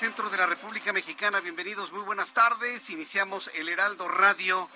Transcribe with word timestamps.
centro 0.00 0.30
de 0.30 0.38
la 0.38 0.46
República 0.46 0.94
Mexicana. 0.94 1.40
Bienvenidos, 1.40 1.92
muy 1.92 2.00
buenas 2.00 2.32
tardes. 2.32 2.88
Iniciamos 2.88 3.50
el 3.54 3.68
Heraldo 3.68 4.08
Radio 4.08 4.66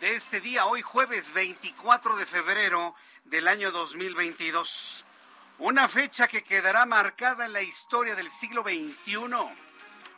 de 0.00 0.16
este 0.16 0.40
día, 0.40 0.66
hoy 0.66 0.82
jueves 0.82 1.32
24 1.32 2.16
de 2.16 2.26
febrero 2.26 2.96
del 3.24 3.46
año 3.46 3.70
2022. 3.70 5.04
Una 5.60 5.86
fecha 5.86 6.26
que 6.26 6.42
quedará 6.42 6.86
marcada 6.86 7.46
en 7.46 7.52
la 7.52 7.62
historia 7.62 8.16
del 8.16 8.28
siglo 8.28 8.64
XXI. 8.64 9.16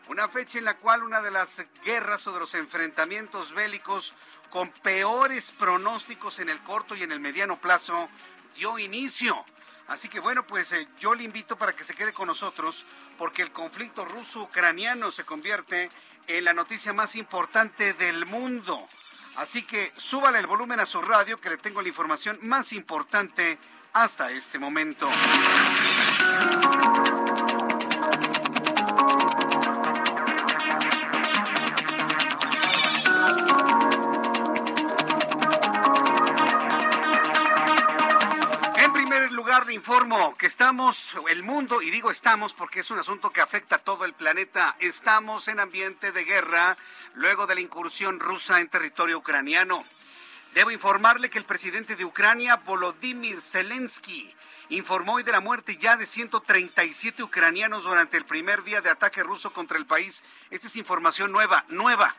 Una 0.09 0.29
fecha 0.31 0.57
en 0.57 0.65
la 0.65 0.79
cual 0.79 1.03
una 1.03 1.21
de 1.21 1.33
las 1.33 1.63
guerras 1.85 2.27
o 2.27 2.33
de 2.33 2.41
los 2.41 2.55
enfrentamientos 2.55 3.53
bélicos 3.53 4.15
con 4.49 4.71
peores 4.71 5.53
pronósticos 5.53 6.39
en 6.39 6.49
el 6.49 6.63
corto 6.63 6.97
y 6.97 7.03
en 7.03 7.13
el 7.13 7.21
mediano 7.21 7.61
plazo 7.61 8.09
dio 8.55 8.79
inicio 8.79 9.45
Así 9.89 10.09
que 10.09 10.19
bueno, 10.19 10.45
pues 10.47 10.73
eh, 10.73 10.89
yo 10.99 11.15
le 11.15 11.23
invito 11.23 11.57
para 11.57 11.75
que 11.75 11.85
se 11.85 11.95
quede 11.95 12.13
con 12.13 12.27
nosotros 12.27 12.85
porque 13.19 13.43
el 13.43 13.53
conflicto 13.53 14.05
ruso-ucraniano 14.05 15.11
se 15.11 15.25
convierte 15.25 15.91
en 16.27 16.45
la 16.45 16.53
noticia 16.53 16.93
más 16.93 17.17
importante 17.17 17.95
del 17.95 18.27
mundo. 18.27 18.89
Así 19.37 19.63
que 19.63 19.93
súbale 19.97 20.39
el 20.39 20.47
volumen 20.47 20.81
a 20.81 20.87
su 20.87 21.01
radio 21.03 21.41
que 21.41 21.51
le 21.51 21.59
tengo 21.59 21.83
la 21.83 21.89
información 21.89 22.39
más 22.43 22.73
importante 22.73 23.59
hasta 23.93 24.31
este 24.31 24.59
momento. 24.59 25.09
Le 39.65 39.73
informo 39.73 40.37
que 40.37 40.47
estamos, 40.47 41.17
el 41.31 41.43
mundo, 41.43 41.81
y 41.81 41.91
digo 41.91 42.11
estamos 42.11 42.53
porque 42.53 42.81
es 42.81 42.91
un 42.91 42.99
asunto 42.99 43.31
que 43.31 43.41
afecta 43.41 43.77
a 43.77 43.79
todo 43.79 44.05
el 44.05 44.13
planeta, 44.13 44.77
estamos 44.81 45.49
en 45.49 45.61
ambiente 45.61 46.13
de 46.13 46.25
guerra 46.25 46.77
luego 47.15 47.47
de 47.47 47.55
la 47.55 47.63
incursión 47.63 48.21
rusa 48.21 48.61
en 48.61 48.69
territorio 48.69 49.19
ucraniano. 49.19 49.85
Debo 50.53 50.71
informarle 50.71 51.31
que 51.31 51.39
el 51.39 51.45
presidente 51.45 51.97
de 51.97 52.05
Ucrania, 52.05 52.57
Volodymyr 52.57 53.41
Zelensky, 53.41 54.35
informó 54.69 55.15
hoy 55.15 55.23
de 55.23 55.33
la 55.33 55.41
muerte 55.41 55.79
ya 55.79 55.97
de 55.97 56.07
137 56.07 57.23
ucranianos 57.23 57.85
durante 57.85 58.19
el 58.19 58.27
primer 58.27 58.63
día 58.63 58.83
de 58.83 58.91
ataque 58.91 59.23
ruso 59.23 59.53
contra 59.53 59.79
el 59.79 59.87
país. 59.87 60.23
Esta 60.51 60.67
es 60.67 60.77
información 60.77 61.33
nueva, 61.33 61.65
nueva. 61.69 62.15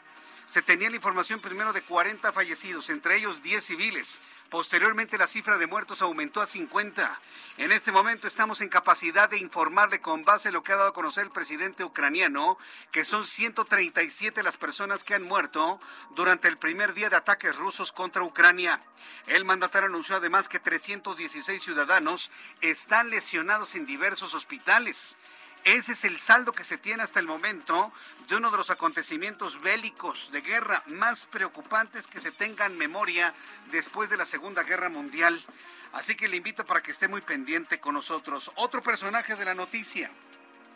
Se 0.47 0.62
tenía 0.62 0.90
la 0.90 0.96
información 0.96 1.41
primero 1.41 1.74
de 1.74 1.81
40 1.81 2.31
fallecidos, 2.31 2.90
entre 2.90 3.18
ellos 3.18 3.44
10 3.44 3.62
civiles. 3.66 4.22
Posteriormente 4.50 5.18
la 5.18 5.28
cifra 5.28 5.58
de 5.58 5.68
muertos 5.68 6.02
aumentó 6.02 6.40
a 6.40 6.46
50. 6.46 7.19
En 7.58 7.74
este 7.74 7.91
momento 7.91 8.28
estamos 8.28 8.62
en 8.62 8.69
capacidad 8.69 9.30
de 9.30 9.40
informarle 9.40 10.00
con 10.00 10.24
base 10.24 10.47
en 10.47 10.53
lo 10.53 10.63
que 10.63 10.72
ha 10.72 10.78
dado 10.78 10.90
a 10.90 10.94
conocer 10.94 11.25
el 11.25 11.31
presidente 11.31 11.84
ucraniano, 11.84 12.57
que 12.94 13.03
son 13.03 13.25
137 13.25 14.41
las 14.41 14.56
personas 14.56 15.03
que 15.03 15.16
han 15.16 15.24
muerto 15.24 15.81
durante 16.16 16.47
el 16.47 16.57
primer 16.57 16.94
día 16.94 17.09
de 17.09 17.18
ataques 17.18 17.53
rusos 17.57 17.91
contra 17.91 18.24
Ucrania. 18.24 18.80
El 19.25 19.44
mandatario 19.44 19.90
anunció 19.90 20.16
además 20.16 20.47
que 20.47 20.59
316 20.59 21.62
ciudadanos 21.62 22.31
están 22.62 23.09
lesionados 23.09 23.75
en 23.75 23.86
diversos 23.86 24.34
hospitales. 24.34 25.18
Ese 25.67 25.91
es 25.91 26.05
el 26.05 26.17
saldo 26.17 26.53
que 26.53 26.63
se 26.63 26.78
tiene 26.78 27.03
hasta 27.03 27.19
el 27.19 27.28
momento 27.28 27.91
de 28.29 28.38
uno 28.38 28.51
de 28.51 28.55
los 28.55 28.69
acontecimientos 28.69 29.59
bélicos 29.59 30.31
de 30.31 30.39
guerra 30.39 30.81
más 30.85 31.25
preocupantes 31.25 32.07
que 32.07 32.22
se 32.22 32.31
tenga 32.31 32.66
en 32.67 32.78
memoria 32.78 33.33
después 33.69 34.09
de 34.09 34.16
la 34.16 34.25
Segunda 34.25 34.63
Guerra 34.63 34.88
Mundial. 34.88 35.44
Así 35.91 36.16
que 36.16 36.29
le 36.29 36.38
invito 36.38 36.66
para 36.66 36.81
que 36.81 36.91
esté 36.91 37.09
muy 37.09 37.19
pendiente 37.19 37.81
con 37.81 37.95
nosotros. 37.95 38.50
Otro 38.56 38.81
personaje 38.81 39.35
de 39.35 39.44
la 39.44 39.56
noticia, 39.56 40.09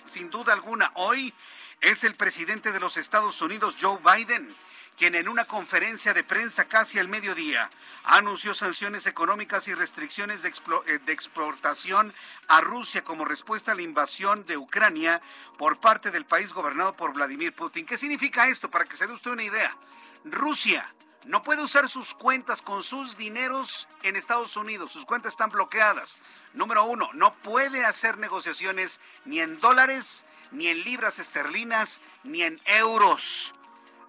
sin 0.04 0.30
duda 0.30 0.52
alguna, 0.52 0.92
hoy 0.96 1.34
es 1.82 2.04
el 2.04 2.16
presidente 2.16 2.72
de 2.72 2.80
los 2.80 2.98
Estados 2.98 3.42
Unidos, 3.42 3.76
Joe 3.80 4.00
Biden 4.04 4.56
quien 4.98 5.16
en 5.16 5.28
una 5.28 5.46
conferencia 5.46 6.14
de 6.14 6.24
prensa 6.24 6.66
casi 6.66 7.00
al 7.00 7.08
mediodía 7.08 7.70
anunció 8.04 8.54
sanciones 8.54 9.08
económicas 9.08 9.68
y 9.68 9.74
restricciones 9.74 10.44
de, 10.44 10.50
eh, 10.50 11.00
exportación 11.08 12.14
a 12.48 12.62
Rusia 12.62 13.04
como 13.04 13.26
respuesta 13.26 13.72
a 13.72 13.76
la 13.76 13.82
invasión 13.82 14.46
de 14.46 14.58
Ucrania 14.58 15.20
por 15.58 15.80
parte 15.80 16.12
del 16.12 16.26
país 16.26 16.54
gobernado 16.54 16.96
por 16.96 17.14
Vladimir 17.14 17.52
Putin. 17.54 17.86
¿Qué 17.86 17.98
significa 17.98 18.48
esto? 18.48 18.70
Para 18.70 18.86
que 18.86 18.96
se 18.96 19.08
dé 19.08 19.14
usted 19.14 19.32
una 19.32 19.44
idea. 19.44 19.76
Rusia 20.24 20.94
no 21.26 21.44
puede 21.44 21.62
usar 21.62 21.88
sus 21.88 22.14
cuentas 22.14 22.62
con 22.62 22.82
sus 22.82 23.16
dineros 23.16 23.88
en 24.02 24.16
Estados 24.16 24.58
Unidos. 24.58 24.92
Sus 24.92 25.06
cuentas 25.06 25.34
están 25.34 25.52
bloqueadas. 25.52 26.20
Número 26.54 26.84
uno, 26.86 27.10
no 27.14 27.34
puede 27.36 27.86
hacer 27.86 28.18
negociaciones 28.18 29.00
ni 29.26 29.40
en 29.40 29.60
dólares, 29.60 30.26
ni 30.52 30.68
en 30.68 30.84
libras 30.84 31.20
esterlinas, 31.20 32.02
ni 32.24 32.44
en 32.44 32.60
euros. 32.66 33.54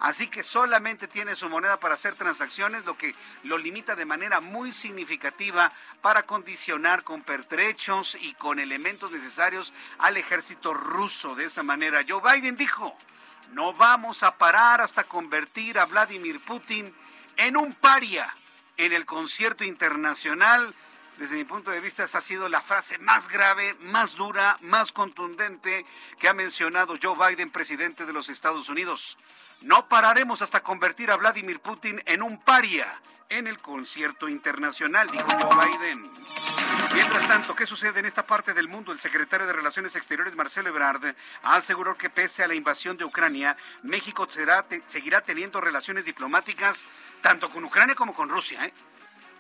Así 0.01 0.27
que 0.27 0.43
solamente 0.43 1.07
tiene 1.07 1.37
su 1.37 1.49
moneda 1.49 1.79
para 1.79 1.95
hacer 1.95 2.15
transacciones, 2.17 2.85
lo 2.85 2.97
que 2.97 3.15
lo 3.45 3.57
limita 3.57 3.95
de 3.95 4.05
manera 4.05 4.41
muy 4.41 4.73
significativa 4.73 5.71
para 6.01 6.25
condicionar 6.25 7.05
con 7.05 7.23
pertrechos 7.23 8.17
y 8.21 8.35
con 8.35 8.59
elementos 8.59 9.13
necesarios 9.13 9.73
al 9.99 10.17
ejército 10.17 10.75
ruso. 10.75 11.37
De 11.37 11.45
esa 11.45 11.63
manera, 11.63 12.05
Joe 12.09 12.21
Biden 12.21 12.57
dijo, 12.57 12.97
no 13.53 13.75
vamos 13.75 14.23
a 14.23 14.39
parar 14.39 14.81
hasta 14.81 15.05
convertir 15.05 15.79
a 15.79 15.85
Vladimir 15.85 16.41
Putin 16.41 16.93
en 17.37 17.57
un 17.57 17.75
paria 17.75 18.35
en 18.77 18.93
el 18.93 19.07
concierto 19.07 19.65
internacional 19.65 20.75
desde 21.19 21.37
mi 21.37 21.45
punto 21.45 21.71
de 21.71 21.81
vista, 21.81 22.05
esa 22.05 22.19
ha 22.19 22.23
sido 22.23 22.49
la 22.49 22.63
frase 22.63 22.99
más 22.99 23.29
grave, 23.29 23.75
más 23.81 24.17
dura, 24.17 24.57
más 24.63 24.93
contundente 24.93 25.85
que 26.19 26.29
ha 26.29 26.35
mencionado 26.35 26.97
Joe 27.01 27.17
Biden, 27.17 27.51
presidente 27.51 28.07
de 28.07 28.13
los 28.13 28.29
Estados 28.29 28.69
Unidos. 28.69 29.19
No 29.61 29.89
pararemos 29.89 30.43
hasta 30.43 30.63
convertir 30.63 31.11
a 31.11 31.17
Vladimir 31.17 31.61
Putin 31.61 32.03
en 32.07 32.23
un 32.23 32.39
paria 32.39 33.01
en 33.33 33.47
el 33.47 33.59
concierto 33.59 34.29
internacional, 34.29 35.11
dijo 35.11 35.27
Joe 35.27 35.67
Biden. 35.67 36.11
Mientras 36.95 37.27
tanto, 37.27 37.55
¿qué 37.55 37.65
sucede 37.65 38.01
en 38.01 38.07
esta 38.07 38.27
parte 38.27 38.53
del 38.53 38.69
mundo? 38.69 38.93
El 38.93 38.99
secretario 38.99 39.47
de 39.47 39.53
Relaciones 39.53 39.97
Exteriores, 39.97 40.37
Marcelo 40.37 40.69
Ebrard, 40.69 41.15
aseguró 41.43 41.97
que 41.97 42.11
pese 42.11 42.45
a 42.45 42.49
la 42.49 42.55
invasión 42.55 42.97
de 42.97 43.05
Ucrania, 43.05 43.57
México 43.83 44.29
seguirá 44.29 45.21
teniendo 45.23 45.61
relaciones 45.61 46.05
diplomáticas 46.05 46.85
tanto 47.23 47.49
con 47.49 47.65
Ucrania 47.65 47.95
como 47.95 48.13
con 48.13 48.29
Rusia. 48.29 48.67
¿eh? 48.67 48.75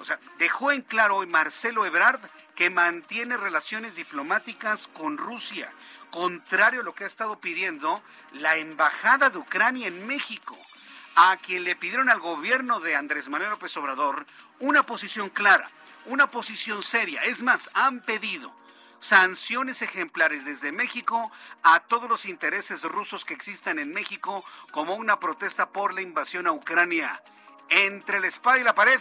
O 0.00 0.04
sea, 0.04 0.18
dejó 0.38 0.72
en 0.72 0.82
claro 0.82 1.16
hoy 1.16 1.26
Marcelo 1.26 1.84
Ebrard 1.84 2.20
que 2.54 2.70
mantiene 2.70 3.36
relaciones 3.36 3.96
diplomáticas 3.96 4.88
con 4.88 5.18
Rusia 5.18 5.70
contrario 6.12 6.82
a 6.82 6.84
lo 6.84 6.94
que 6.94 7.04
ha 7.04 7.06
estado 7.06 7.40
pidiendo 7.40 8.00
la 8.32 8.56
Embajada 8.56 9.30
de 9.30 9.38
Ucrania 9.38 9.88
en 9.88 10.06
México, 10.06 10.58
a 11.14 11.36
quien 11.36 11.64
le 11.64 11.76
pidieron 11.76 12.08
al 12.08 12.20
gobierno 12.20 12.80
de 12.80 12.96
Andrés 12.96 13.28
Manuel 13.28 13.50
López 13.50 13.76
Obrador 13.76 14.26
una 14.60 14.84
posición 14.84 15.28
clara, 15.28 15.70
una 16.06 16.30
posición 16.30 16.82
seria. 16.82 17.22
Es 17.24 17.42
más, 17.42 17.70
han 17.74 18.00
pedido 18.00 18.54
sanciones 19.00 19.82
ejemplares 19.82 20.44
desde 20.44 20.72
México 20.72 21.30
a 21.62 21.80
todos 21.80 22.08
los 22.08 22.24
intereses 22.24 22.82
rusos 22.82 23.24
que 23.24 23.34
existan 23.34 23.78
en 23.78 23.92
México 23.92 24.44
como 24.70 24.94
una 24.94 25.18
protesta 25.18 25.70
por 25.70 25.92
la 25.92 26.02
invasión 26.02 26.46
a 26.46 26.52
Ucrania. 26.52 27.22
Entre 27.68 28.20
la 28.20 28.28
espada 28.28 28.58
y 28.58 28.62
la 28.62 28.74
pared, 28.74 29.00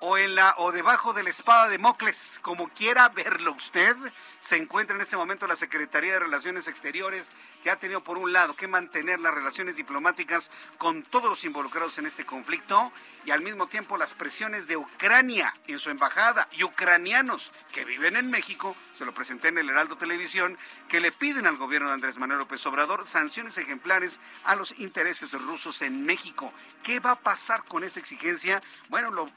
o 0.00 0.16
en 0.16 0.34
la 0.34 0.54
o 0.58 0.72
debajo 0.72 1.12
de 1.12 1.22
la 1.22 1.30
espada 1.30 1.68
de 1.68 1.78
Mocles, 1.78 2.38
como 2.42 2.68
quiera 2.68 3.08
verlo 3.10 3.52
usted, 3.52 3.94
se 4.40 4.56
encuentra 4.56 4.96
en 4.96 5.02
este 5.02 5.16
momento 5.16 5.46
la 5.46 5.56
Secretaría 5.56 6.14
de 6.14 6.20
Relaciones 6.20 6.68
Exteriores 6.68 7.30
que 7.62 7.70
ha 7.70 7.76
tenido 7.76 8.02
por 8.02 8.16
un 8.16 8.32
lado 8.32 8.54
que 8.54 8.66
mantener 8.66 9.20
las 9.20 9.34
relaciones 9.34 9.76
diplomáticas 9.76 10.50
con 10.78 11.02
todos 11.02 11.28
los 11.28 11.44
involucrados 11.44 11.98
en 11.98 12.06
este 12.06 12.24
conflicto 12.24 12.92
y 13.26 13.30
al 13.30 13.42
mismo 13.42 13.66
tiempo 13.66 13.98
las 13.98 14.14
presiones 14.14 14.66
de 14.66 14.78
Ucrania 14.78 15.52
en 15.66 15.78
su 15.78 15.90
embajada 15.90 16.48
y 16.52 16.64
ucranianos 16.64 17.52
que 17.70 17.84
viven 17.84 18.16
en 18.16 18.30
México, 18.30 18.74
se 18.94 19.04
lo 19.04 19.12
presenté 19.12 19.48
en 19.48 19.58
el 19.58 19.68
Heraldo 19.68 19.98
Televisión, 19.98 20.56
que 20.88 21.00
le 21.00 21.12
piden 21.12 21.46
al 21.46 21.58
gobierno 21.58 21.88
de 21.88 21.94
Andrés 21.94 22.18
Manuel 22.18 22.38
López 22.38 22.64
Obrador 22.64 23.06
sanciones 23.06 23.58
ejemplares 23.58 24.20
a 24.44 24.54
los 24.56 24.78
intereses 24.78 25.32
rusos 25.32 25.82
en 25.82 26.06
México. 26.06 26.52
¿Qué 26.82 27.00
va 27.00 27.12
a 27.12 27.20
pasar 27.20 27.64
con 27.64 27.84
esa 27.84 28.00
exigencia? 28.00 28.62
Bueno, 28.88 29.10
lo 29.10 29.28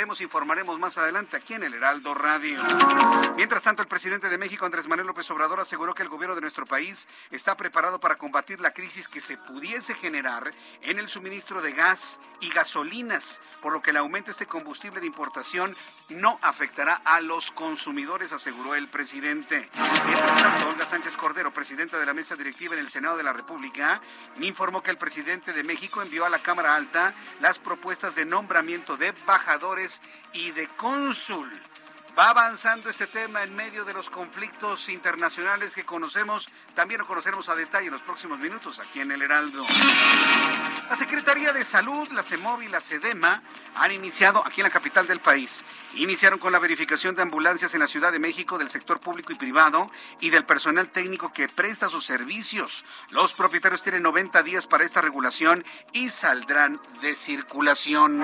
informaremos 0.00 0.78
más 0.78 0.96
adelante 0.96 1.36
aquí 1.36 1.52
en 1.52 1.62
el 1.62 1.74
Heraldo 1.74 2.14
Radio. 2.14 2.58
Mientras 3.36 3.62
tanto, 3.62 3.82
el 3.82 3.88
presidente 3.88 4.30
de 4.30 4.38
México, 4.38 4.64
Andrés 4.64 4.88
Manuel 4.88 5.08
López 5.08 5.30
Obrador, 5.30 5.60
aseguró 5.60 5.94
que 5.94 6.02
el 6.02 6.08
gobierno 6.08 6.34
de 6.34 6.40
nuestro 6.40 6.64
país 6.64 7.06
está 7.30 7.54
preparado 7.54 8.00
para 8.00 8.16
combatir 8.16 8.60
la 8.60 8.72
crisis 8.72 9.08
que 9.08 9.20
se 9.20 9.36
pudiese 9.36 9.94
generar 9.94 10.52
en 10.80 10.98
el 10.98 11.08
suministro 11.08 11.60
de 11.60 11.72
gas 11.72 12.18
y 12.40 12.48
gasolinas, 12.48 13.42
por 13.60 13.74
lo 13.74 13.82
que 13.82 13.90
el 13.90 13.98
aumento 13.98 14.28
de 14.28 14.32
este 14.32 14.46
combustible 14.46 15.00
de 15.00 15.06
importación 15.06 15.76
no 16.08 16.38
afectará 16.40 16.94
a 17.04 17.20
los 17.20 17.50
consumidores, 17.50 18.32
aseguró 18.32 18.74
el 18.74 18.88
presidente. 18.88 19.68
Mientras 20.06 20.42
tanto, 20.42 20.68
Olga 20.68 20.86
Sánchez 20.86 21.18
Cordero, 21.18 21.52
presidenta 21.52 21.98
de 21.98 22.06
la 22.06 22.14
mesa 22.14 22.36
directiva 22.36 22.74
en 22.74 22.80
el 22.80 22.88
Senado 22.88 23.18
de 23.18 23.22
la 23.22 23.34
República, 23.34 24.00
informó 24.40 24.82
que 24.82 24.90
el 24.90 24.98
presidente 24.98 25.52
de 25.52 25.62
México 25.62 26.00
envió 26.00 26.24
a 26.24 26.30
la 26.30 26.42
Cámara 26.42 26.74
Alta 26.74 27.14
las 27.40 27.58
propuestas 27.58 28.14
de 28.14 28.24
nombramiento 28.24 28.96
de 28.96 29.08
embajadores 29.08 29.89
y 30.32 30.50
de 30.52 30.68
cónsul 30.76 31.48
Va 32.18 32.30
avanzando 32.30 32.90
este 32.90 33.06
tema 33.06 33.42
en 33.44 33.54
medio 33.54 33.84
de 33.84 33.94
los 33.94 34.10
conflictos 34.10 34.88
internacionales 34.88 35.74
que 35.74 35.84
conocemos. 35.84 36.48
También 36.74 36.98
lo 36.98 37.06
conoceremos 37.06 37.48
a 37.48 37.54
detalle 37.54 37.86
en 37.86 37.92
los 37.92 38.02
próximos 38.02 38.40
minutos 38.40 38.80
aquí 38.80 39.00
en 39.00 39.12
el 39.12 39.22
Heraldo. 39.22 39.64
La 40.90 40.96
Secretaría 40.96 41.52
de 41.52 41.64
Salud, 41.64 42.08
la 42.10 42.22
CEMOV 42.22 42.62
y 42.62 42.68
la 42.68 42.80
SEDEMA 42.80 43.42
han 43.76 43.92
iniciado 43.92 44.44
aquí 44.44 44.60
en 44.60 44.64
la 44.64 44.72
capital 44.72 45.06
del 45.06 45.20
país. 45.20 45.64
Iniciaron 45.94 46.40
con 46.40 46.52
la 46.52 46.58
verificación 46.58 47.14
de 47.14 47.22
ambulancias 47.22 47.74
en 47.74 47.80
la 47.80 47.86
Ciudad 47.86 48.10
de 48.10 48.18
México 48.18 48.58
del 48.58 48.68
sector 48.68 49.00
público 49.00 49.32
y 49.32 49.36
privado 49.36 49.88
y 50.20 50.30
del 50.30 50.44
personal 50.44 50.88
técnico 50.88 51.32
que 51.32 51.48
presta 51.48 51.88
sus 51.88 52.04
servicios. 52.04 52.84
Los 53.10 53.34
propietarios 53.34 53.82
tienen 53.82 54.02
90 54.02 54.42
días 54.42 54.66
para 54.66 54.84
esta 54.84 55.00
regulación 55.00 55.64
y 55.92 56.08
saldrán 56.08 56.80
de 57.00 57.14
circulación. 57.14 58.22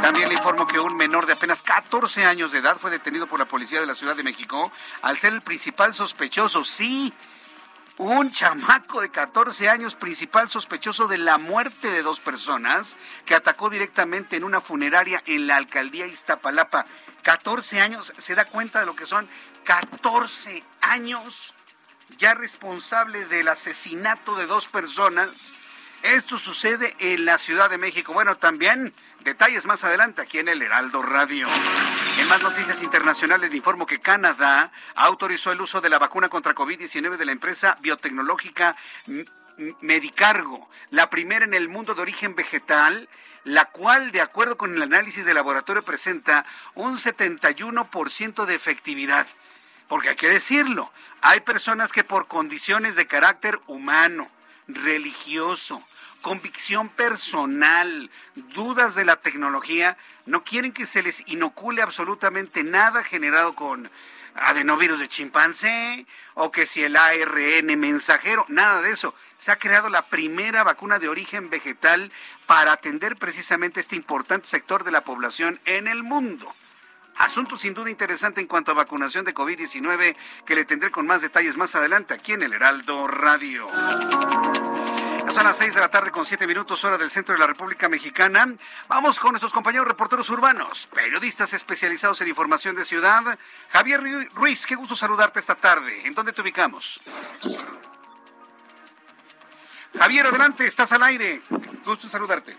También 0.00 0.28
le 0.28 0.34
informo 0.36 0.66
que 0.66 0.78
un 0.78 0.96
menor 0.96 1.26
de 1.26 1.32
apenas 1.32 1.62
14 1.62 2.24
años 2.24 2.52
de 2.52 2.58
edad 2.58 2.76
fue 2.78 2.90
detenido 2.90 3.15
por 3.24 3.38
la 3.38 3.48
policía 3.48 3.80
de 3.80 3.86
la 3.86 3.94
Ciudad 3.94 4.14
de 4.14 4.22
México 4.22 4.70
al 5.00 5.16
ser 5.16 5.32
el 5.32 5.40
principal 5.40 5.94
sospechoso. 5.94 6.62
Sí, 6.62 7.14
un 7.96 8.30
chamaco 8.30 9.00
de 9.00 9.10
14 9.10 9.70
años, 9.70 9.94
principal 9.94 10.50
sospechoso 10.50 11.08
de 11.08 11.16
la 11.16 11.38
muerte 11.38 11.90
de 11.90 12.02
dos 12.02 12.20
personas, 12.20 12.98
que 13.24 13.34
atacó 13.34 13.70
directamente 13.70 14.36
en 14.36 14.44
una 14.44 14.60
funeraria 14.60 15.22
en 15.24 15.46
la 15.46 15.56
alcaldía 15.56 16.06
Iztapalapa. 16.06 16.84
14 17.22 17.80
años, 17.80 18.12
se 18.18 18.34
da 18.34 18.44
cuenta 18.44 18.80
de 18.80 18.86
lo 18.86 18.94
que 18.94 19.06
son 19.06 19.26
14 19.64 20.62
años 20.82 21.54
ya 22.18 22.34
responsable 22.34 23.24
del 23.24 23.48
asesinato 23.48 24.36
de 24.36 24.46
dos 24.46 24.68
personas. 24.68 25.54
Esto 26.02 26.36
sucede 26.36 26.94
en 26.98 27.24
la 27.24 27.38
Ciudad 27.38 27.70
de 27.70 27.78
México. 27.78 28.12
Bueno, 28.12 28.36
también 28.36 28.92
Detalles 29.26 29.66
más 29.66 29.82
adelante 29.82 30.22
aquí 30.22 30.38
en 30.38 30.46
el 30.46 30.62
Heraldo 30.62 31.02
Radio. 31.02 31.48
Más 32.28 32.42
noticias 32.42 32.82
internacionales 32.82 33.50
le 33.50 33.56
informo 33.56 33.86
que 33.86 34.00
Canadá 34.00 34.72
autorizó 34.96 35.52
el 35.52 35.60
uso 35.60 35.80
de 35.80 35.88
la 35.88 36.00
vacuna 36.00 36.28
contra 36.28 36.56
COVID-19 36.56 37.18
de 37.18 37.24
la 37.24 37.30
empresa 37.30 37.78
biotecnológica 37.80 38.74
Medicargo, 39.80 40.68
la 40.90 41.08
primera 41.08 41.44
en 41.44 41.54
el 41.54 41.68
mundo 41.68 41.94
de 41.94 42.02
origen 42.02 42.34
vegetal, 42.34 43.08
la 43.44 43.66
cual, 43.66 44.10
de 44.10 44.22
acuerdo 44.22 44.56
con 44.56 44.74
el 44.74 44.82
análisis 44.82 45.24
de 45.24 45.34
laboratorio, 45.34 45.84
presenta 45.84 46.44
un 46.74 46.96
71% 46.96 48.44
de 48.44 48.54
efectividad. 48.56 49.26
Porque 49.86 50.08
hay 50.08 50.16
que 50.16 50.28
decirlo, 50.28 50.92
hay 51.20 51.40
personas 51.40 51.92
que 51.92 52.02
por 52.02 52.26
condiciones 52.26 52.96
de 52.96 53.06
carácter 53.06 53.60
humano, 53.68 54.28
religioso, 54.66 55.80
convicción 56.22 56.88
personal, 56.88 58.10
dudas 58.54 58.94
de 58.94 59.04
la 59.04 59.16
tecnología, 59.16 59.96
no 60.24 60.44
quieren 60.44 60.72
que 60.72 60.86
se 60.86 61.02
les 61.02 61.22
inocule 61.28 61.82
absolutamente 61.82 62.64
nada 62.64 63.04
generado 63.04 63.54
con 63.54 63.90
adenovirus 64.36 65.00
de 65.00 65.08
chimpancé 65.08 66.06
o 66.34 66.50
que 66.50 66.66
si 66.66 66.82
el 66.82 66.96
ARN 66.96 67.78
mensajero, 67.78 68.44
nada 68.48 68.82
de 68.82 68.90
eso. 68.90 69.14
Se 69.38 69.50
ha 69.50 69.58
creado 69.58 69.88
la 69.88 70.02
primera 70.06 70.62
vacuna 70.64 70.98
de 70.98 71.08
origen 71.08 71.50
vegetal 71.50 72.12
para 72.46 72.72
atender 72.72 73.16
precisamente 73.16 73.80
este 73.80 73.96
importante 73.96 74.46
sector 74.46 74.84
de 74.84 74.90
la 74.90 75.02
población 75.02 75.60
en 75.64 75.88
el 75.88 76.02
mundo. 76.02 76.54
Asunto 77.16 77.56
sin 77.56 77.72
duda 77.72 77.88
interesante 77.88 78.42
en 78.42 78.46
cuanto 78.46 78.72
a 78.72 78.74
vacunación 78.74 79.24
de 79.24 79.34
COVID-19 79.34 80.16
que 80.44 80.54
le 80.54 80.66
tendré 80.66 80.90
con 80.90 81.06
más 81.06 81.22
detalles 81.22 81.56
más 81.56 81.74
adelante 81.74 82.12
aquí 82.12 82.32
en 82.32 82.42
el 82.42 82.52
Heraldo 82.52 83.06
Radio 83.06 83.68
son 85.32 85.44
las 85.44 85.58
seis 85.58 85.74
de 85.74 85.80
la 85.80 85.88
tarde 85.88 86.10
con 86.10 86.24
siete 86.24 86.46
minutos 86.46 86.84
hora 86.84 86.96
del 86.98 87.10
centro 87.10 87.34
de 87.34 87.38
la 87.38 87.46
República 87.46 87.88
Mexicana. 87.88 88.48
Vamos 88.88 89.18
con 89.18 89.32
nuestros 89.32 89.52
compañeros 89.52 89.86
reporteros 89.86 90.30
urbanos, 90.30 90.88
periodistas 90.88 91.52
especializados 91.52 92.20
en 92.20 92.28
información 92.28 92.74
de 92.76 92.84
ciudad. 92.84 93.38
Javier 93.70 94.02
Ruiz, 94.34 94.66
qué 94.66 94.74
gusto 94.74 94.94
saludarte 94.94 95.40
esta 95.40 95.54
tarde. 95.54 96.06
¿En 96.06 96.14
dónde 96.14 96.32
te 96.32 96.42
ubicamos? 96.42 97.00
Javier, 99.98 100.26
adelante, 100.26 100.66
estás 100.66 100.92
al 100.92 101.02
aire. 101.02 101.42
Gusto 101.84 102.08
saludarte. 102.08 102.56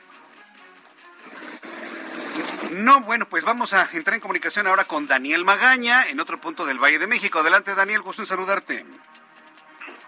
No, 2.71 3.01
bueno, 3.01 3.27
pues 3.27 3.43
vamos 3.43 3.73
a 3.73 3.89
entrar 3.93 4.15
en 4.15 4.21
comunicación 4.21 4.67
ahora 4.67 4.85
con 4.85 5.07
Daniel 5.07 5.45
Magaña 5.45 6.07
en 6.09 6.19
otro 6.19 6.39
punto 6.39 6.65
del 6.65 6.79
Valle 6.79 6.99
de 6.99 7.07
México. 7.07 7.39
Adelante, 7.39 7.75
Daniel, 7.75 8.01
gusto 8.01 8.21
en 8.21 8.27
saludarte. 8.27 8.85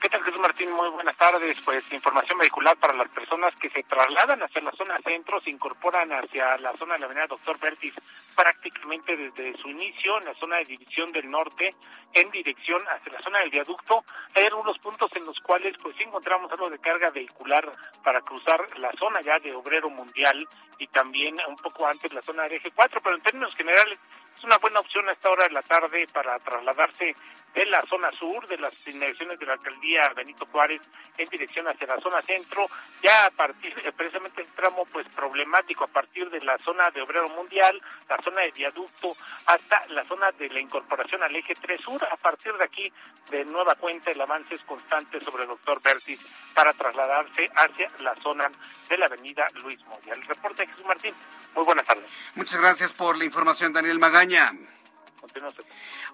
¿Qué 0.02 0.08
tal, 0.08 0.24
Jesús 0.24 0.40
Martín? 0.40 0.72
Muy 0.72 0.90
buenas 0.92 1.18
tardes. 1.18 1.60
Pues 1.66 1.84
información 1.92 2.40
vehicular 2.40 2.78
para 2.78 2.94
las 2.94 3.10
personas 3.10 3.54
que 3.56 3.70
se 3.70 3.84
trasladan 3.84 4.42
hacia 4.42 4.62
la 4.62 4.72
zona 4.72 4.98
centro, 5.04 5.42
se 5.42 5.50
incorporan 5.50 6.10
hacia 6.14 6.58
la 6.60 6.72
zona 6.78 6.94
de 6.94 7.02
la 7.02 7.06
avenida 7.08 7.28
Doctor 7.28 7.60
Bertis 7.60 7.94
prácticamente 8.34 9.18
desde 9.18 9.58
su 9.58 9.68
inicio 9.68 10.18
en 10.20 10.26
la 10.26 10.34
zona 10.36 10.58
de 10.58 10.66
División 10.66 11.12
del 11.12 11.30
Norte 11.30 11.76
en 12.14 12.32
dirección 12.32 12.82
hacia 12.88 13.12
la 13.12 13.22
zona 13.22 13.40
del 13.40 13.50
viaducto. 13.50 14.06
Hay 14.36 14.46
algunos 14.46 14.78
puntos 14.80 15.12
en 15.18 15.26
los 15.26 15.38
cuales 15.42 15.76
pues 15.82 15.98
sí 15.98 16.04
encontramos 16.04 16.50
algo 16.50 16.70
de 16.70 16.80
carga 16.80 17.10
vehicular 17.10 17.70
para 18.02 18.22
cruzar 18.22 18.70
la 18.78 18.94
zona 18.94 19.20
ya 19.20 19.38
de 19.40 19.54
Obrero 19.54 19.90
Mundial 19.90 20.48
y 20.78 20.88
también 20.88 21.36
un 21.46 21.58
poco 21.58 21.86
antes 21.86 22.14
la 22.14 22.22
zona 22.22 22.48
de 22.48 22.56
Eje 22.56 22.72
4, 22.72 23.02
pero 23.04 23.18
en 23.18 23.22
términos 23.22 23.54
generales 23.54 24.00
es 24.40 24.46
una 24.46 24.58
buena 24.58 24.80
opción 24.80 25.08
a 25.10 25.12
esta 25.12 25.30
hora 25.30 25.44
de 25.44 25.54
la 25.54 25.62
tarde 25.62 26.08
para 26.14 26.40
trasladarse 26.40 27.14
de 27.54 27.66
la 27.66 27.82
zona 27.90 28.10
sur, 28.12 28.48
de 28.48 28.58
las 28.58 28.74
inmediaciones 28.88 29.38
de 29.38 29.46
la 29.46 29.54
alcaldía 29.54 30.14
Benito 30.16 30.46
Juárez, 30.46 30.82
en 31.18 31.28
dirección 31.28 31.68
hacia 31.68 31.88
la 31.88 32.00
zona 32.00 32.22
centro, 32.22 32.68
ya 33.04 33.26
a 33.26 33.32
partir 33.32 33.76
de 33.76 33.92
precisamente 33.92 34.42
el 34.42 34.48
tramo 34.50 34.86
pues 34.86 35.06
problemático, 35.10 35.84
a 35.84 35.88
partir 35.88 36.30
de 36.30 36.40
la 36.42 36.58
zona 36.60 36.90
de 36.92 37.02
Obrero 37.02 37.28
Mundial, 37.30 37.82
la 38.08 38.18
zona 38.24 38.42
de 38.42 38.52
viaducto, 38.52 39.18
hasta 39.46 39.86
la 39.88 40.06
zona 40.06 40.32
de 40.32 40.48
la 40.50 40.62
incorporación 40.62 41.22
al 41.22 41.36
eje 41.36 41.56
3 41.56 41.82
sur. 41.82 42.02
A 42.10 42.16
partir 42.16 42.54
de 42.54 42.64
aquí, 42.64 42.94
de 43.32 43.44
nueva 43.44 43.76
cuenta, 43.76 44.12
el 44.12 44.22
avance 44.22 44.56
es 44.56 44.62
constante 44.62 45.20
sobre 45.20 45.44
el 45.44 45.50
doctor 45.50 45.82
Bertis 45.82 46.20
para 46.54 46.72
trasladarse 46.72 47.50
hacia 47.56 47.90
la 48.00 48.16
zona 48.22 48.50
de 48.88 48.98
la 48.98 49.08
avenida 49.08 49.48
Luis 49.56 49.84
Moya. 49.86 50.14
Reporte 50.28 50.64
de 50.64 50.72
Jesús 50.72 50.86
Martín. 50.86 51.14
Muy 51.56 51.66
buenas 51.66 51.86
tardes. 51.86 52.06
Muchas 52.36 52.62
gracias 52.62 52.94
por 52.94 53.18
la 53.18 53.26
información, 53.26 53.74
Daniel 53.74 54.00
Magaña. 54.00 54.29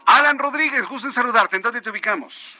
Alan 0.06 0.40
Rodríguez, 0.40 0.86
gusto 0.86 1.08
en 1.08 1.14
saludarte. 1.14 1.58
¿En 1.58 1.62
dónde 1.62 1.82
te 1.82 1.90
ubicamos? 1.90 2.60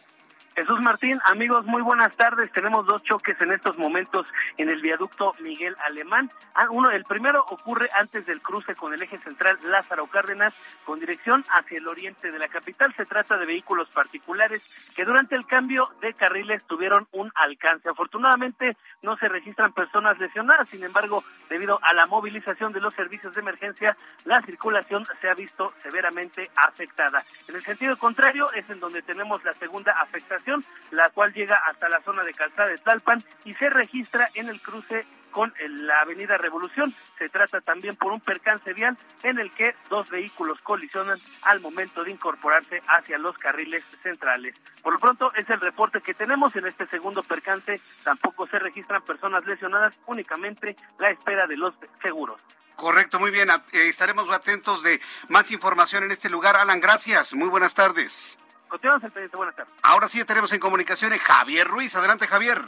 Jesús 0.56 0.80
Martín, 0.80 1.20
amigos, 1.26 1.66
muy 1.66 1.82
buenas 1.82 2.16
tardes. 2.16 2.50
Tenemos 2.54 2.86
dos 2.86 3.04
choques 3.04 3.36
en 3.42 3.52
estos 3.52 3.78
momentos 3.78 4.26
en 4.56 4.70
el 4.70 4.82
viaducto 4.82 5.36
Miguel 5.42 5.76
Alemán. 5.86 6.32
Ah, 6.54 6.68
uno, 6.70 6.92
el 6.92 7.04
primero 7.04 7.44
ocurre 7.50 7.90
antes 8.00 8.26
del 8.26 8.42
cruce 8.42 8.74
con 8.74 8.94
el 8.94 9.02
eje 9.02 9.18
central 9.18 9.60
Lázaro 9.66 10.08
Cárdenas 10.08 10.54
con 10.86 11.02
dirección 11.02 11.44
hacia 11.50 11.78
el 11.78 11.86
oriente 11.90 12.32
de 12.32 12.40
la 12.40 12.48
capital. 12.48 12.94
Se 12.96 13.06
trata 13.06 13.36
de 13.36 13.46
vehículos 13.46 13.90
particulares 13.90 14.62
que 14.96 15.04
durante 15.04 15.36
el 15.36 15.46
cambio 15.46 15.90
de 16.00 16.14
carriles 16.14 16.64
tuvieron 16.68 17.06
un 17.12 17.30
alcance. 17.36 17.90
Afortunadamente 17.90 18.78
no 19.02 19.18
se 19.18 19.28
registran 19.28 19.74
personas 19.74 20.18
lesionadas, 20.20 20.70
sin 20.70 20.86
embargo, 20.86 21.22
debido 21.50 21.80
a 21.82 21.94
la 21.94 22.06
movilización 22.06 22.72
de 22.72 22.80
los 22.80 22.94
servicios 22.94 23.34
de 23.36 23.42
emergencia, 23.42 23.98
la 24.24 24.42
circulación 24.44 25.06
se 25.20 25.30
ha 25.30 25.34
visto 25.34 25.74
severamente 25.84 26.50
afectada. 26.56 27.26
En 27.50 27.56
el 27.56 27.62
sentido 27.62 27.98
contrario 27.98 28.50
es 28.54 28.70
en 28.70 28.80
donde 28.80 29.02
tenemos 29.02 29.44
la 29.44 29.54
segunda 29.56 29.92
afectación 30.00 30.45
la 30.92 31.10
cual 31.10 31.34
llega 31.34 31.58
hasta 31.70 31.90
la 31.90 32.02
zona 32.02 32.24
de 32.24 32.34
Calzada 32.34 32.70
de 32.70 32.78
Tlalpan 32.78 33.24
y 33.44 33.54
se 33.56 33.70
registra 33.70 34.30
en 34.34 34.50
el 34.50 34.62
cruce 34.62 35.06
con 35.36 35.54
la 35.68 36.00
Avenida 36.00 36.38
Revolución. 36.38 36.96
Se 37.18 37.28
trata 37.28 37.60
también 37.60 37.98
por 37.98 38.14
un 38.14 38.22
percance 38.22 38.72
vial 38.72 38.98
en 39.22 39.38
el 39.38 39.52
que 39.52 39.75
dos 39.90 40.10
vehículos 40.10 40.62
colisionan 40.62 41.18
al 41.42 41.60
momento 41.60 42.06
de 42.06 42.12
incorporarse 42.12 42.82
hacia 42.88 43.18
los 43.18 43.38
carriles 43.38 43.84
centrales. 44.02 44.56
Por 44.82 44.94
lo 44.94 45.00
pronto 45.00 45.34
es 45.36 45.50
el 45.50 45.60
reporte 45.60 46.00
que 46.00 46.14
tenemos 46.14 46.56
en 46.56 46.68
este 46.68 46.88
segundo 46.88 47.22
percance. 47.22 47.82
Tampoco 48.06 48.48
se 48.48 48.60
registran 48.60 49.02
personas 49.02 49.46
lesionadas, 49.46 49.94
únicamente 50.06 50.78
la 51.00 51.10
espera 51.10 51.48
de 51.48 51.58
los 51.58 51.74
seguros. 52.02 52.40
Correcto, 52.78 53.20
muy 53.20 53.32
bien. 53.32 53.50
Eh, 53.50 53.90
estaremos 53.90 54.34
atentos 54.34 54.84
de 54.84 55.02
más 55.28 55.52
información 55.52 56.06
en 56.06 56.12
este 56.12 56.30
lugar. 56.30 56.56
Alan, 56.56 56.80
gracias. 56.80 57.34
Muy 57.34 57.50
buenas 57.50 57.74
tardes. 57.74 58.40
Buenas 58.69 59.55
tardes. 59.55 59.74
Ahora 59.84 60.07
sí 60.07 60.24
tenemos 60.25 60.51
en 60.53 60.60
comunicaciones 60.60 61.22
Javier 61.22 61.67
Ruiz. 61.67 61.95
Adelante, 61.95 62.27
Javier. 62.27 62.63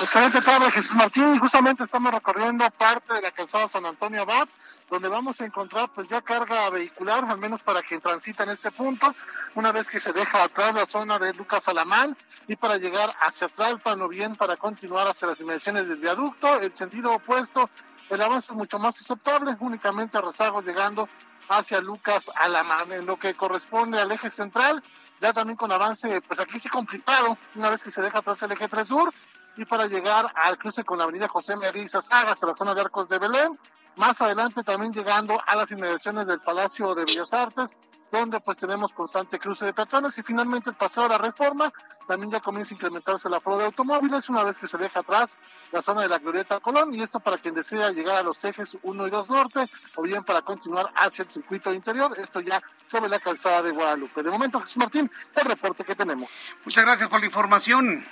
Excelente 0.00 0.40
tarde, 0.42 0.70
Jesús 0.72 0.94
Martín. 0.96 1.38
Justamente 1.38 1.84
estamos 1.84 2.12
recorriendo 2.12 2.68
parte 2.72 3.14
de 3.14 3.22
la 3.22 3.30
calzada 3.30 3.68
San 3.68 3.86
Antonio 3.86 4.22
Abad, 4.22 4.48
donde 4.90 5.08
vamos 5.08 5.40
a 5.40 5.46
encontrar 5.46 5.88
pues 5.94 6.08
ya 6.08 6.20
carga 6.20 6.68
vehicular, 6.70 7.24
al 7.24 7.38
menos 7.38 7.62
para 7.62 7.82
quien 7.82 8.00
transita 8.00 8.42
en 8.42 8.50
este 8.50 8.72
punto, 8.72 9.14
una 9.54 9.70
vez 9.70 9.86
que 9.86 10.00
se 10.00 10.12
deja 10.12 10.42
atrás 10.42 10.74
la 10.74 10.84
zona 10.84 11.18
de 11.18 11.32
Lucas 11.32 11.68
Alamán 11.68 12.16
y 12.48 12.56
para 12.56 12.76
llegar 12.76 13.14
hacia 13.20 13.48
Tlalpan 13.48 14.02
o 14.02 14.08
bien 14.08 14.34
para 14.34 14.56
continuar 14.56 15.06
hacia 15.06 15.28
las 15.28 15.40
inmediaciones 15.40 15.88
del 15.88 15.98
viaducto, 15.98 16.60
el 16.60 16.74
sentido 16.74 17.12
opuesto, 17.12 17.70
el 18.10 18.20
avance 18.20 18.52
es 18.52 18.56
mucho 18.56 18.78
más 18.78 19.00
aceptable, 19.00 19.56
únicamente 19.60 20.20
rezagos 20.20 20.64
llegando 20.64 21.08
hacia 21.48 21.80
Lucas 21.80 22.24
Alamán, 22.36 22.92
en 22.92 23.06
lo 23.06 23.18
que 23.18 23.34
corresponde 23.34 24.00
al 24.00 24.12
eje 24.12 24.30
central, 24.30 24.82
ya 25.20 25.32
también 25.32 25.56
con 25.56 25.72
avance, 25.72 26.20
pues 26.22 26.38
aquí 26.40 26.58
sí 26.58 26.68
complicado, 26.68 27.36
una 27.54 27.70
vez 27.70 27.82
que 27.82 27.90
se 27.90 28.02
deja 28.02 28.18
atrás 28.18 28.42
el 28.42 28.52
eje 28.52 28.68
3 28.68 28.86
sur, 28.86 29.12
y 29.56 29.64
para 29.64 29.86
llegar 29.86 30.32
al 30.36 30.56
cruce 30.58 30.84
con 30.84 30.98
la 30.98 31.04
avenida 31.04 31.26
José 31.28 31.56
María 31.56 31.88
Sagas, 31.88 32.42
a 32.42 32.46
la 32.46 32.56
zona 32.56 32.74
de 32.74 32.82
Arcos 32.82 33.08
de 33.08 33.18
Belén, 33.18 33.58
más 33.96 34.20
adelante 34.20 34.62
también 34.62 34.92
llegando 34.92 35.40
a 35.44 35.56
las 35.56 35.70
inmediaciones 35.72 36.26
del 36.26 36.40
Palacio 36.40 36.94
de 36.94 37.04
Bellas 37.04 37.32
Artes, 37.32 37.70
donde 38.10 38.40
pues 38.40 38.56
tenemos 38.56 38.92
constante 38.92 39.38
cruce 39.38 39.66
de 39.66 39.72
peatones 39.72 40.16
y 40.18 40.22
finalmente 40.22 40.70
el 40.70 40.76
paseo 40.76 41.04
de 41.04 41.10
la 41.10 41.18
reforma 41.18 41.72
también 42.06 42.30
ya 42.30 42.40
comienza 42.40 42.74
a 42.74 42.76
incrementarse 42.76 43.28
la 43.28 43.40
flota 43.40 43.60
de 43.60 43.66
automóviles 43.66 44.28
una 44.28 44.42
vez 44.44 44.56
que 44.56 44.66
se 44.66 44.78
deja 44.78 45.00
atrás 45.00 45.36
la 45.72 45.82
zona 45.82 46.02
de 46.02 46.08
la 46.08 46.18
Glorieta 46.18 46.60
Colón 46.60 46.94
y 46.94 47.02
esto 47.02 47.20
para 47.20 47.38
quien 47.38 47.54
desea 47.54 47.90
llegar 47.90 48.16
a 48.16 48.22
los 48.22 48.42
ejes 48.44 48.76
1 48.82 49.06
y 49.06 49.10
2 49.10 49.28
norte 49.28 49.66
o 49.96 50.02
bien 50.02 50.24
para 50.24 50.42
continuar 50.42 50.90
hacia 50.94 51.22
el 51.22 51.28
circuito 51.28 51.72
interior, 51.72 52.18
esto 52.18 52.40
ya 52.40 52.62
sobre 52.86 53.08
la 53.08 53.18
calzada 53.18 53.62
de 53.62 53.70
Guadalupe. 53.70 54.22
De 54.22 54.30
momento, 54.30 54.60
Jesús 54.60 54.78
Martín, 54.78 55.10
el 55.34 55.44
reporte 55.44 55.84
que 55.84 55.94
tenemos. 55.94 56.28
Muchas 56.64 56.84
gracias 56.84 57.08
por 57.08 57.20
la 57.20 57.26
información. 57.26 58.04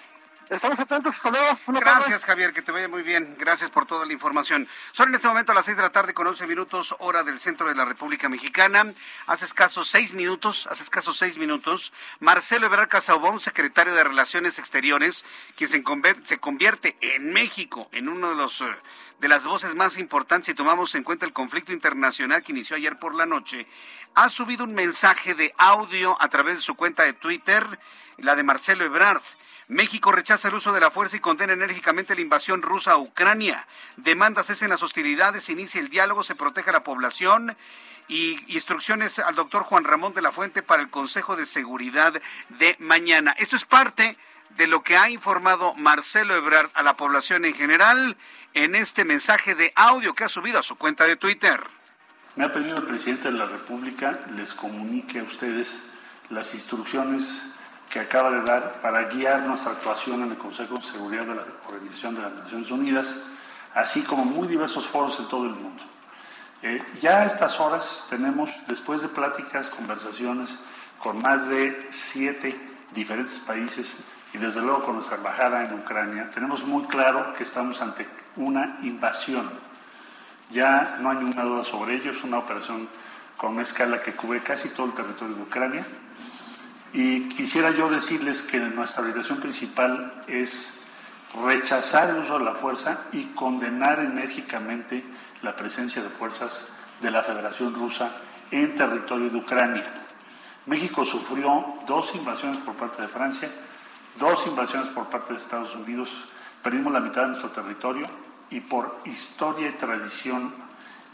Estamos 0.48 0.78
atentos, 0.78 1.16
hasta. 1.16 1.58
Gracias, 1.66 2.24
Javier, 2.24 2.52
que 2.52 2.62
te 2.62 2.70
vaya 2.70 2.88
muy 2.88 3.02
bien. 3.02 3.34
Gracias 3.36 3.68
por 3.68 3.84
toda 3.84 4.06
la 4.06 4.12
información. 4.12 4.68
Son 4.92 5.08
en 5.08 5.16
este 5.16 5.26
momento 5.26 5.50
a 5.50 5.56
las 5.56 5.64
seis 5.64 5.76
de 5.76 5.82
la 5.82 5.90
tarde 5.90 6.14
con 6.14 6.24
11 6.24 6.46
minutos, 6.46 6.94
hora 7.00 7.24
del 7.24 7.40
centro 7.40 7.68
de 7.68 7.74
la 7.74 7.84
República 7.84 8.28
Mexicana. 8.28 8.92
Hace 9.26 9.44
escasos 9.44 9.88
seis 9.88 10.14
minutos, 10.14 10.68
hace 10.70 10.84
escasos 10.84 11.16
seis 11.16 11.36
minutos, 11.38 11.92
Marcelo 12.20 12.66
Ebrard 12.66 12.88
Casabón, 12.88 13.40
secretario 13.40 13.92
de 13.94 14.04
Relaciones 14.04 14.60
Exteriores, 14.60 15.24
quien 15.56 15.68
se 15.68 15.82
convierte, 15.82 16.24
se 16.24 16.38
convierte 16.38 16.96
en 17.00 17.32
México 17.32 17.88
en 17.90 18.08
uno 18.08 18.30
de 18.30 18.36
los 18.36 18.60
eh, 18.60 18.66
de 19.18 19.28
las 19.28 19.46
voces 19.46 19.74
más 19.74 19.98
importantes 19.98 20.46
si 20.46 20.54
tomamos 20.54 20.94
en 20.94 21.02
cuenta 21.02 21.26
el 21.26 21.32
conflicto 21.32 21.72
internacional 21.72 22.42
que 22.42 22.52
inició 22.52 22.76
ayer 22.76 22.98
por 22.98 23.14
la 23.14 23.26
noche, 23.26 23.66
ha 24.14 24.28
subido 24.28 24.62
un 24.64 24.74
mensaje 24.74 25.34
de 25.34 25.54
audio 25.56 26.16
a 26.20 26.28
través 26.28 26.56
de 26.56 26.62
su 26.62 26.74
cuenta 26.74 27.02
de 27.02 27.14
Twitter, 27.14 27.66
la 28.18 28.36
de 28.36 28.42
Marcelo 28.42 28.84
Ebrard 28.84 29.22
México 29.68 30.12
rechaza 30.12 30.48
el 30.48 30.54
uso 30.54 30.72
de 30.72 30.80
la 30.80 30.92
fuerza 30.92 31.16
y 31.16 31.20
condena 31.20 31.52
enérgicamente 31.52 32.14
la 32.14 32.20
invasión 32.20 32.62
rusa 32.62 32.92
a 32.92 32.98
Ucrania. 32.98 33.66
Demanda 33.96 34.44
cesen 34.44 34.70
las 34.70 34.82
hostilidades, 34.82 35.48
inicie 35.48 35.80
el 35.80 35.88
diálogo, 35.88 36.22
se 36.22 36.36
proteja 36.36 36.70
a 36.70 36.74
la 36.74 36.84
población 36.84 37.56
y 38.06 38.38
instrucciones 38.54 39.18
al 39.18 39.34
doctor 39.34 39.64
Juan 39.64 39.82
Ramón 39.82 40.14
de 40.14 40.22
la 40.22 40.30
Fuente 40.30 40.62
para 40.62 40.82
el 40.82 40.90
Consejo 40.90 41.34
de 41.34 41.46
Seguridad 41.46 42.14
de 42.50 42.76
mañana. 42.78 43.34
Esto 43.38 43.56
es 43.56 43.64
parte 43.64 44.16
de 44.50 44.68
lo 44.68 44.84
que 44.84 44.96
ha 44.96 45.10
informado 45.10 45.74
Marcelo 45.74 46.36
Ebrard 46.36 46.70
a 46.74 46.84
la 46.84 46.96
población 46.96 47.44
en 47.44 47.54
general 47.54 48.16
en 48.54 48.76
este 48.76 49.04
mensaje 49.04 49.56
de 49.56 49.72
audio 49.74 50.14
que 50.14 50.24
ha 50.24 50.28
subido 50.28 50.60
a 50.60 50.62
su 50.62 50.76
cuenta 50.76 51.04
de 51.04 51.16
Twitter. 51.16 51.60
Me 52.36 52.44
ha 52.44 52.52
pedido 52.52 52.76
el 52.76 52.84
presidente 52.84 53.32
de 53.32 53.38
la 53.38 53.46
República 53.46 54.20
les 54.36 54.54
comunique 54.54 55.18
a 55.18 55.24
ustedes 55.24 55.90
las 56.30 56.54
instrucciones 56.54 57.55
que 57.90 58.00
acaba 58.00 58.30
de 58.30 58.42
dar 58.42 58.80
para 58.80 59.04
guiar 59.04 59.42
nuestra 59.42 59.72
actuación 59.72 60.22
en 60.22 60.32
el 60.32 60.38
Consejo 60.38 60.74
de 60.74 60.82
Seguridad 60.82 61.24
de 61.24 61.34
la 61.34 61.42
Organización 61.68 62.14
de 62.14 62.22
las 62.22 62.32
Naciones 62.32 62.70
Unidas, 62.70 63.18
así 63.74 64.02
como 64.02 64.24
muy 64.24 64.48
diversos 64.48 64.86
foros 64.86 65.18
en 65.20 65.28
todo 65.28 65.44
el 65.44 65.54
mundo. 65.54 65.82
Eh, 66.62 66.82
ya 67.00 67.18
a 67.18 67.26
estas 67.26 67.60
horas 67.60 68.06
tenemos, 68.08 68.50
después 68.66 69.02
de 69.02 69.08
pláticas, 69.08 69.70
conversaciones 69.70 70.58
con 70.98 71.20
más 71.22 71.48
de 71.48 71.86
siete 71.90 72.58
diferentes 72.92 73.38
países 73.38 73.98
y 74.32 74.38
desde 74.38 74.62
luego 74.62 74.82
con 74.82 74.94
nuestra 74.96 75.16
embajada 75.16 75.64
en 75.64 75.74
Ucrania, 75.74 76.30
tenemos 76.30 76.64
muy 76.64 76.84
claro 76.84 77.34
que 77.34 77.44
estamos 77.44 77.80
ante 77.82 78.06
una 78.36 78.78
invasión. 78.82 79.48
Ya 80.50 80.96
no 81.00 81.10
hay 81.10 81.18
ninguna 81.18 81.44
duda 81.44 81.64
sobre 81.64 81.94
ello, 81.96 82.10
es 82.10 82.24
una 82.24 82.38
operación 82.38 82.88
con 83.36 83.52
una 83.52 83.62
escala 83.62 84.00
que 84.00 84.12
cubre 84.12 84.42
casi 84.42 84.70
todo 84.70 84.86
el 84.86 84.94
territorio 84.94 85.36
de 85.36 85.42
Ucrania 85.42 85.86
y 86.96 87.28
quisiera 87.28 87.72
yo 87.72 87.90
decirles 87.90 88.42
que 88.42 88.58
nuestra 88.58 89.02
orientación 89.02 89.38
principal 89.38 90.14
es 90.28 90.80
rechazar 91.44 92.08
el 92.08 92.20
uso 92.20 92.38
de 92.38 92.44
la 92.46 92.54
fuerza 92.54 93.02
y 93.12 93.24
condenar 93.34 93.98
enérgicamente 93.98 95.04
la 95.42 95.54
presencia 95.54 96.02
de 96.02 96.08
fuerzas 96.08 96.68
de 97.02 97.10
la 97.10 97.22
Federación 97.22 97.74
Rusa 97.74 98.12
en 98.50 98.74
territorio 98.74 99.28
de 99.28 99.36
Ucrania. 99.36 99.84
México 100.64 101.04
sufrió 101.04 101.66
dos 101.86 102.14
invasiones 102.14 102.56
por 102.56 102.76
parte 102.76 103.02
de 103.02 103.08
Francia, 103.08 103.50
dos 104.16 104.46
invasiones 104.46 104.88
por 104.88 105.10
parte 105.10 105.34
de 105.34 105.38
Estados 105.38 105.74
Unidos, 105.74 106.24
perdimos 106.62 106.94
la 106.94 107.00
mitad 107.00 107.22
de 107.22 107.28
nuestro 107.28 107.50
territorio 107.50 108.06
y 108.48 108.60
por 108.60 109.00
historia 109.04 109.68
y 109.68 109.72
tradición, 109.72 110.54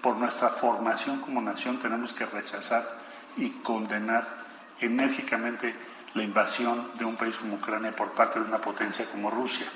por 0.01 0.15
nuestra 0.15 0.49
formación 0.49 1.19
como 1.19 1.43
nación, 1.43 1.81
tenemos 1.81 2.13
que 2.13 2.25
rechazar 2.25 2.85
y 3.37 3.51
condenar 3.51 4.42
enérgicamente 4.87 5.75
la 6.15 6.23
invasión 6.23 6.91
de 6.95 7.05
un 7.05 7.17
país 7.17 7.37
como 7.37 7.57
Ucrania 7.57 7.95
por 7.95 8.13
parte 8.13 8.39
de 8.39 8.47
una 8.47 8.61
potencia 8.61 9.07
como 9.07 9.31
Rusia. 9.31 9.67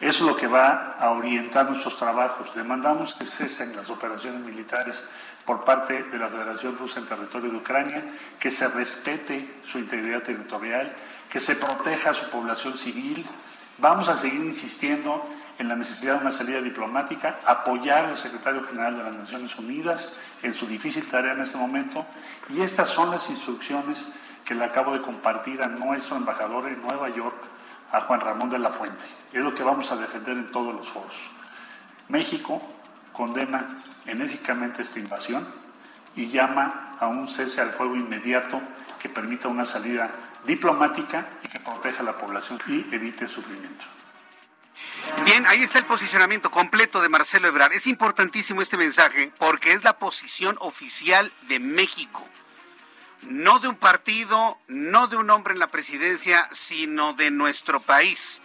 Eso 0.00 0.24
es 0.24 0.30
lo 0.30 0.36
que 0.36 0.46
va 0.46 0.96
a 0.98 1.10
orientar 1.10 1.66
nuestros 1.66 1.96
trabajos. 1.96 2.54
Demandamos 2.54 3.14
que 3.14 3.24
cesen 3.24 3.74
las 3.74 3.88
operaciones 3.88 4.42
militares 4.42 5.04
por 5.46 5.64
parte 5.64 6.02
de 6.02 6.18
la 6.18 6.28
Federación 6.28 6.76
Rusa 6.76 7.00
en 7.00 7.06
territorio 7.06 7.50
de 7.50 7.56
Ucrania, 7.56 8.04
que 8.38 8.50
se 8.50 8.68
respete 8.68 9.58
su 9.62 9.78
integridad 9.78 10.22
territorial, 10.22 10.94
que 11.30 11.40
se 11.40 11.56
proteja 11.56 12.10
a 12.10 12.14
su 12.14 12.28
población 12.28 12.76
civil. 12.76 13.24
Vamos 13.78 14.08
a 14.10 14.16
seguir 14.16 14.42
insistiendo 14.42 15.24
en 15.58 15.68
la 15.68 15.76
necesidad 15.76 16.14
de 16.14 16.20
una 16.20 16.30
salida 16.30 16.60
diplomática, 16.60 17.38
apoyar 17.46 18.04
al 18.06 18.16
secretario 18.16 18.62
general 18.62 18.96
de 18.96 19.04
las 19.04 19.14
Naciones 19.14 19.56
Unidas 19.56 20.12
en 20.42 20.52
su 20.52 20.66
difícil 20.66 21.06
tarea 21.08 21.32
en 21.32 21.40
este 21.40 21.56
momento. 21.56 22.04
Y 22.50 22.60
estas 22.60 22.88
son 22.88 23.10
las 23.10 23.30
instrucciones 23.30 24.08
que 24.44 24.54
le 24.54 24.64
acabo 24.64 24.92
de 24.92 25.02
compartir 25.02 25.62
a 25.62 25.68
nuestro 25.68 26.16
embajador 26.16 26.68
en 26.68 26.80
Nueva 26.82 27.08
York, 27.08 27.36
a 27.92 28.00
Juan 28.00 28.20
Ramón 28.20 28.50
de 28.50 28.58
la 28.58 28.70
Fuente. 28.70 29.04
Es 29.32 29.42
lo 29.42 29.54
que 29.54 29.62
vamos 29.62 29.90
a 29.92 29.96
defender 29.96 30.36
en 30.36 30.52
todos 30.52 30.74
los 30.74 30.88
foros. 30.88 31.30
México 32.08 32.62
condena 33.12 33.82
enérgicamente 34.06 34.82
esta 34.82 34.98
invasión 34.98 35.46
y 36.14 36.26
llama 36.26 36.96
a 37.00 37.06
un 37.08 37.28
cese 37.28 37.60
al 37.60 37.70
fuego 37.70 37.96
inmediato 37.96 38.60
que 38.98 39.08
permita 39.08 39.48
una 39.48 39.64
salida 39.64 40.10
diplomática 40.44 41.26
y 41.42 41.48
que 41.48 41.60
proteja 41.60 42.02
a 42.02 42.06
la 42.06 42.18
población 42.18 42.58
y 42.68 42.94
evite 42.94 43.24
el 43.24 43.30
sufrimiento. 43.30 43.95
Bien, 45.24 45.46
ahí 45.46 45.62
está 45.62 45.78
el 45.78 45.86
posicionamiento 45.86 46.50
completo 46.50 47.00
de 47.00 47.08
Marcelo 47.08 47.48
Ebrard. 47.48 47.72
Es 47.72 47.86
importantísimo 47.86 48.62
este 48.62 48.76
mensaje 48.76 49.32
porque 49.38 49.72
es 49.72 49.84
la 49.84 49.98
posición 49.98 50.56
oficial 50.60 51.32
de 51.48 51.58
México. 51.58 52.26
no 53.22 53.58
de 53.58 53.66
un 53.66 53.76
partido, 53.76 54.58
no 54.68 55.08
de 55.08 55.16
un 55.16 55.30
hombre 55.30 55.52
en 55.52 55.58
la 55.58 55.66
presidencia, 55.66 56.48
sino 56.52 57.12
de 57.14 57.32
nuestro 57.32 57.80
país. 57.80 58.40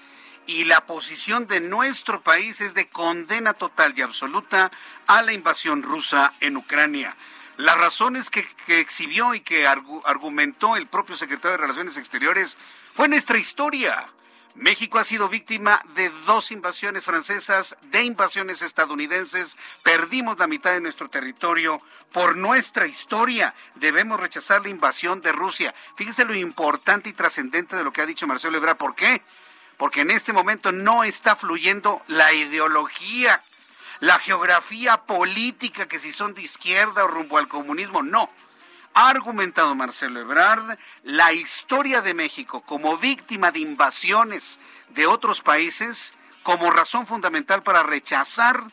Y 0.47 0.63
la 0.63 0.87
posición 0.87 1.45
de 1.45 1.59
nuestro 1.61 2.21
país 2.21 2.61
es 2.61 2.73
de 2.73 2.89
condena 2.89 3.53
total 3.53 3.93
y 3.95 4.01
absoluta 4.01 4.71
a 5.05 5.21
la 5.21 5.33
invasión 5.33 5.83
rusa 5.83 6.33
en 6.39 6.57
Ucrania. 6.57 7.15
Las 7.57 7.77
razones 7.77 8.31
que, 8.31 8.47
exhibió 8.67 9.35
y 9.35 9.41
que 9.41 9.67
argumentó 9.67 10.77
el 10.77 10.87
propio 10.87 11.15
secretario 11.15 11.51
de 11.51 11.61
Relaciones 11.61 11.97
Exteriores 11.97 12.57
fue 12.93 13.07
nuestra 13.07 13.37
historia. 13.37 14.07
México 14.55 14.99
ha 14.99 15.03
sido 15.03 15.29
víctima 15.29 15.81
de 15.95 16.09
dos 16.25 16.51
invasiones 16.51 17.05
francesas, 17.05 17.77
de 17.83 18.03
invasiones 18.03 18.61
estadounidenses. 18.61 19.57
Perdimos 19.81 20.37
la 20.39 20.47
mitad 20.47 20.71
de 20.71 20.81
nuestro 20.81 21.09
territorio 21.09 21.81
por 22.11 22.35
nuestra 22.35 22.85
historia. 22.85 23.53
Debemos 23.75 24.19
rechazar 24.19 24.61
la 24.61 24.69
invasión 24.69 25.21
de 25.21 25.31
Rusia. 25.31 25.73
Fíjese 25.95 26.25
lo 26.25 26.35
importante 26.35 27.09
y 27.09 27.13
trascendente 27.13 27.75
de 27.77 27.83
lo 27.83 27.93
que 27.93 28.01
ha 28.01 28.05
dicho 28.05 28.27
Marcelo 28.27 28.57
Ebrard. 28.57 28.77
¿Por 28.77 28.95
qué? 28.95 29.21
Porque 29.77 30.01
en 30.01 30.11
este 30.11 30.33
momento 30.33 30.71
no 30.71 31.03
está 31.05 31.35
fluyendo 31.35 32.03
la 32.07 32.33
ideología, 32.33 33.43
la 33.99 34.19
geografía 34.19 34.97
política, 34.97 35.87
que 35.87 35.97
si 35.97 36.11
son 36.11 36.33
de 36.33 36.41
izquierda 36.41 37.05
o 37.05 37.07
rumbo 37.07 37.37
al 37.37 37.47
comunismo. 37.47 38.03
No 38.03 38.29
ha 38.93 39.09
argumentado 39.09 39.75
Marcelo 39.75 40.19
Ebrard 40.19 40.77
la 41.03 41.33
historia 41.33 42.01
de 42.01 42.13
México 42.13 42.61
como 42.61 42.97
víctima 42.97 43.51
de 43.51 43.59
invasiones 43.59 44.59
de 44.89 45.07
otros 45.07 45.41
países 45.41 46.15
como 46.43 46.71
razón 46.71 47.07
fundamental 47.07 47.63
para 47.63 47.83
rechazar 47.83 48.63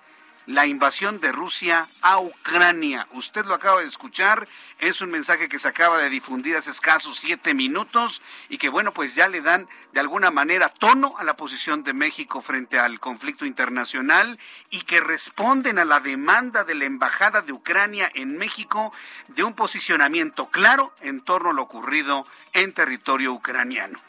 la 0.49 0.65
invasión 0.65 1.21
de 1.21 1.31
Rusia 1.31 1.89
a 2.01 2.19
Ucrania. 2.19 3.07
Usted 3.13 3.45
lo 3.45 3.53
acaba 3.53 3.81
de 3.81 3.87
escuchar, 3.87 4.49
es 4.79 5.03
un 5.03 5.11
mensaje 5.11 5.47
que 5.47 5.59
se 5.59 5.69
acaba 5.69 5.99
de 5.99 6.09
difundir 6.09 6.57
hace 6.57 6.71
escasos 6.71 7.19
siete 7.19 7.53
minutos 7.53 8.23
y 8.49 8.57
que 8.57 8.71
bueno, 8.71 8.95
pues 8.95 9.15
ya 9.15 9.29
le 9.29 9.43
dan 9.43 9.69
de 9.93 10.01
alguna 10.01 10.31
manera 10.31 10.71
tono 10.71 11.15
a 11.19 11.25
la 11.25 11.37
posición 11.37 11.85
de 11.85 11.93
México 11.93 12.41
frente 12.41 12.79
al 12.79 12.99
conflicto 12.99 13.45
internacional 13.45 14.39
y 14.71 14.81
que 14.83 15.03
responden 15.03 15.79
a 15.79 15.85
la 15.85 16.01
demanda 16.01 16.65
de 16.65 16.77
la 16.77 16.87
Embajada 16.87 17.43
de 17.43 17.53
Ucrania 17.53 18.11
en 18.15 18.39
México 18.39 18.91
de 19.29 19.45
un 19.45 19.53
posicionamiento 19.53 20.47
claro 20.47 20.95
en 21.03 21.21
torno 21.21 21.51
a 21.51 21.53
lo 21.53 21.63
ocurrido 21.63 22.27
en 22.55 22.73
territorio 22.73 23.35
ucraniano. 23.35 24.01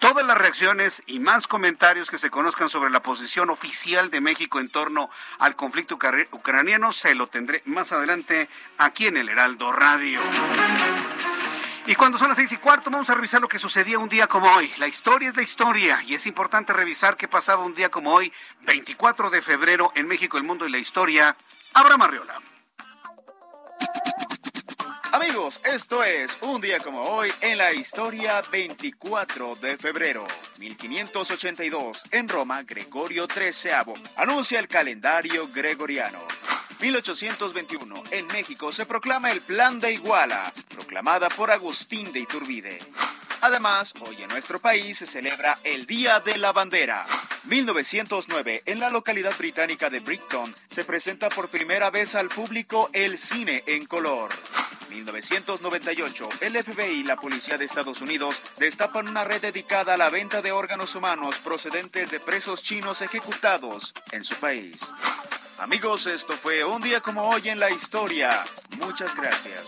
Todas 0.00 0.24
las 0.24 0.38
reacciones 0.38 1.02
y 1.06 1.18
más 1.20 1.46
comentarios 1.46 2.10
que 2.10 2.16
se 2.16 2.30
conozcan 2.30 2.70
sobre 2.70 2.88
la 2.88 3.02
posición 3.02 3.50
oficial 3.50 4.10
de 4.10 4.22
México 4.22 4.58
en 4.58 4.70
torno 4.70 5.10
al 5.38 5.56
conflicto 5.56 5.98
ucraniano 6.32 6.90
se 6.92 7.14
lo 7.14 7.26
tendré 7.26 7.60
más 7.66 7.92
adelante 7.92 8.48
aquí 8.78 9.08
en 9.08 9.18
el 9.18 9.28
Heraldo 9.28 9.72
Radio. 9.72 10.20
Y 11.84 11.94
cuando 11.96 12.16
son 12.16 12.28
las 12.28 12.38
seis 12.38 12.50
y 12.52 12.56
cuarto, 12.56 12.90
vamos 12.90 13.10
a 13.10 13.14
revisar 13.14 13.42
lo 13.42 13.48
que 13.48 13.58
sucedía 13.58 13.98
un 13.98 14.08
día 14.08 14.26
como 14.26 14.50
hoy. 14.50 14.72
La 14.78 14.88
historia 14.88 15.28
es 15.28 15.36
la 15.36 15.42
historia 15.42 16.02
y 16.06 16.14
es 16.14 16.26
importante 16.26 16.72
revisar 16.72 17.18
qué 17.18 17.28
pasaba 17.28 17.62
un 17.62 17.74
día 17.74 17.90
como 17.90 18.14
hoy, 18.14 18.32
24 18.62 19.28
de 19.28 19.42
febrero, 19.42 19.92
en 19.94 20.08
México, 20.08 20.38
el 20.38 20.44
mundo 20.44 20.66
y 20.66 20.70
la 20.70 20.78
historia. 20.78 21.36
Abraham 21.74 22.02
Arriola. 22.02 22.49
Amigos, 25.12 25.60
esto 25.64 26.04
es 26.04 26.38
un 26.40 26.60
día 26.60 26.78
como 26.78 27.02
hoy 27.02 27.32
en 27.40 27.58
la 27.58 27.72
historia 27.72 28.42
24 28.52 29.56
de 29.56 29.76
febrero 29.76 30.24
1582 30.60 32.04
en 32.12 32.28
Roma 32.28 32.62
Gregorio 32.62 33.26
XIII 33.26 33.92
anuncia 34.16 34.60
el 34.60 34.68
calendario 34.68 35.48
gregoriano. 35.52 36.20
1821 36.80 38.02
en 38.12 38.26
México 38.28 38.70
se 38.70 38.86
proclama 38.86 39.32
el 39.32 39.40
Plan 39.40 39.80
de 39.80 39.94
Iguala, 39.94 40.52
proclamada 40.68 41.28
por 41.28 41.50
Agustín 41.50 42.12
de 42.12 42.20
Iturbide. 42.20 42.78
Además, 43.42 43.94
hoy 44.00 44.22
en 44.22 44.28
nuestro 44.28 44.60
país 44.60 44.98
se 44.98 45.06
celebra 45.06 45.58
el 45.64 45.86
Día 45.86 46.20
de 46.20 46.36
la 46.36 46.52
Bandera. 46.52 47.06
1909, 47.44 48.62
en 48.66 48.80
la 48.80 48.90
localidad 48.90 49.32
británica 49.38 49.88
de 49.88 50.00
Brighton, 50.00 50.54
se 50.68 50.84
presenta 50.84 51.30
por 51.30 51.48
primera 51.48 51.90
vez 51.90 52.14
al 52.14 52.28
público 52.28 52.90
el 52.92 53.16
cine 53.16 53.62
en 53.66 53.86
color. 53.86 54.30
1998, 54.90 56.28
el 56.42 56.62
FBI 56.62 57.00
y 57.00 57.04
la 57.04 57.16
Policía 57.16 57.56
de 57.56 57.64
Estados 57.64 58.02
Unidos 58.02 58.42
destapan 58.58 59.08
una 59.08 59.24
red 59.24 59.40
dedicada 59.40 59.94
a 59.94 59.96
la 59.96 60.10
venta 60.10 60.42
de 60.42 60.52
órganos 60.52 60.94
humanos 60.94 61.38
procedentes 61.38 62.10
de 62.10 62.20
presos 62.20 62.62
chinos 62.62 63.00
ejecutados 63.00 63.94
en 64.12 64.24
su 64.24 64.34
país. 64.34 64.80
Amigos, 65.58 66.06
esto 66.06 66.34
fue 66.34 66.64
un 66.64 66.82
día 66.82 67.00
como 67.00 67.28
hoy 67.28 67.48
en 67.48 67.60
la 67.60 67.70
historia. 67.70 68.30
Muchas 68.78 69.14
gracias. 69.14 69.64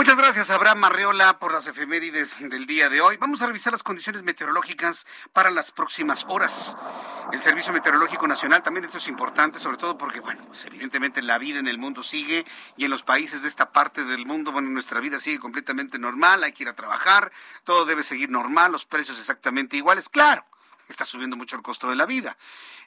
Muchas 0.00 0.16
gracias, 0.16 0.48
Abraham 0.48 0.78
Marreola, 0.78 1.38
por 1.38 1.52
las 1.52 1.66
efemérides 1.66 2.38
del 2.48 2.64
día 2.64 2.88
de 2.88 3.02
hoy. 3.02 3.18
Vamos 3.18 3.42
a 3.42 3.46
revisar 3.46 3.70
las 3.70 3.82
condiciones 3.82 4.22
meteorológicas 4.22 5.06
para 5.34 5.50
las 5.50 5.72
próximas 5.72 6.24
horas. 6.26 6.78
El 7.34 7.42
Servicio 7.42 7.74
Meteorológico 7.74 8.26
Nacional, 8.26 8.62
también 8.62 8.86
esto 8.86 8.96
es 8.96 9.08
importante, 9.08 9.58
sobre 9.58 9.76
todo 9.76 9.98
porque, 9.98 10.20
bueno, 10.20 10.42
pues 10.46 10.64
evidentemente 10.64 11.20
la 11.20 11.36
vida 11.36 11.58
en 11.58 11.68
el 11.68 11.76
mundo 11.76 12.02
sigue 12.02 12.46
y 12.78 12.86
en 12.86 12.90
los 12.90 13.02
países 13.02 13.42
de 13.42 13.48
esta 13.48 13.72
parte 13.72 14.02
del 14.04 14.24
mundo, 14.24 14.52
bueno, 14.52 14.70
nuestra 14.70 15.00
vida 15.00 15.20
sigue 15.20 15.38
completamente 15.38 15.98
normal, 15.98 16.44
hay 16.44 16.52
que 16.52 16.62
ir 16.62 16.70
a 16.70 16.74
trabajar, 16.74 17.30
todo 17.64 17.84
debe 17.84 18.02
seguir 18.02 18.30
normal, 18.30 18.72
los 18.72 18.86
precios 18.86 19.18
exactamente 19.18 19.76
iguales, 19.76 20.08
claro 20.08 20.46
está 20.90 21.04
subiendo 21.04 21.36
mucho 21.36 21.56
el 21.56 21.62
costo 21.62 21.88
de 21.88 21.96
la 21.96 22.06
vida. 22.06 22.36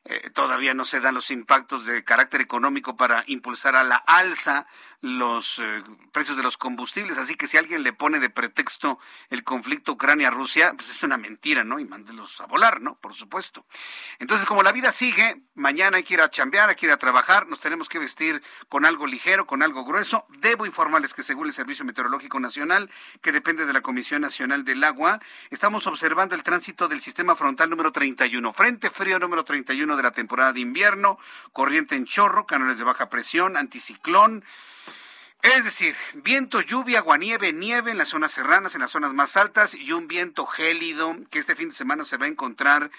Eh, 0.06 0.30
todavía 0.32 0.74
no 0.74 0.84
se 0.84 1.00
dan 1.00 1.16
los 1.16 1.32
impactos 1.32 1.86
de 1.86 2.04
carácter 2.04 2.42
económico 2.42 2.98
para 2.98 3.24
impulsar 3.28 3.78
a 3.78 3.86
la 3.86 3.96
alza 3.96 4.68
los 5.04 5.60
eh, 5.60 5.84
precios 6.13 6.38
de 6.38 6.44
los 6.44 6.56
combustibles, 6.56 7.18
así 7.18 7.36
que 7.36 7.46
si 7.46 7.58
alguien 7.58 7.84
le 7.84 7.92
pone 7.92 8.22
de 8.22 8.30
pretexto 8.30 9.00
el 9.30 9.44
conflicto 9.44 9.92
Ucrania-Rusia, 9.92 10.74
pues 10.78 10.89
es 10.89 11.04
una 11.04 11.18
mentira, 11.18 11.66
¿no? 11.66 11.78
Y 11.80 11.86
mándelos 11.86 12.39
a 12.39 12.46
volar, 12.46 12.80
¿no? 12.80 12.96
Por 12.96 13.13
supuesto. 13.13 13.66
Entonces, 14.20 14.48
como 14.48 14.63
la 14.63 14.72
vida 14.72 14.94
sigue, 14.94 15.42
mañana 15.56 15.98
hay 15.98 16.04
que 16.04 16.13
ir 16.13 16.22
a 16.22 16.30
chambear, 16.30 16.70
hay 16.70 16.78
que 16.78 16.86
ir 16.86 16.92
a 16.94 16.98
trabajar, 16.98 17.48
nos 17.48 17.60
tenemos 17.60 17.89
que 17.89 18.00
vestir 18.00 18.42
con 18.70 18.86
algo 18.86 19.06
ligero, 19.06 19.46
con 19.46 19.62
algo 19.62 19.84
grueso. 19.84 20.26
Debo 20.39 20.66
informarles 20.66 21.13
que 21.13 21.22
según 21.22 21.48
el 21.48 21.54
Servicio 21.54 21.84
Meteorológico 21.84 22.39
Nacional, 22.39 22.89
que 23.22 23.34
depende 23.34 23.66
de 23.66 23.74
la 23.74 23.82
Comisión 23.82 24.22
Nacional 24.22 24.63
del 24.63 24.86
Agua, 24.86 25.20
estamos 25.50 25.86
observando 25.86 26.34
el 26.34 26.44
tránsito 26.44 26.88
del 26.88 27.02
sistema 27.02 27.36
frontal 27.36 27.70
número 27.70 27.92
31, 27.92 28.54
frente 28.54 28.89
frío 28.89 29.20
número 29.20 29.44
31 29.44 29.93
de 29.96 30.04
la 30.04 30.12
temporada 30.12 30.54
de 30.54 30.60
invierno, 30.60 31.18
corriente 31.52 31.96
en 31.96 32.06
chorro, 32.06 32.46
canales 32.46 32.78
de 32.78 32.84
baja 32.84 33.10
presión, 33.10 33.58
anticiclón, 33.58 34.44
es 35.44 35.66
decir, 35.66 35.94
viento, 36.14 36.62
lluvia, 36.62 37.00
aguanieve, 37.00 37.52
nieve 37.52 37.92
en 37.92 37.98
las 37.98 38.08
zonas 38.08 38.32
serranas, 38.32 38.76
en 38.76 38.82
las 38.82 38.92
zonas 38.92 39.14
más 39.14 39.36
altas 39.36 39.76
y 39.76 39.92
un 39.92 40.08
viento 40.08 40.46
gélido 40.46 41.18
que 41.30 41.40
este 41.40 41.54
fin 41.58 41.68
de 41.68 41.76
semana 41.76 42.06
se 42.06 42.16
va 42.16 42.28
a 42.28 42.30
encontrar 42.30 42.90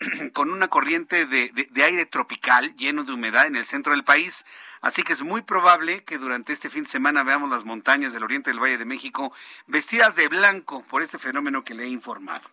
con 0.32 0.50
una 0.50 0.66
corriente 0.66 1.26
de, 1.26 1.52
aire 1.76 2.04
tropical 2.06 2.74
lleno 2.74 3.04
de 3.04 3.12
humedad 3.12 3.46
en 3.46 3.54
el 3.54 3.64
centro 3.64 3.92
del 3.92 4.02
país. 4.02 4.44
Así 4.82 5.04
que 5.04 5.12
es 5.12 5.22
muy 5.22 5.42
probable 5.42 6.02
que 6.02 6.18
durante 6.18 6.52
este 6.52 6.68
fin 6.68 6.82
de 6.82 6.90
semana 6.90 7.22
veamos 7.22 7.48
las 7.48 7.64
montañas 7.64 8.12
del 8.12 8.24
oriente 8.24 8.50
del 8.50 8.58
Valle 8.58 8.78
de 8.78 8.84
México 8.84 9.32
vestidas 9.68 10.16
de 10.16 10.26
blanco 10.26 10.82
por 10.90 11.02
este 11.02 11.20
fenómeno 11.20 11.62
que 11.62 11.74
le 11.74 11.84
he 11.84 11.88
informado. 11.88 12.50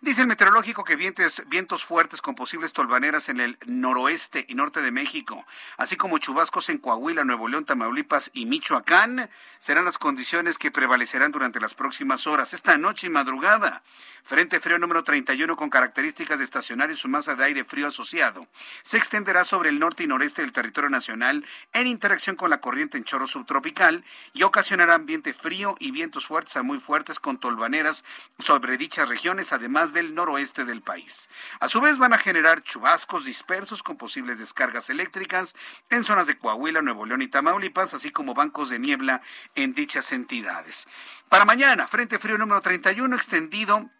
Dice 0.00 0.20
el 0.20 0.28
meteorológico 0.28 0.84
que 0.84 0.94
vientos, 0.94 1.42
vientos 1.48 1.84
fuertes 1.84 2.22
con 2.22 2.36
posibles 2.36 2.72
tolvaneras 2.72 3.28
en 3.28 3.40
el 3.40 3.58
noroeste 3.66 4.46
y 4.48 4.54
norte 4.54 4.80
de 4.80 4.92
México, 4.92 5.44
así 5.76 5.96
como 5.96 6.18
chubascos 6.18 6.68
en 6.68 6.78
Coahuila, 6.78 7.24
Nuevo 7.24 7.48
León, 7.48 7.64
Tamaulipas 7.64 8.30
y 8.32 8.46
Michoacán, 8.46 9.28
serán 9.58 9.84
las 9.84 9.98
condiciones 9.98 10.58
que 10.58 10.70
prevalecerán 10.70 11.32
durante 11.32 11.58
las 11.58 11.74
próximas 11.74 12.28
horas, 12.28 12.54
esta 12.54 12.78
noche 12.78 13.08
y 13.08 13.10
madrugada. 13.10 13.82
Frente 14.24 14.60
frío 14.60 14.78
número 14.78 15.02
31 15.02 15.56
con 15.56 15.68
características 15.68 16.38
de 16.38 16.44
estacionario 16.44 16.94
y 16.94 16.98
su 16.98 17.08
masa 17.08 17.34
de 17.34 17.44
aire 17.44 17.64
frío 17.64 17.88
asociado. 17.88 18.46
Se 18.82 18.96
extenderá 18.96 19.44
sobre 19.44 19.70
el 19.70 19.80
norte 19.80 20.04
y 20.04 20.06
noreste 20.06 20.42
del 20.42 20.52
territorio 20.52 20.90
nacional 20.90 21.44
en 21.72 21.86
interacción 21.86 22.36
con 22.36 22.50
la 22.50 22.60
corriente 22.60 22.98
en 22.98 23.04
chorro 23.04 23.26
subtropical 23.26 24.04
y 24.32 24.42
ocasionará 24.42 24.94
ambiente 24.94 25.32
frío 25.32 25.74
y 25.78 25.90
vientos 25.90 26.26
fuertes 26.26 26.56
a 26.56 26.62
muy 26.62 26.78
fuertes 26.80 27.18
con 27.18 27.38
tolvaneras 27.38 28.04
sobre 28.38 28.76
dichas 28.76 29.08
regiones, 29.08 29.52
además 29.52 29.92
del 29.92 30.14
noroeste 30.14 30.64
del 30.64 30.82
país. 30.82 31.30
A 31.60 31.68
su 31.68 31.80
vez 31.80 31.98
van 31.98 32.12
a 32.12 32.18
generar 32.18 32.62
chubascos 32.62 33.24
dispersos 33.24 33.82
con 33.82 33.96
posibles 33.96 34.38
descargas 34.38 34.90
eléctricas 34.90 35.54
en 35.90 36.04
zonas 36.04 36.26
de 36.26 36.38
Coahuila, 36.38 36.82
Nuevo 36.82 37.06
León 37.06 37.22
y 37.22 37.28
Tamaulipas, 37.28 37.94
así 37.94 38.10
como 38.10 38.34
bancos 38.34 38.70
de 38.70 38.78
niebla 38.78 39.22
en 39.54 39.74
dichas 39.74 40.12
entidades. 40.12 40.86
Para 41.28 41.44
mañana, 41.44 41.86
Frente 41.86 42.18
Frío 42.18 42.38
número 42.38 42.60
31 42.60 43.16
extendido 43.16 43.90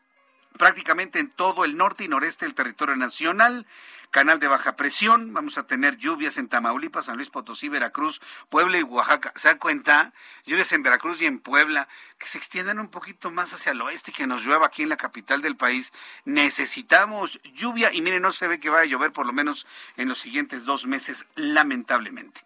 prácticamente 0.59 1.19
en 1.19 1.31
todo 1.31 1.65
el 1.65 1.77
norte 1.77 2.05
y 2.05 2.09
noreste 2.09 2.45
del 2.47 2.55
territorio 2.55 2.97
nacional. 2.97 3.67
Canal 4.11 4.39
de 4.39 4.47
baja 4.47 4.77
presión, 4.77 5.33
vamos 5.33 5.57
a 5.57 5.67
tener 5.67 5.97
lluvias 5.97 6.37
en 6.37 6.47
Tamaulipas, 6.47 7.07
San 7.07 7.17
Luis 7.17 7.31
Potosí, 7.31 7.71
Veracruz, 7.71 8.21
Puebla 8.51 8.79
y 8.79 8.83
Oaxaca. 8.83 9.33
¿Se 9.37 9.49
da 9.49 9.59
cuenta? 9.59 10.13
Lluvias 10.45 10.71
en 10.73 10.83
Veracruz 10.83 11.23
y 11.23 11.27
en 11.27 11.39
Puebla, 11.39 11.89
que 12.23 12.29
se 12.29 12.39
extiendan 12.39 12.79
un 12.79 12.87
poquito 12.87 13.33
más 13.33 13.53
hacia 13.53 13.73
el 13.73 13.83
oeste 13.83 14.13
y 14.13 14.15
que 14.15 14.29
nos 14.29 14.45
llueva 14.45 14.67
aquí 14.67 14.85
en 14.85 14.91
la 14.91 14.97
capital 14.97 15.43
del 15.43 15.57
país. 15.57 15.93
Necesitamos 16.25 17.41
lluvia 17.53 17.93
y 17.93 18.01
miren, 18.01 18.23
no 18.23 18.31
se 18.31 18.47
ve 18.47 18.61
que 18.61 18.71
vaya 18.71 18.85
a 18.85 18.87
llover 18.87 19.13
por 19.13 19.27
lo 19.27 19.33
menos 19.33 19.67
en 19.97 20.09
los 20.09 20.21
siguientes 20.21 20.65
dos 20.65 20.87
meses, 20.87 21.27
lamentablemente. 21.35 22.43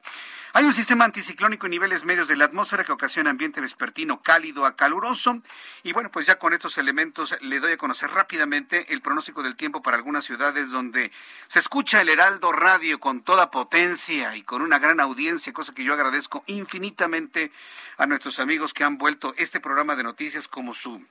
Hay 0.57 0.65
un 0.65 0.73
sistema 0.73 1.05
anticiclónico 1.05 1.67
en 1.67 1.73
niveles 1.73 2.07
medios 2.07 2.29
de 2.29 2.37
la 2.37 2.47
atmósfera 2.47 2.83
que 2.83 2.91
ocasiona 2.91 3.29
ambiente 3.29 3.61
vespertino 3.61 4.23
cálido 4.23 4.65
a 4.65 4.75
caluroso. 4.75 5.43
Y 5.83 5.93
bueno, 5.93 6.11
pues 6.11 6.25
ya 6.25 6.39
con 6.39 6.55
estos 6.55 6.79
elementos 6.79 7.37
le 7.43 7.61
doy 7.61 7.73
a 7.73 7.77
conocer 7.77 8.11
rápidamente 8.11 8.91
el 8.95 9.03
pronóstico 9.03 9.43
del 9.43 9.55
tiempo 9.55 9.83
para 9.83 9.99
algunas 9.99 10.25
ciudades 10.25 10.71
donde 10.71 11.13
se 11.49 11.59
escucha 11.59 12.01
el 12.01 12.09
Heraldo 12.09 12.53
Radio 12.53 12.99
con 13.01 13.21
toda 13.21 13.51
potencia 13.51 14.35
y 14.35 14.45
con 14.45 14.63
una 14.63 14.79
gran 14.79 14.99
audiencia, 14.99 15.53
cosa 15.53 15.75
que 15.75 15.85
yo 15.85 15.93
agradezco 15.93 16.43
infinitamente 16.47 17.53
a 17.99 18.07
nuestros 18.07 18.39
amigos 18.39 18.73
que 18.73 18.83
han 18.83 18.97
vuelto 18.97 19.35
este 19.37 19.61
programa 19.67 19.97
de 19.97 20.05
noticias 20.05 20.47
como 20.47 20.75
su 20.75 21.05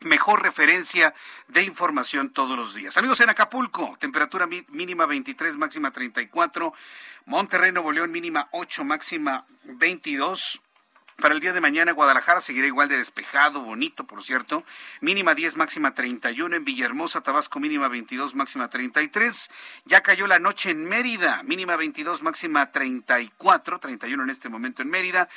mejor 0.00 0.42
referencia 0.42 1.12
de 1.48 1.64
información 1.64 2.30
todos 2.30 2.56
los 2.56 2.74
días. 2.74 2.96
Amigos 2.96 3.20
en 3.20 3.28
Acapulco, 3.28 3.94
temperatura 4.00 4.46
mínima 4.46 5.04
23, 5.04 5.58
máxima 5.58 5.90
34. 5.90 6.72
Monterrey, 7.26 7.72
Nuevo 7.72 7.92
León, 7.92 8.10
mínima 8.10 8.48
8, 8.52 8.84
máxima 8.84 9.44
22. 9.64 10.62
Para 11.20 11.34
el 11.34 11.40
día 11.40 11.52
de 11.52 11.60
mañana, 11.60 11.92
Guadalajara 11.92 12.40
seguirá 12.40 12.66
igual 12.66 12.88
de 12.88 12.96
despejado, 12.96 13.60
bonito, 13.60 14.06
por 14.06 14.24
cierto. 14.24 14.64
Mínima 15.02 15.34
10, 15.34 15.58
máxima 15.58 15.92
31. 15.92 16.56
En 16.56 16.64
Villahermosa, 16.64 17.20
Tabasco, 17.20 17.60
mínima 17.60 17.88
22, 17.88 18.34
máxima 18.34 18.68
33. 18.68 19.50
Ya 19.84 20.00
cayó 20.00 20.26
la 20.26 20.38
noche 20.38 20.70
en 20.70 20.86
Mérida, 20.86 21.42
mínima 21.42 21.76
22, 21.76 22.22
máxima 22.22 22.72
34. 22.72 23.78
31 23.78 24.22
en 24.22 24.30
este 24.30 24.48
momento 24.48 24.80
en 24.80 24.88
Mérida. 24.88 25.28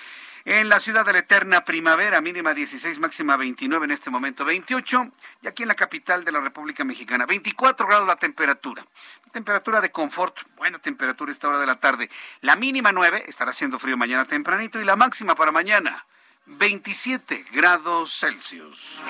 En 0.46 0.68
la 0.68 0.82
ciudad 0.82 1.06
de 1.06 1.14
la 1.14 1.20
eterna 1.20 1.64
primavera, 1.64 2.20
mínima 2.20 2.54
16, 2.54 3.00
máxima 3.00 3.38
29, 3.38 3.86
en 3.86 3.92
este 3.92 4.10
momento 4.10 4.44
28. 4.44 5.10
Y 5.42 5.48
aquí 5.48 5.64
en 5.64 5.70
la 5.70 5.76
capital 5.76 6.26
de 6.26 6.34
la 6.34 6.42
República 6.42 6.84
Mexicana, 6.84 7.26
24 7.26 7.88
grados 7.88 8.06
la 8.06 8.18
temperatura. 8.18 8.86
Temperatura 9.32 9.80
de 9.80 9.92
confort, 9.92 10.38
buena 10.58 10.80
temperatura 10.80 11.32
esta 11.32 11.48
hora 11.48 11.60
de 11.60 11.66
la 11.66 11.80
tarde. 11.80 12.10
La 12.42 12.58
mínima 12.58 12.92
9, 12.92 13.24
estará 13.26 13.52
haciendo 13.52 13.80
frío 13.80 13.96
mañana 13.96 14.26
tempranito. 14.26 14.82
Y 14.82 14.84
la 14.84 14.98
máxima 14.98 15.34
para 15.34 15.54
mañana, 15.54 16.06
27 16.46 17.46
grados 17.54 18.14
Celsius. 18.20 19.02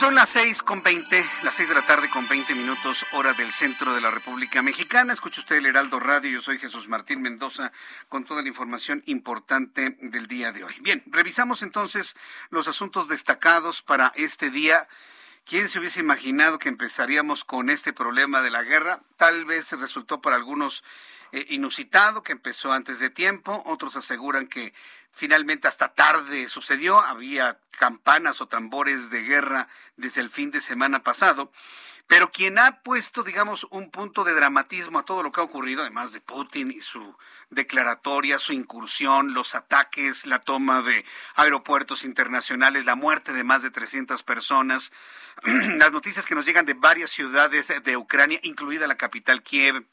Son 0.00 0.14
las 0.14 0.30
seis 0.30 0.62
con 0.62 0.82
veinte, 0.82 1.22
las 1.42 1.56
seis 1.56 1.68
de 1.68 1.74
la 1.74 1.82
tarde 1.82 2.08
con 2.08 2.26
veinte 2.26 2.54
minutos, 2.54 3.04
hora 3.12 3.34
del 3.34 3.52
centro 3.52 3.92
de 3.92 4.00
la 4.00 4.10
República 4.10 4.62
Mexicana. 4.62 5.12
Escucha 5.12 5.42
usted 5.42 5.56
el 5.56 5.66
Heraldo 5.66 6.00
Radio, 6.00 6.30
yo 6.30 6.40
soy 6.40 6.58
Jesús 6.58 6.88
Martín 6.88 7.20
Mendoza 7.20 7.70
con 8.08 8.24
toda 8.24 8.40
la 8.40 8.48
información 8.48 9.02
importante 9.04 9.98
del 10.00 10.26
día 10.26 10.52
de 10.52 10.64
hoy. 10.64 10.74
Bien, 10.80 11.02
revisamos 11.08 11.60
entonces 11.60 12.16
los 12.48 12.66
asuntos 12.66 13.08
destacados 13.08 13.82
para 13.82 14.10
este 14.16 14.48
día. 14.48 14.88
¿Quién 15.44 15.68
se 15.68 15.78
hubiese 15.78 16.00
imaginado 16.00 16.58
que 16.58 16.70
empezaríamos 16.70 17.44
con 17.44 17.68
este 17.68 17.92
problema 17.92 18.40
de 18.40 18.48
la 18.48 18.62
guerra? 18.62 19.00
Tal 19.18 19.44
vez 19.44 19.70
resultó 19.72 20.22
para 20.22 20.36
algunos 20.36 20.82
eh, 21.32 21.44
inusitado, 21.50 22.22
que 22.22 22.32
empezó 22.32 22.72
antes 22.72 23.00
de 23.00 23.10
tiempo, 23.10 23.62
otros 23.66 23.98
aseguran 23.98 24.46
que 24.46 24.72
Finalmente 25.12 25.68
hasta 25.68 25.88
tarde 25.94 26.48
sucedió, 26.48 27.00
había 27.00 27.58
campanas 27.78 28.40
o 28.40 28.46
tambores 28.46 29.10
de 29.10 29.22
guerra 29.22 29.68
desde 29.96 30.20
el 30.20 30.30
fin 30.30 30.50
de 30.50 30.60
semana 30.60 31.02
pasado. 31.02 31.52
Pero 32.10 32.32
quien 32.32 32.58
ha 32.58 32.82
puesto, 32.82 33.22
digamos, 33.22 33.68
un 33.70 33.88
punto 33.92 34.24
de 34.24 34.34
dramatismo 34.34 34.98
a 34.98 35.04
todo 35.04 35.22
lo 35.22 35.30
que 35.30 35.40
ha 35.40 35.44
ocurrido, 35.44 35.82
además 35.82 36.12
de 36.12 36.20
Putin 36.20 36.72
y 36.72 36.80
su 36.80 37.16
declaratoria, 37.50 38.40
su 38.40 38.52
incursión, 38.52 39.32
los 39.32 39.54
ataques, 39.54 40.26
la 40.26 40.40
toma 40.40 40.82
de 40.82 41.04
aeropuertos 41.36 42.04
internacionales, 42.04 42.84
la 42.84 42.96
muerte 42.96 43.32
de 43.32 43.44
más 43.44 43.62
de 43.62 43.70
300 43.70 44.24
personas, 44.24 44.92
las 45.44 45.92
noticias 45.92 46.26
que 46.26 46.34
nos 46.34 46.44
llegan 46.44 46.66
de 46.66 46.74
varias 46.74 47.10
ciudades 47.10 47.72
de 47.80 47.96
Ucrania, 47.96 48.40
incluida 48.42 48.88
la 48.88 48.96
capital 48.96 49.44
Kiev, 49.44 49.86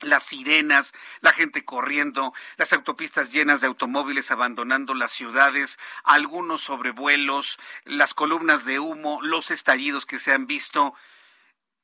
las 0.00 0.24
sirenas, 0.24 0.92
la 1.20 1.32
gente 1.32 1.64
corriendo, 1.64 2.32
las 2.56 2.72
autopistas 2.72 3.30
llenas 3.30 3.60
de 3.60 3.66
automóviles 3.66 4.30
abandonando 4.30 4.94
las 4.94 5.12
ciudades, 5.12 5.78
algunos 6.04 6.62
sobrevuelos, 6.62 7.58
las 7.84 8.14
columnas 8.14 8.64
de 8.64 8.78
humo, 8.78 9.20
los 9.22 9.50
estallidos 9.50 10.06
que 10.06 10.18
se 10.18 10.32
han 10.32 10.46
visto. 10.46 10.94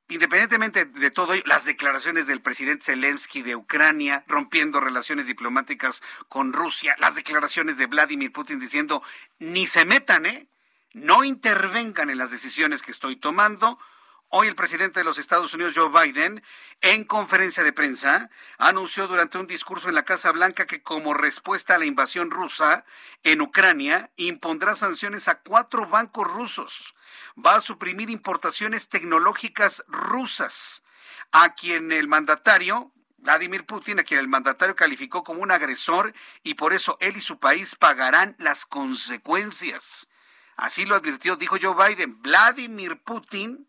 Independientemente 0.08 0.84
de 0.84 1.10
todo 1.10 1.34
ello, 1.34 1.42
las 1.46 1.64
declaraciones 1.64 2.26
del 2.28 2.40
presidente 2.40 2.84
Zelensky 2.84 3.42
de 3.42 3.56
Ucrania 3.56 4.24
rompiendo 4.28 4.78
relaciones 4.78 5.26
diplomáticas 5.26 6.00
con 6.28 6.52
Rusia, 6.52 6.94
las 6.98 7.16
declaraciones 7.16 7.76
de 7.76 7.86
Vladimir 7.86 8.32
Putin 8.32 8.60
diciendo 8.60 9.02
ni 9.38 9.66
se 9.66 9.84
metan, 9.84 10.26
¿eh? 10.26 10.48
No 10.92 11.24
intervengan 11.24 12.08
en 12.08 12.18
las 12.18 12.30
decisiones 12.30 12.82
que 12.82 12.92
estoy 12.92 13.16
tomando 13.16 13.78
Hoy 14.28 14.48
el 14.48 14.56
presidente 14.56 15.00
de 15.00 15.04
los 15.04 15.18
Estados 15.18 15.54
Unidos, 15.54 15.74
Joe 15.76 15.88
Biden, 15.88 16.42
en 16.80 17.04
conferencia 17.04 17.62
de 17.62 17.72
prensa, 17.72 18.28
anunció 18.58 19.06
durante 19.06 19.38
un 19.38 19.46
discurso 19.46 19.88
en 19.88 19.94
la 19.94 20.04
Casa 20.04 20.32
Blanca 20.32 20.66
que 20.66 20.82
como 20.82 21.14
respuesta 21.14 21.76
a 21.76 21.78
la 21.78 21.86
invasión 21.86 22.32
rusa 22.32 22.84
en 23.22 23.40
Ucrania, 23.40 24.10
impondrá 24.16 24.74
sanciones 24.74 25.28
a 25.28 25.36
cuatro 25.36 25.86
bancos 25.86 26.26
rusos. 26.26 26.96
Va 27.38 27.54
a 27.54 27.60
suprimir 27.60 28.10
importaciones 28.10 28.88
tecnológicas 28.88 29.84
rusas, 29.86 30.82
a 31.30 31.54
quien 31.54 31.92
el 31.92 32.08
mandatario, 32.08 32.92
Vladimir 33.18 33.64
Putin, 33.64 34.00
a 34.00 34.04
quien 34.04 34.18
el 34.18 34.28
mandatario 34.28 34.74
calificó 34.74 35.22
como 35.22 35.40
un 35.40 35.52
agresor 35.52 36.12
y 36.42 36.54
por 36.54 36.72
eso 36.72 36.98
él 37.00 37.16
y 37.16 37.20
su 37.20 37.38
país 37.38 37.76
pagarán 37.76 38.34
las 38.40 38.66
consecuencias. 38.66 40.08
Así 40.56 40.84
lo 40.84 40.96
advirtió, 40.96 41.36
dijo 41.36 41.56
Joe 41.62 41.94
Biden. 41.94 42.20
Vladimir 42.22 43.00
Putin 43.02 43.68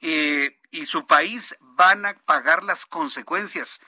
eh, 0.00 0.58
y 0.70 0.86
su 0.86 1.06
país 1.06 1.56
van 1.60 2.06
a 2.06 2.14
pagar 2.14 2.64
las 2.64 2.86
consecuencias. 2.86 3.80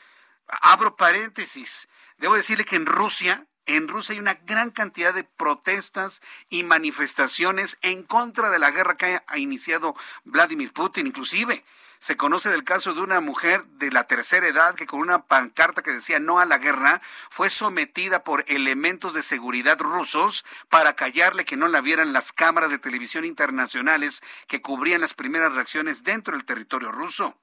Abro 0.46 0.96
paréntesis. 0.96 1.88
Debo 2.18 2.37
decirle 2.37 2.64
que 2.64 2.77
en 2.77 2.87
Rusia, 2.87 3.46
en 3.66 3.88
Rusia 3.88 4.14
hay 4.14 4.20
una 4.20 4.35
gran 4.35 4.70
cantidad 4.70 5.14
de 5.14 5.25
protestas 5.25 6.20
y 6.48 6.62
manifestaciones 6.64 7.79
en 7.83 8.03
contra 8.03 8.51
de 8.51 8.59
la 8.59 8.70
guerra 8.70 8.96
que 8.96 9.20
ha 9.27 9.38
iniciado 9.38 9.94
Vladimir 10.25 10.72
Putin, 10.72 11.07
inclusive 11.07 11.64
se 12.02 12.16
conoce 12.16 12.48
del 12.48 12.64
caso 12.64 12.94
de 12.94 13.00
una 13.00 13.20
mujer 13.20 13.64
de 13.78 13.92
la 13.92 14.08
tercera 14.08 14.48
edad 14.48 14.74
que 14.74 14.86
con 14.86 14.98
una 14.98 15.20
pancarta 15.20 15.82
que 15.82 15.92
decía 15.92 16.18
no 16.18 16.40
a 16.40 16.44
la 16.44 16.58
guerra 16.58 17.00
fue 17.30 17.48
sometida 17.48 18.24
por 18.24 18.44
elementos 18.48 19.14
de 19.14 19.22
seguridad 19.22 19.78
rusos 19.78 20.44
para 20.68 20.96
callarle 20.96 21.44
que 21.44 21.56
no 21.56 21.68
la 21.68 21.80
vieran 21.80 22.12
las 22.12 22.32
cámaras 22.32 22.70
de 22.70 22.80
televisión 22.80 23.24
internacionales 23.24 24.20
que 24.48 24.60
cubrían 24.60 25.00
las 25.00 25.14
primeras 25.14 25.54
reacciones 25.54 26.02
dentro 26.02 26.34
del 26.34 26.44
territorio 26.44 26.90
ruso. 26.90 27.38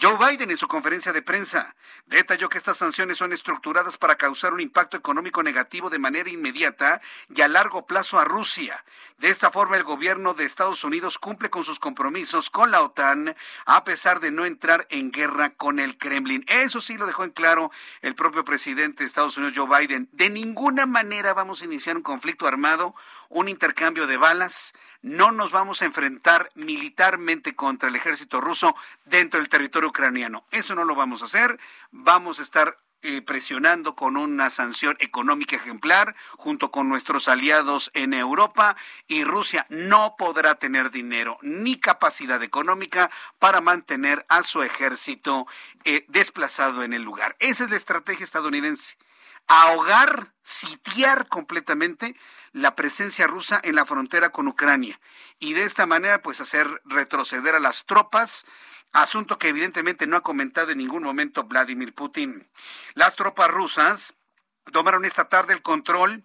Joe 0.00 0.16
Biden 0.16 0.50
en 0.50 0.56
su 0.56 0.68
conferencia 0.68 1.12
de 1.12 1.22
prensa 1.22 1.74
detalló 2.06 2.48
que 2.48 2.58
estas 2.58 2.78
sanciones 2.78 3.18
son 3.18 3.32
estructuradas 3.32 3.96
para 3.96 4.16
causar 4.16 4.52
un 4.52 4.60
impacto 4.60 4.96
económico 4.96 5.42
negativo 5.42 5.90
de 5.90 5.98
manera 5.98 6.30
inmediata 6.30 7.00
y 7.34 7.40
a 7.40 7.48
largo 7.48 7.86
plazo 7.86 8.18
a 8.18 8.24
Rusia. 8.24 8.84
De 9.18 9.28
esta 9.28 9.50
forma, 9.50 9.76
el 9.76 9.84
gobierno 9.84 10.34
de 10.34 10.44
Estados 10.44 10.84
Unidos 10.84 11.18
cumple 11.18 11.50
con 11.50 11.64
sus 11.64 11.78
compromisos 11.78 12.50
con 12.50 12.70
la 12.70 12.82
OTAN 12.82 13.34
a 13.66 13.84
pesar 13.84 14.20
de 14.20 14.32
no 14.32 14.44
entrar 14.44 14.86
en 14.90 15.10
guerra 15.12 15.50
con 15.50 15.78
el 15.78 15.96
Kremlin. 15.96 16.44
Eso 16.48 16.80
sí 16.80 16.96
lo 16.96 17.06
dejó 17.06 17.24
en 17.24 17.30
claro 17.30 17.70
el 18.00 18.14
propio 18.14 18.44
presidente 18.44 19.02
de 19.02 19.08
Estados 19.08 19.36
Unidos, 19.36 19.54
Joe 19.56 19.80
Biden. 19.80 20.08
De 20.12 20.30
ninguna 20.30 20.86
manera 20.86 21.34
vamos 21.34 21.62
a 21.62 21.64
iniciar 21.64 21.96
un 21.96 22.02
conflicto 22.02 22.46
armado 22.46 22.94
un 23.32 23.48
intercambio 23.48 24.06
de 24.06 24.16
balas, 24.16 24.74
no 25.00 25.32
nos 25.32 25.50
vamos 25.50 25.82
a 25.82 25.86
enfrentar 25.86 26.50
militarmente 26.54 27.56
contra 27.56 27.88
el 27.88 27.96
ejército 27.96 28.40
ruso 28.40 28.76
dentro 29.04 29.40
del 29.40 29.48
territorio 29.48 29.88
ucraniano. 29.88 30.46
Eso 30.50 30.74
no 30.74 30.84
lo 30.84 30.94
vamos 30.94 31.22
a 31.22 31.24
hacer, 31.24 31.58
vamos 31.90 32.38
a 32.38 32.42
estar 32.42 32.78
eh, 33.04 33.20
presionando 33.20 33.96
con 33.96 34.16
una 34.16 34.48
sanción 34.48 34.96
económica 35.00 35.56
ejemplar 35.56 36.14
junto 36.36 36.70
con 36.70 36.88
nuestros 36.88 37.26
aliados 37.26 37.90
en 37.94 38.14
Europa 38.14 38.76
y 39.08 39.24
Rusia 39.24 39.66
no 39.70 40.14
podrá 40.16 40.54
tener 40.54 40.92
dinero 40.92 41.36
ni 41.42 41.80
capacidad 41.80 42.40
económica 42.44 43.10
para 43.40 43.60
mantener 43.60 44.24
a 44.28 44.44
su 44.44 44.62
ejército 44.62 45.48
eh, 45.82 46.04
desplazado 46.06 46.84
en 46.84 46.92
el 46.92 47.02
lugar. 47.02 47.34
Esa 47.40 47.64
es 47.64 47.70
la 47.70 47.76
estrategia 47.76 48.22
estadounidense. 48.22 48.96
Ahogar, 49.48 50.32
sitiar 50.42 51.26
completamente 51.26 52.14
la 52.52 52.74
presencia 52.74 53.26
rusa 53.26 53.60
en 53.62 53.76
la 53.76 53.86
frontera 53.86 54.30
con 54.30 54.48
Ucrania 54.48 55.00
y 55.38 55.54
de 55.54 55.64
esta 55.64 55.86
manera 55.86 56.22
pues 56.22 56.40
hacer 56.40 56.82
retroceder 56.84 57.54
a 57.54 57.60
las 57.60 57.86
tropas 57.86 58.46
asunto 58.92 59.38
que 59.38 59.48
evidentemente 59.48 60.06
no 60.06 60.16
ha 60.16 60.22
comentado 60.22 60.70
en 60.70 60.78
ningún 60.78 61.02
momento 61.02 61.44
Vladimir 61.44 61.94
Putin. 61.94 62.48
Las 62.94 63.16
tropas 63.16 63.50
rusas 63.50 64.14
tomaron 64.70 65.04
esta 65.04 65.28
tarde 65.28 65.54
el 65.54 65.62
control 65.62 66.24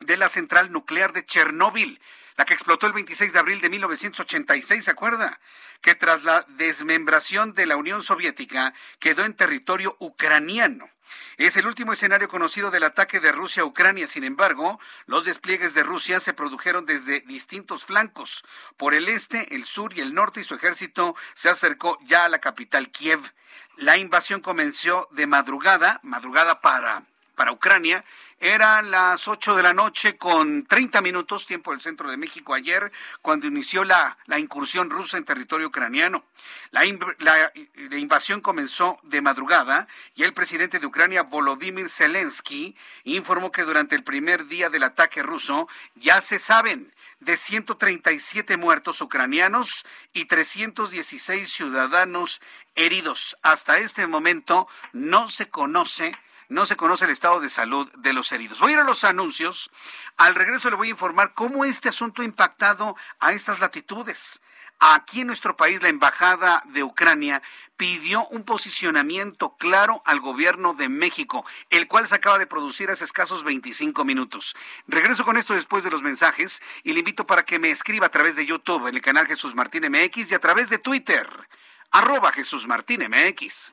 de 0.00 0.16
la 0.16 0.28
central 0.28 0.72
nuclear 0.72 1.12
de 1.12 1.24
Chernóbil 1.24 2.00
la 2.40 2.46
que 2.46 2.54
explotó 2.54 2.86
el 2.86 2.94
26 2.94 3.34
de 3.34 3.38
abril 3.38 3.60
de 3.60 3.68
1986, 3.68 4.86
¿se 4.86 4.90
acuerda? 4.90 5.38
Que 5.82 5.94
tras 5.94 6.24
la 6.24 6.46
desmembración 6.48 7.52
de 7.52 7.66
la 7.66 7.76
Unión 7.76 8.02
Soviética 8.02 8.72
quedó 8.98 9.26
en 9.26 9.34
territorio 9.34 9.94
ucraniano. 9.98 10.88
Es 11.36 11.58
el 11.58 11.66
último 11.66 11.92
escenario 11.92 12.28
conocido 12.28 12.70
del 12.70 12.84
ataque 12.84 13.20
de 13.20 13.30
Rusia 13.30 13.62
a 13.62 13.66
Ucrania. 13.66 14.06
Sin 14.06 14.24
embargo, 14.24 14.80
los 15.04 15.26
despliegues 15.26 15.74
de 15.74 15.82
Rusia 15.82 16.18
se 16.18 16.32
produjeron 16.32 16.86
desde 16.86 17.20
distintos 17.20 17.84
flancos. 17.84 18.42
Por 18.78 18.94
el 18.94 19.10
este, 19.10 19.54
el 19.54 19.66
sur 19.66 19.92
y 19.94 20.00
el 20.00 20.14
norte 20.14 20.40
y 20.40 20.44
su 20.44 20.54
ejército 20.54 21.14
se 21.34 21.50
acercó 21.50 21.98
ya 22.04 22.24
a 22.24 22.30
la 22.30 22.38
capital 22.38 22.90
Kiev. 22.90 23.20
La 23.76 23.98
invasión 23.98 24.40
comenzó 24.40 25.08
de 25.10 25.26
madrugada, 25.26 26.00
madrugada 26.02 26.62
para, 26.62 27.04
para 27.34 27.52
Ucrania, 27.52 28.04
eran 28.42 28.90
las 28.90 29.28
8 29.28 29.54
de 29.54 29.62
la 29.62 29.74
noche 29.74 30.16
con 30.16 30.64
30 30.64 31.02
minutos, 31.02 31.46
tiempo 31.46 31.72
del 31.72 31.80
centro 31.82 32.10
de 32.10 32.16
México 32.16 32.54
ayer, 32.54 32.90
cuando 33.20 33.46
inició 33.46 33.84
la, 33.84 34.16
la 34.24 34.38
incursión 34.38 34.88
rusa 34.88 35.18
en 35.18 35.26
territorio 35.26 35.66
ucraniano. 35.66 36.24
La, 36.70 36.80
la, 37.18 37.52
invasión 37.98 38.40
comenzó 38.40 38.98
de 39.02 39.20
madrugada 39.20 39.86
y 40.14 40.22
el 40.22 40.32
presidente 40.32 40.78
de 40.78 40.86
Ucrania, 40.86 41.22
Volodymyr 41.22 41.90
Zelensky, 41.90 42.74
informó 43.04 43.52
que 43.52 43.64
durante 43.64 43.94
el 43.94 44.04
primer 44.04 44.46
día 44.46 44.70
del 44.70 44.84
ataque 44.84 45.22
ruso 45.22 45.68
ya 45.94 46.22
se 46.22 46.38
saben 46.38 46.94
de 47.18 47.36
137 47.36 48.56
muertos 48.56 49.02
ucranianos 49.02 49.84
y 50.14 50.24
316 50.24 51.52
ciudadanos 51.52 52.40
heridos. 52.74 53.36
Hasta 53.42 53.76
este 53.78 54.06
momento 54.06 54.66
no 54.94 55.28
se 55.28 55.50
conoce 55.50 56.16
no 56.50 56.66
se 56.66 56.76
conoce 56.76 57.06
el 57.06 57.12
estado 57.12 57.40
de 57.40 57.48
salud 57.48 57.90
de 57.98 58.12
los 58.12 58.30
heridos. 58.32 58.60
Voy 58.60 58.72
a 58.72 58.74
ir 58.74 58.80
a 58.80 58.84
los 58.84 59.04
anuncios. 59.04 59.70
Al 60.16 60.34
regreso 60.34 60.68
le 60.68 60.76
voy 60.76 60.88
a 60.88 60.90
informar 60.90 61.32
cómo 61.32 61.64
este 61.64 61.88
asunto 61.88 62.22
ha 62.22 62.24
impactado 62.26 62.96
a 63.20 63.32
estas 63.32 63.60
latitudes. 63.60 64.42
Aquí 64.80 65.20
en 65.20 65.26
nuestro 65.26 65.56
país, 65.56 65.82
la 65.82 65.90
Embajada 65.90 66.62
de 66.66 66.82
Ucrania 66.82 67.42
pidió 67.76 68.26
un 68.28 68.44
posicionamiento 68.44 69.56
claro 69.58 70.02
al 70.06 70.20
gobierno 70.20 70.74
de 70.74 70.88
México, 70.88 71.44
el 71.68 71.86
cual 71.86 72.06
se 72.06 72.16
acaba 72.16 72.38
de 72.38 72.46
producir 72.46 72.90
hace 72.90 73.04
escasos 73.04 73.44
25 73.44 74.04
minutos. 74.04 74.56
Regreso 74.88 75.24
con 75.24 75.36
esto 75.36 75.54
después 75.54 75.84
de 75.84 75.90
los 75.90 76.02
mensajes 76.02 76.62
y 76.82 76.94
le 76.94 77.00
invito 77.00 77.26
para 77.26 77.44
que 77.44 77.58
me 77.58 77.70
escriba 77.70 78.06
a 78.06 78.10
través 78.10 78.36
de 78.36 78.46
YouTube 78.46 78.88
en 78.88 78.96
el 78.96 79.02
canal 79.02 79.26
Jesús 79.26 79.54
Martín 79.54 79.84
MX 79.88 80.32
y 80.32 80.34
a 80.34 80.40
través 80.40 80.70
de 80.70 80.78
Twitter, 80.78 81.28
arroba 81.90 82.32
Jesús 82.32 82.66
Martín 82.66 83.02
MX. 83.02 83.72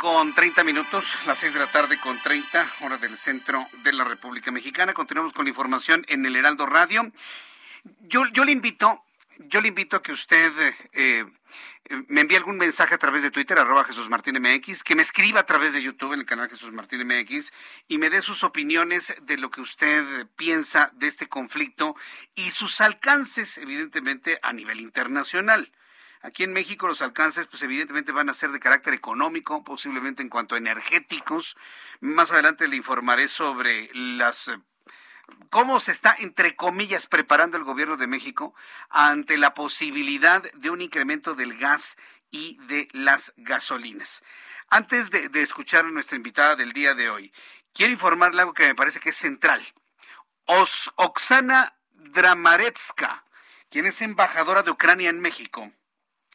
Con 0.00 0.32
30 0.32 0.64
minutos, 0.64 1.04
las 1.26 1.40
6 1.40 1.52
de 1.52 1.60
la 1.60 1.70
tarde 1.70 2.00
con 2.00 2.22
30, 2.22 2.66
hora 2.80 2.96
del 2.96 3.18
centro 3.18 3.66
de 3.82 3.92
la 3.92 4.02
República 4.02 4.50
Mexicana. 4.50 4.94
Continuamos 4.94 5.34
con 5.34 5.44
la 5.44 5.50
información 5.50 6.06
en 6.08 6.24
el 6.24 6.36
Heraldo 6.36 6.64
Radio. 6.64 7.12
Yo, 8.08 8.24
yo 8.32 8.46
le 8.46 8.52
invito, 8.52 9.04
yo 9.36 9.60
le 9.60 9.68
invito 9.68 9.96
a 9.96 10.02
que 10.02 10.12
usted 10.12 10.52
eh, 10.94 11.26
me 12.08 12.22
envíe 12.22 12.36
algún 12.36 12.56
mensaje 12.56 12.94
a 12.94 12.98
través 12.98 13.22
de 13.22 13.30
Twitter, 13.30 13.58
arroba 13.58 13.84
Jesús 13.84 14.08
Martín 14.08 14.40
MX, 14.40 14.84
que 14.84 14.94
me 14.94 15.02
escriba 15.02 15.40
a 15.40 15.46
través 15.46 15.74
de 15.74 15.82
YouTube 15.82 16.14
en 16.14 16.20
el 16.20 16.26
canal 16.26 16.48
Jesús 16.48 16.72
Martín 16.72 17.06
MX 17.06 17.52
y 17.86 17.98
me 17.98 18.08
dé 18.08 18.22
sus 18.22 18.42
opiniones 18.42 19.14
de 19.20 19.36
lo 19.36 19.50
que 19.50 19.60
usted 19.60 20.26
piensa 20.34 20.90
de 20.94 21.08
este 21.08 21.28
conflicto 21.28 21.94
y 22.34 22.52
sus 22.52 22.80
alcances, 22.80 23.58
evidentemente, 23.58 24.38
a 24.42 24.54
nivel 24.54 24.80
internacional. 24.80 25.70
Aquí 26.22 26.44
en 26.44 26.52
México 26.52 26.86
los 26.86 27.00
alcances, 27.00 27.46
pues 27.46 27.62
evidentemente 27.62 28.12
van 28.12 28.28
a 28.28 28.34
ser 28.34 28.50
de 28.50 28.60
carácter 28.60 28.92
económico, 28.92 29.64
posiblemente 29.64 30.22
en 30.22 30.28
cuanto 30.28 30.54
a 30.54 30.58
energéticos. 30.58 31.56
Más 32.00 32.30
adelante 32.30 32.68
le 32.68 32.76
informaré 32.76 33.26
sobre 33.26 33.90
las 33.94 34.48
eh, 34.48 34.58
cómo 35.48 35.80
se 35.80 35.92
está, 35.92 36.14
entre 36.18 36.56
comillas, 36.56 37.06
preparando 37.06 37.56
el 37.56 37.64
gobierno 37.64 37.96
de 37.96 38.06
México 38.06 38.54
ante 38.90 39.38
la 39.38 39.54
posibilidad 39.54 40.42
de 40.52 40.70
un 40.70 40.82
incremento 40.82 41.34
del 41.34 41.56
gas 41.56 41.96
y 42.30 42.58
de 42.66 42.88
las 42.92 43.32
gasolinas. 43.38 44.22
Antes 44.68 45.10
de, 45.10 45.30
escuchar 45.40 45.86
a 45.86 45.90
nuestra 45.90 46.16
invitada 46.16 46.54
del 46.54 46.72
día 46.72 46.94
de 46.94 47.08
hoy, 47.10 47.32
quiero 47.72 47.92
informarle 47.92 48.40
algo 48.42 48.54
que 48.54 48.68
me 48.68 48.74
parece 48.74 49.00
que 49.00 49.08
es 49.08 49.16
central. 49.16 49.66
Oksana 50.96 51.74
Dramaretska, 51.92 53.24
quien 53.68 53.86
es 53.86 54.00
embajadora 54.02 54.62
de 54.62 54.70
Ucrania 54.70 55.10
en 55.10 55.20
México, 55.20 55.72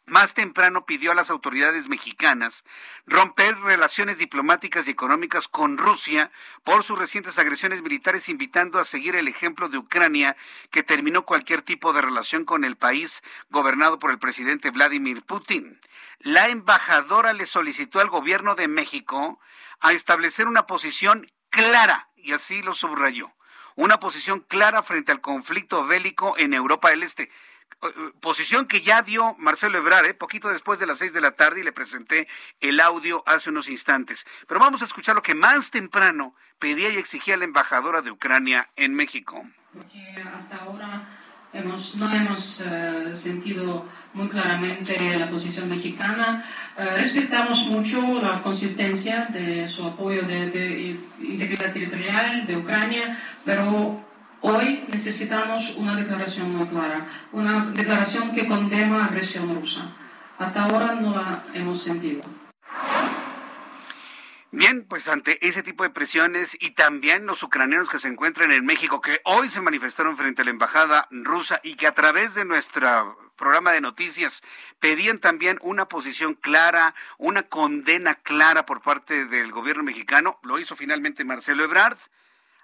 más 0.07 0.33
temprano 0.33 0.85
pidió 0.85 1.11
a 1.11 1.15
las 1.15 1.29
autoridades 1.29 1.87
mexicanas 1.87 2.63
romper 3.07 3.57
relaciones 3.59 4.17
diplomáticas 4.17 4.87
y 4.87 4.91
económicas 4.91 5.47
con 5.47 5.77
Rusia 5.77 6.31
por 6.63 6.83
sus 6.83 6.97
recientes 6.97 7.39
agresiones 7.39 7.81
militares, 7.81 8.29
invitando 8.29 8.79
a 8.79 8.85
seguir 8.85 9.15
el 9.15 9.27
ejemplo 9.27 9.69
de 9.69 9.77
Ucrania, 9.77 10.37
que 10.71 10.83
terminó 10.83 11.25
cualquier 11.25 11.61
tipo 11.61 11.93
de 11.93 12.01
relación 12.01 12.45
con 12.45 12.63
el 12.63 12.75
país 12.75 13.23
gobernado 13.49 13.99
por 13.99 14.11
el 14.11 14.19
presidente 14.19 14.69
Vladimir 14.69 15.23
Putin. 15.23 15.79
La 16.19 16.49
embajadora 16.49 17.33
le 17.33 17.45
solicitó 17.45 17.99
al 17.99 18.09
gobierno 18.09 18.55
de 18.55 18.67
México 18.67 19.39
a 19.79 19.91
establecer 19.93 20.47
una 20.47 20.65
posición 20.65 21.31
clara, 21.49 22.09
y 22.15 22.33
así 22.33 22.61
lo 22.61 22.73
subrayó, 22.73 23.33
una 23.75 23.99
posición 23.99 24.39
clara 24.39 24.83
frente 24.83 25.11
al 25.11 25.21
conflicto 25.21 25.85
bélico 25.85 26.37
en 26.37 26.53
Europa 26.53 26.89
del 26.89 27.03
Este 27.03 27.29
posición 28.19 28.67
que 28.67 28.81
ya 28.81 29.01
dio 29.01 29.35
Marcelo 29.37 29.77
Ebrard, 29.77 30.05
¿eh? 30.05 30.13
poquito 30.13 30.49
después 30.49 30.79
de 30.79 30.87
las 30.87 30.99
seis 30.99 31.13
de 31.13 31.21
la 31.21 31.31
tarde, 31.31 31.61
y 31.61 31.63
le 31.63 31.71
presenté 31.71 32.27
el 32.59 32.79
audio 32.79 33.23
hace 33.25 33.49
unos 33.49 33.69
instantes. 33.69 34.25
Pero 34.47 34.59
vamos 34.59 34.81
a 34.81 34.85
escuchar 34.85 35.15
lo 35.15 35.21
que 35.21 35.35
más 35.35 35.71
temprano 35.71 36.35
pedía 36.59 36.89
y 36.89 36.97
exigía 36.97 37.37
la 37.37 37.45
embajadora 37.45 38.01
de 38.01 38.11
Ucrania 38.11 38.69
en 38.75 38.93
México. 38.93 39.45
Porque 39.73 40.15
hasta 40.33 40.57
ahora 40.57 41.07
hemos, 41.53 41.95
no 41.95 42.11
hemos 42.11 42.61
uh, 42.61 43.15
sentido 43.15 43.87
muy 44.13 44.29
claramente 44.29 45.19
la 45.19 45.29
posición 45.29 45.69
mexicana. 45.69 46.45
Uh, 46.77 46.95
respetamos 46.95 47.65
mucho 47.67 48.21
la 48.21 48.41
consistencia 48.41 49.25
de 49.25 49.67
su 49.67 49.85
apoyo 49.85 50.23
de, 50.23 50.49
de 50.49 50.99
integridad 51.19 51.73
territorial 51.73 52.47
de 52.47 52.57
Ucrania, 52.57 53.21
pero 53.43 54.04
Hoy 54.47 54.85
necesitamos 54.89 55.73
una 55.75 55.95
declaración 55.95 56.55
muy 56.55 56.67
clara, 56.67 57.07
una 57.31 57.71
declaración 57.71 58.31
que 58.31 58.45
condena 58.45 59.05
agresión 59.05 59.55
rusa. 59.55 59.89
Hasta 60.37 60.65
ahora 60.65 60.93
no 60.93 61.15
la 61.15 61.43
hemos 61.55 61.81
sentido. 61.81 62.21
Bien, 64.51 64.85
pues 64.87 65.07
ante 65.07 65.43
ese 65.47 65.63
tipo 65.63 65.81
de 65.81 65.89
presiones 65.89 66.55
y 66.61 66.75
también 66.75 67.25
los 67.25 67.41
ucranianos 67.41 67.89
que 67.89 67.97
se 67.97 68.07
encuentran 68.07 68.51
en 68.51 68.67
México, 68.67 69.01
que 69.01 69.19
hoy 69.23 69.49
se 69.49 69.61
manifestaron 69.61 70.15
frente 70.15 70.43
a 70.43 70.45
la 70.45 70.51
embajada 70.51 71.07
rusa 71.09 71.59
y 71.63 71.73
que 71.73 71.87
a 71.87 71.95
través 71.95 72.35
de 72.35 72.45
nuestro 72.45 73.17
programa 73.37 73.71
de 73.71 73.81
noticias 73.81 74.43
pedían 74.79 75.17
también 75.17 75.57
una 75.63 75.87
posición 75.87 76.35
clara, 76.35 76.93
una 77.17 77.41
condena 77.41 78.13
clara 78.13 78.67
por 78.67 78.83
parte 78.83 79.25
del 79.25 79.51
gobierno 79.51 79.81
mexicano, 79.81 80.37
lo 80.43 80.59
hizo 80.59 80.75
finalmente 80.75 81.25
Marcelo 81.25 81.63
Ebrard. 81.63 81.97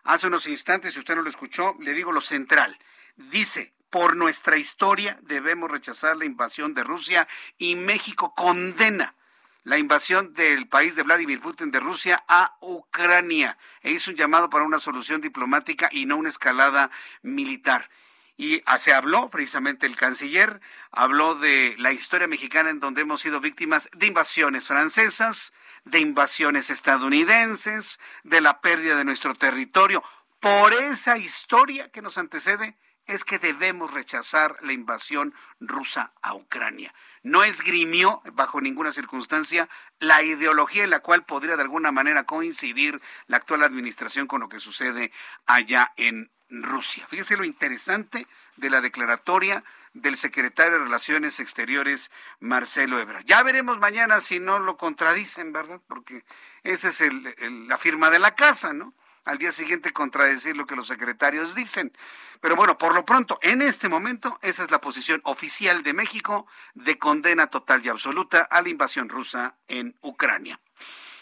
Hace 0.03 0.27
unos 0.27 0.47
instantes, 0.47 0.93
si 0.93 0.99
usted 0.99 1.15
no 1.15 1.21
lo 1.21 1.29
escuchó, 1.29 1.75
le 1.79 1.93
digo 1.93 2.11
lo 2.11 2.21
central. 2.21 2.77
Dice, 3.15 3.73
por 3.89 4.15
nuestra 4.15 4.57
historia 4.57 5.17
debemos 5.23 5.69
rechazar 5.69 6.17
la 6.17 6.25
invasión 6.25 6.73
de 6.73 6.83
Rusia 6.83 7.27
y 7.57 7.75
México 7.75 8.33
condena 8.33 9.15
la 9.63 9.77
invasión 9.77 10.33
del 10.33 10.67
país 10.67 10.95
de 10.95 11.03
Vladimir 11.03 11.39
Putin 11.39 11.71
de 11.71 11.79
Rusia 11.79 12.23
a 12.27 12.55
Ucrania 12.61 13.57
e 13.81 13.91
hizo 13.91 14.09
un 14.09 14.17
llamado 14.17 14.49
para 14.49 14.65
una 14.65 14.79
solución 14.79 15.21
diplomática 15.21 15.87
y 15.91 16.05
no 16.05 16.17
una 16.17 16.29
escalada 16.29 16.89
militar. 17.21 17.89
Y 18.37 18.63
se 18.77 18.93
habló 18.93 19.29
precisamente 19.29 19.85
el 19.85 19.95
canciller, 19.95 20.61
habló 20.91 21.35
de 21.35 21.75
la 21.77 21.91
historia 21.91 22.27
mexicana 22.27 22.71
en 22.71 22.79
donde 22.79 23.01
hemos 23.01 23.21
sido 23.21 23.39
víctimas 23.39 23.87
de 23.93 24.07
invasiones 24.07 24.65
francesas, 24.65 25.53
de 25.85 25.99
invasiones 25.99 26.69
estadounidenses, 26.69 27.99
de 28.23 28.41
la 28.41 28.61
pérdida 28.61 28.95
de 28.95 29.05
nuestro 29.05 29.35
territorio. 29.35 30.03
Por 30.39 30.73
esa 30.73 31.17
historia 31.17 31.89
que 31.89 32.01
nos 32.01 32.17
antecede, 32.17 32.75
es 33.07 33.23
que 33.23 33.39
debemos 33.39 33.91
rechazar 33.91 34.57
la 34.61 34.73
invasión 34.73 35.33
rusa 35.59 36.13
a 36.21 36.33
Ucrania. 36.33 36.93
No 37.23 37.43
esgrimió 37.43 38.21
bajo 38.33 38.61
ninguna 38.61 38.91
circunstancia 38.91 39.69
la 39.99 40.23
ideología 40.23 40.83
en 40.83 40.91
la 40.91 41.01
cual 41.01 41.25
podría 41.25 41.57
de 41.57 41.63
alguna 41.63 41.91
manera 41.91 42.25
coincidir 42.25 43.01
la 43.27 43.37
actual 43.37 43.63
administración 43.63 44.27
con 44.27 44.41
lo 44.41 44.49
que 44.49 44.59
sucede 44.59 45.11
allá 45.45 45.93
en 45.97 46.31
Rusia. 46.49 47.05
Fíjese 47.07 47.37
lo 47.37 47.43
interesante 47.43 48.25
de 48.57 48.69
la 48.69 48.81
declaratoria 48.81 49.63
del 49.93 50.17
secretario 50.17 50.73
de 50.73 50.85
Relaciones 50.85 51.39
Exteriores, 51.39 52.11
Marcelo 52.39 52.99
Ebrard. 52.99 53.25
Ya 53.25 53.43
veremos 53.43 53.79
mañana 53.79 54.19
si 54.21 54.39
no 54.39 54.59
lo 54.59 54.77
contradicen, 54.77 55.51
¿verdad? 55.51 55.81
Porque 55.87 56.23
esa 56.63 56.89
es 56.89 57.03
la 57.41 57.77
firma 57.77 58.09
de 58.09 58.19
la 58.19 58.35
casa, 58.35 58.73
¿no? 58.73 58.93
Al 59.23 59.37
día 59.37 59.51
siguiente 59.51 59.93
contradecir 59.93 60.57
lo 60.57 60.65
que 60.65 60.75
los 60.75 60.87
secretarios 60.87 61.53
dicen. 61.53 61.95
Pero 62.39 62.55
bueno, 62.55 62.77
por 62.77 62.95
lo 62.95 63.05
pronto, 63.05 63.37
en 63.43 63.61
este 63.61 63.87
momento, 63.87 64.39
esa 64.41 64.63
es 64.63 64.71
la 64.71 64.81
posición 64.81 65.21
oficial 65.25 65.83
de 65.83 65.93
México 65.93 66.47
de 66.73 66.97
condena 66.97 67.47
total 67.47 67.85
y 67.85 67.89
absoluta 67.89 68.41
a 68.41 68.61
la 68.61 68.69
invasión 68.69 69.09
rusa 69.09 69.57
en 69.67 69.95
Ucrania. 70.01 70.59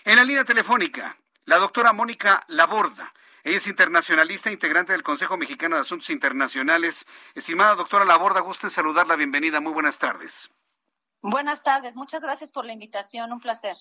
En 0.06 0.16
la 0.16 0.24
línea 0.24 0.46
telefónica, 0.46 1.18
la 1.44 1.58
doctora 1.58 1.92
Mónica 1.92 2.46
Laborda. 2.48 3.14
Ella 3.44 3.58
es 3.58 3.68
internacionalista, 3.68 4.52
integrante 4.52 4.92
del 4.94 5.04
Consejo 5.04 5.38
Mexicano 5.38 5.76
de 5.76 5.82
Asuntos 5.82 6.10
Internacionales. 6.10 7.06
Estimada 7.36 7.76
doctora 7.76 8.06
Laborda, 8.06 8.42
gusto 8.42 8.68
en 8.68 8.72
saludarla. 8.72 9.16
Bienvenida. 9.16 9.62
Muy 9.62 9.74
buenas 9.74 10.00
tardes. 10.00 10.52
Buenas 11.22 11.64
tardes. 11.64 11.96
Muchas 11.96 12.22
gracias 12.24 12.52
por 12.52 12.66
la 12.66 12.74
invitación. 12.74 13.32
Un 13.32 13.40
placer. 13.40 13.78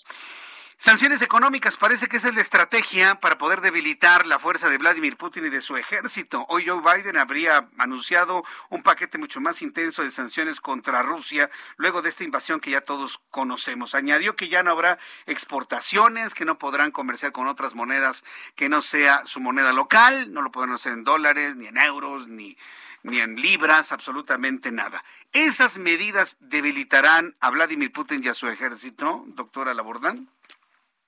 Sanciones 0.81 1.23
económicas 1.23 1.77
parece 1.77 2.07
que 2.07 2.19
esa 2.19 2.29
es 2.29 2.37
la 2.37 2.41
estrategia 2.41 3.17
para 3.17 3.37
poder 3.37 3.63
debilitar 3.63 4.29
la 4.29 4.39
fuerza 4.39 4.71
de 4.71 4.79
Vladimir 4.79 5.17
Putin 5.17 5.47
y 5.47 5.49
de 5.49 5.61
su 5.61 5.77
ejército. 5.77 6.47
Hoy 6.49 6.69
Joe 6.69 6.81
Biden 6.81 7.17
habría 7.17 7.69
anunciado 7.79 8.45
un 8.71 8.85
paquete 8.85 9.19
mucho 9.19 9.41
más 9.41 9.61
intenso 9.61 10.05
de 10.05 10.11
sanciones 10.11 10.61
contra 10.61 11.03
Rusia 11.03 11.51
luego 11.79 12.01
de 12.01 12.11
esta 12.11 12.23
invasión 12.23 12.61
que 12.61 12.71
ya 12.71 12.83
todos 12.83 13.21
conocemos. 13.33 13.97
Añadió 13.97 14.37
que 14.37 14.49
ya 14.49 14.63
no 14.63 14.71
habrá 14.71 15.01
exportaciones, 15.27 16.33
que 16.33 16.45
no 16.45 16.59
podrán 16.61 16.93
comerciar 16.93 17.33
con 17.33 17.49
otras 17.49 17.75
monedas 17.75 18.23
que 18.55 18.69
no 18.69 18.81
sea 18.81 19.27
su 19.27 19.41
moneda 19.41 19.73
local, 19.73 20.33
no 20.33 20.43
lo 20.43 20.53
podrán 20.53 20.75
hacer 20.75 20.93
en 20.93 21.03
dólares, 21.03 21.57
ni 21.57 21.67
en 21.67 21.77
euros, 21.77 22.29
ni, 22.29 22.57
ni 23.03 23.19
en 23.19 23.35
libras, 23.35 23.91
absolutamente 23.91 24.71
nada. 24.71 25.03
¿Esas 25.33 25.77
medidas 25.77 26.37
debilitarán 26.39 27.35
a 27.41 27.51
Vladimir 27.51 27.91
Putin 27.91 28.23
y 28.23 28.29
a 28.29 28.35
su 28.35 28.47
ejército, 28.49 29.25
doctora 29.27 29.75
Labordán? 29.75 30.31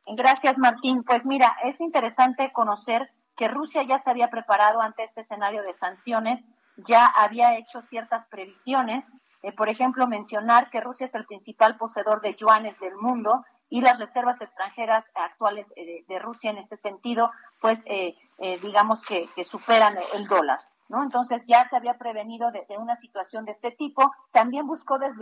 Gracias, 0.06 0.58
Martín. 0.58 1.04
Pues 1.04 1.26
mira, 1.26 1.54
es 1.64 1.80
interesante 1.80 2.52
conocer 2.52 3.10
que 3.36 3.48
Rusia 3.48 3.82
ya 3.84 3.98
se 3.98 4.10
había 4.10 4.28
preparado 4.28 4.80
ante 4.80 5.02
este 5.02 5.22
escenario 5.22 5.62
de 5.62 5.72
sanciones, 5.72 6.44
ya 6.76 7.06
había 7.06 7.56
hecho 7.56 7.80
ciertas 7.82 8.26
previsiones. 8.26 9.06
Eh, 9.42 9.52
por 9.52 9.70
ejemplo, 9.70 10.06
mencionar 10.06 10.68
que 10.68 10.82
Rusia 10.82 11.06
es 11.06 11.14
el 11.14 11.24
principal 11.24 11.78
poseedor 11.78 12.20
de 12.20 12.34
yuanes 12.34 12.78
del 12.78 12.94
mundo 12.96 13.42
y 13.70 13.80
las 13.80 13.98
reservas 13.98 14.42
extranjeras 14.42 15.06
actuales 15.14 15.72
eh, 15.76 16.04
de, 16.06 16.18
Rusia 16.18 16.50
en 16.50 16.58
este 16.58 16.76
sentido, 16.76 17.30
pues 17.60 17.80
eh, 17.86 18.14
digamos 18.62 19.02
que, 19.02 19.26
superan 19.42 19.98
el 20.12 20.26
dólar. 20.26 20.58
¿No? 20.88 21.04
Entonces 21.04 21.46
ya 21.46 21.64
se 21.64 21.76
había 21.76 21.96
prevenido 21.96 22.50
de, 22.50 22.66
una 22.78 22.96
situación 22.96 23.44
de 23.44 23.52
este 23.52 23.70
tipo. 23.70 24.12
También 24.32 24.66
buscó 24.66 24.98
des, 24.98 25.14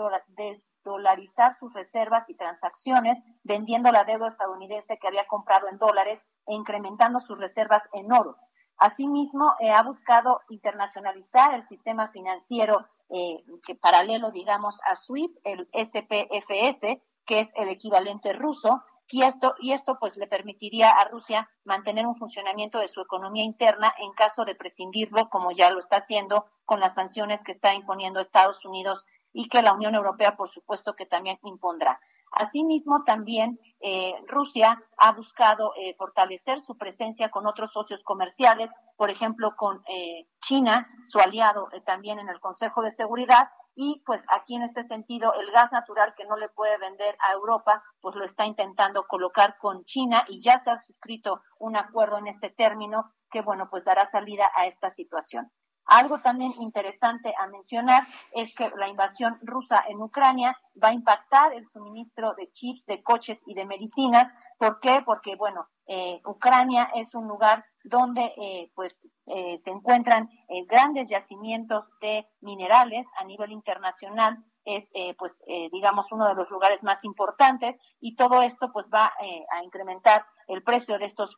dolarizar 0.89 1.53
sus 1.53 1.75
reservas 1.75 2.29
y 2.31 2.35
transacciones, 2.35 3.23
vendiendo 3.45 3.93
la 3.93 4.05
deuda 4.05 4.29
estadounidense 4.29 4.99
que 4.99 5.07
había 5.07 5.27
comprado 5.27 5.69
en 5.69 5.79
dólares 5.79 6.27
e 6.47 6.55
incrementando 6.55 7.21
sus 7.21 7.39
reservas 7.39 7.89
en 7.93 8.11
oro. 8.11 8.37
Asimismo, 8.79 9.55
eh, 9.61 9.71
ha 9.71 9.83
buscado 9.83 10.41
internacionalizar 10.49 11.53
el 11.53 11.65
sistema 11.65 12.09
financiero 12.09 12.87
eh, 13.11 13.37
que 13.67 13.75
paralelo, 13.75 14.31
digamos, 14.31 14.81
a 14.85 14.95
SWIFT, 14.95 15.39
el 15.45 15.69
SPFS, 15.73 17.01
que 17.27 17.41
es 17.41 17.53
el 17.57 17.69
equivalente 17.69 18.33
ruso, 18.33 18.83
y 19.11 19.23
esto, 19.23 19.55
y 19.59 19.73
esto 19.73 19.99
pues 19.99 20.17
le 20.17 20.27
permitiría 20.27 20.91
a 20.91 21.09
Rusia 21.09 21.49
mantener 21.65 22.07
un 22.07 22.15
funcionamiento 22.15 22.79
de 22.79 22.89
su 22.89 23.01
economía 23.01 23.43
interna 23.43 23.93
en 23.99 24.13
caso 24.13 24.45
de 24.45 24.55
prescindirlo, 24.55 25.29
como 25.31 25.51
ya 25.51 25.71
lo 25.71 25.79
está 25.79 25.97
haciendo 25.97 26.47
con 26.65 26.79
las 26.79 26.95
sanciones 26.95 27.43
que 27.43 27.53
está 27.53 27.75
imponiendo 27.75 28.21
Estados 28.21 28.65
Unidos 28.65 29.07
y 29.33 29.49
que 29.49 29.63
la 29.63 29.73
Unión 29.73 29.95
Europea, 29.95 30.37
por 30.37 30.49
supuesto, 30.49 30.95
que 30.95 31.07
también 31.07 31.39
impondrá. 31.43 32.01
Asimismo, 32.33 33.05
también 33.05 33.59
eh, 33.81 34.15
Rusia 34.27 34.83
ha 34.99 35.13
buscado 35.13 35.73
eh, 35.77 35.95
fortalecer 35.97 36.61
su 36.61 36.77
presencia 36.77 37.31
con 37.31 37.47
otros 37.47 37.73
socios 37.73 38.03
comerciales, 38.03 38.71
por 38.97 39.11
ejemplo, 39.11 39.55
con 39.57 39.83
eh, 39.89 40.29
China, 40.41 40.89
su 41.07 41.19
aliado 41.19 41.69
también 41.87 42.19
en 42.19 42.29
el 42.29 42.41
Consejo 42.41 42.83
de 42.83 42.91
Seguridad, 42.91 43.49
y 43.81 44.03
pues 44.05 44.25
aquí 44.29 44.57
en 44.57 44.63
este 44.63 44.83
sentido 44.83 45.33
el 45.35 45.53
gas 45.53 45.71
natural 45.71 46.13
que 46.17 46.25
no 46.25 46.37
le 46.37 46.49
puede 46.49 46.77
vender 46.79 47.17
a 47.21 47.33
Europa, 47.33 47.85
pues 48.01 48.17
lo 48.17 48.25
está 48.25 48.45
intentando 48.45 49.07
colocar 49.07 49.57
con 49.59 49.85
China 49.85 50.25
y 50.27 50.41
ya 50.41 50.59
se 50.59 50.73
ha 50.73 50.77
suscrito 50.77 51.43
un 51.61 51.77
acuerdo 51.77 52.19
en 52.19 52.27
este 52.27 52.51
término 52.51 53.15
que 53.31 53.41
bueno, 53.41 53.69
pues 53.71 53.85
dará 53.85 54.05
salida 54.05 54.51
a 54.57 54.67
esta 54.67 54.91
situación. 54.91 55.53
Algo 55.89 56.21
también 56.21 56.53
interesante 56.61 57.35
a 57.39 57.47
mencionar 57.47 58.07
es 58.33 58.55
que 58.55 58.71
la 58.77 58.89
invasión 58.89 59.39
rusa 59.41 59.83
en 59.89 60.03
Ucrania 60.03 60.57
va 60.83 60.89
a 60.89 60.93
impactar 60.93 61.55
el 61.55 61.67
suministro 61.67 62.35
de 62.35 62.53
chips, 62.53 62.85
de 62.85 63.03
coches 63.03 63.43
y 63.47 63.55
de 63.55 63.65
medicinas. 63.65 64.31
¿Por 64.59 64.81
qué? 64.81 65.03
Porque, 65.05 65.35
bueno, 65.37 65.67
eh, 65.87 66.21
Ucrania 66.27 66.91
es 66.95 67.15
un 67.15 67.27
lugar 67.27 67.65
donde 67.83 68.35
eh, 68.37 68.71
pues 68.75 69.01
eh, 69.25 69.57
se 69.57 69.71
encuentran 69.71 70.29
grandes 70.67 71.09
yacimientos 71.09 71.89
de 72.03 72.29
minerales 72.43 73.07
a 73.17 73.25
nivel 73.25 73.53
internacional 73.53 74.37
es 74.67 74.91
pues 75.17 75.43
digamos 75.73 76.13
uno 76.13 76.29
de 76.29 76.35
los 76.35 76.51
lugares 76.51 76.83
más 76.83 77.03
importantes 77.05 77.79
y 78.01 78.17
todo 78.17 78.43
esto 78.43 78.71
pues 78.71 78.91
va 78.93 79.15
a 79.51 79.65
incrementar 79.65 80.27
el 80.47 80.63
precio 80.63 80.99
de 80.99 81.07
estos 81.07 81.35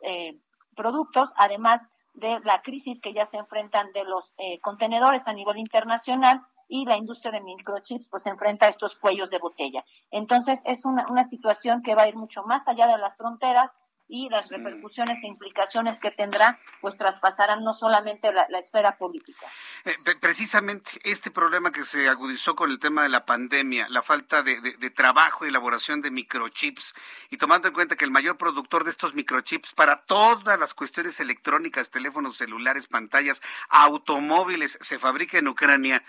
productos 0.74 1.32
además 1.36 1.80
de 2.20 2.40
la 2.44 2.62
crisis 2.62 3.00
que 3.00 3.12
ya 3.12 3.26
se 3.26 3.38
enfrentan 3.38 3.92
de 3.92 4.04
los 4.04 4.32
eh, 4.38 4.60
contenedores 4.60 5.26
a 5.26 5.32
nivel 5.32 5.58
internacional 5.58 6.40
y 6.68 6.84
la 6.84 6.96
industria 6.96 7.32
de 7.32 7.40
microchips 7.40 8.08
pues 8.08 8.22
se 8.22 8.30
enfrenta 8.30 8.66
a 8.66 8.68
estos 8.68 8.96
cuellos 8.96 9.30
de 9.30 9.38
botella. 9.38 9.84
Entonces 10.10 10.60
es 10.64 10.84
una, 10.84 11.04
una 11.10 11.24
situación 11.24 11.82
que 11.82 11.94
va 11.94 12.02
a 12.02 12.08
ir 12.08 12.16
mucho 12.16 12.44
más 12.44 12.66
allá 12.68 12.86
de 12.86 12.98
las 12.98 13.16
fronteras 13.16 13.70
y 14.10 14.28
las 14.28 14.50
repercusiones 14.50 15.22
e 15.22 15.28
implicaciones 15.28 16.00
que 16.00 16.10
tendrá, 16.10 16.58
pues 16.80 16.98
traspasarán 16.98 17.62
no 17.62 17.72
solamente 17.72 18.32
la, 18.32 18.58
esfera 18.58 18.98
política. 18.98 19.46
Eh, 19.84 19.94
precisamente 20.20 20.90
este 21.04 21.30
problema 21.30 21.70
que 21.70 21.84
se 21.84 22.08
agudizó 22.08 22.54
con 22.56 22.70
el 22.70 22.78
tema 22.78 23.04
de 23.04 23.08
la 23.08 23.24
pandemia, 23.24 23.86
la 23.88 24.02
falta 24.02 24.42
de, 24.42 24.90
trabajo 24.90 25.44
y 25.44 25.48
elaboración 25.48 26.02
de 26.02 26.10
microchips, 26.10 26.94
y 27.30 27.36
tomando 27.36 27.68
en 27.68 27.74
cuenta 27.74 27.96
que 27.96 28.04
el 28.04 28.10
mayor 28.10 28.36
productor 28.36 28.84
de 28.84 28.90
estos 28.90 29.14
microchips 29.14 29.72
para 29.74 30.04
todas 30.04 30.58
las 30.58 30.74
cuestiones 30.74 31.20
electrónicas, 31.20 31.90
teléfonos 31.90 32.36
celulares, 32.36 32.88
pantallas, 32.88 33.40
automóviles, 33.68 34.76
se 34.80 34.98
fabrica 34.98 35.38
en 35.38 35.48
Ucrania. 35.48 36.02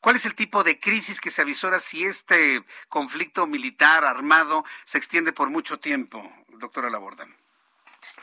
¿Cuál 0.00 0.16
es 0.16 0.26
el 0.26 0.34
tipo 0.34 0.62
de 0.62 0.78
crisis 0.78 1.20
que 1.20 1.30
se 1.30 1.42
avisora 1.42 1.80
si 1.80 2.04
este 2.04 2.64
conflicto 2.88 3.46
militar 3.46 4.04
armado 4.04 4.64
se 4.84 4.98
extiende 4.98 5.32
por 5.32 5.50
mucho 5.50 5.80
tiempo, 5.80 6.22
doctora 6.48 6.90
Labordán? 6.90 7.34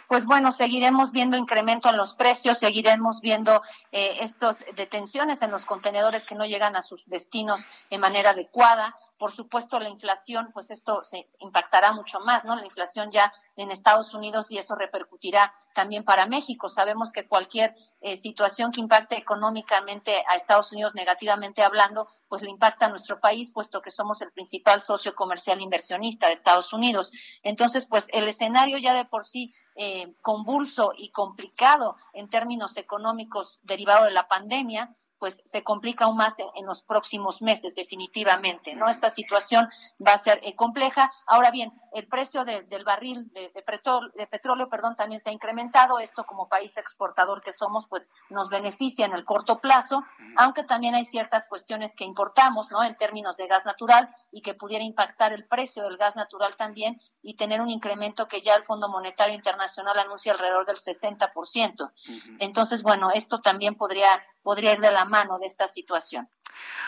Pues 0.07 0.25
bueno, 0.25 0.51
seguiremos 0.51 1.11
viendo 1.11 1.37
incremento 1.37 1.89
en 1.89 1.97
los 1.97 2.13
precios, 2.13 2.59
seguiremos 2.59 3.21
viendo 3.21 3.61
eh, 3.91 4.17
estas 4.21 4.63
detenciones 4.75 5.41
en 5.41 5.51
los 5.51 5.65
contenedores 5.65 6.25
que 6.25 6.35
no 6.35 6.45
llegan 6.45 6.75
a 6.75 6.81
sus 6.81 7.05
destinos 7.07 7.65
de 7.89 7.97
manera 7.97 8.31
adecuada. 8.31 8.95
Por 9.23 9.31
supuesto, 9.31 9.79
la 9.79 9.87
inflación, 9.87 10.49
pues 10.53 10.69
esto 10.69 11.01
se 11.01 11.29
impactará 11.39 11.93
mucho 11.93 12.19
más, 12.19 12.43
¿no? 12.43 12.57
La 12.57 12.65
inflación 12.65 13.09
ya 13.09 13.33
en 13.55 13.71
Estados 13.71 14.13
Unidos 14.13 14.51
y 14.51 14.57
eso 14.57 14.75
repercutirá 14.75 15.53
también 15.73 16.03
para 16.03 16.25
México. 16.25 16.67
Sabemos 16.67 17.13
que 17.13 17.25
cualquier 17.25 17.73
eh, 18.01 18.17
situación 18.17 18.73
que 18.73 18.81
impacte 18.81 19.15
económicamente 19.15 20.25
a 20.29 20.35
Estados 20.35 20.73
Unidos 20.73 20.93
negativamente 20.93 21.63
hablando, 21.63 22.09
pues 22.27 22.41
le 22.41 22.49
impacta 22.49 22.87
a 22.87 22.89
nuestro 22.89 23.21
país, 23.21 23.49
puesto 23.53 23.81
que 23.81 23.91
somos 23.91 24.21
el 24.21 24.33
principal 24.33 24.81
socio 24.81 25.15
comercial 25.15 25.61
inversionista 25.61 26.27
de 26.27 26.33
Estados 26.33 26.73
Unidos. 26.73 27.09
Entonces, 27.43 27.85
pues 27.85 28.07
el 28.11 28.27
escenario 28.27 28.77
ya 28.77 28.93
de 28.93 29.05
por 29.05 29.25
sí 29.25 29.53
eh, 29.77 30.13
convulso 30.19 30.91
y 30.97 31.11
complicado 31.11 31.95
en 32.11 32.29
términos 32.29 32.75
económicos 32.75 33.61
derivado 33.63 34.03
de 34.03 34.11
la 34.11 34.27
pandemia, 34.27 34.97
pues 35.23 35.39
se 35.45 35.63
complica 35.63 36.03
aún 36.03 36.17
más 36.17 36.33
en, 36.37 36.65
los 36.65 36.83
próximos 36.83 37.41
meses, 37.41 37.75
definitivamente, 37.75 38.75
¿no? 38.75 38.89
Esta 38.89 39.09
situación 39.09 39.69
va 40.05 40.11
a 40.11 40.17
ser 40.17 40.41
eh, 40.43 40.53
compleja. 40.53 41.09
Ahora 41.25 41.49
bien, 41.49 41.71
el 41.93 42.09
precio 42.09 42.43
del 42.43 42.83
barril 42.83 43.31
de, 43.31 43.49
de, 43.55 44.27
petróleo, 44.27 44.67
perdón, 44.67 44.97
también 44.97 45.21
se 45.21 45.29
ha 45.29 45.31
incrementado. 45.31 45.99
Esto 45.99 46.25
como 46.25 46.49
país 46.49 46.75
exportador 46.75 47.41
que 47.41 47.53
somos, 47.53 47.87
pues 47.87 48.09
nos 48.29 48.49
beneficia 48.49 49.05
en 49.05 49.13
el 49.13 49.23
corto 49.23 49.59
plazo, 49.59 50.03
aunque 50.35 50.65
también 50.65 50.93
hay 50.93 51.05
ciertas 51.05 51.47
cuestiones 51.47 51.95
que 51.95 52.03
importamos, 52.03 52.69
¿no? 52.69 52.83
En 52.83 52.97
términos 52.97 53.37
de 53.37 53.47
gas 53.47 53.63
natural 53.63 54.13
y 54.29 54.41
que 54.41 54.55
pudiera 54.55 54.83
impactar 54.83 55.31
el 55.31 55.47
precio 55.47 55.83
del 55.83 55.95
gas 55.95 56.17
natural 56.17 56.57
también 56.57 56.99
y 57.21 57.35
tener 57.35 57.61
un 57.61 57.69
incremento 57.69 58.27
que 58.27 58.41
ya 58.41 58.55
el 58.55 58.63
Fondo 58.65 58.89
Monetario 58.89 59.35
Internacional 59.35 59.97
anuncia 59.97 60.33
alrededor 60.33 60.65
del 60.65 60.75
60%. 60.75 61.91
Entonces, 62.39 62.83
bueno, 62.83 63.09
esto 63.13 63.39
también 63.39 63.75
podría 63.75 64.21
podría 64.43 64.73
ir 64.73 64.79
de 64.79 64.91
la 64.91 65.05
mano 65.05 65.39
de 65.39 65.47
esta 65.47 65.67
situación. 65.67 66.29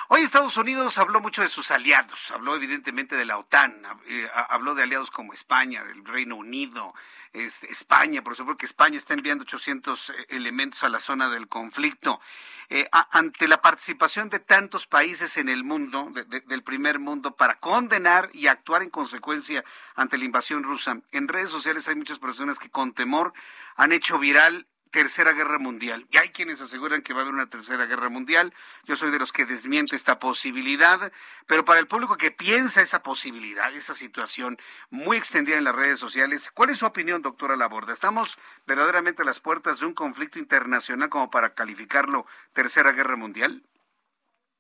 Hoy 0.10 0.22
Estados 0.22 0.58
Unidos 0.58 0.98
habló 1.00 1.20
mucho 1.20 1.42
de 1.42 1.48
sus 1.48 1.72
aliados, 1.72 2.30
habló 2.32 2.56
evidentemente 2.56 3.16
de 3.16 3.26
la 3.26 3.38
OTAN, 3.38 3.82
eh, 4.08 4.30
habló 4.50 4.76
de 4.76 4.84
aliados 4.84 5.10
como 5.10 5.34
España, 5.34 5.84
del 5.84 6.06
Reino 6.06 6.36
Unido, 6.36 6.94
este, 7.34 7.72
España, 7.72 8.24
por 8.24 8.36
supuesto 8.36 8.60
que 8.60 8.68
España 8.68 8.98
está 8.98 9.16
enviando 9.16 9.44
800 9.44 10.10
eh, 10.10 10.14
elementos 10.30 10.84
a 10.84 10.90
la 10.90 11.00
zona 11.00 11.30
del 11.30 11.48
conflicto. 11.48 12.22
Eh, 12.70 12.88
ante 12.92 13.48
la 13.48 13.62
participación 13.62 14.30
de 14.30 14.40
tantos 14.40 14.88
países 14.88 15.38
en 15.38 15.50
el 15.50 15.64
mundo, 15.64 16.12
del 16.12 16.64
primer 16.64 17.00
mundo, 17.00 17.36
para 17.36 17.60
condenar 17.60 18.30
y 18.34 18.48
actuar 18.48 18.84
en 18.84 18.90
consecuencia 18.90 19.64
ante 19.96 20.18
la 20.18 20.26
invasión 20.26 20.64
rusa, 20.64 21.02
en 21.12 21.28
redes 21.28 21.50
sociales 21.50 21.88
hay 21.88 21.96
muchas 21.96 22.20
personas 22.20 22.60
que 22.60 22.70
con 22.70 22.94
temor 22.94 23.34
han 23.76 23.92
hecho 23.92 24.20
viral 24.20 24.68
tercera 24.92 25.34
guerra 25.34 25.60
mundial. 25.60 26.08
Y 26.12 26.18
hay 26.18 26.30
quienes 26.30 26.62
aseguran 26.62 27.02
que 27.02 27.14
va 27.14 27.20
a 27.20 27.24
haber 27.24 27.34
una 27.34 27.50
tercera 27.50 27.86
guerra 27.86 28.10
mundial. 28.10 28.54
Yo 28.86 28.96
soy 28.96 29.12
de 29.12 29.20
los 29.20 29.34
que 29.34 29.46
desmiento 29.46 29.96
esta 29.96 30.20
posibilidad, 30.20 31.12
pero 31.48 31.66
para 31.66 31.80
el 31.80 31.88
público 31.88 32.18
que 32.18 32.32
piensa 32.32 32.82
esa 32.82 33.04
posibilidad, 33.04 33.74
esa 33.74 33.94
situación 33.94 34.58
muy 34.90 35.18
extendida 35.18 35.58
en 35.58 35.66
las 35.66 35.76
redes 35.76 36.00
sociales, 36.00 36.50
¿cuál 36.54 36.70
es 36.70 36.80
su 36.80 36.86
opinión, 36.86 37.22
doctora 37.22 37.56
Laborda? 37.56 37.94
¿Estamos 37.94 38.38
verdaderamente 38.66 39.22
a 39.22 39.26
las 39.26 39.40
puertas 39.40 39.80
de 39.80 39.86
un 39.86 39.94
conflicto 39.94 40.40
internacional 40.40 41.10
como 41.10 41.30
para 41.30 41.54
calificarlo 41.54 42.26
tercera 42.54 42.92
guerra 42.92 43.16
mundial? 43.16 43.64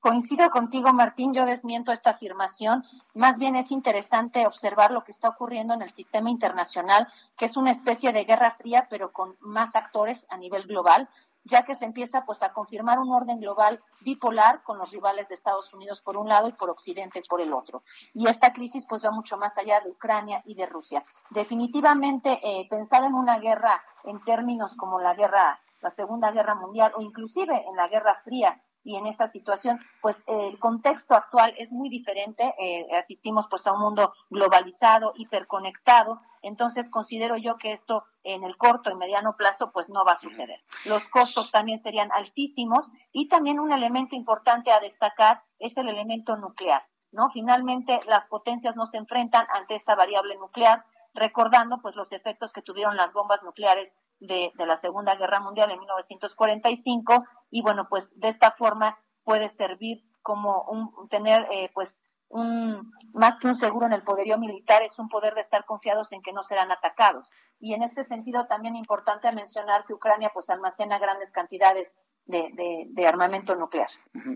Coincido 0.06 0.51
contigo, 0.51 0.93
Martín, 0.93 1.34
yo 1.34 1.47
desmiento 1.47 1.91
esta 1.91 2.12
afirmación. 2.12 2.84
Más 3.16 3.39
bien 3.39 3.56
es 3.56 3.72
interesante 3.72 4.45
observar 4.45 4.91
lo 4.91 5.03
que 5.03 5.12
está 5.12 5.30
ocurriendo 5.30 5.74
en 5.74 5.82
el 5.82 5.89
sistema 5.89 6.30
internacional, 6.30 7.08
que 7.36 7.45
es 7.45 7.58
una 7.58 7.72
especie 7.72 8.14
de 8.14 8.24
guerra 8.24 8.51
fría, 8.51 8.86
pero 8.88 9.12
con 9.12 9.36
más 9.39 9.76
actores 9.76 10.28
a 10.30 10.38
nivel 10.38 10.68
global, 10.68 11.10
ya 11.43 11.64
que 11.64 11.74
se 11.74 11.86
empieza 11.86 12.24
pues 12.24 12.43
a 12.43 12.53
confirmar 12.53 12.99
un 12.99 13.12
orden 13.12 13.39
global 13.39 13.82
bipolar 14.01 14.62
con 14.62 14.78
los 14.78 14.91
rivales 14.91 15.28
de 15.28 15.34
Estados 15.34 15.74
Unidos 15.74 16.01
por 16.01 16.18
un 16.18 16.30
lado 16.30 16.47
y 16.49 16.51
por 16.51 16.70
Occidente 16.70 17.24
por 17.28 17.41
el 17.41 17.51
otro. 17.51 17.82
Y 18.14 18.28
esta 18.28 18.53
crisis 18.53 18.86
pues 18.88 19.03
va 19.03 19.10
mucho 19.10 19.38
más 19.38 19.58
allá 19.58 19.82
de 19.82 19.89
Ucrania 19.89 20.39
y 20.45 20.53
de 20.53 20.68
Rusia. 20.68 21.03
Definitivamente 21.32 22.39
eh, 22.43 22.68
pensar 22.70 23.03
en 23.06 23.16
una 23.16 23.39
guerra 23.39 23.84
en 24.03 24.22
términos 24.22 24.76
como 24.76 24.99
la 24.99 25.16
guerra 25.16 25.60
la 25.82 25.89
Segunda 25.89 26.32
Guerra 26.32 26.53
Mundial 26.53 26.93
o 26.95 27.01
inclusive 27.01 27.66
en 27.68 27.76
la 27.76 27.88
Guerra 27.88 28.14
Fría 28.16 28.62
y 28.86 28.98
en 28.98 29.08
esa 29.08 29.26
situación, 29.26 29.80
pues 30.00 30.24
el 30.28 30.60
contexto 30.60 31.16
actual 31.16 31.56
es 31.58 31.74
muy 31.74 31.90
diferente. 31.90 32.54
Eh, 32.60 32.88
asistimos 32.96 33.48
pues 33.50 33.66
a 33.66 33.74
un 33.74 33.82
mundo 33.82 34.14
globalizado, 34.30 35.12
hiperconectado. 35.16 36.22
Entonces 36.44 36.92
considero 36.92 37.36
yo 37.36 37.58
que 37.58 37.72
esto 37.72 38.06
en 38.24 38.44
el 38.44 38.56
corto 38.58 38.92
y 38.92 38.96
mediano 38.96 39.36
plazo 39.36 39.72
pues 39.72 39.90
no 39.90 40.06
va 40.06 40.12
a 40.12 40.20
suceder. 40.20 40.64
Los 40.86 41.08
costos 41.08 41.52
también 41.52 41.82
serían 41.82 42.12
altísimos 42.12 42.92
y 43.12 43.28
también 43.28 43.60
un 43.60 43.72
elemento 43.72 44.16
importante 44.16 44.72
a 44.72 44.80
destacar 44.80 45.42
es 45.58 45.76
el 45.78 45.90
elemento 45.90 46.38
nuclear. 46.38 46.84
¿no? 47.12 47.32
Finalmente 47.32 48.00
las 48.06 48.28
potencias 48.28 48.76
no 48.76 48.86
se 48.86 48.98
enfrentan 48.98 49.48
ante 49.52 49.74
esta 49.74 49.96
variable 49.96 50.38
nuclear, 50.38 50.86
recordando 51.16 51.82
pues 51.82 51.96
los 51.96 52.12
efectos 52.12 52.52
que 52.52 52.62
tuvieron 52.62 52.98
las 52.98 53.14
bombas 53.14 53.42
nucleares 53.42 53.96
de, 54.20 54.51
la 54.57 54.78
Segunda 54.78 55.16
Guerra 55.16 55.39
Mundial 55.39 55.72
en 55.72 55.80
1945 55.80 57.26
y 57.49 57.61
bueno, 57.61 57.88
pues 57.89 58.11
de 58.20 58.30
esta 58.30 58.51
forma 58.51 58.97
puede 59.24 59.49
servir 59.49 60.03
como 60.22 60.63
un 60.63 61.09
tener 61.09 61.47
eh, 61.51 61.70
pues 61.74 62.01
un 62.30 62.92
más 63.14 63.40
que 63.40 63.48
un 63.48 63.56
seguro 63.56 63.86
en 63.86 63.94
el 63.94 64.04
poderío 64.04 64.38
militar 64.38 64.82
es 64.82 65.00
un 65.00 65.08
poder 65.08 65.36
de 65.36 65.42
estar 65.42 65.64
confiados 65.66 66.12
en 66.12 66.22
que 66.22 66.34
no 66.34 66.44
serán 66.44 66.72
atacados 66.72 67.32
y 67.60 67.74
en 67.74 67.82
este 67.82 68.04
sentido 68.04 68.46
también 68.48 68.76
importante 68.76 69.32
mencionar 69.32 69.86
que 69.86 69.94
Ucrania 69.94 70.32
pues 70.34 70.50
almacena 70.50 71.00
grandes 71.00 71.32
cantidades 71.32 71.96
de, 72.26 72.88
de, 72.90 73.08
armamento 73.08 73.56
nuclear. 73.56 73.88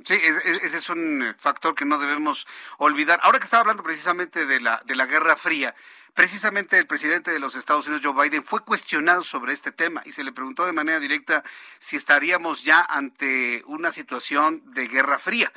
Sí, 0.06 0.14
ese 0.14 0.78
es 0.78 0.90
un 0.90 1.36
factor 1.40 1.74
que 1.74 1.86
no 1.86 1.98
debemos 1.98 2.46
olvidar. 2.78 3.20
Ahora 3.24 3.40
que 3.40 3.46
estaba 3.46 3.62
hablando 3.62 3.82
precisamente 3.82 4.46
de 4.46 4.62
la, 4.62 4.80
de 4.86 4.96
la 4.96 5.08
Guerra 5.08 5.36
Fría, 5.36 5.74
Precisamente 6.14 6.78
el 6.78 6.88
presidente 6.88 7.32
de 7.32 7.40
los 7.40 7.56
Estados 7.56 7.88
Unidos, 7.88 8.04
Joe 8.04 8.30
Biden, 8.30 8.44
fue 8.44 8.66
cuestionado 8.66 9.24
sobre 9.24 9.54
este 9.54 9.72
tema 9.72 10.02
y 10.06 10.12
se 10.12 10.24
le 10.24 10.34
preguntó 10.34 10.66
de 10.66 10.74
manera 10.74 11.00
directa 11.00 11.44
si 11.78 11.96
estaríamos 11.96 12.64
ya 12.64 12.82
ante 12.82 13.64
una 13.68 13.92
situación 13.92 14.62
de 14.74 14.88
guerra 14.88 15.20
fría. 15.20 15.50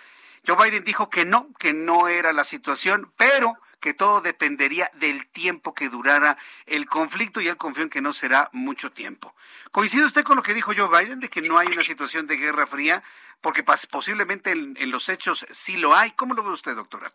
Joe 0.46 0.56
Biden 0.56 0.84
dijo 0.84 1.08
que 1.08 1.24
no, 1.24 1.52
que 1.58 1.72
no 1.72 2.08
era 2.08 2.32
la 2.32 2.44
situación, 2.44 3.12
pero 3.16 3.58
que 3.80 3.94
todo 3.94 4.20
dependería 4.20 4.90
del 4.94 5.26
tiempo 5.28 5.74
que 5.74 5.88
durara 5.88 6.38
el 6.66 6.86
conflicto 6.86 7.40
y 7.40 7.48
él 7.48 7.56
confió 7.56 7.82
en 7.82 7.90
que 7.90 8.00
no 8.00 8.12
será 8.12 8.48
mucho 8.52 8.92
tiempo. 8.92 9.34
¿Coincide 9.72 10.04
usted 10.04 10.22
con 10.22 10.36
lo 10.36 10.42
que 10.42 10.54
dijo 10.54 10.72
Joe 10.74 10.88
Biden 10.88 11.20
de 11.20 11.28
que 11.28 11.42
no 11.42 11.58
hay 11.58 11.66
una 11.66 11.82
situación 11.82 12.26
de 12.26 12.36
guerra 12.36 12.66
fría? 12.66 13.02
Porque 13.40 13.64
posiblemente 13.90 14.52
en, 14.52 14.76
en 14.78 14.90
los 14.90 15.08
hechos 15.08 15.44
sí 15.50 15.76
lo 15.76 15.96
hay. 15.96 16.12
¿Cómo 16.12 16.34
lo 16.34 16.44
ve 16.44 16.50
usted, 16.50 16.76
doctora? 16.76 17.12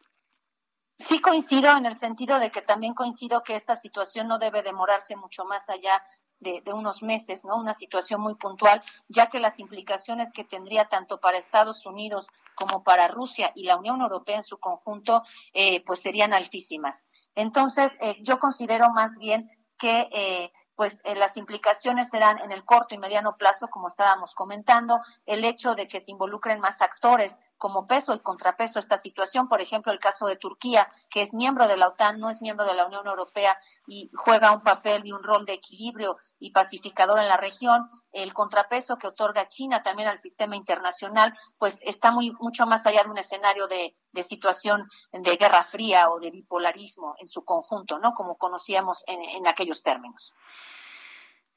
Sí 1.00 1.22
coincido 1.22 1.78
en 1.78 1.86
el 1.86 1.98
sentido 1.98 2.40
de 2.40 2.52
que 2.52 2.62
también 2.62 2.96
coincido 2.96 3.44
que 3.44 3.56
esta 3.56 3.76
situación 3.76 4.28
no 4.28 4.40
debe 4.40 4.64
demorarse 4.64 5.16
mucho 5.16 5.46
más 5.46 5.70
allá 5.70 6.04
de, 6.40 6.62
unos 6.74 7.02
meses, 7.02 7.44
¿no? 7.44 7.58
Una 7.58 7.74
situación 7.74 8.22
muy 8.22 8.36
puntual, 8.36 8.82
ya 9.08 9.28
que 9.28 9.40
las 9.40 9.60
implicaciones 9.60 10.32
que 10.32 10.44
tendría 10.44 10.86
tanto 10.86 11.20
para 11.20 11.38
Estados 11.38 11.86
Unidos 11.86 12.28
como 12.56 12.84
para 12.84 13.08
Rusia 13.08 13.52
y 13.56 13.64
la 13.64 13.78
Unión 13.78 14.02
Europea 14.02 14.38
en 14.38 14.44
su 14.44 14.58
conjunto, 14.58 15.24
eh, 15.54 15.84
pues 15.86 16.00
serían 16.00 16.34
altísimas. 16.34 17.06
Entonces, 17.36 17.96
eh, 18.02 18.16
yo 18.22 18.40
considero 18.40 18.90
más 18.90 19.18
bien 19.18 19.50
que 19.78 20.10
eh, 20.12 20.52
pues 20.76 21.02
las 21.04 21.38
implicaciones 21.38 22.10
serán 22.10 22.40
en 22.40 22.52
el 22.52 22.64
corto 22.64 22.94
y 22.94 23.00
mediano 23.00 23.36
plazo, 23.36 23.68
como 23.68 23.88
estábamos 23.88 24.36
comentando, 24.36 25.00
el 25.26 25.44
hecho 25.44 25.74
de 25.74 25.88
que 25.88 26.00
se 26.00 26.12
involucren 26.12 26.60
más 26.60 26.84
actores 26.84 27.40
como 27.58 27.88
peso 27.88 28.14
y 28.14 28.20
contrapeso 28.20 28.80
a 28.80 28.82
esta 28.82 28.98
situación, 28.98 29.48
por 29.48 29.62
ejemplo, 29.62 29.92
el 29.92 30.00
caso 30.00 30.28
de 30.28 30.36
Turquía, 30.36 30.92
que 31.10 31.22
es 31.22 31.34
miembro 31.34 31.68
de 31.68 31.78
la 31.78 31.88
OTAN, 31.88 32.20
no 32.20 32.30
es 32.30 32.42
miembro 32.42 32.66
de 32.66 32.74
la 32.74 32.86
Unión 32.86 33.08
Europea 33.08 33.58
y 33.86 34.10
juega 34.14 34.52
un 34.52 34.62
papel 34.62 35.02
y 35.06 35.12
un 35.12 35.24
rol 35.24 35.46
de 35.46 35.54
equilibrio 35.54 36.18
y 36.40 36.52
pacificador 36.52 37.20
en 37.20 37.28
la 37.28 37.38
región, 37.38 37.88
el 38.12 38.34
contrapeso 38.34 38.98
que 38.98 39.08
otorga 39.08 39.48
China 39.48 39.84
también 39.84 40.08
al 40.08 40.20
sistema 40.20 40.56
internacional, 40.56 41.38
pues 41.58 41.80
está 41.84 42.12
muy 42.12 42.32
mucho 42.40 42.66
más 42.66 42.86
allá 42.86 43.04
de 43.04 43.10
un 43.10 43.18
escenario 43.18 43.68
de, 43.68 43.96
situación 44.24 44.90
de 45.12 45.36
guerra 45.38 45.64
fría 45.64 46.10
o 46.10 46.20
de 46.20 46.32
bipolarismo 46.32 47.14
en 47.20 47.28
su 47.28 47.46
conjunto, 47.46 48.00
¿no? 48.00 48.14
Como 48.16 48.36
conocíamos 48.36 49.04
en 49.06 49.46
aquellos 49.46 49.84
términos. 49.84 50.34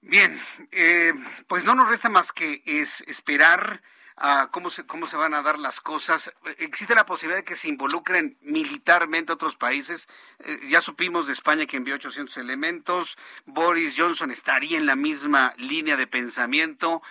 Bien, 0.02 0.40
eh, 0.72 1.12
pues 1.46 1.64
no 1.64 1.74
nos 1.74 1.88
resta 1.88 2.08
más 2.08 2.32
que 2.32 2.62
es 2.64 3.02
esperar 3.02 3.82
a 4.16 4.48
cómo 4.50 4.70
se, 4.70 4.86
cómo 4.86 5.06
se 5.06 5.16
van 5.16 5.34
a 5.34 5.42
dar 5.42 5.58
las 5.58 5.80
cosas. 5.80 6.32
¿Existe 6.58 6.94
la 6.94 7.06
posibilidad 7.06 7.40
de 7.40 7.44
que 7.44 7.56
se 7.56 7.68
involucren 7.68 8.38
militarmente 8.40 9.32
otros 9.32 9.56
países? 9.56 10.08
Eh, 10.40 10.60
ya 10.68 10.80
supimos 10.80 11.26
de 11.26 11.32
España 11.32 11.66
que 11.66 11.76
envió 11.76 11.94
800 11.94 12.36
elementos. 12.38 13.16
Boris 13.46 13.94
Johnson 13.96 14.30
estaría 14.30 14.78
en 14.78 14.86
la 14.86 14.96
misma 14.96 15.52
línea 15.56 15.96
de 15.96 16.06
pensamiento. 16.06 17.02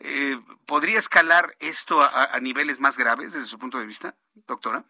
Eh, 0.00 0.38
¿Podría 0.66 0.98
escalar 0.98 1.54
esto 1.60 2.02
a 2.02 2.38
niveles 2.40 2.80
más 2.80 2.96
graves 2.96 3.32
desde 3.32 3.46
su 3.46 3.58
punto 3.58 3.78
de 3.78 3.86
vista, 3.86 4.16
doctora? 4.46 4.84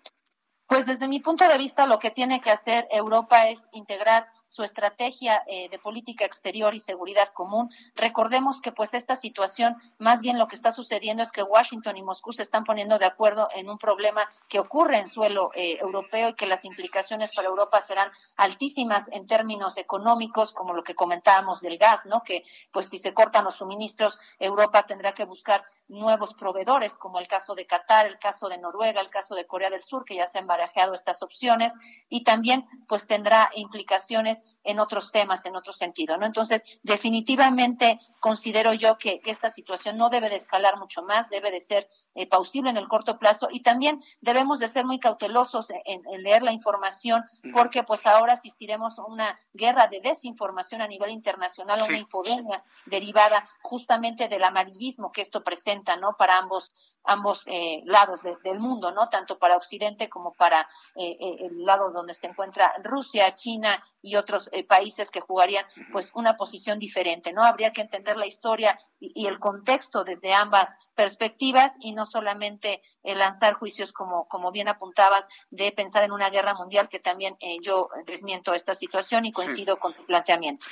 Pues 0.67 0.87
desde 0.87 1.09
mi 1.09 1.21
punto 1.21 1.47
de 1.47 1.59
vista 1.59 1.87
lo 1.87 1.99
que 1.99 2.11
tiene 2.11 2.41
que 2.41 2.51
hacer 2.51 2.89
Europa 2.91 3.49
es 3.49 3.69
integrar 3.73 4.27
su 4.55 4.63
estrategia 4.63 5.43
eh, 5.49 5.69
de 5.69 5.81
política 5.81 6.25
exterior 6.25 6.77
y 6.77 6.81
seguridad 6.81 7.29
común. 7.31 7.71
Recordemos 7.97 8.61
que 8.61 8.71
pues 8.71 8.95
esta 8.95 9.17
situación, 9.17 9.75
más 9.99 10.21
bien 10.21 10.39
lo 10.39 10.47
que 10.47 10.55
está 10.55 10.71
sucediendo 10.71 11.25
es 11.25 11.33
que 11.33 11.43
Washington 11.43 11.97
y 11.97 12.05
Moscú 12.05 12.33
se 12.33 12.43
están 12.43 12.63
poniendo 12.63 13.01
de 13.01 13.07
acuerdo 13.07 13.49
en 13.57 13.69
un 13.69 13.79
problema 13.79 14.29
que 14.49 14.61
ocurre 14.61 14.99
en 14.99 15.09
suelo 15.09 15.51
eh, 15.55 15.79
europeo 15.81 16.29
y 16.29 16.35
que 16.35 16.47
las 16.47 16.65
implicaciones 16.65 17.33
para 17.35 17.49
Europa 17.49 17.81
serán 17.81 18.13
altísimas 18.37 19.09
en 19.11 19.27
términos 19.27 19.77
económicos, 19.77 20.53
como 20.53 20.73
lo 20.73 20.85
que 20.85 20.95
comentábamos 20.95 21.61
del 21.61 21.77
gas, 21.77 22.07
¿no? 22.07 22.23
Que 22.23 22.45
pues 22.71 22.89
si 22.89 22.99
se 22.99 23.13
cortan 23.13 23.43
los 23.43 23.57
suministros, 23.57 24.21
Europa 24.39 24.87
tendrá 24.87 25.15
que 25.15 25.25
buscar 25.25 25.65
nuevos 25.89 26.33
proveedores, 26.35 26.97
como 26.97 27.19
el 27.19 27.27
caso 27.27 27.57
de 27.57 27.67
Qatar, 27.67 28.07
el 28.07 28.21
caso 28.21 28.49
de 28.49 28.59
Noruega, 28.59 29.01
el 29.01 29.11
caso 29.11 29.35
de 29.35 29.47
Corea 29.47 29.71
del 29.71 29.83
Sur, 29.83 30.05
que 30.05 30.15
ya 30.15 30.29
se 30.29 30.39
han 30.39 30.47
barajeado 30.47 30.95
estas 30.95 31.25
opciones, 31.25 31.73
y 32.09 32.23
también 32.23 32.69
pues 32.87 33.09
tendrá 33.09 33.51
implicaciones 33.57 34.44
en 34.63 34.79
otros 34.79 35.11
temas, 35.11 35.45
en 35.47 35.57
otro 35.57 35.73
sentido, 35.73 36.17
¿no? 36.17 36.27
Entonces, 36.27 36.63
definitivamente 36.83 38.01
considero 38.21 38.73
yo 38.73 38.99
que, 38.99 39.21
esta 39.25 39.49
situación 39.49 39.97
no 39.97 40.11
debe 40.11 40.29
de 40.29 40.37
escalar 40.37 40.79
mucho 40.79 41.03
más, 41.03 41.29
debe 41.29 41.51
de 41.51 41.61
ser 41.61 41.89
eh, 42.15 42.27
pausible 42.27 42.71
en 42.71 42.77
el 42.77 42.89
corto 42.89 43.19
plazo 43.19 43.49
y 43.51 43.61
también 43.61 44.03
debemos 44.21 44.61
de 44.61 44.69
ser 44.69 44.85
muy 44.85 44.99
cautelosos 44.99 45.73
en, 45.85 46.03
leer 46.23 46.43
la 46.43 46.53
información 46.53 47.23
porque 47.53 47.83
pues 47.83 48.07
ahora 48.07 48.35
asistiremos 48.35 48.99
a 48.99 49.05
una 49.05 49.39
guerra 49.53 49.89
de 49.89 50.01
desinformación 50.01 50.81
a 50.83 50.89
nivel 50.89 51.11
internacional, 51.11 51.81
a 51.81 51.85
una 51.85 51.99
infodemia 51.99 52.65
derivada 52.87 53.49
justamente 53.63 54.29
del 54.29 54.45
amarillismo 54.45 55.13
que 55.13 55.21
esto 55.21 55.43
presenta, 55.43 55.97
¿no? 55.97 56.17
Para 56.17 56.39
ambos, 56.39 56.73
ambos 57.05 57.43
eh, 57.47 57.83
lados 57.85 58.21
del 58.23 58.61
mundo, 58.61 58.93
¿no? 58.93 59.09
Tanto 59.09 59.39
para 59.39 59.57
Occidente 59.57 60.09
como 60.09 60.33
para 60.33 60.69
eh, 60.97 61.17
el 61.41 61.65
lado 61.65 61.91
donde 61.93 62.15
se 62.15 62.27
encuentra 62.27 62.73
Rusia, 62.83 63.35
China 63.35 63.83
y 64.03 64.17
otros 64.17 64.34
eh, 64.53 64.65
países 64.65 65.11
que 65.11 65.21
jugarían 65.21 65.65
pues 65.93 66.13
una 66.15 66.37
posición 66.37 66.79
diferente, 66.79 67.33
¿no? 67.33 67.43
Habría 67.43 67.73
que 67.73 67.81
entender 67.81 68.17
la 68.17 68.27
historia 68.27 68.79
y, 69.01 69.27
el 69.27 69.39
contexto 69.39 70.05
desde 70.05 70.35
ambas 70.35 70.77
perspectivas 70.95 71.75
y 71.81 71.93
no 71.93 72.07
solamente 72.07 72.83
lanzar 73.03 73.55
juicios 73.55 73.93
como, 73.93 74.27
como 74.29 74.53
bien 74.53 74.69
apuntabas 74.69 75.27
de 75.51 75.73
pensar 75.73 76.05
en 76.05 76.13
una 76.13 76.31
guerra 76.31 76.55
mundial, 76.55 76.89
que 76.89 77.01
también 77.01 77.37
eh, 77.41 77.59
yo 77.63 77.89
desmiento 78.07 78.55
esta 78.55 78.75
situación 78.75 79.25
y 79.25 79.33
coincido 79.33 79.79
con 79.79 79.95
tu 79.95 80.05
planteamiento. 80.07 80.67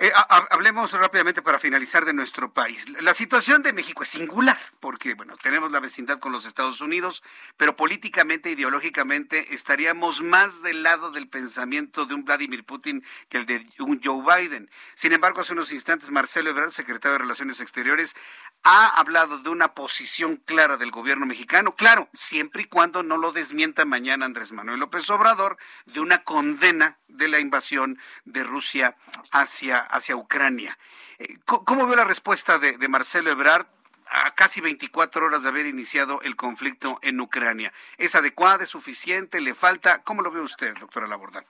Eh, 0.00 0.12
hablemos 0.50 0.92
rápidamente 0.92 1.42
para 1.42 1.58
finalizar 1.58 2.04
de 2.04 2.12
nuestro 2.12 2.52
país. 2.52 2.88
La 3.02 3.12
situación 3.14 3.64
de 3.64 3.72
México 3.72 4.04
es 4.04 4.10
singular 4.10 4.56
porque, 4.78 5.14
bueno, 5.14 5.36
tenemos 5.42 5.72
la 5.72 5.80
vecindad 5.80 6.20
con 6.20 6.30
los 6.30 6.46
Estados 6.46 6.80
Unidos, 6.80 7.24
pero 7.56 7.74
políticamente, 7.74 8.48
ideológicamente, 8.48 9.52
estaríamos 9.52 10.22
más 10.22 10.62
del 10.62 10.84
lado 10.84 11.10
del 11.10 11.28
pensamiento 11.28 12.06
de 12.06 12.14
un 12.14 12.24
Vladimir 12.24 12.64
Putin 12.64 13.04
que 13.28 13.38
el 13.38 13.46
de 13.46 13.66
un 13.80 14.00
Joe 14.00 14.22
Biden. 14.22 14.70
Sin 14.94 15.12
embargo, 15.12 15.40
hace 15.40 15.54
unos 15.54 15.72
instantes, 15.72 16.10
Marcelo 16.12 16.50
Ebrard, 16.50 16.70
secretario 16.70 17.14
de 17.14 17.18
Relaciones 17.18 17.58
Exteriores, 17.60 18.14
ha 18.62 18.86
hablado 19.00 19.38
de 19.38 19.50
una 19.50 19.74
posición 19.74 20.36
clara 20.36 20.76
del 20.76 20.92
gobierno 20.92 21.26
mexicano, 21.26 21.74
claro, 21.74 22.08
siempre 22.12 22.62
y 22.62 22.66
cuando 22.66 23.02
no 23.02 23.16
lo 23.16 23.32
desmienta 23.32 23.84
mañana 23.84 24.26
Andrés 24.26 24.52
Manuel 24.52 24.78
López 24.78 25.10
Obrador, 25.10 25.58
de 25.86 26.00
una 26.00 26.22
condena 26.22 26.98
de 27.08 27.28
la 27.28 27.40
invasión 27.40 27.98
de 28.24 28.44
Rusia 28.44 28.96
hacia, 29.32 29.87
hacia 29.90 30.16
Ucrania. 30.16 30.78
Eh, 31.18 31.38
¿Cómo 31.44 31.86
veo 31.86 31.96
la 31.96 32.04
respuesta 32.04 32.58
de, 32.58 32.76
Marcelo 32.88 33.30
Ebrard 33.30 33.66
a 34.10 34.34
casi 34.34 34.60
24 34.60 35.26
horas 35.26 35.42
de 35.42 35.48
haber 35.50 35.66
iniciado 35.66 36.20
el 36.22 36.36
conflicto 36.36 36.98
en 37.02 37.20
Ucrania? 37.20 37.72
¿Es 37.98 38.14
adecuada, 38.14 38.64
es 38.64 38.70
suficiente, 38.70 39.40
le 39.40 39.54
falta? 39.54 40.02
¿Cómo 40.02 40.22
lo 40.22 40.30
ve 40.30 40.40
usted, 40.40 40.74
doctora 40.78 41.06
Labordán? 41.06 41.44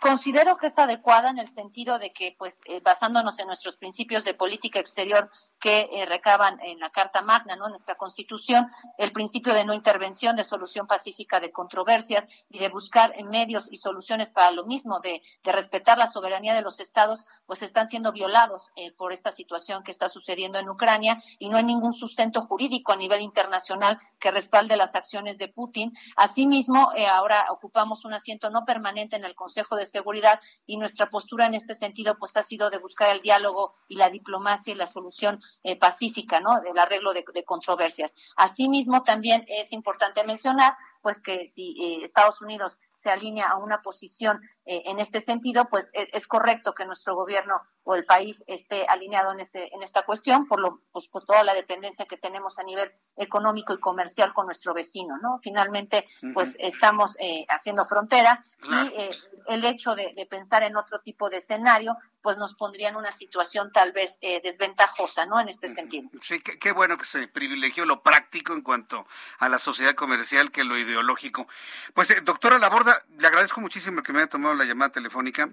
Considero 0.00 0.56
que 0.56 0.68
es 0.68 0.78
adecuada 0.78 1.28
en 1.28 1.38
el 1.38 1.50
sentido 1.50 1.98
de 1.98 2.12
que, 2.12 2.34
pues, 2.38 2.62
eh, 2.64 2.80
basándonos 2.82 3.38
en 3.38 3.46
nuestros 3.46 3.76
principios 3.76 4.24
de 4.24 4.32
política 4.32 4.80
exterior 4.80 5.30
que 5.60 5.88
eh, 5.92 6.06
recaban 6.06 6.58
en 6.62 6.80
la 6.80 6.90
Carta 6.90 7.22
Magna, 7.22 7.54
¿no? 7.54 7.68
Nuestra 7.68 7.96
Constitución, 7.96 8.68
el 8.98 9.12
principio 9.12 9.52
de 9.54 9.64
no 9.64 9.74
intervención, 9.74 10.34
de 10.34 10.44
solución 10.44 10.86
pacífica 10.86 11.38
de 11.38 11.52
controversias 11.52 12.26
y 12.48 12.58
de 12.58 12.70
buscar 12.70 13.14
medios 13.24 13.70
y 13.70 13.76
soluciones 13.76 14.30
para 14.30 14.50
lo 14.50 14.64
mismo, 14.64 15.00
de, 15.00 15.22
respetar 15.44 15.98
la 15.98 16.08
soberanía 16.08 16.54
de 16.54 16.62
los 16.62 16.80
estados, 16.80 17.26
pues 17.44 17.62
están 17.62 17.88
siendo 17.88 18.12
violados 18.12 18.70
eh, 18.76 18.92
por 18.92 19.12
esta 19.12 19.32
situación 19.32 19.82
que 19.82 19.90
está 19.90 20.08
sucediendo 20.08 20.58
en 20.58 20.68
Ucrania 20.68 21.20
y 21.38 21.48
no 21.48 21.56
hay 21.56 21.64
ningún 21.64 21.92
sustento 21.92 22.42
jurídico 22.42 22.92
a 22.92 22.96
nivel 22.96 23.20
internacional 23.20 23.98
que 24.20 24.30
respalde 24.30 24.76
las 24.76 24.94
acciones 24.94 25.38
de 25.38 25.48
Putin. 25.48 25.92
Asimismo, 26.16 26.90
ahora 27.12 27.46
ocupamos 27.50 28.04
un 28.04 28.14
asiento 28.14 28.48
no 28.48 28.64
permanente 28.64 29.16
en 29.16 29.24
el 29.24 29.34
Consejo 29.34 29.76
de 29.76 29.86
seguridad 29.86 30.40
y 30.66 30.76
nuestra 30.76 31.10
postura 31.10 31.46
en 31.46 31.54
este 31.54 31.74
sentido 31.74 32.16
pues 32.18 32.36
ha 32.36 32.42
sido 32.42 32.70
de 32.70 32.78
buscar 32.78 33.10
el 33.10 33.22
diálogo 33.22 33.74
y 33.88 33.96
la 33.96 34.08
diplomacia 34.08 34.72
y 34.72 34.76
la 34.76 34.86
solución 34.86 35.40
eh, 35.62 35.76
pacífica, 35.78 36.40
¿no? 36.40 36.60
Del 36.60 36.78
arreglo 36.78 37.12
de, 37.12 37.24
controversias. 37.44 38.14
Asimismo 38.36 39.02
también 39.02 39.44
es 39.48 39.72
importante 39.72 40.24
mencionar 40.24 40.76
pues 41.00 41.22
que 41.22 41.46
si 41.48 41.74
eh, 41.80 42.04
Estados 42.04 42.40
Unidos 42.40 42.78
se 43.00 43.10
alinea 43.10 43.48
a 43.48 43.56
una 43.56 43.80
posición 43.80 44.40
eh, 44.66 44.82
en 44.86 45.00
este 45.00 45.20
sentido, 45.20 45.68
pues 45.70 45.90
e, 45.94 46.08
es, 46.12 46.26
correcto 46.26 46.74
que 46.74 46.84
nuestro 46.84 47.14
gobierno 47.14 47.62
o 47.82 47.94
el 47.94 48.04
país 48.04 48.44
esté 48.46 48.86
alineado 48.86 49.32
en 49.32 49.40
este 49.40 49.74
en 49.74 49.82
esta 49.82 50.04
cuestión 50.04 50.46
por 50.46 50.60
lo 50.60 50.80
pues, 50.92 51.08
por 51.08 51.24
toda 51.24 51.42
la 51.42 51.54
dependencia 51.54 52.04
que 52.04 52.18
tenemos 52.18 52.58
a 52.58 52.62
nivel 52.62 52.92
económico 53.16 53.72
y 53.72 53.80
comercial 53.80 54.34
con 54.34 54.46
nuestro 54.46 54.74
vecino, 54.74 55.16
¿no? 55.22 55.38
Finalmente, 55.42 56.06
pues 56.34 56.56
estamos 56.58 57.16
eh, 57.20 57.46
haciendo 57.48 57.86
frontera 57.86 58.44
y 58.62 58.74
eh, 58.74 59.16
el 59.48 59.64
hecho 59.64 59.94
de, 59.94 60.14
pensar 60.28 60.62
en 60.62 60.76
otro 60.76 61.00
tipo 61.00 61.30
de 61.30 61.38
escenario, 61.38 61.96
pues 62.20 62.36
nos 62.36 62.54
pondría 62.54 62.90
en 62.90 62.96
una 62.96 63.10
situación 63.10 63.72
tal 63.72 63.92
vez 63.92 64.18
desventajosa, 64.20 65.24
¿no? 65.24 65.40
En 65.40 65.48
este 65.48 65.68
sentido. 65.68 66.10
Sí, 66.20 66.40
qué, 66.40 66.58
qué, 66.58 66.72
bueno 66.72 66.98
que 66.98 67.06
se 67.06 67.26
privilegió 67.26 67.86
lo 67.86 68.02
práctico 68.02 68.52
en 68.52 68.60
cuanto 68.60 69.06
a 69.38 69.48
la 69.48 69.58
sociedad 69.58 69.94
comercial 69.94 70.50
que 70.50 70.62
lo 70.62 70.76
ideológico. 70.76 71.48
Pues, 71.94 72.14
doctora 72.24 72.58
Laborda, 72.58 72.89
le 73.18 73.26
agradezco 73.26 73.60
muchísimo 73.60 74.02
que 74.02 74.12
me 74.12 74.20
haya 74.20 74.28
tomado 74.28 74.54
la 74.54 74.64
llamada 74.64 74.92
telefónica 74.92 75.50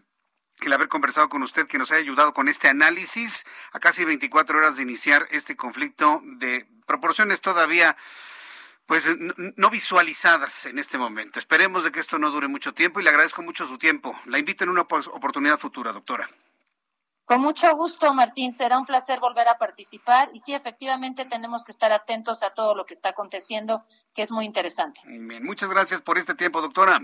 el 0.61 0.73
haber 0.73 0.87
conversado 0.87 1.29
con 1.29 1.43
usted, 1.43 1.67
que 1.67 1.77
nos 1.77 1.91
haya 1.91 2.01
ayudado 2.01 2.33
con 2.33 2.47
este 2.47 2.67
análisis 2.67 3.45
a 3.71 3.79
casi 3.79 4.05
24 4.05 4.57
horas 4.57 4.77
de 4.77 4.83
iniciar 4.83 5.27
este 5.31 5.55
conflicto 5.55 6.21
de 6.23 6.67
proporciones 6.85 7.41
todavía 7.41 7.95
pues 8.87 9.03
no 9.57 9.69
visualizadas 9.69 10.65
en 10.65 10.79
este 10.79 10.97
momento. 10.97 11.39
Esperemos 11.39 11.83
de 11.83 11.91
que 11.91 11.99
esto 11.99 12.17
no 12.19 12.31
dure 12.31 12.47
mucho 12.47 12.73
tiempo 12.73 12.99
y 12.99 13.03
le 13.03 13.09
agradezco 13.09 13.41
mucho 13.41 13.67
su 13.67 13.77
tiempo. 13.77 14.17
La 14.25 14.39
invito 14.39 14.63
en 14.63 14.69
una 14.69 14.81
oportunidad 14.81 15.59
futura, 15.59 15.91
doctora. 15.91 16.29
Con 17.25 17.41
mucho 17.41 17.75
gusto, 17.75 18.13
Martín. 18.13 18.53
Será 18.53 18.77
un 18.77 18.85
placer 18.85 19.19
volver 19.19 19.49
a 19.49 19.57
participar. 19.57 20.29
Y 20.33 20.39
sí, 20.39 20.53
efectivamente, 20.53 21.25
tenemos 21.25 21.65
que 21.65 21.73
estar 21.73 21.91
atentos 21.91 22.41
a 22.41 22.51
todo 22.51 22.73
lo 22.73 22.85
que 22.85 22.93
está 22.93 23.09
aconteciendo, 23.09 23.83
que 24.13 24.21
es 24.21 24.31
muy 24.31 24.45
interesante. 24.45 25.01
Bien, 25.03 25.43
muchas 25.43 25.69
gracias 25.69 25.99
por 25.99 26.17
este 26.17 26.35
tiempo, 26.35 26.61
doctora. 26.61 27.01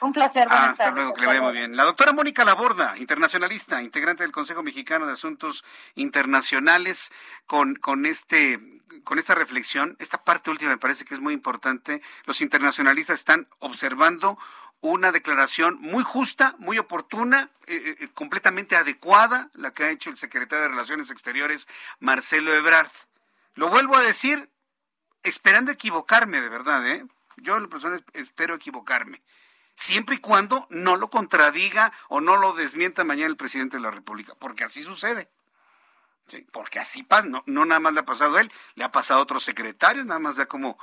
Un 0.00 0.12
placer, 0.14 0.48
buenas 0.48 0.70
Hasta 0.72 0.90
luego, 0.92 1.12
que 1.12 1.20
le 1.20 1.26
vaya 1.26 1.42
muy 1.42 1.52
bien. 1.52 1.76
La 1.76 1.84
doctora 1.84 2.12
Mónica 2.12 2.42
Laborda, 2.42 2.96
internacionalista, 2.96 3.82
integrante 3.82 4.22
del 4.22 4.32
Consejo 4.32 4.62
Mexicano 4.62 5.06
de 5.06 5.12
Asuntos 5.12 5.62
Internacionales, 5.94 7.12
con, 7.46 7.74
con, 7.74 8.06
este, 8.06 8.58
con 9.04 9.18
esta 9.18 9.34
reflexión, 9.34 9.96
esta 9.98 10.24
parte 10.24 10.48
última 10.50 10.70
me 10.70 10.78
parece 10.78 11.04
que 11.04 11.12
es 11.12 11.20
muy 11.20 11.34
importante. 11.34 12.00
Los 12.24 12.40
internacionalistas 12.40 13.18
están 13.18 13.46
observando 13.58 14.38
una 14.80 15.12
declaración 15.12 15.76
muy 15.80 16.02
justa, 16.02 16.54
muy 16.58 16.78
oportuna, 16.78 17.50
eh, 17.66 17.76
eh, 17.76 17.96
eh, 18.00 18.08
completamente 18.14 18.76
adecuada, 18.76 19.50
la 19.52 19.72
que 19.72 19.84
ha 19.84 19.90
hecho 19.90 20.08
el 20.08 20.16
secretario 20.16 20.62
de 20.62 20.68
Relaciones 20.68 21.10
Exteriores, 21.10 21.68
Marcelo 21.98 22.54
Ebrard. 22.54 22.90
Lo 23.54 23.68
vuelvo 23.68 23.96
a 23.96 24.02
decir, 24.02 24.48
esperando 25.24 25.70
equivocarme, 25.70 26.40
de 26.40 26.48
verdad, 26.48 26.88
¿eh? 26.88 27.04
Yo 27.36 27.58
en 27.58 27.68
persona 27.68 27.98
espero 28.14 28.54
equivocarme 28.54 29.20
siempre 29.74 30.16
y 30.16 30.18
cuando 30.18 30.66
no 30.70 30.96
lo 30.96 31.08
contradiga 31.08 31.92
o 32.08 32.20
no 32.20 32.36
lo 32.36 32.52
desmienta 32.52 33.04
mañana 33.04 33.28
el 33.28 33.36
presidente 33.36 33.76
de 33.76 33.82
la 33.82 33.90
República, 33.90 34.34
porque 34.38 34.64
así 34.64 34.82
sucede. 34.82 35.28
porque 36.52 36.78
así 36.78 37.02
pasa, 37.02 37.28
no, 37.28 37.64
nada 37.64 37.80
más 37.80 37.92
le 37.92 38.00
ha 38.00 38.04
pasado 38.04 38.36
a 38.36 38.40
él, 38.40 38.52
le 38.76 38.84
ha 38.84 38.92
pasado 38.92 39.20
a 39.20 39.22
otros 39.22 39.42
secretarios, 39.42 40.06
nada 40.06 40.20
más 40.20 40.36
vea 40.36 40.46
cómo 40.46 40.78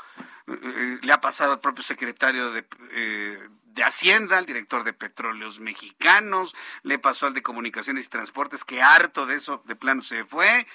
eh, 0.47 0.59
eh, 0.61 0.99
le 1.01 1.13
ha 1.13 1.21
pasado 1.21 1.53
al 1.53 1.59
propio 1.61 1.83
secretario 1.83 2.51
de, 2.51 2.65
eh, 2.91 3.49
de 3.63 3.83
Hacienda, 3.83 4.38
al 4.39 4.45
director 4.45 4.83
de 4.83 4.93
Petróleos 4.93 5.59
Mexicanos, 5.59 6.55
le 6.83 6.99
pasó 6.99 7.27
al 7.27 7.33
de 7.33 7.43
Comunicaciones 7.43 8.07
y 8.07 8.09
Transportes, 8.09 8.65
que 8.65 8.81
harto 8.81 9.25
de 9.25 9.35
eso 9.35 9.61
de 9.65 9.75
plano 9.75 10.01
se 10.01 10.25
fue, 10.25 10.67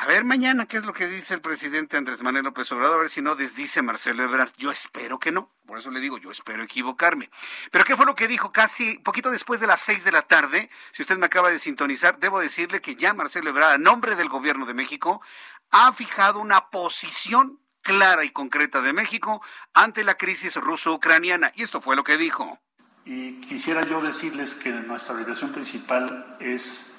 a 0.00 0.06
ver 0.06 0.24
mañana 0.24 0.64
qué 0.64 0.78
es 0.78 0.86
lo 0.86 0.94
que 0.94 1.06
dice 1.06 1.34
el 1.34 1.42
presidente 1.42 1.98
Andrés 1.98 2.22
Manuel 2.22 2.44
López 2.44 2.72
Obrador, 2.72 2.94
a 2.96 2.98
ver 3.00 3.10
si 3.10 3.20
no 3.20 3.34
desdice 3.34 3.82
Marcelo 3.82 4.22
Ebrard. 4.22 4.50
Yo 4.56 4.70
espero 4.70 5.18
que 5.18 5.30
no, 5.30 5.50
por 5.66 5.78
eso 5.78 5.90
le 5.90 6.00
digo, 6.00 6.16
yo 6.16 6.30
espero 6.30 6.62
equivocarme. 6.62 7.28
Pero 7.70 7.84
¿qué 7.84 7.96
fue 7.96 8.06
lo 8.06 8.14
que 8.14 8.26
dijo 8.26 8.50
casi 8.50 8.98
poquito 9.00 9.30
después 9.30 9.60
de 9.60 9.66
las 9.66 9.82
seis 9.82 10.02
de 10.02 10.10
la 10.10 10.22
tarde? 10.22 10.70
Si 10.92 11.02
usted 11.02 11.18
me 11.18 11.26
acaba 11.26 11.50
de 11.50 11.58
sintonizar, 11.58 12.18
debo 12.18 12.40
decirle 12.40 12.80
que 12.80 12.96
ya 12.96 13.12
Marcelo 13.12 13.50
Ebrard, 13.50 13.74
a 13.74 13.78
nombre 13.78 14.16
del 14.16 14.30
gobierno 14.30 14.64
de 14.64 14.72
México, 14.72 15.20
ha 15.70 15.92
fijado 15.92 16.40
una 16.40 16.70
posición 16.70 17.60
clara 17.82 18.24
y 18.24 18.30
concreta 18.30 18.80
de 18.80 18.94
México 18.94 19.42
ante 19.74 20.02
la 20.02 20.14
crisis 20.14 20.56
ruso-ucraniana. 20.56 21.52
Y 21.56 21.62
esto 21.62 21.82
fue 21.82 21.94
lo 21.94 22.04
que 22.04 22.16
dijo. 22.16 22.58
Y 23.04 23.40
quisiera 23.42 23.84
yo 23.84 24.00
decirles 24.00 24.54
que 24.54 24.70
nuestra 24.70 25.14
obligación 25.14 25.52
principal 25.52 26.38
es 26.40 26.89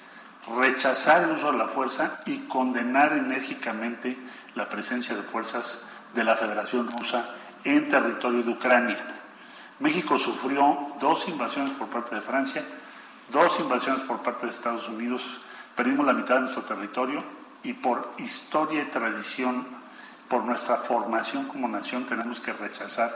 rechazar 0.48 1.24
el 1.24 1.32
uso 1.32 1.52
de 1.52 1.58
la 1.58 1.68
fuerza 1.68 2.22
y 2.26 2.40
condenar 2.40 3.14
enérgicamente 3.14 4.18
la 4.56 4.68
presencia 4.70 5.16
de 5.16 5.22
fuerzas 5.22 5.84
de 6.14 6.24
la 6.24 6.36
Federación 6.36 6.90
Rusa 6.98 7.30
en 7.64 7.88
territorio 7.88 8.44
de 8.44 8.52
Ucrania. 8.52 8.98
México 9.80 10.18
sufrió 10.18 10.96
dos 11.00 11.28
invasiones 11.28 11.72
por 11.72 11.88
parte 11.88 12.16
de 12.16 12.22
Francia, 12.22 12.64
dos 13.32 13.60
invasiones 13.60 14.02
por 14.02 14.22
parte 14.22 14.46
de 14.46 14.52
Estados 14.52 14.88
Unidos, 14.88 15.42
perdimos 15.76 16.06
la 16.06 16.14
mitad 16.14 16.36
de 16.36 16.42
nuestro 16.42 16.64
territorio 16.64 17.24
y 17.64 17.74
por 17.74 18.14
historia 18.18 18.82
y 18.82 18.86
tradición, 18.86 19.66
por 20.28 20.44
nuestra 20.44 20.78
formación 20.78 21.46
como 21.46 21.68
nación, 21.68 22.06
tenemos 22.06 22.40
que 22.40 22.54
rechazar 22.54 23.12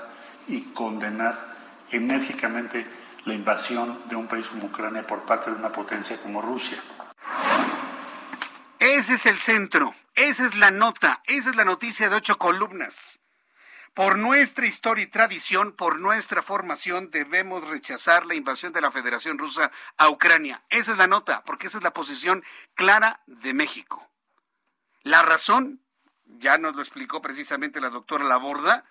y 0.48 0.62
condenar 0.62 1.36
enérgicamente 1.92 2.86
la 3.26 3.34
invasión 3.34 4.00
de 4.08 4.16
un 4.16 4.28
país 4.28 4.48
como 4.48 4.66
Ucrania 4.66 5.06
por 5.06 5.22
parte 5.22 5.52
de 5.52 5.58
una 5.58 5.72
potencia 5.72 6.18
como 6.18 6.42
Rusia. 6.42 6.78
Ese 8.80 9.16
es 9.16 9.26
el 9.26 9.40
centro, 9.40 9.96
esa 10.16 10.46
es 10.46 10.56
la 10.56 10.72
nota, 10.72 11.22
esa 11.26 11.50
es 11.50 11.56
la 11.56 11.66
noticia 11.66 12.10
de 12.10 12.16
ocho 12.18 12.38
columnas. 12.38 13.20
Por 13.94 14.18
nuestra 14.18 14.66
historia 14.66 15.06
y 15.06 15.08
tradición, 15.08 15.72
por 15.72 16.00
nuestra 16.00 16.42
formación, 16.42 17.12
debemos 17.12 17.68
rechazar 17.68 18.26
la 18.26 18.36
invasión 18.36 18.74
de 18.74 18.82
la 18.82 18.92
Federación 18.92 19.38
Rusa 19.38 19.72
a 19.98 20.10
Ucrania. 20.10 20.64
Esa 20.70 20.92
es 20.92 20.98
la 20.98 21.08
nota, 21.08 21.44
porque 21.46 21.68
esa 21.68 21.78
es 21.78 21.84
la 21.84 21.94
posición 21.94 22.44
clara 22.74 23.22
de 23.26 23.54
México. 23.54 24.06
La 25.04 25.22
razón, 25.22 25.82
ya 26.26 26.58
nos 26.58 26.76
lo 26.76 26.82
explicó 26.82 27.22
precisamente 27.22 27.80
la 27.80 27.90
doctora 27.90 28.26
Laborda, 28.26 28.84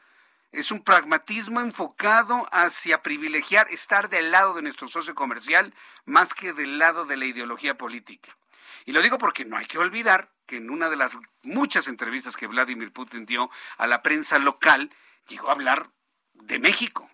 es 0.54 0.70
un 0.70 0.82
pragmatismo 0.82 1.60
enfocado 1.60 2.46
hacia 2.52 3.02
privilegiar 3.02 3.66
estar 3.70 4.08
del 4.08 4.30
lado 4.30 4.54
de 4.54 4.62
nuestro 4.62 4.88
socio 4.88 5.14
comercial 5.14 5.74
más 6.04 6.32
que 6.32 6.52
del 6.52 6.78
lado 6.78 7.04
de 7.04 7.16
la 7.16 7.24
ideología 7.24 7.76
política. 7.76 8.36
Y 8.84 8.92
lo 8.92 9.02
digo 9.02 9.18
porque 9.18 9.44
no 9.44 9.56
hay 9.56 9.66
que 9.66 9.78
olvidar 9.78 10.30
que 10.46 10.56
en 10.58 10.70
una 10.70 10.90
de 10.90 10.96
las 10.96 11.16
muchas 11.42 11.88
entrevistas 11.88 12.36
que 12.36 12.46
Vladimir 12.46 12.92
Putin 12.92 13.26
dio 13.26 13.50
a 13.78 13.86
la 13.86 14.02
prensa 14.02 14.38
local, 14.38 14.90
llegó 15.26 15.48
a 15.48 15.52
hablar 15.52 15.90
de 16.34 16.58
México. 16.58 17.10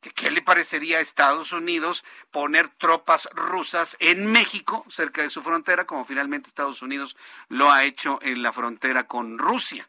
Que 0.00 0.10
¿Qué 0.10 0.30
le 0.32 0.42
parecería 0.42 0.98
a 0.98 1.00
Estados 1.00 1.52
Unidos 1.52 2.04
poner 2.32 2.68
tropas 2.68 3.28
rusas 3.32 3.96
en 4.00 4.32
México, 4.32 4.84
cerca 4.88 5.22
de 5.22 5.30
su 5.30 5.42
frontera, 5.42 5.86
como 5.86 6.04
finalmente 6.04 6.48
Estados 6.48 6.82
Unidos 6.82 7.16
lo 7.48 7.70
ha 7.70 7.84
hecho 7.84 8.18
en 8.22 8.42
la 8.42 8.52
frontera 8.52 9.06
con 9.06 9.38
Rusia? 9.38 9.88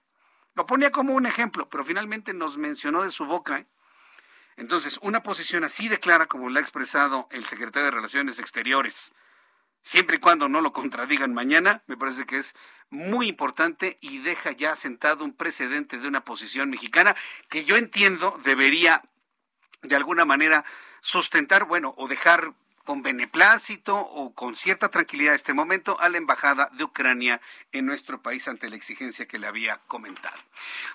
Lo 0.55 0.65
ponía 0.65 0.91
como 0.91 1.13
un 1.13 1.25
ejemplo, 1.25 1.67
pero 1.69 1.83
finalmente 1.83 2.33
nos 2.33 2.57
mencionó 2.57 3.03
de 3.03 3.11
su 3.11 3.25
boca. 3.25 3.59
¿eh? 3.59 3.67
Entonces, 4.55 4.99
una 5.01 5.23
posición 5.23 5.63
así 5.63 5.89
de 5.89 5.99
clara 5.99 6.27
como 6.27 6.49
la 6.49 6.59
ha 6.59 6.61
expresado 6.61 7.27
el 7.31 7.45
secretario 7.45 7.85
de 7.85 7.91
Relaciones 7.91 8.39
Exteriores, 8.39 9.13
siempre 9.81 10.17
y 10.17 10.19
cuando 10.19 10.47
no 10.47 10.61
lo 10.61 10.71
contradigan 10.71 11.33
mañana, 11.33 11.83
me 11.87 11.97
parece 11.97 12.25
que 12.25 12.37
es 12.37 12.55
muy 12.89 13.27
importante 13.27 13.97
y 14.01 14.19
deja 14.19 14.51
ya 14.51 14.75
sentado 14.75 15.25
un 15.25 15.33
precedente 15.33 15.97
de 15.97 16.07
una 16.07 16.23
posición 16.23 16.69
mexicana 16.69 17.15
que 17.49 17.65
yo 17.65 17.75
entiendo 17.75 18.39
debería 18.43 19.03
de 19.81 19.95
alguna 19.95 20.23
manera 20.23 20.63
sustentar, 21.01 21.65
bueno, 21.65 21.93
o 21.97 22.07
dejar 22.07 22.53
con 22.83 23.01
beneplácito 23.01 23.97
o 23.97 24.33
con 24.33 24.55
cierta 24.55 24.89
tranquilidad 24.89 25.35
este 25.35 25.53
momento 25.53 25.99
a 25.99 26.09
la 26.09 26.17
embajada 26.17 26.69
de 26.73 26.83
Ucrania 26.83 27.41
en 27.71 27.85
nuestro 27.85 28.21
país 28.21 28.47
ante 28.47 28.69
la 28.69 28.75
exigencia 28.75 29.27
que 29.27 29.39
le 29.39 29.47
había 29.47 29.77
comentado. 29.87 30.35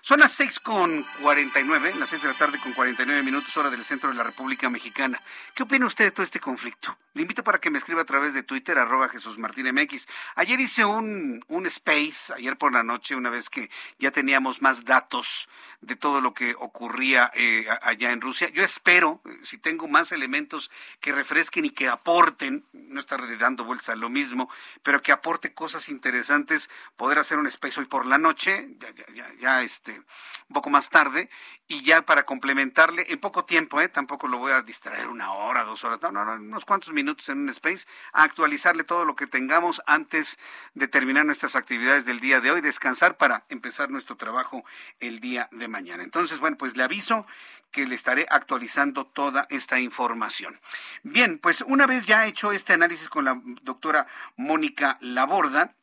Son 0.01 0.20
las 0.20 0.32
seis 0.32 0.61
con 0.61 1.03
cuarenta 1.22 1.61
y 1.61 1.64
nueve, 1.64 1.95
las 1.99 2.11
seis 2.11 2.22
de 2.22 2.28
la 2.28 2.34
tarde 2.34 2.61
con 2.61 2.72
cuarenta 2.72 3.03
y 3.03 3.07
nueve 3.07 3.22
minutos 3.22 3.57
hora 3.57 3.70
del 3.70 3.84
centro 3.84 4.11
de 4.11 4.16
la 4.16 4.24
República 4.24 4.68
Mexicana. 4.68 5.22
¿Qué 5.55 5.62
opina 5.62 5.86
usted 5.86 6.07
de 6.07 6.11
todo 6.11 6.24
este 6.24 6.41
conflicto? 6.41 6.97
Le 7.14 7.22
invito 7.22 7.43
para 7.43 7.59
que 7.59 7.70
me 7.70 7.78
escriba 7.78 8.03
a 8.03 8.07
través 8.07 8.34
de 8.34 8.43
Twitter, 8.43 8.78
arroba 8.78 9.09
Jesús 9.09 9.39
Martín 9.39 9.66
MX. 9.72 10.07
Ayer 10.36 10.61
hice 10.61 10.84
un, 10.84 11.45
un 11.49 11.66
space, 11.66 12.32
ayer 12.34 12.57
por 12.57 12.72
la 12.72 12.82
noche, 12.82 13.16
una 13.16 13.30
vez 13.30 13.51
que 13.51 13.70
ya 13.99 14.11
teníamos 14.11 14.62
más 14.62 14.84
datos 14.84 15.49
de 15.80 15.97
todo 15.97 16.20
lo 16.20 16.34
que 16.34 16.55
ocurría 16.59 17.30
eh, 17.34 17.66
allá 17.82 18.12
en 18.12 18.20
Rusia. 18.20 18.49
Yo 18.51 18.62
espero, 18.62 19.20
eh, 19.24 19.30
si 19.43 19.59
tengo 19.59 19.89
más 19.89 20.12
elementos 20.12 20.70
que 21.01 21.12
refresquen 21.12 21.64
y 21.64 21.70
que 21.79 21.89
aporten, 21.89 22.64
no 22.72 22.99
estar 22.99 23.20
dando 23.39 23.62
vueltas 23.62 23.91
a 23.91 23.95
lo 23.95 24.09
mismo, 24.09 24.51
pero 24.83 25.01
que 25.01 25.12
aporte 25.12 25.55
cosas 25.55 25.89
interesantes, 25.89 26.68
poder 26.97 27.20
hacer 27.20 27.39
un 27.39 27.47
space 27.47 27.79
hoy 27.79 27.87
por 27.87 28.05
la 28.05 28.18
noche, 28.18 28.74
ya, 28.81 28.91
ya, 28.91 29.05
ya, 29.14 29.26
ya 29.41 29.62
este, 29.62 29.93
un 29.93 30.55
poco 30.55 30.70
más 30.70 30.91
tarde, 30.91 31.31
y 31.70 31.82
ya 31.82 32.00
para 32.00 32.24
complementarle, 32.24 33.04
en 33.08 33.18
poco 33.18 33.44
tiempo, 33.44 33.78
¿eh? 33.82 33.90
tampoco 33.90 34.26
lo 34.26 34.38
voy 34.38 34.52
a 34.52 34.62
distraer 34.62 35.06
una 35.06 35.32
hora, 35.32 35.64
dos 35.64 35.84
horas, 35.84 36.00
no, 36.00 36.10
no, 36.10 36.24
no, 36.24 36.32
unos 36.34 36.64
cuantos 36.64 36.94
minutos 36.94 37.28
en 37.28 37.40
un 37.40 37.50
space, 37.50 37.86
a 38.14 38.22
actualizarle 38.22 38.84
todo 38.84 39.04
lo 39.04 39.14
que 39.14 39.26
tengamos 39.26 39.82
antes 39.86 40.38
de 40.72 40.88
terminar 40.88 41.26
nuestras 41.26 41.56
actividades 41.56 42.06
del 42.06 42.20
día 42.20 42.40
de 42.40 42.50
hoy, 42.50 42.62
descansar 42.62 43.18
para 43.18 43.44
empezar 43.50 43.90
nuestro 43.90 44.16
trabajo 44.16 44.64
el 44.98 45.20
día 45.20 45.48
de 45.52 45.68
mañana. 45.68 46.02
Entonces, 46.02 46.40
bueno, 46.40 46.56
pues 46.56 46.74
le 46.74 46.84
aviso 46.84 47.26
que 47.70 47.86
le 47.86 47.94
estaré 47.94 48.26
actualizando 48.30 49.04
toda 49.04 49.46
esta 49.50 49.78
información. 49.78 50.58
Bien, 51.02 51.38
pues 51.38 51.60
una 51.60 51.86
vez 51.86 52.06
ya 52.06 52.26
hecho 52.26 52.50
este 52.52 52.72
análisis 52.72 53.10
con 53.10 53.26
la 53.26 53.38
doctora 53.60 54.06
Mónica 54.36 54.96
Laborda, 55.02 55.74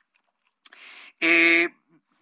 eh, 1.19 1.69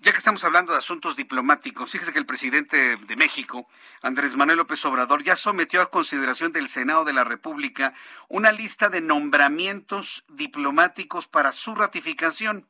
ya 0.04 0.12
que 0.12 0.18
estamos 0.18 0.44
hablando 0.44 0.74
de 0.74 0.80
asuntos 0.80 1.16
diplomáticos, 1.16 1.90
fíjese 1.90 2.12
que 2.12 2.20
el 2.20 2.26
presidente 2.26 2.98
de 2.98 3.16
México, 3.16 3.70
Andrés 4.02 4.36
Manuel 4.36 4.58
López 4.58 4.84
Obrador, 4.84 5.24
ya 5.24 5.38
sometió 5.38 5.82
a 5.82 5.90
consideración 5.90 6.52
del 6.52 6.68
Senado 6.68 7.06
de 7.06 7.14
la 7.14 7.24
República 7.24 7.94
una 8.28 8.52
lista 8.52 8.90
de 8.90 9.00
nombramientos 9.00 10.26
diplomáticos 10.28 11.28
para 11.28 11.54
su 11.54 11.74
ratificación, 11.74 12.68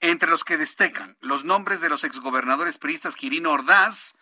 entre 0.00 0.28
los 0.28 0.44
que 0.44 0.58
destacan 0.58 1.16
los 1.20 1.46
nombres 1.46 1.80
de 1.80 1.88
los 1.88 2.04
exgobernadores 2.04 2.76
priistas 2.76 3.16
Quirino 3.16 3.52
Ordaz, 3.52 4.14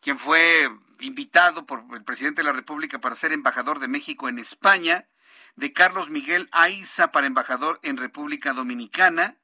quien 0.00 0.18
fue 0.18 0.68
invitado 0.98 1.66
por 1.66 1.84
el 1.94 2.02
presidente 2.02 2.42
de 2.42 2.46
la 2.46 2.52
República 2.52 3.00
para 3.00 3.14
ser 3.14 3.30
embajador 3.32 3.78
de 3.78 3.86
México 3.86 4.28
en 4.28 4.40
España, 4.40 5.06
de 5.54 5.72
Carlos 5.72 6.10
Miguel 6.10 6.48
Aiza 6.50 7.12
para 7.12 7.28
embajador 7.28 7.78
en 7.84 7.96
República 7.96 8.54
Dominicana, 8.54 9.36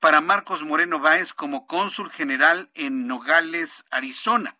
para 0.00 0.22
Marcos 0.22 0.62
Moreno 0.62 0.98
Báez 0.98 1.34
como 1.34 1.66
cónsul 1.66 2.10
general 2.10 2.70
en 2.74 3.06
Nogales, 3.06 3.84
Arizona. 3.90 4.56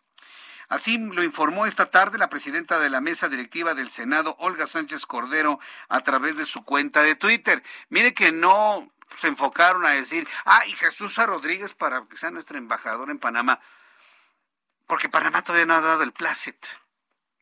Así 0.69 0.97
lo 0.97 1.23
informó 1.23 1.65
esta 1.65 1.89
tarde 1.89 2.17
la 2.17 2.29
presidenta 2.29 2.79
de 2.79 2.89
la 2.89 3.01
mesa 3.01 3.27
directiva 3.27 3.73
del 3.73 3.89
Senado, 3.89 4.37
Olga 4.39 4.67
Sánchez 4.67 5.05
Cordero, 5.05 5.59
a 5.89 5.99
través 5.99 6.37
de 6.37 6.45
su 6.45 6.63
cuenta 6.63 7.01
de 7.01 7.15
Twitter. 7.15 7.61
Mire 7.89 8.13
que 8.13 8.31
no 8.31 8.87
se 9.17 9.27
enfocaron 9.27 9.85
a 9.85 9.89
decir, 9.89 10.27
ah, 10.45 10.65
y 10.67 10.71
Jesús 10.71 11.19
A. 11.19 11.25
Rodríguez 11.25 11.73
para 11.73 12.05
que 12.05 12.15
sea 12.15 12.31
nuestro 12.31 12.57
embajador 12.57 13.09
en 13.09 13.19
Panamá, 13.19 13.59
porque 14.87 15.09
Panamá 15.09 15.41
todavía 15.41 15.65
no 15.65 15.73
ha 15.73 15.81
dado 15.81 16.03
el 16.03 16.13
placet, 16.13 16.55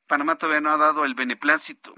Panamá 0.08 0.36
todavía 0.36 0.62
no 0.62 0.72
ha 0.72 0.78
dado 0.78 1.06
el 1.06 1.14
beneplácito. 1.14 1.94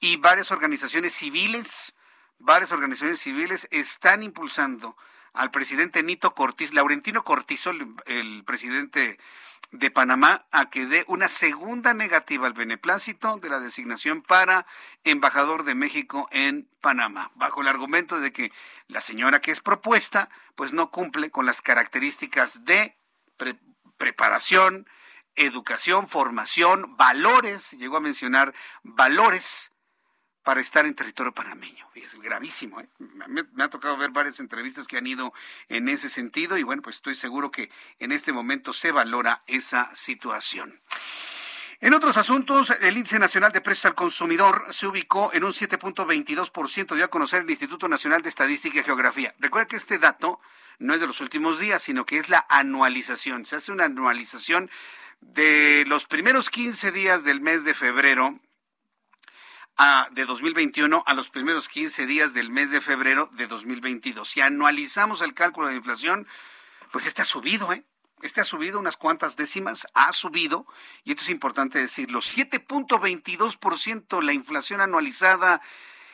Y 0.00 0.16
varias 0.16 0.50
organizaciones 0.50 1.12
civiles, 1.12 1.94
varias 2.38 2.72
organizaciones 2.72 3.20
civiles 3.20 3.68
están 3.70 4.22
impulsando 4.22 4.96
al 5.32 5.50
presidente 5.50 6.02
Nito 6.02 6.34
Cortiz, 6.34 6.72
Laurentino 6.72 7.24
Cortizo, 7.24 7.70
el, 8.06 8.44
presidente 8.44 9.18
de 9.70 9.90
Panamá, 9.90 10.46
a 10.50 10.68
que 10.68 10.86
dé 10.86 11.04
una 11.06 11.28
segunda 11.28 11.94
negativa 11.94 12.46
al 12.46 12.52
beneplácito 12.52 13.38
de 13.38 13.48
la 13.48 13.60
designación 13.60 14.22
para 14.22 14.66
embajador 15.04 15.64
de 15.64 15.74
México 15.74 16.28
en 16.32 16.68
Panamá, 16.80 17.30
bajo 17.36 17.60
el 17.60 17.68
argumento 17.68 18.18
de 18.18 18.32
que 18.32 18.52
la 18.88 19.00
señora 19.00 19.40
que 19.40 19.52
es 19.52 19.60
propuesta, 19.60 20.28
pues 20.56 20.72
no 20.72 20.90
cumple 20.90 21.30
con 21.30 21.46
las 21.46 21.62
características 21.62 22.64
de 22.64 22.96
preparación, 23.96 24.88
educación, 25.36 26.08
formación, 26.08 26.96
valores, 26.96 27.70
llegó 27.72 27.98
a 27.98 28.00
mencionar 28.00 28.52
valores 28.82 29.69
para 30.42 30.60
estar 30.60 30.86
en 30.86 30.94
territorio 30.94 31.32
panameño. 31.32 31.86
Es 31.94 32.14
gravísimo. 32.14 32.80
¿eh? 32.80 32.88
Me, 32.98 33.62
ha 33.62 33.68
tocado 33.68 33.96
ver 33.96 34.10
varias 34.10 34.40
entrevistas 34.40 34.86
que 34.86 34.96
han 34.96 35.06
ido 35.06 35.32
en 35.68 35.88
ese 35.88 36.08
sentido 36.08 36.56
y 36.56 36.62
bueno, 36.62 36.82
pues 36.82 36.96
estoy 36.96 37.14
seguro 37.14 37.50
que 37.50 37.70
en 37.98 38.12
este 38.12 38.32
momento 38.32 38.72
se 38.72 38.92
valora 38.92 39.42
esa 39.46 39.94
situación. 39.94 40.80
En 41.82 41.94
otros 41.94 42.18
asuntos, 42.18 42.70
el 42.82 42.96
índice 42.96 43.18
nacional 43.18 43.52
de 43.52 43.62
precios 43.62 43.86
al 43.86 43.94
consumidor 43.94 44.66
se 44.68 44.86
ubicó 44.86 45.30
en 45.32 45.44
un 45.44 45.52
7.22%, 45.52 46.94
dio 46.94 47.04
a 47.04 47.08
conocer 47.08 47.42
el 47.42 47.50
Instituto 47.50 47.88
Nacional 47.88 48.20
de 48.20 48.28
Estadística 48.28 48.80
y 48.80 48.84
Geografía. 48.84 49.32
Recuerda 49.38 49.66
que 49.66 49.76
este 49.76 49.98
dato 49.98 50.40
no 50.78 50.94
es 50.94 51.00
de 51.00 51.06
los 51.06 51.22
últimos 51.22 51.58
días, 51.58 51.80
sino 51.82 52.04
que 52.04 52.18
es 52.18 52.28
la 52.28 52.44
anualización. 52.50 53.46
Se 53.46 53.56
hace 53.56 53.72
una 53.72 53.86
anualización 53.86 54.70
de 55.20 55.84
los 55.86 56.06
primeros 56.06 56.50
15 56.50 56.92
días 56.92 57.24
del 57.24 57.40
mes 57.40 57.64
de 57.64 57.72
febrero 57.72 58.38
de 60.10 60.26
2021 60.26 61.04
a 61.06 61.14
los 61.14 61.30
primeros 61.30 61.70
15 61.70 62.04
días 62.04 62.34
del 62.34 62.50
mes 62.50 62.70
de 62.70 62.82
febrero 62.82 63.30
de 63.32 63.46
2022. 63.46 64.28
Si 64.28 64.42
anualizamos 64.42 65.22
el 65.22 65.32
cálculo 65.32 65.68
de 65.68 65.76
inflación, 65.76 66.26
pues 66.92 67.06
este 67.06 67.22
ha 67.22 67.24
subido, 67.24 67.72
¿eh? 67.72 67.82
Este 68.20 68.42
ha 68.42 68.44
subido 68.44 68.78
unas 68.78 68.98
cuantas 68.98 69.36
décimas, 69.36 69.86
ha 69.94 70.12
subido, 70.12 70.66
y 71.04 71.12
esto 71.12 71.22
es 71.22 71.30
importante 71.30 71.78
decirlo, 71.78 72.20
7.22% 72.20 74.22
la 74.22 74.34
inflación 74.34 74.82
anualizada 74.82 75.62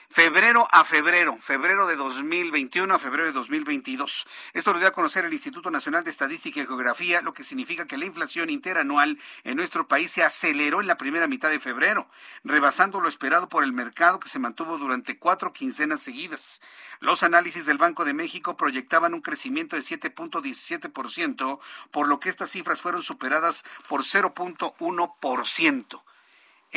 febrero 0.09 0.69
a 0.71 0.85
febrero, 0.85 1.37
febrero 1.41 1.87
de 1.87 1.97
2021 1.97 2.95
a 2.95 2.99
febrero 2.99 3.27
de 3.27 3.33
2022. 3.33 4.27
Esto 4.53 4.73
lo 4.73 4.79
dio 4.79 4.89
a 4.89 4.93
conocer 4.93 5.25
el 5.25 5.33
Instituto 5.33 5.71
Nacional 5.71 6.05
de 6.05 6.11
Estadística 6.11 6.61
y 6.61 6.67
Geografía, 6.67 7.23
lo 7.23 7.35
que 7.35 7.43
significa 7.43 7.87
que 7.87 7.97
la 7.97 8.07
inflación 8.07 8.51
interanual 8.51 9.19
en 9.45 9.57
nuestro 9.57 9.89
país 9.89 10.11
se 10.11 10.23
aceleró 10.23 10.81
en 10.81 10.87
la 10.87 10.97
primera 10.97 11.27
mitad 11.27 11.51
de 11.51 11.61
febrero, 11.61 12.09
rebasando 12.45 13.01
lo 13.01 13.09
esperado 13.09 13.49
por 13.49 13.65
el 13.65 13.73
mercado 13.73 14.21
que 14.21 14.29
se 14.29 14.39
mantuvo 14.39 14.79
durante 14.79 15.19
cuatro 15.19 15.53
quincenas 15.53 16.01
seguidas. 16.01 16.61
Los 17.01 17.23
análisis 17.23 17.67
del 17.67 17.79
Banco 17.79 18.05
de 18.05 18.15
México 18.15 18.57
proyectaban 18.57 19.15
un 19.15 19.21
crecimiento 19.21 19.77
de 19.77 19.83
7.17%, 19.83 21.59
por 21.91 22.09
lo 22.09 22.21
que 22.21 22.29
estas 22.29 22.51
cifras 22.51 22.81
fueron 22.81 23.03
superadas 23.03 23.65
por 23.89 24.03
0.1% 24.03 26.03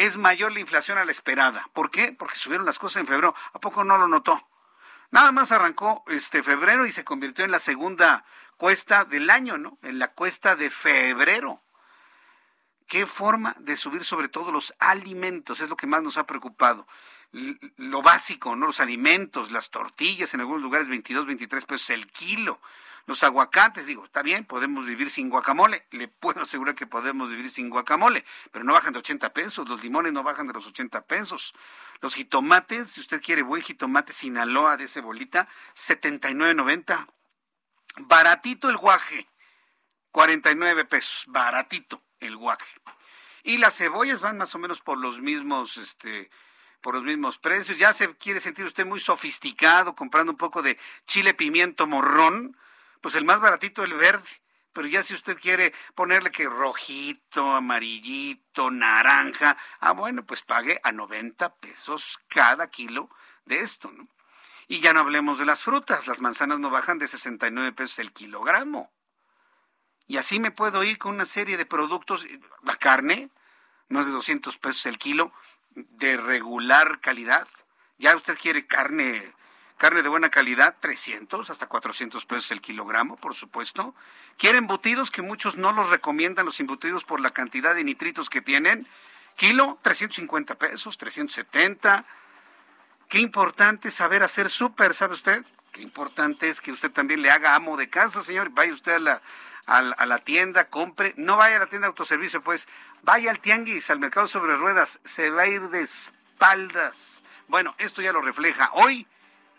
es 0.06 0.18
mayor 0.18 0.54
la 0.54 0.62
inflación 0.62 0.98
a 0.98 1.06
la 1.06 1.12
esperada. 1.12 1.70
¿Por 1.74 1.92
qué? 1.92 2.14
Porque 2.18 2.36
subieron 2.36 2.66
las 2.66 2.80
cosas 2.80 3.02
en 3.02 3.08
febrero. 3.08 3.36
¿A 3.54 3.60
poco 3.60 3.84
no 3.84 3.98
lo 3.98 4.08
notó? 4.08 4.48
Nada 5.12 5.32
más 5.32 5.52
arrancó 5.52 6.04
este 6.08 6.42
febrero 6.42 6.86
y 6.86 6.92
se 6.92 7.04
convirtió 7.04 7.44
en 7.44 7.52
la 7.52 7.60
segunda 7.60 8.24
cuesta 8.56 9.04
del 9.04 9.30
año, 9.30 9.58
¿no? 9.58 9.78
En 9.82 10.00
la 10.00 10.12
cuesta 10.14 10.56
de 10.56 10.70
febrero. 10.70 11.62
¿Qué 12.88 13.06
forma 13.06 13.56
de 13.60 13.76
subir 13.76 14.04
sobre 14.04 14.30
todo 14.30 14.52
los 14.52 14.74
alimentos? 14.80 15.60
Es 15.60 15.70
lo 15.70 15.76
que 15.76 15.88
más 15.88 16.02
nos 16.02 16.18
ha 16.18 16.26
preocupado. 16.26 16.88
lo 17.78 18.02
básico, 18.02 18.56
¿no? 18.56 18.68
Los 18.68 18.80
alimentos, 18.80 19.52
las 19.52 19.70
tortillas, 19.70 20.34
en 20.34 20.40
algunos 20.40 20.64
lugares 20.64 20.88
22, 20.88 21.26
23 21.26 21.66
pesos 21.66 21.90
el 21.90 22.08
kilo. 22.08 22.60
Los 23.10 23.24
aguacates, 23.24 23.88
digo, 23.88 24.06
está 24.06 24.22
bien, 24.22 24.46
podemos 24.46 24.86
vivir 24.86 25.10
sin 25.10 25.32
guacamole. 25.32 25.84
Le 25.90 26.08
puedo 26.08 26.42
asegurar 26.42 26.76
que 26.76 26.86
podemos 26.86 27.28
vivir 27.28 27.50
sin 27.50 27.72
guacamole, 27.72 28.24
pero 28.52 28.64
no 28.64 28.72
bajan 28.72 28.94
de 28.94 29.00
80 29.00 29.34
pesos. 29.34 29.68
Los 29.68 29.82
limones 29.82 30.14
no 30.14 30.22
bajan 30.22 30.46
de 30.46 30.54
los 30.54 30.68
80 30.68 31.08
pesos. 31.08 31.56
Los 32.02 32.14
jitomates, 32.14 32.92
si 32.92 33.02
usted 33.02 33.20
quiere 33.20 33.42
buen 33.42 33.64
jitomate 33.64 34.14
Sinaloa 34.14 34.78
de 34.78 34.84
ese 34.84 35.02
bolita, 35.02 35.48
79.90. 35.76 37.08
Baratito 38.02 38.70
el 38.70 38.78
guaje, 38.78 39.28
49 40.12 40.86
pesos. 40.86 41.24
Baratito 41.30 42.04
el 42.20 42.38
guaje. 42.38 42.80
Y 43.42 43.58
las 43.58 43.76
cebollas 43.76 44.22
van 44.22 44.38
más 44.38 44.54
o 44.54 44.60
menos 44.60 44.82
por 44.82 45.00
los 45.00 45.20
mismos, 45.20 45.78
este, 45.78 46.30
por 46.80 46.94
los 46.94 47.04
mismos 47.04 47.40
precios. 47.40 47.80
Ya 47.80 47.92
se 47.92 48.16
quiere 48.18 48.40
sentir 48.40 48.66
usted 48.66 48.86
muy 48.86 49.00
sofisticado 49.00 49.96
comprando 49.96 50.32
un 50.32 50.38
poco 50.38 50.62
de 50.62 50.78
chile 51.08 51.34
pimiento 51.34 51.88
morrón, 51.88 52.56
pues 53.02 53.16
el 53.16 53.26
más 53.26 53.40
baratito 53.40 53.84
el 53.84 53.94
verde. 53.94 54.28
Pero 54.74 54.88
ya 54.88 55.02
si 55.02 55.14
usted 55.14 55.38
quiere 55.40 55.74
ponerle 55.96 56.32
que 56.32 56.46
rojito, 56.46 57.56
amarillito, 57.56 58.70
naranja, 58.70 59.58
ah 59.80 59.94
bueno, 59.94 60.26
pues 60.26 60.44
pague 60.44 60.80
a 60.84 60.92
90 60.92 61.56
pesos 61.56 62.20
cada 62.28 62.70
kilo 62.70 63.10
de 63.46 63.62
esto, 63.62 63.92
¿no? 63.92 64.08
Y 64.68 64.82
ya 64.82 64.94
no 64.94 65.00
hablemos 65.00 65.40
de 65.40 65.46
las 65.46 65.64
frutas, 65.64 66.06
las 66.06 66.22
manzanas 66.22 66.60
no 66.60 66.70
bajan 66.70 67.00
de 67.00 67.08
69 67.08 67.72
pesos 67.72 67.98
el 67.98 68.14
kilogramo. 68.14 68.92
Y 70.06 70.18
así 70.18 70.40
me 70.40 70.52
puedo 70.52 70.84
ir 70.84 71.00
con 71.00 71.16
una 71.16 71.26
serie 71.26 71.58
de 71.58 71.66
productos, 71.66 72.26
la 72.62 72.76
carne, 72.76 73.32
no 73.90 74.00
es 74.00 74.06
de 74.06 74.12
200 74.12 74.58
pesos 74.58 74.86
el 74.86 75.00
kilo, 75.00 75.34
de 75.72 76.18
regular 76.18 77.02
calidad. 77.02 77.48
Ya 77.98 78.16
usted 78.16 78.38
quiere 78.38 78.68
carne, 78.68 79.34
carne 79.80 80.04
de 80.04 80.10
buena 80.10 80.30
calidad, 80.30 80.76
300 80.82 81.50
hasta 81.50 81.68
400 81.68 82.26
pesos 82.26 82.52
el 82.52 82.60
kilogramo, 82.62 83.16
por 83.16 83.34
supuesto. 83.34 83.96
Quiere 84.38 84.58
embutidos 84.58 85.10
que 85.10 85.22
muchos 85.22 85.56
no 85.56 85.72
los 85.72 85.90
recomiendan 85.90 86.46
los 86.46 86.60
embutidos 86.60 87.06
por 87.06 87.22
la 87.22 87.32
cantidad 87.32 87.74
de 87.74 87.86
nitritos 87.86 88.30
que 88.30 88.42
tienen. 88.42 88.86
Kilo, 89.38 89.80
350 89.82 90.56
pesos, 90.56 90.98
370. 90.98 92.06
Qué 93.08 93.20
importante 93.20 93.90
saber 93.90 94.22
hacer 94.22 94.50
súper, 94.50 94.94
¿sabe 94.94 95.14
usted? 95.14 95.46
Qué 95.72 95.82
importante 95.82 96.50
es 96.50 96.60
que 96.60 96.74
usted 96.74 96.92
también 96.92 97.22
le 97.22 97.32
haga 97.32 97.56
amo 97.56 97.78
de 97.78 97.90
casa, 97.90 98.22
señor. 98.22 98.50
Vaya 98.50 98.74
usted 98.74 98.96
a 98.96 99.00
la, 99.00 99.22
a, 99.66 100.06
la 100.06 100.20
tienda, 100.20 100.70
compre, 100.70 101.14
no 101.16 101.38
vaya 101.38 101.56
a 101.56 101.60
la 101.60 101.68
tienda 101.68 101.86
de 101.88 101.92
autoservicio, 101.92 102.44
pues 102.44 102.68
vaya 103.04 103.32
al 103.32 103.40
tianguis, 103.40 103.90
al 103.90 104.00
mercado 104.00 104.28
sobre 104.28 104.58
ruedas, 104.58 105.00
se 105.06 105.30
va 105.30 105.44
a 105.44 105.48
ir 105.48 105.70
de 105.70 105.82
espaldas. 105.82 107.24
Bueno, 107.48 107.76
esto 107.78 108.02
ya 108.02 108.12
lo 108.12 108.22
refleja 108.22 108.72
hoy 108.74 109.08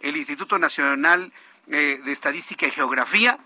el 0.00 0.16
Instituto 0.16 0.58
Nacional 0.58 1.32
eh, 1.68 2.00
de 2.04 2.12
Estadística 2.12 2.66
y 2.66 2.70
Geografía 2.70 3.38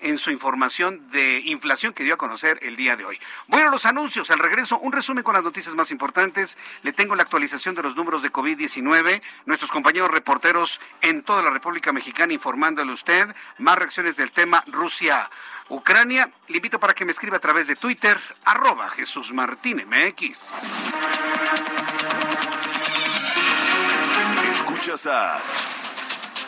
en 0.00 0.18
su 0.18 0.30
información 0.30 1.10
de 1.10 1.40
inflación 1.46 1.94
que 1.94 2.04
dio 2.04 2.14
a 2.14 2.18
conocer 2.18 2.58
el 2.62 2.76
día 2.76 2.94
de 2.96 3.04
hoy. 3.04 3.18
Bueno, 3.46 3.70
los 3.70 3.86
anuncios, 3.86 4.30
al 4.30 4.38
regreso, 4.38 4.78
un 4.78 4.92
resumen 4.92 5.24
con 5.24 5.34
las 5.34 5.42
noticias 5.42 5.74
más 5.74 5.90
importantes. 5.90 6.58
Le 6.82 6.92
tengo 6.92 7.14
la 7.14 7.22
actualización 7.22 7.74
de 7.74 7.82
los 7.82 7.96
números 7.96 8.22
de 8.22 8.30
COVID-19, 8.30 9.22
nuestros 9.46 9.70
compañeros 9.70 10.10
reporteros 10.10 10.80
en 11.00 11.22
toda 11.22 11.42
la 11.42 11.50
República 11.50 11.92
Mexicana 11.92 12.32
informándole 12.34 12.90
a 12.90 12.94
usted, 12.94 13.34
más 13.58 13.78
reacciones 13.78 14.16
del 14.16 14.30
tema 14.30 14.62
Rusia. 14.66 15.30
Ucrania, 15.70 16.30
le 16.48 16.56
invito 16.56 16.78
para 16.78 16.92
que 16.92 17.06
me 17.06 17.12
escriba 17.12 17.38
a 17.38 17.40
través 17.40 17.66
de 17.66 17.76
Twitter, 17.76 18.20
arroba 18.44 18.90
Jesús 18.90 19.32
Martín 19.32 19.82
MX. 19.88 20.38
Escuchas 24.50 25.06
a 25.06 25.40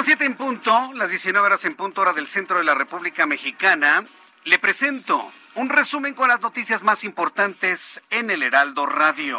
Las 0.00 0.06
7 0.06 0.24
en 0.24 0.34
punto, 0.34 0.92
las 0.94 1.10
19 1.10 1.44
horas 1.44 1.62
en 1.66 1.74
punto 1.74 2.00
hora 2.00 2.14
del 2.14 2.26
centro 2.26 2.56
de 2.56 2.64
la 2.64 2.74
República 2.74 3.26
Mexicana. 3.26 4.02
Le 4.44 4.58
presento 4.58 5.30
un 5.56 5.68
resumen 5.68 6.14
con 6.14 6.28
las 6.28 6.40
noticias 6.40 6.82
más 6.82 7.04
importantes 7.04 8.00
en 8.08 8.30
el 8.30 8.42
Heraldo 8.42 8.86
Radio. 8.86 9.38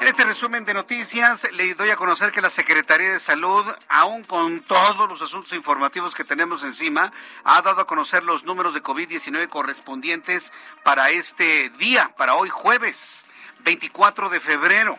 En 0.00 0.06
este 0.08 0.24
resumen 0.24 0.64
de 0.64 0.72
noticias 0.72 1.46
le 1.52 1.74
doy 1.74 1.90
a 1.90 1.96
conocer 1.96 2.32
que 2.32 2.40
la 2.40 2.48
Secretaría 2.48 3.12
de 3.12 3.20
Salud, 3.20 3.66
aún 3.90 4.24
con 4.24 4.60
todos 4.60 5.06
los 5.10 5.20
asuntos 5.20 5.52
informativos 5.52 6.14
que 6.14 6.24
tenemos 6.24 6.64
encima, 6.64 7.12
ha 7.44 7.60
dado 7.60 7.82
a 7.82 7.86
conocer 7.86 8.24
los 8.24 8.44
números 8.44 8.72
de 8.72 8.82
COVID-19 8.82 9.50
correspondientes 9.50 10.54
para 10.84 11.10
este 11.10 11.68
día, 11.76 12.14
para 12.16 12.34
hoy 12.34 12.48
jueves 12.48 13.26
24 13.62 14.30
de 14.30 14.40
febrero. 14.40 14.98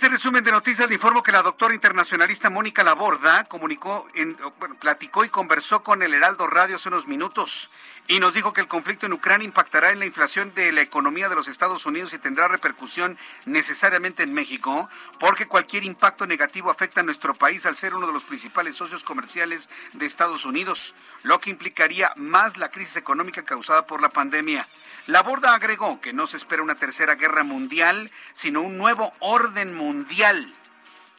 este 0.00 0.08
resumen 0.08 0.42
de 0.42 0.50
noticias 0.50 0.88
le 0.88 0.94
informo 0.94 1.22
que 1.22 1.30
la 1.30 1.42
doctora 1.42 1.74
internacionalista 1.74 2.48
Mónica 2.48 2.82
Laborda 2.82 3.44
comunicó, 3.44 4.08
en, 4.14 4.34
platicó 4.78 5.26
y 5.26 5.28
conversó 5.28 5.82
con 5.82 6.02
el 6.02 6.14
Heraldo 6.14 6.46
Radio 6.46 6.76
hace 6.76 6.88
unos 6.88 7.06
minutos 7.06 7.68
y 8.08 8.18
nos 8.18 8.32
dijo 8.32 8.54
que 8.54 8.62
el 8.62 8.66
conflicto 8.66 9.04
en 9.04 9.12
Ucrania 9.12 9.44
impactará 9.44 9.90
en 9.90 9.98
la 9.98 10.06
inflación 10.06 10.54
de 10.54 10.72
la 10.72 10.80
economía 10.80 11.28
de 11.28 11.34
los 11.34 11.48
Estados 11.48 11.84
Unidos 11.84 12.14
y 12.14 12.18
tendrá 12.18 12.48
repercusión 12.48 13.18
necesariamente 13.44 14.22
en 14.22 14.32
México, 14.32 14.88
porque 15.18 15.46
cualquier 15.46 15.84
impacto 15.84 16.26
negativo 16.26 16.70
afecta 16.70 17.02
a 17.02 17.04
nuestro 17.04 17.34
país 17.34 17.66
al 17.66 17.76
ser 17.76 17.94
uno 17.94 18.06
de 18.06 18.14
los 18.14 18.24
principales 18.24 18.76
socios 18.76 19.04
comerciales 19.04 19.68
de 19.92 20.06
Estados 20.06 20.46
Unidos, 20.46 20.94
lo 21.24 21.40
que 21.40 21.50
implicaría 21.50 22.10
más 22.16 22.56
la 22.56 22.70
crisis 22.70 22.96
económica 22.96 23.44
causada 23.44 23.86
por 23.86 24.00
la 24.00 24.08
pandemia. 24.08 24.66
Laborda 25.10 25.54
agregó 25.54 26.00
que 26.00 26.12
no 26.12 26.28
se 26.28 26.36
espera 26.36 26.62
una 26.62 26.76
tercera 26.76 27.16
guerra 27.16 27.42
mundial, 27.42 28.12
sino 28.32 28.60
un 28.60 28.78
nuevo 28.78 29.12
orden 29.18 29.76
mundial. 29.76 30.54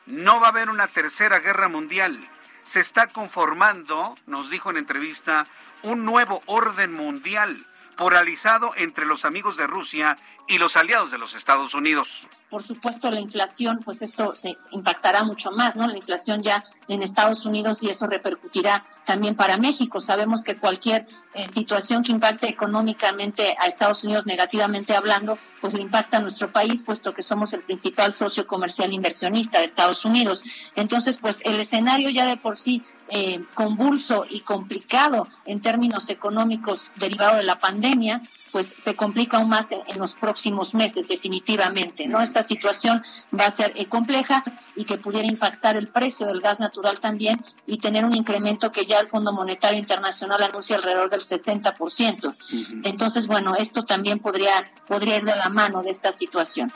No 0.05 0.39
va 0.39 0.47
a 0.47 0.51
haber 0.51 0.69
una 0.69 0.87
tercera 0.87 1.39
guerra 1.39 1.67
mundial. 1.67 2.17
Se 2.63 2.79
está 2.79 3.07
conformando, 3.07 4.15
nos 4.27 4.49
dijo 4.49 4.69
en 4.69 4.77
entrevista, 4.77 5.45
un 5.83 6.05
nuevo 6.05 6.41
orden 6.45 6.93
mundial 6.93 7.67
polarizado 7.97 8.71
entre 8.77 9.05
los 9.05 9.25
amigos 9.25 9.57
de 9.57 9.67
Rusia 9.67 10.17
y 10.47 10.57
los 10.57 10.77
aliados 10.77 11.11
de 11.11 11.17
los 11.17 11.35
Estados 11.35 11.73
Unidos 11.73 12.29
por 12.51 12.63
supuesto 12.63 13.09
la 13.09 13.21
inflación, 13.21 13.79
pues 13.83 14.01
esto 14.01 14.35
se 14.35 14.57
impactará 14.71 15.23
mucho 15.23 15.51
más, 15.51 15.73
¿no? 15.77 15.87
La 15.87 15.95
inflación 15.95 16.43
ya 16.43 16.65
en 16.89 17.01
Estados 17.01 17.45
Unidos 17.45 17.81
y 17.81 17.89
eso 17.89 18.07
repercutirá 18.07 18.85
también 19.05 19.35
para 19.35 19.57
México. 19.57 19.99
Sabemos 20.01 20.43
que 20.43 20.55
cualquier 20.55 21.07
eh, 21.33 21.45
situación 21.47 22.03
que 22.03 22.11
impacte 22.11 22.49
económicamente 22.49 23.55
a 23.59 23.67
Estados 23.67 24.03
Unidos 24.03 24.25
negativamente 24.25 24.95
hablando, 24.95 25.37
pues 25.59 25.73
le 25.73 25.81
impacta 25.81 26.17
a 26.17 26.21
nuestro 26.21 26.51
país, 26.51 26.83
puesto 26.83 27.13
que 27.13 27.21
somos 27.21 27.53
el 27.53 27.61
principal 27.61 28.13
socio 28.13 28.47
comercial 28.47 28.93
inversionista 28.93 29.59
de 29.59 29.65
Estados 29.65 30.05
Unidos. 30.05 30.43
Entonces, 30.75 31.17
pues 31.17 31.39
el 31.43 31.59
escenario 31.59 32.09
ya 32.09 32.25
de 32.25 32.37
por 32.37 32.57
sí 32.57 32.83
eh, 33.13 33.43
convulso 33.55 34.25
y 34.29 34.39
complicado 34.39 35.27
en 35.45 35.61
términos 35.61 36.07
económicos 36.07 36.91
derivado 36.95 37.35
de 37.35 37.43
la 37.43 37.59
pandemia, 37.59 38.21
pues 38.51 38.71
se 38.83 38.95
complica 38.95 39.37
aún 39.37 39.49
más 39.49 39.67
en, 39.71 39.99
los 39.99 40.13
próximos 40.15 40.73
meses, 40.73 41.07
definitivamente. 41.07 42.07
¿no? 42.07 42.21
Esta 42.21 42.43
situación 42.43 43.03
va 43.37 43.45
a 43.47 43.51
ser 43.51 43.73
eh, 43.75 43.87
compleja 43.87 44.43
y 44.75 44.85
que 44.85 44.97
pudiera 44.97 45.27
impactar 45.27 45.75
el 45.75 45.87
precio 45.87 46.27
del 46.27 46.41
gas 46.41 46.59
natural 46.59 46.99
también 46.99 47.43
y 47.65 47.79
tener 47.79 48.05
un 48.05 48.15
incremento 48.15 48.71
que 48.71 48.85
ya 48.85 48.90
el 48.99 49.07
Fondo 49.07 49.31
Monetario 49.31 49.79
Internacional 49.79 50.41
anuncia 50.43 50.75
alrededor 50.75 51.09
del 51.09 51.21
60%. 51.21 52.35
Entonces, 52.83 53.27
bueno, 53.27 53.55
esto 53.55 53.83
también 53.83 54.19
podría, 54.19 54.71
podría 54.87 55.17
ir 55.17 55.23
de 55.23 55.35
la 55.35 55.49
mano 55.49 55.81
de 55.81 55.91
esta 55.91 56.11
situación. 56.11 56.71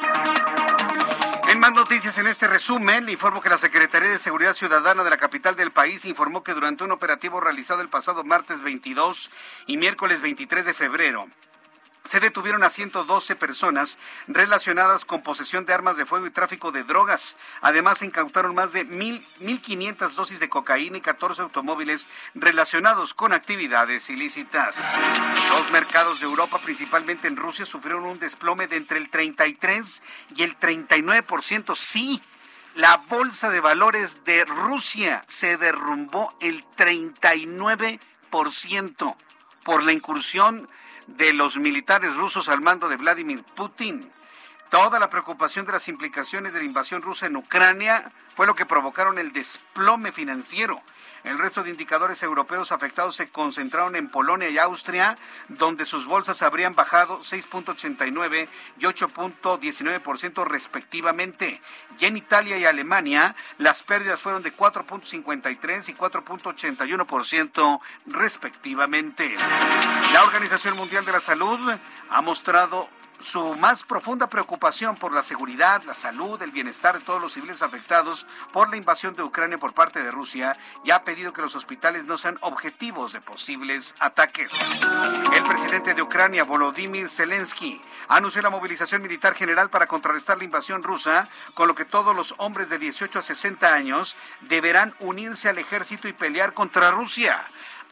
En 1.47 1.59
más 1.59 1.73
noticias 1.73 2.17
en 2.17 2.27
este 2.27 2.47
resumen, 2.47 3.05
le 3.05 3.11
informo 3.11 3.39
que 3.39 3.49
la 3.49 3.57
Secretaría 3.57 4.09
de 4.09 4.17
Seguridad 4.17 4.55
Ciudadana 4.55 5.03
de 5.03 5.09
la 5.09 5.17
capital 5.17 5.55
del 5.55 5.71
país 5.71 6.05
informó 6.05 6.43
que 6.43 6.53
durante 6.53 6.83
un 6.83 6.91
operativo 6.91 7.39
realizado 7.39 7.81
el 7.81 7.89
pasado 7.89 8.23
martes 8.23 8.61
22 8.61 9.31
y 9.67 9.77
miércoles 9.77 10.21
23 10.21 10.65
de 10.65 10.73
febrero, 10.73 11.27
se 12.05 12.19
detuvieron 12.19 12.63
a 12.63 12.69
112 12.69 13.35
personas 13.35 13.97
relacionadas 14.27 15.05
con 15.05 15.23
posesión 15.23 15.65
de 15.65 15.73
armas 15.73 15.97
de 15.97 16.05
fuego 16.05 16.27
y 16.27 16.31
tráfico 16.31 16.71
de 16.71 16.83
drogas. 16.83 17.35
Además, 17.61 17.97
se 17.97 18.05
incautaron 18.05 18.53
más 18.53 18.73
de 18.73 18.87
1.500 18.87 20.11
dosis 20.11 20.39
de 20.39 20.47
cocaína 20.47 20.97
y 20.97 21.01
14 21.01 21.41
automóviles 21.41 22.07
relacionados 22.35 23.15
con 23.15 23.33
actividades 23.33 24.07
ilícitas. 24.09 24.93
Los 25.49 25.71
mercados 25.71 26.19
de 26.19 26.27
Europa, 26.27 26.61
principalmente 26.61 27.27
en 27.27 27.37
Rusia, 27.37 27.65
sufrieron 27.65 28.05
un 28.05 28.19
desplome 28.19 28.67
de 28.67 28.77
entre 28.77 28.99
el 28.99 29.09
33 29.09 30.03
y 30.35 30.43
el 30.43 30.59
39%. 30.59 31.75
Sí, 31.75 32.21
la 32.75 32.97
bolsa 32.97 33.49
de 33.49 33.61
valores 33.61 34.23
de 34.25 34.45
Rusia 34.45 35.23
se 35.27 35.57
derrumbó 35.57 36.37
el 36.39 36.63
39% 36.77 39.15
por 39.63 39.83
la 39.83 39.91
incursión 39.91 40.69
de 41.07 41.33
los 41.33 41.57
militares 41.57 42.15
rusos 42.15 42.49
al 42.49 42.61
mando 42.61 42.89
de 42.89 42.97
Vladimir 42.97 43.43
Putin. 43.55 44.11
Toda 44.69 44.99
la 44.99 45.09
preocupación 45.09 45.65
de 45.65 45.73
las 45.73 45.87
implicaciones 45.87 46.53
de 46.53 46.59
la 46.59 46.65
invasión 46.65 47.01
rusa 47.01 47.27
en 47.27 47.35
Ucrania 47.35 48.11
fue 48.35 48.47
lo 48.47 48.55
que 48.55 48.65
provocaron 48.65 49.17
el 49.17 49.31
desplome 49.31 50.11
financiero. 50.11 50.81
El 51.25 51.39
resto 51.39 51.63
de 51.63 51.71
indicadores 51.71 52.21
europeos 52.21 52.71
afectados 52.71 53.15
se 53.15 53.29
concentraron 53.29 53.95
en 53.95 54.09
Polonia 54.09 54.47
y 54.47 54.59
Austria, 54.59 55.17
donde 55.49 55.83
sus 55.83 56.05
bolsas 56.05 56.43
habrían 56.43 56.75
bajado 56.75 57.19
6.89 57.21 58.47
y 58.77 58.83
8.19% 58.83 60.45
respectivamente. 60.45 61.61
Y 61.97 62.05
en 62.05 62.17
Italia 62.17 62.59
y 62.59 62.65
Alemania, 62.65 63.35
las 63.57 63.81
pérdidas 63.81 64.21
fueron 64.21 64.43
de 64.43 64.55
4.53 64.55 65.89
y 65.89 65.93
4.81% 65.95 67.79
respectivamente. 68.05 69.35
La 70.13 70.23
Organización 70.23 70.75
Mundial 70.77 71.05
de 71.05 71.11
la 71.11 71.19
Salud 71.19 71.59
ha 72.09 72.21
mostrado 72.21 72.87
su 73.25 73.55
más 73.55 73.83
profunda 73.83 74.27
preocupación 74.27 74.95
por 74.95 75.11
la 75.11 75.23
seguridad, 75.23 75.81
la 75.83 75.95
salud, 75.95 76.39
el 76.43 76.51
bienestar 76.51 76.99
de 76.99 77.03
todos 77.03 77.19
los 77.19 77.33
civiles 77.33 77.63
afectados 77.63 78.27
por 78.53 78.69
la 78.69 78.77
invasión 78.77 79.15
de 79.15 79.23
Ucrania 79.23 79.57
por 79.57 79.73
parte 79.73 80.03
de 80.03 80.11
Rusia 80.11 80.55
y 80.83 80.91
ha 80.91 81.03
pedido 81.03 81.33
que 81.33 81.41
los 81.41 81.55
hospitales 81.55 82.05
no 82.05 82.19
sean 82.19 82.37
objetivos 82.41 83.13
de 83.13 83.21
posibles 83.21 83.95
ataques. 83.99 84.51
El 85.33 85.43
presidente 85.43 85.95
de 85.95 86.03
Ucrania, 86.03 86.43
Volodymyr 86.43 87.09
Zelensky, 87.09 87.81
anunció 88.09 88.43
la 88.43 88.51
movilización 88.51 89.01
militar 89.01 89.33
general 89.33 89.71
para 89.71 89.87
contrarrestar 89.87 90.37
la 90.37 90.43
invasión 90.43 90.83
rusa, 90.83 91.27
con 91.55 91.67
lo 91.67 91.73
que 91.73 91.85
todos 91.85 92.15
los 92.15 92.35
hombres 92.37 92.69
de 92.69 92.77
18 92.77 93.17
a 93.17 93.23
60 93.23 93.73
años 93.73 94.15
deberán 94.41 94.93
unirse 94.99 95.49
al 95.49 95.57
ejército 95.57 96.07
y 96.07 96.13
pelear 96.13 96.53
contra 96.53 96.91
Rusia. 96.91 97.43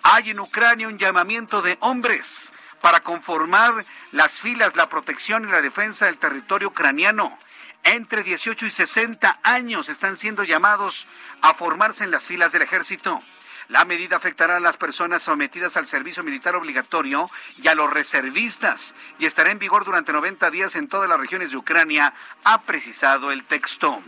Hay 0.04 0.30
en 0.30 0.40
Ucrania 0.40 0.88
un 0.88 1.00
llamamiento 1.00 1.64
de 1.64 1.78
hombres 1.80 2.52
para 2.84 3.00
conformar 3.00 3.86
las 4.12 4.34
filas, 4.42 4.76
la 4.76 4.90
protección 4.90 5.48
y 5.48 5.52
la 5.52 5.62
defensa 5.62 6.08
del 6.08 6.18
territorio 6.18 6.68
ucraniano. 6.68 7.40
Entre 7.84 8.24
18 8.24 8.66
y 8.66 8.72
60 8.72 9.40
años 9.42 9.88
están 9.88 10.18
siendo 10.18 10.44
llamados 10.44 11.08
a 11.42 11.54
formarse 11.54 12.04
en 12.04 12.12
las 12.12 12.26
filas 12.26 12.52
del 12.52 12.62
ejército. 12.62 13.24
La 13.70 13.86
medida 13.86 14.18
afectará 14.18 14.58
a 14.58 14.60
las 14.60 14.76
personas 14.76 15.24
sometidas 15.24 15.78
al 15.78 15.88
servicio 15.88 16.24
militar 16.24 16.58
obligatorio 16.58 17.32
y 17.58 17.70
a 17.70 17.76
los 17.76 17.90
reservistas 17.90 18.96
y 19.18 19.28
estará 19.28 19.52
en 19.52 19.60
vigor 19.60 19.86
durante 19.86 20.12
90 20.12 20.52
días 20.52 20.76
en 20.76 20.90
todas 20.90 21.08
las 21.08 21.18
regiones 21.18 21.52
de 21.52 21.58
Ucrania, 21.58 22.14
ha 22.44 22.64
precisado 22.64 23.32
el 23.32 23.46
texto. 23.46 24.04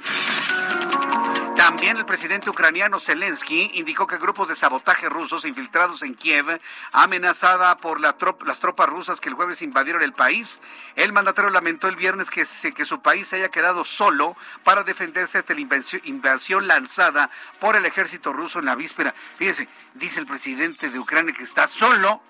También 1.65 1.97
el 1.97 2.05
presidente 2.05 2.47
ucraniano 2.47 2.99
Zelensky 2.99 3.71
indicó 3.73 4.05
que 4.05 4.19
grupos 4.19 4.49
de 4.49 4.55
sabotaje 4.55 5.09
rusos 5.09 5.45
infiltrados 5.45 6.03
en 6.03 6.13
Kiev, 6.13 6.61
amenazada 6.91 7.75
por 7.77 7.99
las 7.99 8.59
tropas 8.59 8.87
rusas 8.87 9.19
que 9.19 9.29
el 9.29 9.35
jueves 9.35 9.63
invadieron 9.63 10.03
el 10.03 10.13
país, 10.13 10.61
el 10.95 11.11
mandatario 11.11 11.49
lamentó 11.49 11.87
el 11.87 11.95
viernes 11.95 12.29
que, 12.29 12.45
que 12.71 12.85
su 12.85 13.01
país 13.01 13.29
se 13.29 13.37
haya 13.37 13.49
quedado 13.49 13.83
solo 13.83 14.37
para 14.63 14.83
defenderse 14.83 15.39
ante 15.39 15.55
la 15.55 15.61
invasión 16.03 16.67
lanzada 16.67 17.31
por 17.59 17.75
el 17.75 17.87
ejército 17.87 18.31
ruso 18.31 18.59
en 18.59 18.65
la 18.65 18.75
víspera. 18.75 19.15
Fíjese, 19.35 19.67
dice 19.95 20.19
el 20.19 20.27
presidente 20.27 20.91
de 20.91 20.99
Ucrania 20.99 21.33
que 21.33 21.45
está 21.45 21.67
solo. 21.67 22.21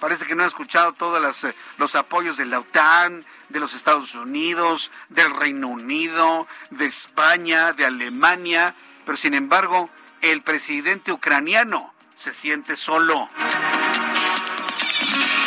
Parece 0.00 0.26
que 0.26 0.34
no 0.34 0.44
ha 0.44 0.46
escuchado 0.46 0.92
todos 0.92 1.44
eh, 1.44 1.54
los 1.76 1.94
apoyos 1.94 2.36
de 2.36 2.46
la 2.46 2.60
OTAN, 2.60 3.24
de 3.48 3.60
los 3.60 3.74
Estados 3.74 4.14
Unidos, 4.14 4.92
del 5.08 5.34
Reino 5.34 5.68
Unido, 5.68 6.46
de 6.70 6.86
España, 6.86 7.72
de 7.72 7.84
Alemania, 7.84 8.74
pero 9.04 9.16
sin 9.16 9.34
embargo 9.34 9.90
el 10.20 10.42
presidente 10.42 11.12
ucraniano 11.12 11.94
se 12.14 12.32
siente 12.32 12.76
solo. 12.76 13.28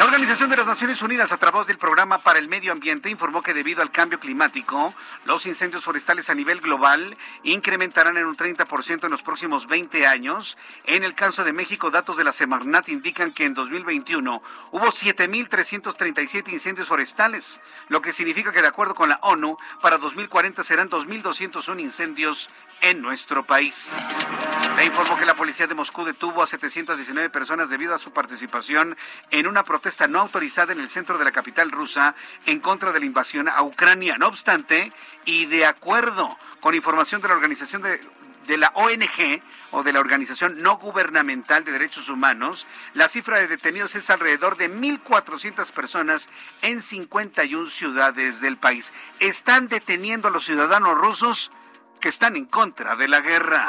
La 0.01 0.07
Organización 0.07 0.49
de 0.49 0.57
las 0.57 0.65
Naciones 0.65 1.03
Unidas, 1.03 1.31
a 1.31 1.37
través 1.37 1.67
del 1.67 1.77
Programa 1.77 2.23
para 2.23 2.39
el 2.39 2.47
Medio 2.47 2.71
Ambiente, 2.71 3.11
informó 3.11 3.43
que 3.43 3.53
debido 3.53 3.83
al 3.83 3.91
cambio 3.91 4.19
climático, 4.19 4.95
los 5.25 5.45
incendios 5.45 5.83
forestales 5.83 6.27
a 6.31 6.33
nivel 6.33 6.59
global 6.59 7.15
incrementarán 7.43 8.17
en 8.17 8.25
un 8.25 8.35
30% 8.35 9.05
en 9.05 9.11
los 9.11 9.21
próximos 9.21 9.67
20 9.67 10.07
años. 10.07 10.57
En 10.85 11.03
el 11.03 11.13
caso 11.13 11.43
de 11.43 11.53
México, 11.53 11.91
datos 11.91 12.17
de 12.17 12.23
la 12.23 12.33
Semarnat 12.33 12.89
indican 12.89 13.31
que 13.31 13.45
en 13.45 13.53
2021 13.53 14.41
hubo 14.71 14.87
7.337 14.87 16.51
incendios 16.51 16.87
forestales, 16.87 17.61
lo 17.87 18.01
que 18.01 18.11
significa 18.11 18.51
que 18.51 18.63
de 18.63 18.69
acuerdo 18.69 18.95
con 18.95 19.07
la 19.07 19.19
ONU, 19.21 19.55
para 19.83 19.99
2040 19.99 20.63
serán 20.63 20.89
2.201 20.89 21.79
incendios 21.79 22.49
en 22.81 23.03
nuestro 23.03 23.45
país. 23.45 24.07
Le 24.77 24.85
informó 24.85 25.15
que 25.15 25.27
la 25.27 25.35
policía 25.35 25.67
de 25.67 25.75
Moscú 25.75 26.05
detuvo 26.05 26.41
a 26.41 26.47
719 26.47 27.29
personas 27.29 27.69
debido 27.69 27.93
a 27.93 27.99
su 27.99 28.11
participación 28.11 28.97
en 29.29 29.45
una 29.45 29.63
protesta 29.63 29.90
no 30.07 30.19
autorizada 30.19 30.73
en 30.73 30.79
el 30.79 30.89
centro 30.89 31.17
de 31.17 31.25
la 31.25 31.31
capital 31.31 31.71
rusa 31.71 32.15
en 32.45 32.59
contra 32.59 32.91
de 32.91 32.99
la 32.99 33.05
invasión 33.05 33.47
a 33.49 33.61
Ucrania. 33.61 34.17
No 34.17 34.27
obstante, 34.27 34.91
y 35.25 35.45
de 35.45 35.65
acuerdo 35.65 36.37
con 36.59 36.75
información 36.75 37.21
de 37.21 37.27
la 37.27 37.35
organización 37.35 37.81
de, 37.81 37.99
de 38.47 38.57
la 38.57 38.71
ONG 38.75 39.41
o 39.71 39.83
de 39.83 39.93
la 39.93 39.99
Organización 39.99 40.61
No 40.61 40.77
Gubernamental 40.77 41.63
de 41.63 41.71
Derechos 41.71 42.09
Humanos, 42.09 42.67
la 42.93 43.09
cifra 43.09 43.39
de 43.39 43.47
detenidos 43.47 43.95
es 43.95 44.09
alrededor 44.09 44.57
de 44.57 44.69
1.400 44.69 45.71
personas 45.71 46.29
en 46.61 46.81
51 46.81 47.69
ciudades 47.69 48.41
del 48.41 48.57
país. 48.57 48.93
Están 49.19 49.67
deteniendo 49.67 50.27
a 50.27 50.31
los 50.31 50.45
ciudadanos 50.45 50.97
rusos 50.97 51.51
que 52.01 52.09
están 52.09 52.35
en 52.35 52.45
contra 52.45 52.95
de 52.95 53.07
la 53.07 53.21
guerra. 53.21 53.67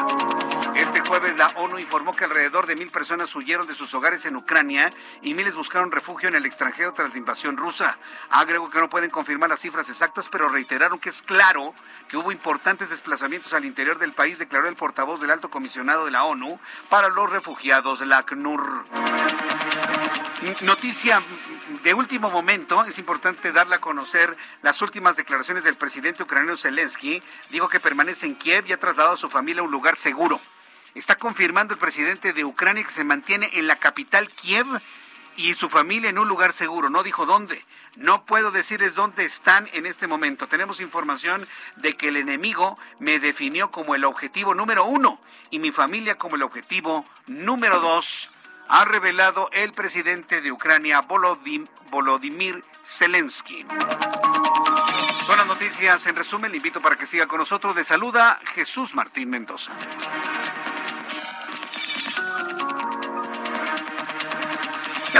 Este 0.74 1.00
jueves 1.00 1.36
la 1.36 1.48
ONU 1.48 1.78
informó 1.78 2.16
que 2.16 2.24
alrededor 2.24 2.66
de 2.66 2.76
mil 2.76 2.90
personas 2.90 3.34
huyeron 3.36 3.66
de 3.66 3.74
sus 3.74 3.92
hogares 3.92 4.24
en 4.24 4.36
Ucrania 4.36 4.90
y 5.20 5.34
miles 5.34 5.54
buscaron 5.54 5.92
refugio 5.92 6.30
en 6.30 6.34
el 6.34 6.46
extranjero 6.46 6.94
tras 6.94 7.12
la 7.12 7.18
invasión 7.18 7.58
rusa. 7.58 7.98
Agregó 8.30 8.70
que 8.70 8.80
no 8.80 8.88
pueden 8.88 9.10
confirmar 9.10 9.50
las 9.50 9.60
cifras 9.60 9.90
exactas, 9.90 10.30
pero 10.30 10.48
reiteraron 10.48 10.98
que 10.98 11.10
es 11.10 11.20
claro 11.20 11.74
que 12.08 12.16
hubo 12.16 12.32
importantes 12.32 12.88
desplazamientos 12.88 13.52
al 13.52 13.66
interior 13.66 13.98
del 13.98 14.14
país, 14.14 14.38
declaró 14.38 14.66
el 14.66 14.76
portavoz 14.76 15.20
del 15.20 15.30
alto 15.30 15.50
comisionado 15.50 16.06
de 16.06 16.10
la 16.10 16.24
ONU 16.24 16.58
para 16.88 17.10
los 17.10 17.30
refugiados, 17.30 18.00
la 18.00 18.18
ACNUR. 18.18 18.84
Noticia 20.62 21.22
de 21.84 21.94
último 21.94 22.30
momento, 22.30 22.84
es 22.84 22.98
importante 22.98 23.52
darle 23.52 23.76
a 23.76 23.80
conocer 23.80 24.36
las 24.62 24.82
últimas 24.82 25.16
declaraciones 25.16 25.64
del 25.64 25.76
presidente 25.76 26.22
ucraniano 26.22 26.56
Zelensky. 26.56 27.22
Dijo 27.50 27.68
que 27.68 27.78
permanece 27.78 28.21
en 28.22 28.34
Kiev 28.34 28.66
y 28.66 28.72
ha 28.72 28.80
trasladado 28.80 29.14
a 29.14 29.18
su 29.18 29.30
familia 29.30 29.60
a 29.62 29.64
un 29.64 29.70
lugar 29.70 29.96
seguro. 29.96 30.40
Está 30.94 31.16
confirmando 31.16 31.74
el 31.74 31.80
presidente 31.80 32.32
de 32.32 32.44
Ucrania 32.44 32.84
que 32.84 32.90
se 32.90 33.04
mantiene 33.04 33.50
en 33.54 33.66
la 33.66 33.76
capital 33.76 34.28
Kiev 34.28 34.66
y 35.36 35.54
su 35.54 35.68
familia 35.68 36.10
en 36.10 36.18
un 36.18 36.28
lugar 36.28 36.52
seguro. 36.52 36.90
No 36.90 37.02
dijo 37.02 37.26
dónde. 37.26 37.64
No 37.96 38.24
puedo 38.24 38.50
decirles 38.50 38.94
dónde 38.94 39.24
están 39.24 39.68
en 39.72 39.86
este 39.86 40.06
momento. 40.06 40.48
Tenemos 40.48 40.80
información 40.80 41.46
de 41.76 41.94
que 41.94 42.08
el 42.08 42.16
enemigo 42.16 42.78
me 42.98 43.18
definió 43.18 43.70
como 43.70 43.94
el 43.94 44.04
objetivo 44.04 44.54
número 44.54 44.84
uno 44.84 45.20
y 45.50 45.58
mi 45.58 45.70
familia 45.70 46.16
como 46.16 46.36
el 46.36 46.42
objetivo 46.42 47.04
número 47.26 47.80
dos 47.80 48.30
ha 48.68 48.84
revelado 48.84 49.50
el 49.52 49.72
presidente 49.72 50.40
de 50.40 50.52
Ucrania, 50.52 51.02
Volodymyr 51.02 52.64
Zelensky. 52.82 53.66
Son 55.26 55.38
las 55.38 55.46
noticias 55.46 56.04
en 56.06 56.16
resumen. 56.16 56.50
Le 56.50 56.56
invito 56.56 56.80
para 56.80 56.96
que 56.96 57.06
siga 57.06 57.26
con 57.26 57.38
nosotros. 57.38 57.76
De 57.76 57.84
saluda 57.84 58.40
Jesús 58.54 58.94
Martín 58.94 59.30
Mendoza. 59.30 59.72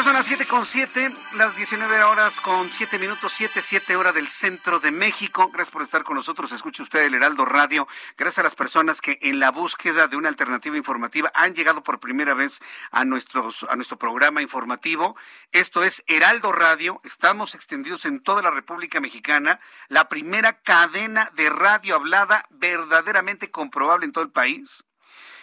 Son 0.03 0.15
las 0.15 0.27
siete 0.27 0.49
con 0.49 0.67
siete, 0.67 1.15
las 1.37 1.55
19 1.55 2.03
horas 2.03 2.41
con 2.41 2.73
siete 2.73 2.99
minutos, 2.99 3.33
siete, 3.33 3.63
siete 3.63 3.95
hora 3.95 4.13
del 4.13 4.27
centro 4.27 4.81
de 4.81 4.91
México. 4.91 5.49
Gracias 5.53 5.71
por 5.71 5.83
estar 5.83 6.03
con 6.03 6.17
nosotros. 6.17 6.51
Escuche 6.51 6.83
usted 6.83 7.05
el 7.05 7.15
Heraldo 7.15 7.45
Radio. 7.45 7.87
Gracias 8.19 8.41
a 8.41 8.43
las 8.43 8.57
personas 8.57 9.01
que 9.01 9.21
en 9.23 9.39
la 9.39 9.53
búsqueda 9.53 10.09
de 10.09 10.17
una 10.17 10.29
alternativa 10.29 10.77
informativa 10.77 11.31
han 11.37 11.55
llegado 11.55 11.85
por 11.85 12.01
primera 12.01 12.35
vez 12.35 12.61
a, 12.91 13.05
nuestros, 13.05 13.65
a 13.71 13.77
nuestro 13.77 13.97
programa 13.97 14.43
informativo. 14.43 15.17
Esto 15.53 15.85
es 15.85 16.03
Heraldo 16.09 16.51
Radio. 16.51 17.01
Estamos 17.05 17.55
extendidos 17.55 18.05
en 18.05 18.21
toda 18.25 18.43
la 18.43 18.51
República 18.51 18.99
Mexicana. 18.99 19.61
La 19.87 20.09
primera 20.09 20.61
cadena 20.63 21.31
de 21.35 21.49
radio 21.49 21.95
hablada 21.95 22.45
verdaderamente 22.51 23.53
comprobable 23.53 24.05
en 24.05 24.13
todo 24.13 24.25
el 24.25 24.33
país. 24.33 24.85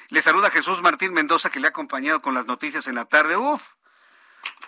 Le 0.09 0.21
saluda 0.21 0.49
Jesús 0.49 0.81
Martín 0.81 1.13
Mendoza 1.13 1.49
que 1.49 1.61
le 1.61 1.67
ha 1.67 1.69
acompañado 1.69 2.21
con 2.21 2.33
las 2.33 2.45
noticias 2.45 2.87
en 2.87 2.95
la 2.95 3.05
tarde. 3.05 3.37
Uf, 3.37 3.61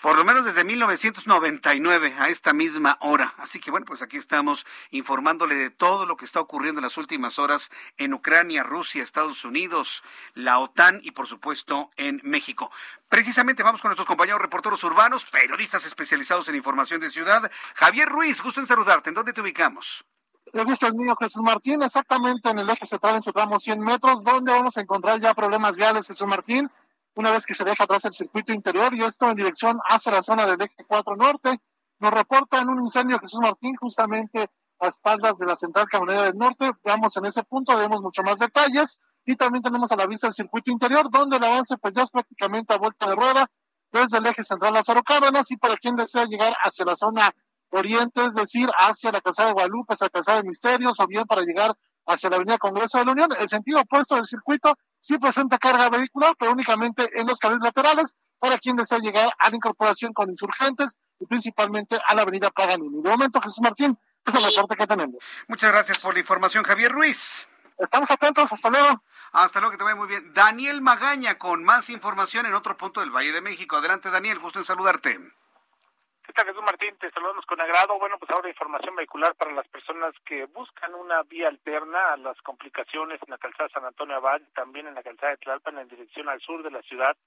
por 0.01 0.17
lo 0.17 0.25
menos 0.25 0.45
desde 0.45 0.63
1999 0.63 2.15
a 2.17 2.29
esta 2.29 2.53
misma 2.53 2.97
hora. 3.01 3.33
Así 3.37 3.59
que 3.59 3.69
bueno, 3.69 3.85
pues 3.85 4.01
aquí 4.01 4.17
estamos 4.17 4.65
informándole 4.89 5.53
de 5.53 5.69
todo 5.69 6.07
lo 6.07 6.17
que 6.17 6.25
está 6.25 6.39
ocurriendo 6.39 6.79
en 6.79 6.83
las 6.83 6.97
últimas 6.97 7.37
horas 7.37 7.69
en 7.97 8.13
Ucrania, 8.13 8.63
Rusia, 8.63 9.03
Estados 9.03 9.45
Unidos, 9.45 10.03
la 10.33 10.57
OTAN 10.57 10.99
y 11.03 11.11
por 11.11 11.27
supuesto 11.27 11.91
en 11.97 12.19
México. 12.23 12.71
Precisamente 13.09 13.61
vamos 13.61 13.81
con 13.81 13.89
nuestros 13.89 14.07
compañeros 14.07 14.41
reporteros 14.41 14.83
urbanos, 14.83 15.25
periodistas 15.29 15.85
especializados 15.85 16.47
en 16.49 16.55
información 16.55 16.99
de 16.99 17.11
ciudad. 17.11 17.51
Javier 17.75 18.09
Ruiz, 18.09 18.41
gusto 18.41 18.59
en 18.59 18.65
saludarte. 18.65 19.09
¿En 19.09 19.15
dónde 19.15 19.33
te 19.33 19.41
ubicamos? 19.41 20.03
El 20.51 20.65
gusto 20.65 20.87
es 20.87 20.93
mío, 20.93 21.15
Jesús 21.17 21.43
Martín, 21.43 21.81
exactamente 21.83 22.49
en 22.49 22.59
el 22.59 22.69
eje 22.69 22.85
central 22.85 23.15
en 23.15 23.21
su 23.21 23.31
tramo 23.31 23.57
100 23.59 23.79
metros, 23.79 24.23
donde 24.23 24.51
vamos 24.51 24.75
a 24.75 24.81
encontrar 24.81 25.21
ya 25.21 25.33
problemas 25.33 25.75
viales, 25.75 26.07
Jesús 26.07 26.27
Martín 26.27 26.69
una 27.15 27.31
vez 27.31 27.45
que 27.45 27.53
se 27.53 27.63
deja 27.63 27.83
atrás 27.83 28.05
el 28.05 28.13
circuito 28.13 28.53
interior 28.53 28.93
y 28.93 29.03
esto 29.03 29.29
en 29.29 29.35
dirección 29.35 29.79
hacia 29.89 30.11
la 30.11 30.21
zona 30.21 30.45
del 30.45 30.61
eje 30.61 30.85
4 30.87 31.15
norte. 31.15 31.59
Nos 31.99 32.11
reportan 32.11 32.69
un 32.69 32.79
incendio 32.79 33.19
Jesús 33.19 33.39
Martín 33.41 33.75
justamente 33.75 34.49
a 34.79 34.87
espaldas 34.87 35.37
de 35.37 35.45
la 35.45 35.55
central 35.55 35.87
camionera 35.87 36.23
del 36.23 36.37
norte. 36.37 36.71
Veamos 36.83 37.15
en 37.17 37.25
ese 37.25 37.43
punto, 37.43 37.77
vemos 37.77 38.01
mucho 38.01 38.23
más 38.23 38.39
detalles 38.39 38.99
y 39.25 39.35
también 39.35 39.61
tenemos 39.61 39.91
a 39.91 39.95
la 39.95 40.07
vista 40.07 40.27
el 40.27 40.33
circuito 40.33 40.71
interior 40.71 41.09
donde 41.11 41.37
el 41.37 41.43
avance 41.43 41.77
pues 41.77 41.93
ya 41.93 42.03
es 42.03 42.09
prácticamente 42.11 42.73
a 42.73 42.77
vuelta 42.77 43.07
de 43.07 43.15
rueda 43.15 43.51
desde 43.91 44.17
el 44.17 44.25
eje 44.25 44.43
central 44.43 44.73
Lázaro 44.73 45.03
Cárdenas 45.03 45.51
y 45.51 45.57
para 45.57 45.75
quien 45.77 45.95
desea 45.95 46.25
llegar 46.25 46.53
hacia 46.63 46.85
la 46.85 46.95
zona 46.95 47.31
oriente, 47.71 48.25
es 48.25 48.33
decir, 48.33 48.69
hacia 48.77 49.11
la 49.11 49.21
calzada 49.21 49.49
de 49.49 49.53
Guadalupe, 49.53 49.93
hacia 49.93 50.05
la 50.05 50.09
calzada 50.09 50.41
de 50.41 50.47
Misterios 50.47 50.99
o 50.99 51.07
bien 51.07 51.25
para 51.25 51.41
llegar 51.41 51.75
hacia 52.05 52.29
la 52.29 52.37
avenida 52.37 52.57
Congreso 52.57 52.97
de 52.97 53.05
la 53.05 53.11
Unión, 53.11 53.29
el 53.37 53.49
sentido 53.49 53.79
opuesto 53.81 54.15
del 54.15 54.25
circuito 54.25 54.73
sí 55.01 55.17
presenta 55.17 55.57
carga 55.57 55.89
vehicular, 55.89 56.35
pero 56.39 56.53
únicamente 56.53 57.09
en 57.19 57.27
los 57.27 57.37
carriles 57.39 57.63
laterales 57.63 58.15
para 58.39 58.57
quien 58.57 58.77
desea 58.77 58.99
llegar 58.99 59.29
a 59.37 59.49
la 59.49 59.55
incorporación 59.55 60.13
con 60.13 60.29
insurgentes 60.29 60.95
y 61.19 61.25
principalmente 61.25 61.99
a 62.07 62.15
la 62.15 62.21
avenida 62.21 62.49
Paganini. 62.49 63.01
De 63.01 63.09
momento, 63.09 63.41
Jesús 63.41 63.61
Martín, 63.61 63.97
esa 64.25 64.37
es 64.37 64.43
la 64.43 64.51
parte 64.51 64.75
que 64.77 64.87
tenemos. 64.87 65.17
Muchas 65.47 65.71
gracias 65.71 65.99
por 65.99 66.13
la 66.13 66.21
información, 66.21 66.63
Javier 66.63 66.91
Ruiz. 66.91 67.47
Estamos 67.77 68.09
atentos, 68.09 68.51
hasta 68.51 68.69
luego. 68.69 69.03
Hasta 69.31 69.59
luego, 69.59 69.71
que 69.71 69.77
te 69.77 69.83
vaya 69.83 69.95
muy 69.95 70.07
bien. 70.07 70.33
Daniel 70.33 70.81
Magaña 70.81 71.37
con 71.37 71.63
más 71.63 71.89
información 71.89 72.45
en 72.45 72.53
otro 72.53 72.77
punto 72.77 72.99
del 72.99 73.09
Valle 73.09 73.31
de 73.31 73.41
México. 73.41 73.77
Adelante, 73.77 74.11
Daniel, 74.11 74.39
gusto 74.39 74.59
en 74.59 74.65
saludarte. 74.65 75.19
¿Qué 76.33 76.43
Jesús 76.45 76.63
Martín? 76.63 76.95
Te 76.97 77.11
saludamos 77.11 77.45
con 77.45 77.59
agrado. 77.59 77.99
Bueno, 77.99 78.17
pues 78.17 78.31
ahora 78.31 78.47
información 78.47 78.95
vehicular 78.95 79.35
para 79.35 79.51
las 79.51 79.67
personas 79.67 80.13
que 80.25 80.45
buscan 80.45 80.93
una 80.93 81.23
vía 81.23 81.49
alterna 81.49 82.13
a 82.13 82.17
las 82.17 82.39
complicaciones 82.41 83.19
en 83.21 83.31
la 83.31 83.37
calzada 83.37 83.67
San 83.69 83.83
Antonio 83.83 84.15
Abad, 84.15 84.41
también 84.55 84.87
en 84.87 84.95
la 84.95 85.03
calzada 85.03 85.31
de 85.31 85.37
Tlalpan 85.39 85.79
en 85.79 85.89
dirección 85.89 86.29
al 86.29 86.39
sur 86.39 86.63
de 86.63 86.71
la 86.71 86.81
ciudad, 86.83 87.17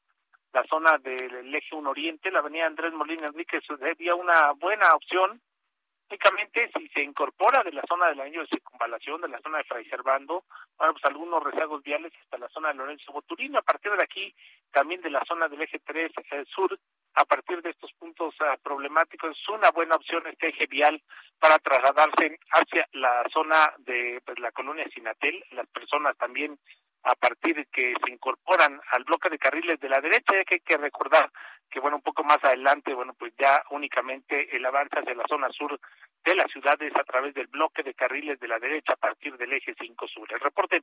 la 0.55 0.65
zona 0.65 0.97
del 0.99 1.55
eje 1.55 1.75
1 1.75 1.91
Oriente, 1.91 2.31
la 2.31 2.39
avenida 2.39 2.67
Andrés 2.67 2.95
Molina 2.95 3.27
Enríquez 3.27 3.63
sería 3.79 4.15
una 4.15 4.53
buena 4.53 4.89
opción 4.95 5.41
únicamente 6.09 6.71
si 6.79 6.89
se 6.89 7.03
incorpora 7.03 7.63
de 7.63 7.73
la 7.73 7.83
zona 7.89 8.07
del 8.09 8.21
anillo 8.21 8.43
de 8.43 8.49
circunvalación, 8.49 9.21
de 9.21 9.29
la 9.29 9.41
zona 9.41 9.59
de 9.59 9.65
Fray 9.65 9.85
Servando, 9.87 10.45
bueno, 10.79 10.95
pues 10.95 11.05
algunos 11.05 11.43
rezagos 11.43 11.83
viales 11.83 12.13
hasta 12.23 12.39
la 12.39 12.49
zona 12.49 12.69
de 12.69 12.75
Lorenzo 12.75 13.13
Boturino, 13.13 13.59
a 13.59 13.63
partir 13.63 13.93
de 13.93 14.05
aquí 14.05 14.35
también 14.71 15.01
de 15.03 15.11
la 15.11 15.25
zona 15.27 15.49
del 15.49 15.63
eje 15.63 15.79
3 15.81 16.13
el 16.31 16.47
sur, 16.47 16.79
a 17.15 17.25
partir 17.25 17.63
de 17.63 17.71
estos 17.71 17.93
puntos 17.95 18.35
uh, 18.41 18.61
problemáticos, 18.63 19.31
es 19.31 19.49
una 19.49 19.71
buena 19.71 19.97
opción 19.97 20.27
este 20.27 20.49
eje 20.49 20.67
vial 20.67 21.01
para 21.39 21.59
trasladarse 21.59 22.39
hacia 22.51 22.89
la 22.93 23.25
zona 23.33 23.73
de 23.79 24.21
pues, 24.25 24.39
la 24.39 24.51
colonia 24.53 24.89
Sinatel, 24.93 25.45
las 25.53 25.67
personas 25.69 26.17
también 26.17 26.59
a 27.05 27.15
partir 27.15 27.55
de 27.55 27.67
que 27.67 27.95
se 28.05 28.13
incorporan 28.13 28.81
al 28.91 29.05
bloque 29.05 29.29
de 29.29 29.39
carriles 29.39 29.79
de 29.79 29.89
la 29.89 30.01
derecha, 30.01 30.35
ya 30.35 30.45
que 30.45 30.55
hay 30.55 30.61
que 30.61 30.77
recordar 30.77 31.31
que 31.71 31.81
bueno, 31.81 31.97
un 31.97 32.03
poco 32.03 32.25
más 32.25 32.39
adelante, 32.43 32.95
bueno, 32.95 33.15
pues 33.19 33.35
ya 33.39 33.63
únicamente 33.71 34.57
el 34.57 34.65
avance 34.65 34.99
hacia 34.99 35.15
la 35.15 35.25
zona 35.29 35.51
sur 35.51 35.79
de 36.25 36.35
la 36.35 36.47
ciudad 36.47 36.81
es 36.81 36.95
a 36.97 37.05
través 37.05 37.35
del 37.35 37.49
bloque 37.49 37.83
de 37.83 37.95
carriles 37.95 38.39
de 38.41 38.49
la 38.49 38.59
derecha 38.59 38.95
a 38.95 38.97
partir 38.97 39.37
del 39.37 39.53
eje 39.53 39.75
5 39.79 40.09
sur. 40.09 40.33
El 40.33 40.41
reporte. 40.41 40.83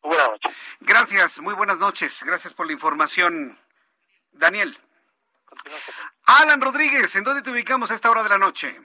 Buenas 0.00 0.30
noches. 0.30 0.78
Gracias, 0.80 1.40
muy 1.40 1.54
buenas 1.54 1.78
noches. 1.78 2.22
Gracias 2.24 2.54
por 2.54 2.66
la 2.66 2.72
información. 2.72 3.58
Daniel. 4.32 4.76
Alan 6.24 6.60
Rodríguez, 6.60 7.14
¿en 7.16 7.24
dónde 7.24 7.42
te 7.42 7.50
ubicamos 7.50 7.90
a 7.90 7.94
esta 7.94 8.10
hora 8.10 8.22
de 8.22 8.28
la 8.28 8.38
noche? 8.38 8.80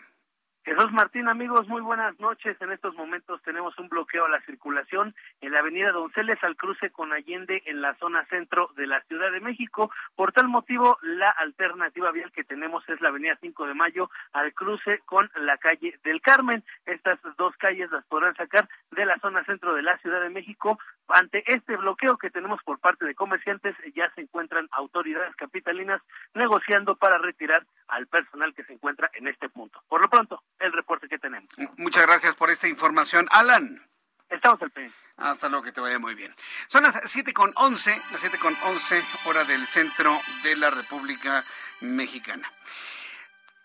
Jesús 0.66 0.94
Martín, 0.94 1.28
amigos, 1.28 1.68
muy 1.68 1.82
buenas 1.82 2.18
noches. 2.22 2.56
En 2.62 2.72
estos 2.72 2.96
momentos 2.96 3.42
tenemos 3.42 3.78
un 3.80 3.90
bloqueo 3.90 4.24
a 4.24 4.30
la 4.30 4.40
circulación 4.44 5.14
en 5.42 5.52
la 5.52 5.60
avenida 5.60 5.92
Donceles 5.92 6.42
al 6.42 6.56
cruce 6.56 6.90
con 6.90 7.12
Allende 7.12 7.62
en 7.66 7.82
la 7.82 7.96
zona 7.96 8.26
centro 8.28 8.70
de 8.78 8.88
la 8.88 9.02
Ciudad 9.02 9.30
de 9.34 9.42
México. 9.42 9.92
Por 10.16 10.32
tal 10.32 10.48
motivo, 10.48 10.98
la 11.02 11.32
alternativa 11.32 12.12
vial 12.12 12.32
que 12.32 12.46
tenemos 12.46 12.88
es 12.88 13.02
la 13.02 13.10
avenida 13.10 13.38
5 13.42 13.68
de 13.68 13.74
Mayo 13.74 14.10
al 14.32 14.54
cruce 14.54 15.00
con 15.00 15.30
la 15.36 15.58
calle 15.58 16.00
del 16.06 16.22
Carmen. 16.22 16.64
Estas 16.86 17.20
dos 17.38 17.54
calles 17.58 17.92
las 17.92 18.06
podrán 18.06 18.34
sacar 18.36 18.70
de 18.92 19.06
la 19.06 19.20
zona 19.20 19.44
centro 19.44 19.76
de 19.76 19.82
la 19.82 19.98
Ciudad 19.98 20.22
de 20.22 20.30
México. 20.30 20.80
Ante 21.10 21.44
este 21.46 21.76
bloqueo 21.76 22.18
que 22.18 22.30
tenemos 22.30 22.64
por 22.64 22.80
parte 22.80 23.04
de 23.04 23.16
comerciantes, 23.16 23.76
ya 23.94 24.10
se 24.16 24.22
encuentran 24.22 24.70
autoridades 24.72 25.36
capitalinas 25.36 26.02
negociando 26.34 26.96
para 26.96 27.18
retirar 27.18 27.66
al 27.90 28.08
personal 28.08 28.54
que 28.54 28.64
se 28.64 28.72
encuentra 28.72 29.12
en 29.14 29.28
este 29.28 29.50
punto. 29.50 29.84
Por 29.90 30.02
lo 30.02 30.08
pronto, 30.08 30.42
el 30.60 30.74
reporte 30.74 31.08
que 31.08 31.20
tenemos. 31.20 31.50
Muchas 31.78 32.06
gracias 32.06 32.36
por 32.36 32.50
esta 32.50 32.68
información. 32.68 33.28
Alan. 33.32 33.82
Estamos 34.30 34.62
al 34.62 34.72
pendiente. 34.72 34.98
Hasta 35.18 35.48
luego, 35.48 35.64
que 35.64 35.72
te 35.72 35.80
vaya 35.80 36.00
muy 36.00 36.16
bien. 36.16 36.36
Son 36.68 36.84
las 36.84 37.00
siete 37.10 37.34
con 37.34 37.54
once, 37.56 37.96
las 38.12 38.20
siete 38.20 38.40
con 38.40 38.56
once, 38.66 39.02
hora 39.26 39.44
del 39.44 39.68
centro 39.68 40.20
de 40.44 40.56
la 40.56 40.72
República 40.72 41.44
Mexicana. 41.82 42.52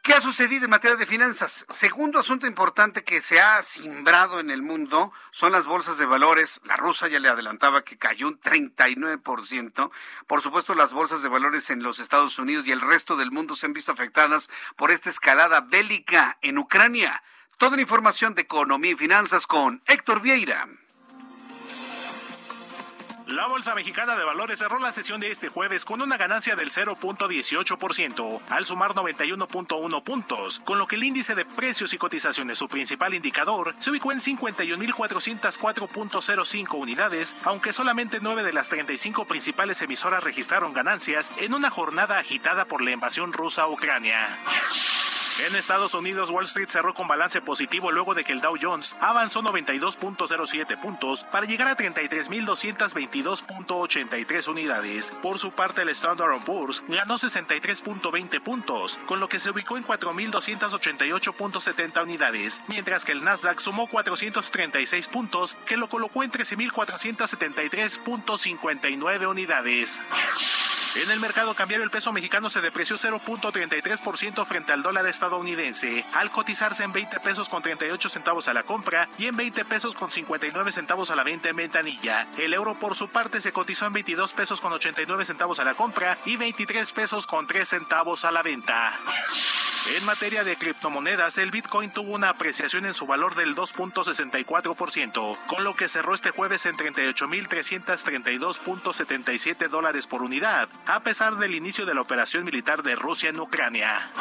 ¿Qué 0.09 0.15
ha 0.15 0.23
sucedido 0.23 0.65
en 0.65 0.71
materia 0.71 0.97
de 0.97 1.05
finanzas? 1.05 1.67
Segundo 1.69 2.19
asunto 2.19 2.47
importante 2.47 3.05
que 3.05 3.21
se 3.21 3.41
ha 3.41 3.63
simbrado 3.63 4.41
en 4.41 4.49
el 4.49 4.63
mundo 4.63 5.13
son 5.33 5.53
las 5.53 5.67
bolsas 5.67 5.99
de 5.99 6.07
valores. 6.07 6.63
La 6.65 6.77
rusa 6.77 7.09
ya 7.09 7.19
le 7.19 7.29
adelantaba 7.29 7.85
que 7.85 7.99
cayó 7.99 8.27
un 8.27 8.41
39%. 8.41 9.91
Por 10.27 10.41
supuesto, 10.41 10.75
las 10.75 10.95
bolsas 10.95 11.23
de 11.23 11.29
valores 11.29 11.69
en 11.69 11.83
los 11.83 11.99
Estados 11.99 12.39
Unidos 12.39 12.67
y 12.67 12.73
el 12.73 12.81
resto 12.81 13.19
del 13.19 13.33
mundo 13.33 13.55
se 13.55 13.67
han 13.67 13.75
visto 13.75 13.93
afectadas 13.93 14.49
por 14.77 14.91
esta 14.91 15.11
escalada 15.11 15.61
bélica 15.61 16.39
en 16.41 16.57
Ucrania. 16.57 17.23
Toda 17.59 17.77
la 17.77 17.83
información 17.83 18.35
de 18.35 18.41
economía 18.41 18.93
y 18.93 18.97
finanzas 18.97 19.47
con 19.47 19.83
Héctor 19.85 20.23
Vieira. 20.23 20.69
La 23.29 23.47
Bolsa 23.47 23.75
Mexicana 23.75 24.17
de 24.17 24.25
Valores 24.25 24.59
cerró 24.59 24.79
la 24.79 24.91
sesión 24.91 25.21
de 25.21 25.31
este 25.31 25.51
jueves 25.51 25.85
con 25.85 26.01
una 26.01 26.17
ganancia 26.17 26.57
del 26.57 26.71
0.18%, 26.71 28.41
al 28.49 28.65
sumar 28.65 28.95
91.1 28.95 30.03
puntos, 30.03 30.61
con 30.61 30.79
lo 30.79 30.87
que 30.87 30.97
el 30.97 31.05
índice 31.05 31.35
de 31.35 31.45
precios 31.45 31.93
y 31.93 31.99
cotizaciones, 31.99 32.57
su 32.57 32.69
principal 32.69 33.13
indicador, 33.13 33.75
se 33.77 33.91
ubicó 33.91 34.13
en 34.13 34.21
51.404.05 34.21 36.79
unidades, 36.79 37.37
aunque 37.45 37.75
solamente 37.75 38.21
9 38.23 38.43
de 38.43 38.55
las 38.55 38.71
35 38.71 39.27
principales 39.27 39.83
emisoras 39.83 40.25
registraron 40.25 40.73
ganancias 40.73 41.31
en 41.37 41.53
una 41.53 41.69
jornada 41.69 42.19
agitada 42.19 42.65
por 42.65 42.81
la 42.81 42.93
invasión 42.93 43.35
rusa 43.35 43.65
a 43.65 43.69
Ucrania. 43.69 44.27
En 45.47 45.55
Estados 45.55 45.95
Unidos, 45.95 46.31
Wall 46.31 46.47
Street 46.47 46.69
cerró 46.69 46.95
con 46.95 47.07
balance 47.07 47.41
positivo 47.41 47.93
luego 47.93 48.13
de 48.13 48.25
que 48.25 48.33
el 48.33 48.41
Dow 48.41 48.57
Jones 48.61 48.97
avanzó 49.01 49.41
92.07 49.41 50.81
puntos 50.81 51.23
para 51.31 51.47
llegar 51.47 51.69
a 51.69 51.77
33.222.83 51.77 54.49
unidades. 54.49 55.13
Por 55.23 55.39
su 55.39 55.53
parte, 55.53 55.83
el 55.83 55.91
Standard 55.91 56.43
Poor's 56.45 56.83
ganó 56.89 57.15
63.20 57.15 58.43
puntos, 58.43 58.99
con 59.07 59.21
lo 59.21 59.29
que 59.29 59.39
se 59.39 59.51
ubicó 59.51 59.77
en 59.77 59.85
4.288.70 59.85 62.03
unidades, 62.03 62.61
mientras 62.67 63.05
que 63.05 63.13
el 63.13 63.23
Nasdaq 63.23 63.61
sumó 63.61 63.87
436 63.87 65.07
puntos, 65.07 65.57
que 65.67 65.77
lo 65.77 65.89
colocó 65.89 66.25
en 66.25 66.33
13.473.59 66.33 69.29
unidades. 69.29 70.01
En 70.97 71.11
el 71.11 71.21
mercado 71.21 71.55
cambiario 71.55 71.85
el 71.85 71.91
peso 71.91 72.13
mexicano 72.13 72.49
se 72.49 72.61
depreció 72.61 72.97
0.33% 72.97 74.45
frente 74.47 74.73
al 74.73 74.83
dólar 74.83 75.07
estadounidense, 75.07 76.05
al 76.15 76.31
cotizarse 76.31 76.83
en 76.83 76.93
20 76.93 77.21
pesos 77.21 77.49
con 77.49 77.63
38 77.63 78.09
centavos 78.09 78.49
a 78.49 78.55
la 78.55 78.63
compra 78.63 79.09
y 79.19 79.27
en 79.27 79.37
20 79.37 79.65
pesos 79.67 79.95
con 79.95 80.11
59 80.11 80.73
centavos 80.73 81.11
a 81.11 81.17
la 81.17 81.25
venta 81.25 81.51
en 81.51 81.57
ventanilla. 81.57 82.27
El 82.39 82.55
euro 82.55 82.79
por 82.79 82.97
su 82.97 83.09
parte 83.09 83.41
se 83.41 83.53
cotizó 83.53 83.87
en 83.87 83.93
22 83.93 84.33
pesos 84.33 84.61
con 84.61 84.73
89 84.73 85.25
centavos 85.25 85.61
a 85.61 85.65
la 85.65 85.75
compra 85.75 86.19
y 86.25 86.37
23 86.37 86.93
pesos 86.93 87.27
con 87.27 87.47
3 87.47 87.69
centavos 87.69 88.25
a 88.25 88.33
la 88.33 88.43
venta. 88.43 88.93
En 89.97 90.05
materia 90.05 90.45
de 90.45 90.57
criptomonedas, 90.57 91.39
el 91.39 91.51
Bitcoin 91.51 91.91
tuvo 91.91 92.15
una 92.15 92.29
apreciación 92.29 92.85
en 92.85 92.93
su 92.93 93.07
valor 93.07 93.35
del 93.35 93.57
2.64%, 93.57 95.39
con 95.47 95.65
lo 95.65 95.75
que 95.75 95.89
cerró 95.89 96.13
este 96.13 96.31
jueves 96.31 96.67
en 96.67 96.77
38.332.77 96.77 99.69
dólares 99.69 100.07
por 100.07 100.23
unidad, 100.23 100.69
a 100.87 101.01
pesar 101.01 101.37
del 101.37 101.55
inicio 101.55 101.87
de 101.87 101.95
la 101.95 102.03
operación 102.03 102.45
militar 102.45 102.83
de 102.83 102.97
Rusia 102.97 103.31
en 103.31 103.41
Ucrania. 103.41 104.13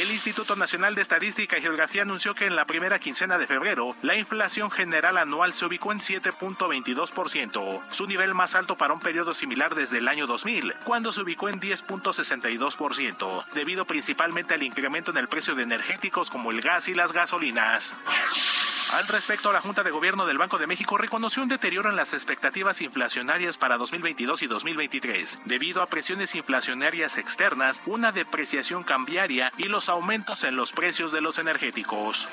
El 0.00 0.10
Instituto 0.10 0.56
Nacional 0.56 0.96
de 0.96 1.02
Estadística 1.02 1.56
y 1.56 1.62
Geografía 1.62 2.02
anunció 2.02 2.34
que 2.34 2.46
en 2.46 2.56
la 2.56 2.64
primera 2.64 2.98
quincena 2.98 3.38
de 3.38 3.46
febrero, 3.46 3.94
la 4.02 4.16
inflación 4.16 4.68
general 4.68 5.16
anual 5.18 5.52
se 5.52 5.66
ubicó 5.66 5.92
en 5.92 6.00
7.22%, 6.00 7.82
su 7.90 8.06
nivel 8.08 8.34
más 8.34 8.56
alto 8.56 8.76
para 8.76 8.92
un 8.92 8.98
periodo 8.98 9.34
similar 9.34 9.76
desde 9.76 9.98
el 9.98 10.08
año 10.08 10.26
2000, 10.26 10.74
cuando 10.82 11.12
se 11.12 11.22
ubicó 11.22 11.48
en 11.48 11.60
10.62%, 11.60 13.44
debido 13.54 13.84
principalmente 13.84 14.54
al 14.54 14.64
incremento 14.64 15.12
en 15.12 15.18
el 15.18 15.28
precio 15.28 15.54
de 15.54 15.62
energéticos 15.62 16.28
como 16.28 16.50
el 16.50 16.60
gas 16.60 16.88
y 16.88 16.94
las 16.94 17.12
gasolinas. 17.12 17.94
Al 18.92 19.08
respecto, 19.08 19.52
la 19.52 19.60
Junta 19.60 19.82
de 19.82 19.90
Gobierno 19.90 20.26
del 20.26 20.38
Banco 20.38 20.58
de 20.58 20.66
México 20.66 20.96
reconoció 20.98 21.42
un 21.42 21.48
deterioro 21.48 21.88
en 21.88 21.96
las 21.96 22.12
expectativas 22.12 22.80
inflacionarias 22.80 23.56
para 23.56 23.76
2022 23.76 24.42
y 24.42 24.46
2023, 24.46 25.40
debido 25.46 25.82
a 25.82 25.86
presiones 25.86 26.34
inflacionarias 26.34 27.18
externas, 27.18 27.82
una 27.86 28.12
depreciación 28.12 28.84
cambiaria 28.84 29.52
y 29.56 29.64
los 29.64 29.88
aumentos 29.88 30.44
en 30.44 30.56
los 30.56 30.72
precios 30.72 31.12
de 31.12 31.20
los 31.20 31.38
energéticos. 31.38 32.28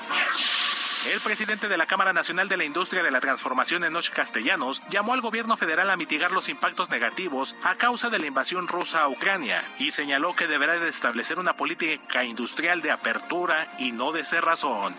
El 1.10 1.20
presidente 1.20 1.66
de 1.68 1.76
la 1.76 1.86
Cámara 1.86 2.12
Nacional 2.12 2.48
de 2.48 2.56
la 2.56 2.64
Industria 2.64 3.02
de 3.02 3.10
la 3.10 3.18
Transformación, 3.18 3.82
Enoch 3.82 4.10
Castellanos, 4.10 4.82
llamó 4.88 5.14
al 5.14 5.20
gobierno 5.20 5.56
federal 5.56 5.90
a 5.90 5.96
mitigar 5.96 6.30
los 6.30 6.48
impactos 6.48 6.90
negativos 6.90 7.56
a 7.64 7.74
causa 7.74 8.08
de 8.08 8.20
la 8.20 8.26
invasión 8.26 8.68
rusa 8.68 9.02
a 9.02 9.08
Ucrania 9.08 9.64
y 9.80 9.90
señaló 9.90 10.32
que 10.34 10.46
deberá 10.46 10.78
de 10.78 10.88
establecer 10.88 11.40
una 11.40 11.54
política 11.54 12.22
industrial 12.22 12.82
de 12.82 12.92
apertura 12.92 13.72
y 13.80 13.90
no 13.90 14.12
de 14.12 14.22
cerrazón. 14.22 14.94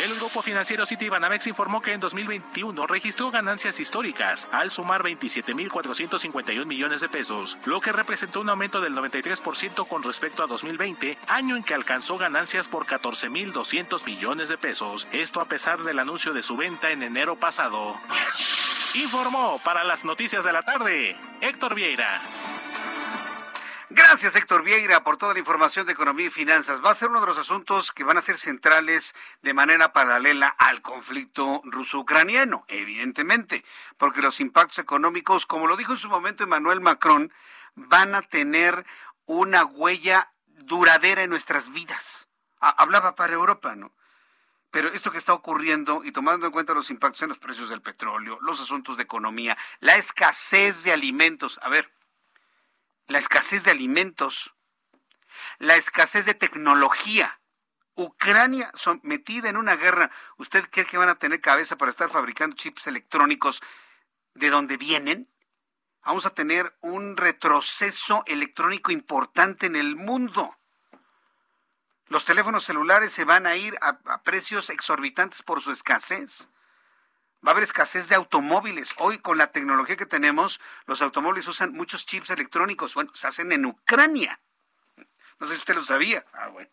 El 0.00 0.14
grupo 0.14 0.40
financiero 0.40 0.86
Citibanamex 0.86 1.46
informó 1.48 1.82
que 1.82 1.92
en 1.92 2.00
2021 2.00 2.86
registró 2.86 3.30
ganancias 3.30 3.78
históricas 3.78 4.48
al 4.50 4.70
sumar 4.70 5.02
27.451 5.02 6.64
millones 6.64 7.02
de 7.02 7.10
pesos, 7.10 7.58
lo 7.66 7.78
que 7.80 7.92
representó 7.92 8.40
un 8.40 8.48
aumento 8.48 8.80
del 8.80 8.94
93% 8.94 9.86
con 9.86 10.02
respecto 10.02 10.42
a 10.42 10.46
2020, 10.46 11.18
año 11.28 11.56
en 11.56 11.62
que 11.62 11.74
alcanzó 11.74 12.16
ganancias 12.16 12.68
por 12.68 12.86
14.200 12.86 14.06
millones 14.06 14.48
de 14.48 14.56
pesos, 14.56 15.08
esto 15.12 15.42
a 15.42 15.44
pesar 15.44 15.82
del 15.82 15.98
anuncio 15.98 16.32
de 16.32 16.42
su 16.42 16.56
venta 16.56 16.90
en 16.90 17.02
enero 17.02 17.36
pasado. 17.36 17.94
Informó 18.94 19.60
para 19.62 19.84
las 19.84 20.06
noticias 20.06 20.42
de 20.42 20.54
la 20.54 20.62
tarde 20.62 21.16
Héctor 21.42 21.74
Vieira. 21.74 22.22
Gracias, 23.94 24.36
Héctor 24.36 24.62
Vieira, 24.62 25.04
por 25.04 25.18
toda 25.18 25.34
la 25.34 25.38
información 25.38 25.84
de 25.84 25.92
economía 25.92 26.28
y 26.28 26.30
finanzas. 26.30 26.82
Va 26.82 26.90
a 26.90 26.94
ser 26.94 27.10
uno 27.10 27.20
de 27.20 27.26
los 27.26 27.36
asuntos 27.36 27.92
que 27.92 28.04
van 28.04 28.16
a 28.16 28.22
ser 28.22 28.38
centrales 28.38 29.14
de 29.42 29.52
manera 29.52 29.92
paralela 29.92 30.48
al 30.48 30.80
conflicto 30.80 31.60
ruso-ucraniano, 31.62 32.64
evidentemente, 32.68 33.66
porque 33.98 34.22
los 34.22 34.40
impactos 34.40 34.78
económicos, 34.78 35.44
como 35.44 35.66
lo 35.66 35.76
dijo 35.76 35.92
en 35.92 35.98
su 35.98 36.08
momento 36.08 36.42
Emmanuel 36.42 36.80
Macron, 36.80 37.34
van 37.74 38.14
a 38.14 38.22
tener 38.22 38.86
una 39.26 39.66
huella 39.66 40.32
duradera 40.46 41.24
en 41.24 41.28
nuestras 41.28 41.70
vidas. 41.70 42.28
Hablaba 42.60 43.14
para 43.14 43.34
Europa, 43.34 43.76
¿no? 43.76 43.92
Pero 44.70 44.88
esto 44.88 45.12
que 45.12 45.18
está 45.18 45.34
ocurriendo 45.34 46.02
y 46.02 46.12
tomando 46.12 46.46
en 46.46 46.52
cuenta 46.52 46.72
los 46.72 46.88
impactos 46.88 47.20
en 47.20 47.28
los 47.28 47.38
precios 47.38 47.68
del 47.68 47.82
petróleo, 47.82 48.38
los 48.40 48.58
asuntos 48.58 48.96
de 48.96 49.02
economía, 49.02 49.58
la 49.80 49.96
escasez 49.96 50.82
de 50.82 50.92
alimentos, 50.92 51.60
a 51.62 51.68
ver, 51.68 51.92
la 53.12 53.18
escasez 53.18 53.64
de 53.64 53.70
alimentos, 53.70 54.54
la 55.58 55.76
escasez 55.76 56.24
de 56.24 56.32
tecnología. 56.32 57.40
Ucrania 57.94 58.72
metida 59.02 59.50
en 59.50 59.58
una 59.58 59.76
guerra. 59.76 60.10
¿Usted 60.38 60.66
cree 60.70 60.86
que 60.86 60.96
van 60.96 61.10
a 61.10 61.16
tener 61.16 61.42
cabeza 61.42 61.76
para 61.76 61.90
estar 61.90 62.08
fabricando 62.08 62.56
chips 62.56 62.86
electrónicos 62.86 63.60
de 64.32 64.48
donde 64.48 64.78
vienen? 64.78 65.28
Vamos 66.02 66.24
a 66.24 66.30
tener 66.30 66.74
un 66.80 67.18
retroceso 67.18 68.22
electrónico 68.26 68.90
importante 68.92 69.66
en 69.66 69.76
el 69.76 69.94
mundo. 69.94 70.56
Los 72.06 72.24
teléfonos 72.24 72.64
celulares 72.64 73.12
se 73.12 73.24
van 73.24 73.46
a 73.46 73.56
ir 73.56 73.76
a, 73.82 73.98
a 74.06 74.22
precios 74.22 74.70
exorbitantes 74.70 75.42
por 75.42 75.60
su 75.60 75.70
escasez. 75.70 76.48
Va 77.44 77.50
a 77.50 77.52
haber 77.52 77.64
escasez 77.64 78.08
de 78.08 78.14
automóviles. 78.14 78.94
Hoy 78.98 79.18
con 79.18 79.36
la 79.36 79.50
tecnología 79.50 79.96
que 79.96 80.06
tenemos, 80.06 80.60
los 80.86 81.02
automóviles 81.02 81.48
usan 81.48 81.72
muchos 81.72 82.06
chips 82.06 82.30
electrónicos. 82.30 82.94
Bueno, 82.94 83.10
se 83.14 83.26
hacen 83.26 83.50
en 83.50 83.66
Ucrania. 83.66 84.40
No 85.40 85.48
sé 85.48 85.54
si 85.54 85.58
usted 85.58 85.74
lo 85.74 85.84
sabía. 85.84 86.24
Ah, 86.34 86.48
bueno. 86.48 86.70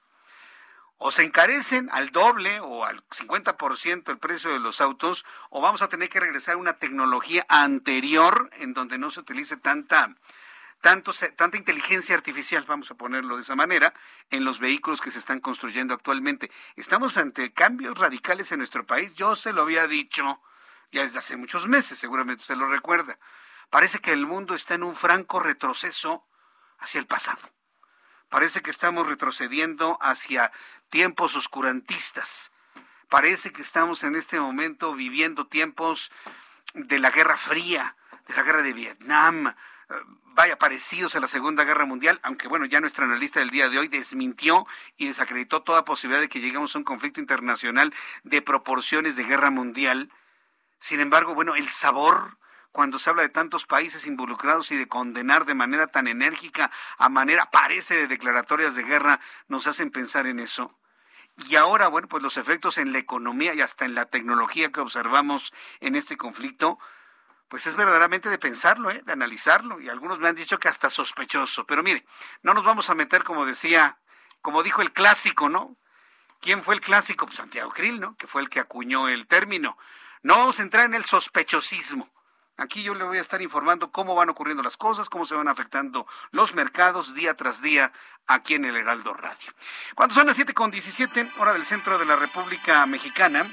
O 0.97 1.09
se 1.09 1.23
encarecen 1.23 1.89
al 1.91 2.11
doble 2.11 2.59
o 2.59 2.85
al 2.85 3.03
50% 3.07 4.11
el 4.11 4.19
precio 4.19 4.51
de 4.51 4.59
los 4.59 4.79
autos, 4.79 5.25
o 5.49 5.59
vamos 5.59 5.81
a 5.81 5.87
tener 5.87 6.09
que 6.09 6.19
regresar 6.19 6.53
a 6.53 6.57
una 6.57 6.73
tecnología 6.73 7.45
anterior 7.49 8.49
en 8.57 8.73
donde 8.73 8.99
no 8.99 9.09
se 9.09 9.21
utilice 9.21 9.57
tanta, 9.57 10.13
tanto, 10.81 11.13
tanta 11.35 11.57
inteligencia 11.57 12.15
artificial, 12.15 12.65
vamos 12.67 12.91
a 12.91 12.95
ponerlo 12.95 13.37
de 13.37 13.43
esa 13.43 13.55
manera, 13.55 13.93
en 14.29 14.43
los 14.43 14.59
vehículos 14.59 15.01
que 15.01 15.09
se 15.09 15.19
están 15.19 15.39
construyendo 15.39 15.93
actualmente. 15.93 16.51
Estamos 16.75 17.17
ante 17.17 17.53
cambios 17.53 17.97
radicales 17.97 18.51
en 18.51 18.59
nuestro 18.59 18.85
país. 18.85 19.15
Yo 19.15 19.35
se 19.37 19.53
lo 19.53 19.61
había 19.61 19.87
dicho 19.87 20.41
ya 20.91 21.01
desde 21.01 21.19
hace 21.19 21.37
muchos 21.37 21.67
meses, 21.67 21.97
seguramente 21.97 22.41
usted 22.41 22.55
lo 22.55 22.67
recuerda. 22.67 23.17
Parece 23.69 23.99
que 23.99 24.11
el 24.11 24.25
mundo 24.25 24.55
está 24.55 24.75
en 24.75 24.83
un 24.83 24.95
franco 24.95 25.39
retroceso 25.39 26.27
hacia 26.79 26.99
el 26.99 27.07
pasado. 27.07 27.51
Parece 28.29 28.61
que 28.61 28.71
estamos 28.71 29.07
retrocediendo 29.07 29.97
hacia 30.01 30.51
tiempos 30.89 31.35
oscurantistas. 31.35 32.51
Parece 33.09 33.51
que 33.51 33.61
estamos 33.61 34.03
en 34.03 34.15
este 34.15 34.39
momento 34.39 34.93
viviendo 34.93 35.47
tiempos 35.47 36.11
de 36.73 36.99
la 36.99 37.09
Guerra 37.09 37.37
Fría, 37.37 37.95
de 38.27 38.35
la 38.35 38.43
Guerra 38.43 38.61
de 38.61 38.73
Vietnam, 38.73 39.47
eh, 39.47 39.53
vaya 40.25 40.57
parecidos 40.57 41.15
a 41.15 41.19
la 41.19 41.27
Segunda 41.27 41.63
Guerra 41.63 41.85
Mundial, 41.85 42.19
aunque 42.21 42.47
bueno, 42.47 42.65
ya 42.65 42.79
nuestra 42.79 43.05
analista 43.05 43.39
del 43.39 43.49
día 43.49 43.69
de 43.69 43.79
hoy 43.79 43.87
desmintió 43.87 44.67
y 44.95 45.07
desacreditó 45.07 45.63
toda 45.63 45.83
posibilidad 45.83 46.21
de 46.21 46.29
que 46.29 46.39
lleguemos 46.39 46.75
a 46.75 46.77
un 46.77 46.83
conflicto 46.83 47.19
internacional 47.19 47.93
de 48.23 48.41
proporciones 48.41 49.15
de 49.15 49.23
guerra 49.23 49.49
mundial. 49.49 50.11
Sin 50.79 50.99
embargo, 50.99 51.35
bueno, 51.35 51.55
el 51.55 51.69
sabor 51.69 52.39
cuando 52.71 52.99
se 52.99 53.09
habla 53.09 53.23
de 53.23 53.29
tantos 53.29 53.65
países 53.65 54.05
involucrados 54.05 54.71
y 54.71 54.77
de 54.77 54.87
condenar 54.87 55.45
de 55.45 55.55
manera 55.55 55.87
tan 55.87 56.07
enérgica, 56.07 56.71
a 56.97 57.09
manera 57.09 57.49
parece 57.49 57.95
de 57.95 58.07
declaratorias 58.07 58.75
de 58.75 58.83
guerra, 58.83 59.19
nos 59.47 59.67
hacen 59.67 59.91
pensar 59.91 60.27
en 60.27 60.39
eso. 60.39 60.75
Y 61.47 61.55
ahora, 61.55 61.87
bueno, 61.87 62.07
pues 62.07 62.21
los 62.21 62.37
efectos 62.37 62.77
en 62.77 62.91
la 62.91 62.99
economía 62.99 63.53
y 63.53 63.61
hasta 63.61 63.85
en 63.85 63.95
la 63.95 64.05
tecnología 64.05 64.71
que 64.71 64.81
observamos 64.81 65.53
en 65.79 65.95
este 65.95 66.17
conflicto, 66.17 66.79
pues 67.47 67.65
es 67.65 67.75
verdaderamente 67.75 68.29
de 68.29 68.37
pensarlo, 68.37 68.91
¿eh? 68.91 69.01
de 69.05 69.13
analizarlo. 69.13 69.79
Y 69.79 69.89
algunos 69.89 70.19
me 70.19 70.27
han 70.27 70.35
dicho 70.35 70.59
que 70.59 70.67
hasta 70.67 70.89
sospechoso. 70.89 71.65
Pero 71.65 71.81
mire, 71.81 72.05
no 72.43 72.53
nos 72.53 72.63
vamos 72.63 72.89
a 72.89 72.95
meter, 72.95 73.23
como 73.23 73.45
decía, 73.45 73.97
como 74.41 74.63
dijo 74.63 74.81
el 74.81 74.91
clásico, 74.91 75.49
¿no? 75.49 75.75
¿Quién 76.41 76.63
fue 76.63 76.75
el 76.75 76.81
clásico? 76.81 77.25
Pues 77.25 77.37
Santiago 77.37 77.71
Krill, 77.71 77.99
¿no? 77.99 78.15
Que 78.15 78.27
fue 78.27 78.41
el 78.41 78.49
que 78.49 78.59
acuñó 78.59 79.07
el 79.07 79.25
término. 79.25 79.77
No 80.21 80.35
vamos 80.35 80.59
a 80.59 80.63
entrar 80.63 80.85
en 80.85 80.95
el 80.95 81.05
sospechosismo. 81.05 82.09
Aquí 82.57 82.83
yo 82.83 82.93
le 82.93 83.05
voy 83.05 83.19
a 83.19 83.21
estar 83.21 83.41
informando 83.41 83.89
cómo 83.89 84.15
van 84.15 84.27
ocurriendo 84.27 84.61
las 84.61 84.75
cosas, 84.75 85.07
cómo 85.07 85.23
se 85.23 85.33
van 85.33 85.47
afectando 85.47 86.05
los 86.31 86.55
mercados 86.55 87.13
día 87.13 87.33
tras 87.35 87.61
día 87.61 87.93
aquí 88.27 88.55
en 88.55 88.65
el 88.65 88.75
Heraldo 88.75 89.13
Radio. 89.13 89.53
Cuando 89.95 90.13
son 90.13 90.27
las 90.27 90.37
7.17, 90.37 91.31
hora 91.37 91.53
del 91.53 91.63
centro 91.63 91.97
de 91.97 92.05
la 92.05 92.17
República 92.17 92.85
Mexicana, 92.85 93.49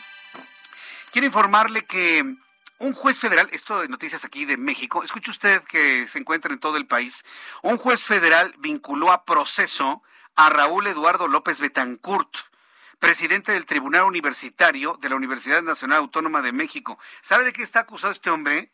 quiero 1.12 1.26
informarle 1.26 1.84
que 1.84 2.36
un 2.78 2.92
juez 2.94 3.20
federal, 3.20 3.48
esto 3.52 3.80
de 3.80 3.88
noticias 3.88 4.24
aquí 4.24 4.44
de 4.44 4.56
México, 4.56 5.04
escuche 5.04 5.30
usted 5.30 5.62
que 5.68 6.08
se 6.08 6.18
encuentra 6.18 6.52
en 6.52 6.58
todo 6.58 6.76
el 6.76 6.88
país, 6.88 7.24
un 7.62 7.78
juez 7.78 8.02
federal 8.02 8.52
vinculó 8.58 9.12
a 9.12 9.24
proceso 9.24 10.02
a 10.34 10.50
Raúl 10.50 10.88
Eduardo 10.88 11.28
López 11.28 11.60
Betancourt 11.60 12.36
presidente 12.98 13.52
del 13.52 13.66
Tribunal 13.66 14.04
Universitario 14.04 14.98
de 15.00 15.08
la 15.08 15.16
Universidad 15.16 15.62
Nacional 15.62 15.98
Autónoma 15.98 16.42
de 16.42 16.52
México. 16.52 16.98
¿Sabe 17.22 17.44
de 17.44 17.52
qué 17.52 17.62
está 17.62 17.80
acusado 17.80 18.12
este 18.12 18.30
hombre? 18.30 18.70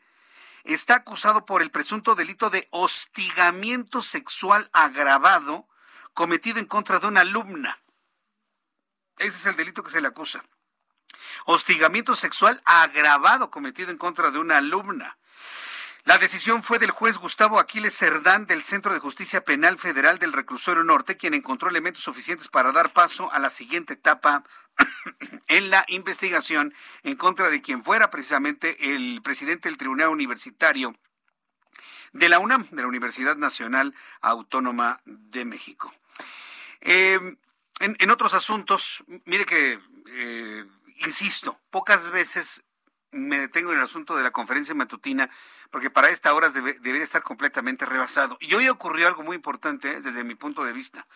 Está 0.65 0.97
acusado 0.97 1.45
por 1.45 1.63
el 1.63 1.71
presunto 1.71 2.15
delito 2.15 2.51
de 2.51 2.69
hostigamiento 2.71 4.01
sexual 4.01 4.71
agravado 4.73 5.69
cometido 6.15 6.59
en 6.59 6.67
contra 6.67 7.01
de 7.01 7.09
una 7.09 7.23
alumna. 7.23 7.81
Ese 9.19 9.39
es 9.39 9.47
el 9.47 9.57
delito 9.57 9.83
que 9.83 9.91
se 9.91 10.01
le 10.01 10.09
acusa. 10.09 10.45
Hostigamiento 11.47 12.15
sexual 12.15 12.63
agravado 12.65 13.51
cometido 13.51 13.91
en 13.91 13.99
contra 13.99 14.31
de 14.31 14.39
una 14.39 14.59
alumna. 14.59 15.19
La 16.05 16.19
decisión 16.19 16.65
fue 16.65 16.81
del 16.81 16.91
juez 16.91 17.17
Gustavo 17.17 17.61
Aquiles 17.61 17.97
Cerdán 17.97 18.47
del 18.47 18.65
Centro 18.65 18.93
de 18.93 18.99
Justicia 18.99 19.45
Penal 19.45 19.79
Federal 19.79 20.19
del 20.19 20.33
Reclusorio 20.33 20.83
Norte, 20.83 21.17
quien 21.17 21.33
encontró 21.33 21.69
elementos 21.69 22.03
suficientes 22.03 22.49
para 22.49 22.73
dar 22.73 22.93
paso 22.93 23.33
a 23.33 23.39
la 23.39 23.51
siguiente 23.51 23.93
etapa 23.93 24.43
en 25.47 25.71
la 25.71 25.85
investigación 25.87 26.75
en 27.05 27.17
contra 27.17 27.51
de 27.51 27.63
quien 27.63 27.85
fuera 27.85 28.11
precisamente 28.11 28.95
el 28.95 29.23
presidente 29.23 29.69
del 29.69 29.79
Tribunal 29.79 30.09
Universitario 30.09 30.97
de 32.13 32.29
la 32.29 32.41
UNAM, 32.41 32.69
de 32.73 32.83
la 32.83 32.89
Universidad 32.89 33.37
Nacional 33.37 33.95
Autónoma 34.21 35.01
de 35.05 35.45
México. 35.45 35.95
Eh, 36.81 37.37
en, 37.79 38.11
otros 38.11 38.35
asuntos, 38.35 39.05
mire 39.25 39.47
que, 39.47 39.81
eh, 40.07 40.65
insisto, 40.99 41.61
pocas 41.71 42.11
veces 42.11 42.63
me 43.13 43.41
detengo 43.41 43.73
en 43.73 43.79
el 43.79 43.85
asunto 43.85 44.17
de 44.17 44.23
la 44.23 44.31
conferencia 44.31 44.75
matutina, 44.75 45.31
porque 45.73 45.91
para 45.91 46.11
esta 46.11 46.35
hora 46.35 46.51
debería 46.51 47.03
estar 47.03 47.23
completamente 47.23 47.87
rebasado. 47.87 48.37
Y 48.41 48.55
hoy 48.55 48.69
ocurrió 48.69 49.09
algo 49.09 49.23
muy 49.23 49.35
importante 49.35 49.91
¿eh? 49.91 50.01
desde 50.03 50.23
mi 50.23 50.35
punto 50.35 50.65
de 50.65 50.75
vista. 50.75 51.09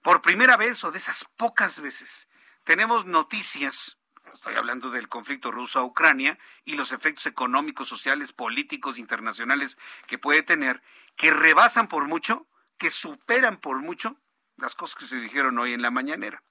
Por 0.00 0.22
primera 0.22 0.56
vez, 0.56 0.82
o 0.82 0.90
de 0.90 0.98
esas 0.98 1.26
pocas 1.36 1.80
veces, 1.80 2.26
tenemos 2.64 3.04
noticias, 3.04 3.98
estoy 4.32 4.54
hablando 4.54 4.90
del 4.90 5.08
conflicto 5.08 5.52
ruso-Ucrania 5.52 6.38
y 6.64 6.74
los 6.74 6.92
efectos 6.92 7.26
económicos, 7.26 7.86
sociales, 7.86 8.32
políticos, 8.32 8.98
internacionales 8.98 9.76
que 10.06 10.16
puede 10.16 10.42
tener, 10.42 10.82
que 11.14 11.30
rebasan 11.30 11.86
por 11.86 12.08
mucho, 12.08 12.46
que 12.78 12.90
superan 12.90 13.58
por 13.58 13.80
mucho 13.80 14.16
las 14.56 14.74
cosas 14.74 14.96
que 14.96 15.06
se 15.06 15.20
dijeron 15.20 15.58
hoy 15.58 15.74
en 15.74 15.82
la 15.82 15.90
mañanera. 15.90 16.42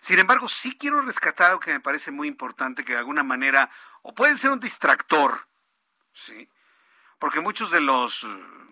Sin 0.00 0.18
embargo, 0.18 0.48
sí 0.48 0.76
quiero 0.76 1.02
rescatar 1.02 1.50
algo 1.50 1.60
que 1.60 1.72
me 1.72 1.80
parece 1.80 2.10
muy 2.10 2.26
importante, 2.26 2.84
que 2.84 2.94
de 2.94 2.98
alguna 2.98 3.22
manera, 3.22 3.70
o 4.02 4.12
puede 4.12 4.36
ser 4.36 4.50
un 4.50 4.60
distractor, 4.60 5.46
¿sí? 6.12 6.48
Porque 7.20 7.40
muchos 7.40 7.70
de 7.70 7.80
los 7.80 8.26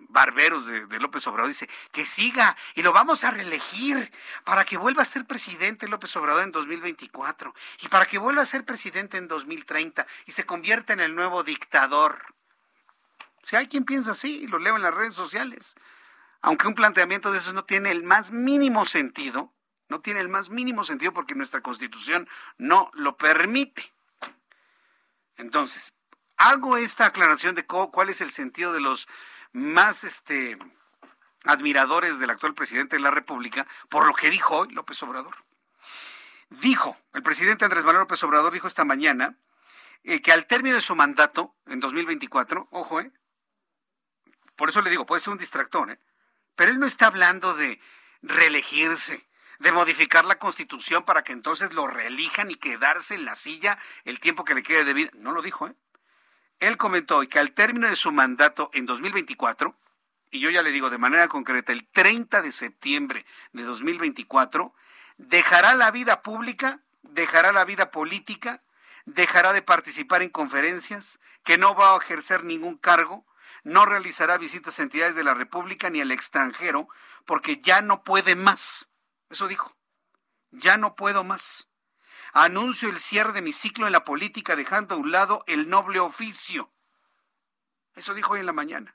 barberos 0.08 0.66
de, 0.66 0.98
López 0.98 1.24
Obrador 1.28 1.46
dice 1.46 1.70
que 1.92 2.04
siga 2.04 2.56
y 2.74 2.82
lo 2.82 2.92
vamos 2.92 3.22
a 3.22 3.30
reelegir 3.30 4.10
para 4.42 4.64
que 4.64 4.76
vuelva 4.76 5.02
a 5.02 5.04
ser 5.04 5.24
presidente 5.24 5.86
López 5.86 6.16
Obrador 6.16 6.42
en 6.42 6.50
2024 6.50 7.54
y 7.82 7.88
para 7.88 8.06
que 8.06 8.18
vuelva 8.18 8.42
a 8.42 8.46
ser 8.46 8.64
presidente 8.64 9.18
en 9.18 9.28
2030 9.28 10.04
y 10.26 10.32
se 10.32 10.44
convierta 10.44 10.92
en 10.92 11.00
el 11.00 11.14
nuevo 11.14 11.44
dictador. 11.44 12.34
Si 13.44 13.54
hay 13.54 13.68
quien 13.68 13.84
piensa 13.84 14.10
así, 14.10 14.48
lo 14.48 14.58
leo 14.58 14.74
en 14.74 14.82
las 14.82 14.94
redes 14.94 15.14
sociales 15.14 15.76
aunque 16.40 16.68
un 16.68 16.74
planteamiento 16.74 17.32
de 17.32 17.38
esos 17.38 17.54
no 17.54 17.64
tiene 17.64 17.90
el 17.90 18.04
más 18.04 18.30
mínimo 18.30 18.86
sentido, 18.86 19.52
no 19.88 20.00
tiene 20.00 20.20
el 20.20 20.28
más 20.28 20.50
mínimo 20.50 20.84
sentido 20.84 21.12
porque 21.12 21.34
nuestra 21.34 21.62
constitución 21.62 22.28
no 22.58 22.90
lo 22.94 23.16
permite. 23.16 23.92
Entonces, 25.36 25.94
hago 26.39 26.77
esta 26.77 27.06
aclaración 27.06 27.55
de 27.55 27.66
cuál 27.66 28.09
es 28.09 28.20
el 28.20 28.31
sentido 28.31 28.73
de 28.73 28.81
los 28.81 29.09
más 29.52 30.05
este, 30.05 30.56
admiradores 31.44 32.19
del 32.19 32.31
actual 32.31 32.55
presidente 32.55 32.97
de 32.97 33.02
la 33.02 33.10
República 33.10 33.66
por 33.89 34.06
lo 34.06 34.15
que 34.15 34.31
dijo 34.31 34.59
hoy 34.59 34.73
López 34.73 35.02
Obrador. 35.02 35.36
Dijo, 36.51 36.97
el 37.12 37.23
presidente 37.23 37.65
Andrés 37.65 37.85
Manuel 37.85 38.02
López 38.02 38.23
Obrador 38.23 38.52
dijo 38.52 38.69
esta 38.69 38.85
mañana 38.85 39.36
eh, 40.05 40.23
que 40.23 40.32
al 40.32 40.47
término 40.47 40.77
de 40.77 40.81
su 40.81 40.94
mandato, 40.94 41.55
en 41.66 41.81
2024, 41.81 42.69
ojo, 42.70 43.01
eh, 43.01 43.12
por 44.56 44.70
eso 44.70 44.81
le 44.81 44.90
digo, 44.90 45.05
puede 45.05 45.20
ser 45.20 45.32
un 45.32 45.39
distractor, 45.39 45.90
eh, 45.90 46.01
pero 46.55 46.70
él 46.70 46.78
no 46.78 46.86
está 46.86 47.09
hablando 47.09 47.55
de 47.55 47.81
reelegirse, 48.23 49.28
de 49.59 49.73
modificar 49.73 50.24
la 50.24 50.39
constitución 50.39 51.05
para 51.05 51.23
que 51.24 51.32
entonces 51.32 51.73
lo 51.74 51.86
reelijan 51.86 52.51
y 52.51 52.55
quedarse 52.55 53.15
en 53.15 53.24
la 53.24 53.35
silla 53.35 53.78
el 54.05 54.20
tiempo 54.20 54.44
que 54.44 54.55
le 54.55 54.62
quede 54.62 54.85
de 54.85 54.94
vida. 54.94 55.10
No 55.15 55.32
lo 55.32 55.43
dijo, 55.43 55.66
¿eh? 55.66 55.74
Él 56.60 56.76
comentó 56.76 57.20
que 57.28 57.39
al 57.39 57.52
término 57.52 57.89
de 57.89 57.97
su 57.97 58.12
mandato 58.12 58.70
en 58.72 58.86
2024, 58.86 59.76
y 60.30 60.40
yo 60.40 60.51
ya 60.51 60.62
le 60.62 60.72
digo 60.72 60.90
de 60.90 60.98
manera 60.98 61.28
concreta, 61.28 61.72
el 61.72 61.86
30 61.86 62.43
de 62.43 62.52
septiembre 62.52 63.24
de 63.52 63.62
2024, 63.62 64.74
dejará 65.16 65.74
la 65.74 65.90
vida 65.90 66.22
pública, 66.22 66.80
dejará 67.02 67.52
la 67.52 67.64
vida 67.64 67.90
política, 67.90 68.62
dejará 69.05 69.52
de 69.52 69.62
participar 69.62 70.22
en 70.22 70.30
conferencias, 70.30 71.20
que 71.44 71.59
no 71.59 71.74
va 71.74 71.94
a 71.94 71.98
ejercer 71.98 72.44
ningún 72.44 72.76
cargo, 72.76 73.24
no 73.64 73.86
realizará 73.86 74.39
visitas 74.39 74.78
a 74.78 74.82
entidades 74.82 75.14
de 75.14 75.24
la 75.24 75.35
República 75.35 75.90
ni 75.90 76.01
al 76.01 76.12
extranjero 76.12 76.89
porque 77.24 77.59
ya 77.59 77.82
no 77.82 78.02
puede 78.05 78.35
más. 78.35 78.89
Eso 79.30 79.48
dijo. 79.48 79.76
Ya 80.51 80.78
no 80.78 80.97
puedo 80.97 81.24
más. 81.24 81.67
Anuncio 82.40 82.89
el 82.89 83.01
cierre 83.01 83.32
de 83.32 83.43
mi 83.43 83.52
ciclo 83.52 83.86
en 83.86 83.93
la 83.93 84.05
política 84.05 84.55
dejando 84.55 84.94
a 84.94 84.98
un 84.98 85.10
lado 85.10 85.43
el 85.48 85.69
noble 85.69 85.98
oficio. 85.98 86.70
Eso 87.97 88.15
dijo 88.15 88.35
hoy 88.35 88.40
en 88.40 88.47
la 88.47 88.52
mañana. 88.52 88.94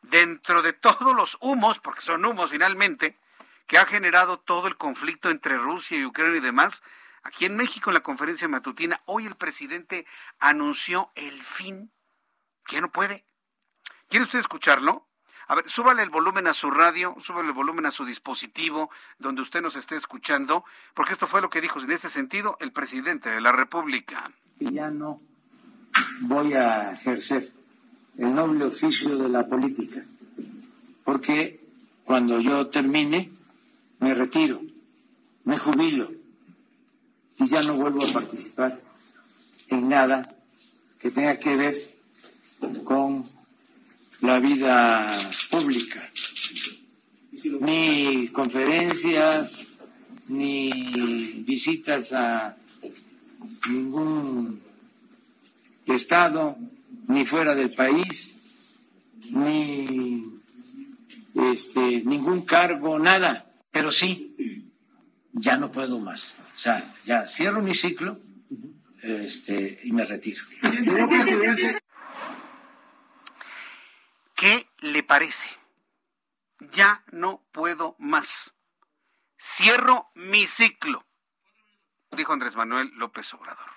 Dentro 0.00 0.62
de 0.62 0.72
todos 0.72 1.14
los 1.14 1.36
humos, 1.42 1.78
porque 1.78 2.00
son 2.00 2.24
humos 2.24 2.52
finalmente, 2.52 3.18
que 3.66 3.76
ha 3.76 3.84
generado 3.84 4.38
todo 4.38 4.66
el 4.66 4.78
conflicto 4.78 5.28
entre 5.28 5.58
Rusia 5.58 5.98
y 5.98 6.06
Ucrania 6.06 6.38
y 6.38 6.40
demás, 6.40 6.82
aquí 7.22 7.44
en 7.44 7.54
México 7.54 7.90
en 7.90 7.94
la 7.94 8.02
conferencia 8.02 8.48
matutina, 8.48 9.02
hoy 9.04 9.26
el 9.26 9.36
presidente 9.36 10.06
anunció 10.38 11.12
el 11.16 11.42
fin, 11.42 11.92
que 12.66 12.80
no 12.80 12.90
puede, 12.90 13.26
¿Quiere 14.08 14.24
usted 14.24 14.38
escucharlo? 14.38 15.06
A 15.46 15.54
ver, 15.54 15.68
súbale 15.68 16.02
el 16.02 16.10
volumen 16.10 16.46
a 16.46 16.54
su 16.54 16.70
radio, 16.70 17.14
súbale 17.20 17.48
el 17.48 17.54
volumen 17.54 17.86
a 17.86 17.90
su 17.90 18.04
dispositivo 18.04 18.90
donde 19.18 19.42
usted 19.42 19.60
nos 19.60 19.76
esté 19.76 19.96
escuchando, 19.96 20.64
porque 20.94 21.12
esto 21.12 21.26
fue 21.26 21.40
lo 21.40 21.50
que 21.50 21.60
dijo 21.60 21.80
en 21.80 21.90
ese 21.90 22.08
sentido 22.08 22.56
el 22.60 22.72
presidente 22.72 23.28
de 23.30 23.40
la 23.40 23.52
República. 23.52 24.30
Ya 24.58 24.90
no 24.90 25.20
voy 26.20 26.54
a 26.54 26.92
ejercer 26.92 27.52
el 28.16 28.34
noble 28.34 28.64
oficio 28.64 29.18
de 29.18 29.28
la 29.28 29.46
política, 29.46 30.04
porque 31.04 31.60
cuando 32.04 32.40
yo 32.40 32.68
termine, 32.68 33.30
me 33.98 34.14
retiro, 34.14 34.60
me 35.44 35.58
jubilo 35.58 36.10
y 37.36 37.48
ya 37.48 37.62
no 37.62 37.74
vuelvo 37.74 38.04
a 38.06 38.12
participar 38.12 38.80
en 39.68 39.88
nada 39.88 40.22
que 41.00 41.10
tenga 41.10 41.38
que 41.38 41.56
ver 41.56 41.94
con 42.84 43.28
la 44.24 44.40
vida 44.40 45.30
pública, 45.50 46.10
ni 47.60 48.28
conferencias, 48.28 49.66
ni 50.28 51.42
visitas 51.46 52.12
a 52.14 52.56
ningún 53.68 54.62
estado, 55.86 56.56
ni 57.08 57.26
fuera 57.26 57.54
del 57.54 57.74
país, 57.74 58.36
ni 59.30 60.24
este, 61.34 62.02
ningún 62.04 62.46
cargo, 62.46 62.98
nada. 62.98 63.52
Pero 63.70 63.92
sí, 63.92 64.34
ya 65.32 65.58
no 65.58 65.70
puedo 65.70 66.00
más. 66.00 66.38
O 66.56 66.58
sea, 66.58 66.94
ya 67.04 67.26
cierro 67.26 67.60
mi 67.60 67.74
ciclo 67.74 68.18
este, 69.02 69.80
y 69.84 69.92
me 69.92 70.06
retiro. 70.06 70.42
¿Qué 74.34 74.68
le 74.80 75.02
parece? 75.02 75.48
Ya 76.58 77.02
no 77.12 77.42
puedo 77.52 77.94
más. 77.98 78.54
Cierro 79.38 80.10
mi 80.14 80.46
ciclo, 80.46 81.04
dijo 82.12 82.32
Andrés 82.32 82.56
Manuel 82.56 82.90
López 82.94 83.32
Obrador. 83.34 83.70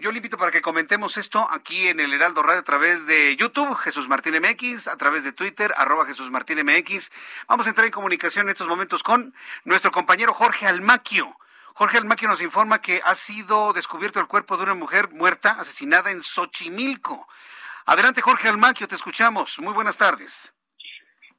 Yo 0.00 0.10
le 0.10 0.18
invito 0.18 0.36
para 0.36 0.50
que 0.50 0.60
comentemos 0.60 1.16
esto 1.16 1.48
aquí 1.50 1.88
en 1.88 2.00
el 2.00 2.12
Heraldo 2.12 2.42
Radio 2.42 2.60
a 2.60 2.64
través 2.64 3.06
de 3.06 3.36
YouTube, 3.36 3.74
Jesús 3.76 4.08
Martín 4.08 4.34
MX, 4.34 4.88
a 4.88 4.96
través 4.96 5.24
de 5.24 5.32
Twitter, 5.32 5.72
arroba 5.76 6.06
Jesús 6.06 6.30
Martín 6.30 6.58
MX. 6.64 7.10
Vamos 7.46 7.66
a 7.66 7.70
entrar 7.70 7.86
en 7.86 7.92
comunicación 7.92 8.46
en 8.46 8.50
estos 8.50 8.68
momentos 8.68 9.02
con 9.02 9.34
nuestro 9.64 9.90
compañero 9.90 10.34
Jorge 10.34 10.66
Almaquio. 10.66 11.38
Jorge 11.74 11.98
Almaquio 11.98 12.28
nos 12.28 12.42
informa 12.42 12.80
que 12.80 13.00
ha 13.04 13.14
sido 13.14 13.72
descubierto 13.72 14.20
el 14.20 14.26
cuerpo 14.26 14.56
de 14.56 14.64
una 14.64 14.74
mujer 14.74 15.10
muerta, 15.10 15.52
asesinada 15.52 16.10
en 16.10 16.22
Xochimilco. 16.22 17.28
Adelante, 17.90 18.20
Jorge 18.20 18.48
Almaquio, 18.48 18.86
te 18.86 18.96
escuchamos. 18.96 19.58
Muy 19.60 19.72
buenas 19.72 19.96
tardes. 19.96 20.54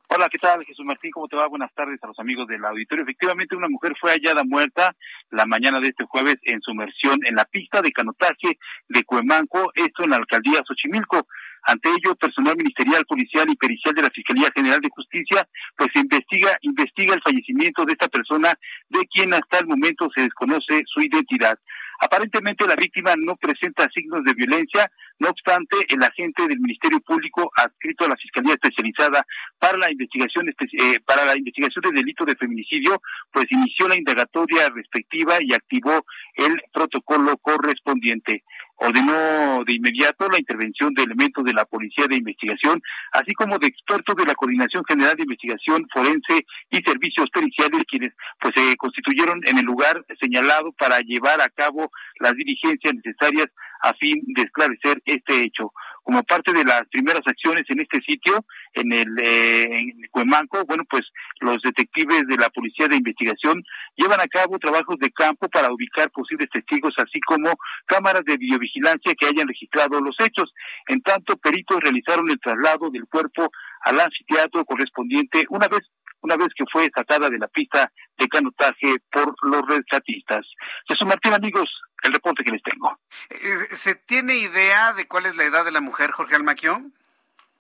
Hola, 0.07 0.27
¿qué 0.29 0.39
tal, 0.39 0.65
Jesús 0.65 0.83
Martín? 0.83 1.11
¿Cómo 1.11 1.27
te 1.27 1.35
va? 1.35 1.45
Buenas 1.45 1.71
tardes 1.75 1.99
a 2.01 2.07
los 2.07 2.17
amigos 2.17 2.47
del 2.47 2.65
auditorio. 2.65 3.03
Efectivamente, 3.03 3.55
una 3.55 3.69
mujer 3.69 3.93
fue 4.01 4.13
hallada 4.13 4.43
muerta 4.43 4.95
la 5.29 5.45
mañana 5.45 5.79
de 5.79 5.89
este 5.89 6.05
jueves 6.05 6.37
en 6.41 6.59
sumersión 6.61 7.19
en 7.23 7.35
la 7.35 7.45
pista 7.45 7.83
de 7.83 7.91
canotaje 7.91 8.57
de 8.87 9.03
Cuemanco, 9.03 9.71
esto 9.75 10.03
en 10.03 10.09
la 10.09 10.15
alcaldía 10.15 10.63
Xochimilco. 10.67 11.27
Ante 11.61 11.89
ello, 11.89 12.15
personal 12.15 12.57
ministerial, 12.57 13.05
policial 13.05 13.47
y 13.47 13.55
pericial 13.55 13.93
de 13.93 14.01
la 14.01 14.09
Fiscalía 14.09 14.49
General 14.55 14.79
de 14.81 14.89
Justicia, 14.89 15.47
pues 15.77 15.91
investiga, 15.93 16.57
investiga 16.61 17.13
el 17.13 17.21
fallecimiento 17.21 17.85
de 17.85 17.91
esta 17.91 18.07
persona, 18.07 18.55
de 18.89 19.05
quien 19.13 19.35
hasta 19.35 19.59
el 19.59 19.67
momento 19.67 20.09
se 20.15 20.23
desconoce 20.23 20.81
su 20.87 20.99
identidad. 21.01 21.59
Aparentemente 21.99 22.65
la 22.65 22.75
víctima 22.75 23.13
no 23.17 23.35
presenta 23.35 23.89
signos 23.93 24.23
de 24.23 24.33
violencia, 24.33 24.89
no 25.19 25.29
obstante, 25.29 25.75
el 25.89 26.01
agente 26.01 26.47
del 26.47 26.59
Ministerio 26.59 27.01
Público 27.01 27.51
adscrito 27.55 28.05
a 28.05 28.07
la 28.07 28.15
Fiscalía 28.15 28.53
Especializada 28.53 29.25
para 29.59 29.77
la 29.77 29.91
investigación 29.91 30.47
eh, 30.47 30.99
para 31.05 31.25
la 31.25 31.37
investigación 31.37 31.83
de 31.83 31.99
delito 31.99 32.23
de 32.23 32.37
feminicidio, 32.37 33.01
pues 33.31 33.45
inició 33.49 33.89
la 33.89 33.97
indagatoria 33.97 34.69
respectiva 34.69 35.37
y 35.41 35.53
activó 35.53 36.05
el 36.35 36.61
protocolo 36.71 37.37
correspondiente. 37.37 38.43
Ordenó 38.79 39.63
de 39.65 39.73
inmediato 39.73 40.27
la 40.29 40.39
intervención 40.39 40.93
de 40.93 41.03
elementos 41.03 41.43
de 41.43 41.53
la 41.53 41.65
Policía 41.65 42.05
de 42.07 42.15
Investigación, 42.15 42.81
así 43.11 43.33
como 43.33 43.59
de 43.59 43.67
expertos 43.67 44.15
de 44.15 44.25
la 44.25 44.35
Coordinación 44.35 44.83
General 44.87 45.15
de 45.15 45.23
Investigación 45.23 45.87
Forense 45.93 46.45
y 46.69 46.77
Servicios 46.77 47.29
Periciales, 47.31 47.83
quienes 47.87 48.11
pues 48.39 48.53
se 48.55 48.75
constituyeron 48.77 49.41
en 49.45 49.57
el 49.57 49.65
lugar 49.65 50.05
señalado 50.19 50.71
para 50.73 50.99
llevar 50.99 51.41
a 51.41 51.49
cabo 51.49 51.91
las 52.19 52.33
diligencias 52.33 52.93
necesarias 52.95 53.47
a 53.81 53.93
fin 53.93 54.21
de 54.27 54.43
esclarecer 54.43 55.01
este 55.05 55.43
hecho 55.43 55.71
como 56.03 56.23
parte 56.23 56.53
de 56.53 56.63
las 56.63 56.83
primeras 56.91 57.21
acciones 57.25 57.65
en 57.69 57.81
este 57.81 58.01
sitio, 58.01 58.45
en 58.73 58.91
el 58.93 59.07
eh, 59.21 60.07
Cuemanco, 60.11 60.63
bueno, 60.65 60.83
pues 60.89 61.03
los 61.39 61.61
detectives 61.61 62.23
de 62.27 62.37
la 62.37 62.49
Policía 62.49 62.87
de 62.87 62.97
Investigación 62.97 63.63
llevan 63.95 64.21
a 64.21 64.27
cabo 64.27 64.59
trabajos 64.59 64.97
de 64.99 65.11
campo 65.11 65.47
para 65.49 65.71
ubicar 65.71 66.09
posibles 66.11 66.49
testigos, 66.49 66.93
así 66.97 67.19
como 67.21 67.51
cámaras 67.85 68.23
de 68.25 68.37
videovigilancia 68.37 69.13
que 69.15 69.27
hayan 69.27 69.47
registrado 69.47 69.99
los 70.01 70.15
hechos. 70.19 70.53
En 70.87 71.01
tanto, 71.01 71.37
peritos 71.37 71.79
realizaron 71.81 72.29
el 72.29 72.39
traslado 72.39 72.89
del 72.89 73.05
cuerpo 73.05 73.51
al 73.81 73.99
anfiteatro 73.99 74.65
correspondiente 74.65 75.45
una 75.49 75.67
vez 75.67 75.81
una 76.21 76.35
vez 76.35 76.49
que 76.55 76.65
fue 76.71 76.89
sacada 76.93 77.29
de 77.29 77.37
la 77.37 77.47
pista 77.47 77.91
de 78.17 78.27
canotaje 78.27 78.95
por 79.11 79.33
los 79.41 79.61
rescatistas. 79.67 80.45
Jesús 80.87 81.07
Martín, 81.07 81.33
amigos, 81.33 81.69
el 82.03 82.13
reporte 82.13 82.43
que 82.43 82.51
les 82.51 82.63
tengo. 82.63 82.97
Eh, 83.29 83.75
¿Se 83.75 83.95
tiene 83.95 84.37
idea 84.37 84.93
de 84.93 85.07
cuál 85.07 85.25
es 85.25 85.35
la 85.35 85.43
edad 85.43 85.65
de 85.65 85.71
la 85.71 85.81
mujer, 85.81 86.11
Jorge 86.11 86.35
Almaquio? 86.35 86.81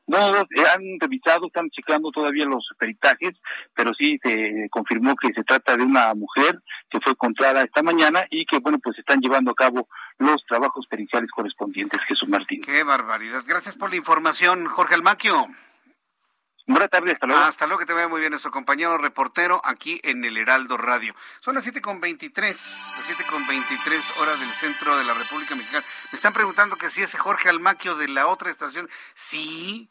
No, 0.09 0.37
eh, 0.37 0.45
han 0.73 0.99
revisado, 0.99 1.45
están 1.45 1.69
checando 1.69 2.09
todavía 2.09 2.45
los 2.45 2.67
peritajes, 2.79 3.35
pero 3.75 3.93
sí 3.93 4.19
se 4.23 4.67
confirmó 4.71 5.15
que 5.15 5.31
se 5.33 5.43
trata 5.43 5.77
de 5.77 5.83
una 5.83 6.15
mujer 6.15 6.59
que 6.89 6.99
fue 6.99 7.11
encontrada 7.11 7.61
esta 7.61 7.83
mañana 7.83 8.25
y 8.31 8.43
que, 8.45 8.57
bueno, 8.57 8.79
pues 8.79 8.97
están 8.97 9.19
llevando 9.19 9.51
a 9.51 9.55
cabo 9.55 9.87
los 10.17 10.43
trabajos 10.47 10.87
periciales 10.87 11.29
correspondientes, 11.29 12.01
Jesús 12.07 12.27
Martín. 12.27 12.61
Qué 12.61 12.83
barbaridad. 12.83 13.43
Gracias 13.47 13.75
por 13.75 13.91
la 13.91 13.97
información, 13.97 14.65
Jorge 14.65 14.95
Almaquio. 14.95 15.47
Buenas 16.69 16.91
tardes, 16.91 17.13
hasta 17.13 17.25
luego. 17.25 17.41
Hasta 17.41 17.65
luego, 17.65 17.79
que 17.79 17.87
te 17.87 17.93
vaya 17.93 18.07
muy 18.07 18.19
bien 18.19 18.29
nuestro 18.29 18.51
compañero 18.51 18.95
reportero 18.99 19.59
aquí 19.65 19.99
en 20.03 20.23
el 20.23 20.37
Heraldo 20.37 20.77
Radio. 20.77 21.15
Son 21.39 21.55
las 21.55 21.65
7.23, 21.65 22.37
las 22.41 23.09
7.23 23.09 24.17
horas 24.21 24.39
del 24.39 24.53
centro 24.53 24.95
de 24.95 25.03
la 25.03 25.15
República 25.15 25.55
Mexicana. 25.55 25.83
Me 26.11 26.15
están 26.15 26.31
preguntando 26.31 26.75
que 26.75 26.91
si 26.91 27.01
ese 27.01 27.17
Jorge 27.17 27.49
Almaquio 27.49 27.95
de 27.95 28.07
la 28.07 28.27
otra 28.27 28.51
estación. 28.51 28.87
Sí, 29.15 29.89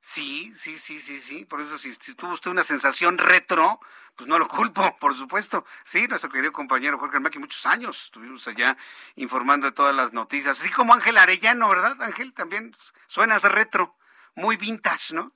sí, 0.00 0.50
sí, 0.54 0.78
sí, 0.78 0.98
sí, 0.98 1.20
sí. 1.20 1.44
Por 1.44 1.60
eso, 1.60 1.76
si, 1.76 1.94
tuvo 2.14 2.32
usted 2.32 2.52
una 2.52 2.64
sensación 2.64 3.18
retro, 3.18 3.78
pues 4.16 4.30
no 4.30 4.38
lo 4.38 4.48
culpo, 4.48 4.96
por 5.00 5.14
supuesto. 5.14 5.66
Sí, 5.84 6.08
nuestro 6.08 6.30
querido 6.30 6.52
compañero 6.52 6.96
Jorge 6.96 7.18
Almaquio, 7.18 7.42
muchos 7.42 7.66
años 7.66 8.04
estuvimos 8.04 8.48
allá 8.48 8.78
informando 9.16 9.66
de 9.66 9.72
todas 9.72 9.94
las 9.94 10.14
noticias. 10.14 10.58
Así 10.58 10.70
como 10.70 10.94
Ángel 10.94 11.18
Arellano, 11.18 11.68
¿verdad? 11.68 12.00
Ángel, 12.00 12.32
también 12.32 12.74
suenas 13.08 13.42
retro, 13.42 13.94
muy 14.34 14.56
vintage, 14.56 15.14
¿no? 15.14 15.34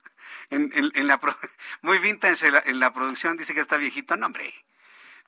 En, 0.49 1.07
la 1.07 1.19
muy 1.81 1.97
vintage 1.99 2.47
en 2.65 2.79
la, 2.79 2.93
producción 2.93 3.37
dice 3.37 3.53
que 3.53 3.59
está 3.59 3.77
viejito. 3.77 4.15
No, 4.15 4.27
hombre. 4.27 4.53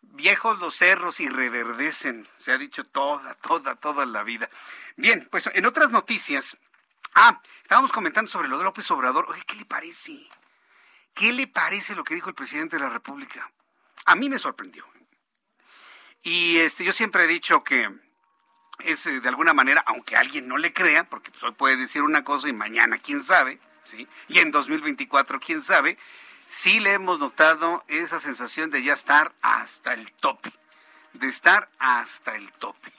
Viejos 0.02 0.60
los 0.60 0.76
cerros 0.76 1.20
y 1.20 1.28
reverdecen, 1.28 2.28
se 2.38 2.52
ha 2.52 2.58
dicho 2.58 2.84
toda, 2.84 3.34
toda, 3.36 3.76
toda 3.76 4.06
la 4.06 4.24
vida. 4.24 4.50
Bien, 4.98 5.28
pues 5.32 5.50
en 5.54 5.66
otras 5.66 5.92
noticias. 5.92 6.58
Ah, 7.16 7.42
estábamos 7.64 7.92
comentando 7.92 8.30
sobre 8.30 8.50
lo 8.50 8.58
de 8.58 8.66
López 8.66 8.90
Obrador. 8.92 9.26
Oye, 9.30 9.42
¿qué 9.48 9.56
le 9.56 9.66
parece? 9.66 10.30
¿Qué 11.14 11.32
le 11.32 11.48
parece 11.48 11.96
lo 11.96 12.04
que 12.04 12.14
dijo 12.14 12.30
el 12.30 12.36
presidente 12.36 12.76
de 12.76 12.84
la 12.84 12.90
República? 12.90 13.52
A 14.06 14.16
mí 14.16 14.30
me 14.30 14.38
sorprendió. 14.38 14.86
Y 16.24 16.58
este, 16.58 16.84
yo 16.84 16.92
siempre 16.92 17.24
he 17.24 17.28
dicho 17.28 17.64
que 17.64 17.90
es 18.80 19.06
eh, 19.06 19.22
de 19.22 19.30
alguna 19.30 19.54
manera, 19.54 19.84
aunque 19.86 20.16
alguien 20.16 20.48
no 20.48 20.58
le 20.58 20.74
crea, 20.74 21.10
porque 21.10 21.32
pues 21.32 21.44
hoy 21.44 21.52
puede 21.52 21.78
decir 21.78 22.02
una 22.02 22.24
cosa 22.24 22.50
y 22.50 22.54
mañana 22.54 22.98
quién 22.98 23.24
sabe, 23.24 23.60
y 24.28 24.40
en 24.40 24.52
2024, 24.52 25.40
quién 25.40 25.62
sabe, 25.62 25.98
sí 26.46 26.80
le 26.80 26.94
hemos 26.94 27.20
notado 27.20 27.84
esa 27.88 28.20
sensación 28.20 28.72
de 28.72 28.84
ya 28.84 28.94
estar 28.94 29.34
hasta 29.42 29.94
el 29.94 30.12
tope, 30.14 30.52
de 31.14 31.28
estar 31.28 31.70
hasta 31.80 32.36
el 32.36 32.52
tope. 32.54 32.92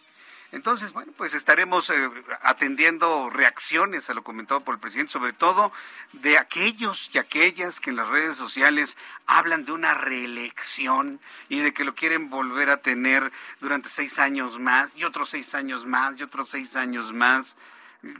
Entonces, 0.52 0.92
bueno, 0.92 1.12
pues 1.16 1.34
estaremos 1.34 1.90
eh, 1.90 2.10
atendiendo 2.40 3.28
reacciones 3.30 4.08
a 4.08 4.14
lo 4.14 4.22
comentado 4.22 4.60
por 4.60 4.74
el 4.74 4.80
presidente, 4.80 5.12
sobre 5.12 5.32
todo 5.32 5.72
de 6.12 6.38
aquellos 6.38 7.10
y 7.12 7.18
aquellas 7.18 7.80
que 7.80 7.90
en 7.90 7.96
las 7.96 8.08
redes 8.08 8.38
sociales 8.38 8.96
hablan 9.26 9.64
de 9.64 9.72
una 9.72 9.94
reelección 9.94 11.20
y 11.48 11.60
de 11.60 11.74
que 11.74 11.84
lo 11.84 11.94
quieren 11.94 12.30
volver 12.30 12.70
a 12.70 12.78
tener 12.78 13.32
durante 13.60 13.88
seis 13.88 14.18
años 14.18 14.58
más 14.58 14.96
y 14.96 15.04
otros 15.04 15.30
seis 15.30 15.54
años 15.54 15.84
más 15.84 16.18
y 16.18 16.22
otros 16.22 16.48
seis 16.48 16.76
años 16.76 17.12
más, 17.12 17.56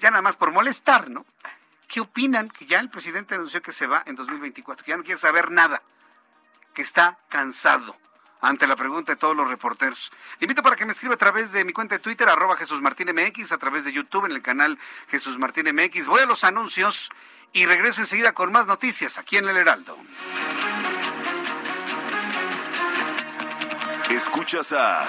ya 0.00 0.10
nada 0.10 0.22
más 0.22 0.36
por 0.36 0.50
molestar, 0.50 1.08
¿no? 1.08 1.24
¿Qué 1.88 2.00
opinan? 2.00 2.48
Que 2.50 2.66
ya 2.66 2.80
el 2.80 2.90
presidente 2.90 3.34
anunció 3.34 3.62
que 3.62 3.72
se 3.72 3.86
va 3.86 4.02
en 4.06 4.16
2024, 4.16 4.84
que 4.84 4.90
ya 4.90 4.96
no 4.96 5.04
quiere 5.04 5.20
saber 5.20 5.50
nada, 5.50 5.82
que 6.74 6.82
está 6.82 7.18
cansado 7.28 7.96
ante 8.40 8.66
la 8.66 8.76
pregunta 8.76 9.12
de 9.12 9.16
todos 9.16 9.36
los 9.36 9.48
reporteros. 9.48 10.12
Le 10.38 10.44
invito 10.44 10.62
para 10.62 10.76
que 10.76 10.84
me 10.84 10.92
escriba 10.92 11.14
a 11.14 11.18
través 11.18 11.52
de 11.52 11.64
mi 11.64 11.72
cuenta 11.72 11.96
de 11.96 11.98
Twitter, 12.00 12.28
arroba 12.28 12.56
Jesús 12.56 12.80
Martín 12.80 13.08
MX, 13.14 13.52
a 13.52 13.58
través 13.58 13.84
de 13.84 13.92
YouTube 13.92 14.26
en 14.26 14.32
el 14.32 14.42
canal 14.42 14.78
Jesús 15.08 15.38
Martín 15.38 15.66
MX. 15.74 16.06
Voy 16.06 16.20
a 16.20 16.26
los 16.26 16.44
anuncios 16.44 17.10
y 17.52 17.66
regreso 17.66 18.00
enseguida 18.00 18.32
con 18.32 18.52
más 18.52 18.66
noticias 18.66 19.18
aquí 19.18 19.36
en 19.36 19.48
El 19.48 19.56
Heraldo. 19.56 19.96
Escuchas 24.10 24.72
a 24.72 25.08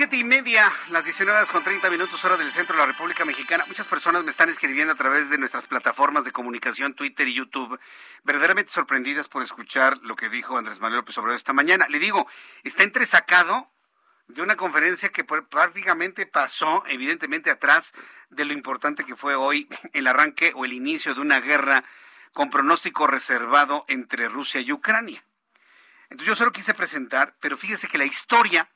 Siete 0.00 0.16
y 0.16 0.24
media, 0.24 0.64
las 0.88 1.04
19 1.04 1.36
horas 1.36 1.50
con 1.50 1.62
30 1.62 1.90
minutos 1.90 2.24
hora 2.24 2.38
del 2.38 2.50
centro 2.50 2.74
de 2.74 2.80
la 2.80 2.86
República 2.86 3.26
Mexicana. 3.26 3.66
Muchas 3.68 3.86
personas 3.86 4.24
me 4.24 4.30
están 4.30 4.48
escribiendo 4.48 4.94
a 4.94 4.96
través 4.96 5.28
de 5.28 5.36
nuestras 5.36 5.66
plataformas 5.66 6.24
de 6.24 6.32
comunicación, 6.32 6.94
Twitter 6.94 7.28
y 7.28 7.34
YouTube, 7.34 7.78
verdaderamente 8.24 8.72
sorprendidas 8.72 9.28
por 9.28 9.42
escuchar 9.42 9.98
lo 9.98 10.16
que 10.16 10.30
dijo 10.30 10.56
Andrés 10.56 10.80
Manuel 10.80 11.00
López 11.00 11.18
Obrador 11.18 11.36
esta 11.36 11.52
mañana. 11.52 11.86
Le 11.90 11.98
digo, 11.98 12.26
está 12.64 12.82
entresacado 12.82 13.70
de 14.26 14.40
una 14.40 14.56
conferencia 14.56 15.10
que 15.10 15.22
prácticamente 15.22 16.24
pasó 16.24 16.82
evidentemente 16.86 17.50
atrás 17.50 17.92
de 18.30 18.46
lo 18.46 18.54
importante 18.54 19.04
que 19.04 19.16
fue 19.16 19.34
hoy 19.34 19.68
el 19.92 20.06
arranque 20.06 20.52
o 20.56 20.64
el 20.64 20.72
inicio 20.72 21.12
de 21.12 21.20
una 21.20 21.40
guerra 21.40 21.84
con 22.32 22.48
pronóstico 22.48 23.06
reservado 23.06 23.84
entre 23.86 24.30
Rusia 24.30 24.62
y 24.62 24.72
Ucrania. 24.72 25.22
Entonces 26.04 26.26
yo 26.26 26.34
solo 26.36 26.52
quise 26.52 26.72
presentar, 26.72 27.36
pero 27.38 27.58
fíjese 27.58 27.86
que 27.86 27.98
la 27.98 28.06
historia 28.06 28.70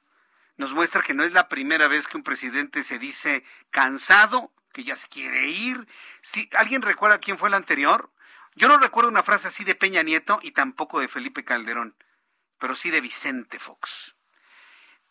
nos 0.57 0.73
muestra 0.73 1.03
que 1.03 1.15
no 1.15 1.25
es 1.25 1.33
la 1.33 1.49
primera 1.49 1.89
vez 1.89 2.09
que 2.09 2.17
un 2.17 2.23
presidente 2.23 2.83
se 2.83 2.99
dice 2.99 3.45
cansado, 3.71 4.53
que 4.73 4.85
ya 4.85 4.97
se 4.97 5.09
quiere 5.09 5.49
ir. 5.49 5.87
Si 6.23 6.49
alguien 6.57 6.83
recuerda 6.83 7.19
quién 7.19 7.39
fue 7.39 7.49
el 7.49 7.55
anterior, 7.55 8.11
yo 8.55 8.69
no 8.69 8.79
recuerdo 8.79 9.11
una 9.11 9.23
frase 9.23 9.49
así 9.49 9.65
de 9.65 9.75
Peña 9.75 10.03
Nieto 10.03 10.39
y 10.43 10.53
tampoco 10.53 11.01
de 11.01 11.09
Felipe 11.09 11.45
Calderón, 11.45 11.97
pero 12.59 12.77
sí 12.77 12.91
de 12.91 13.01
Vicente 13.01 13.59
Fox. 13.59 14.17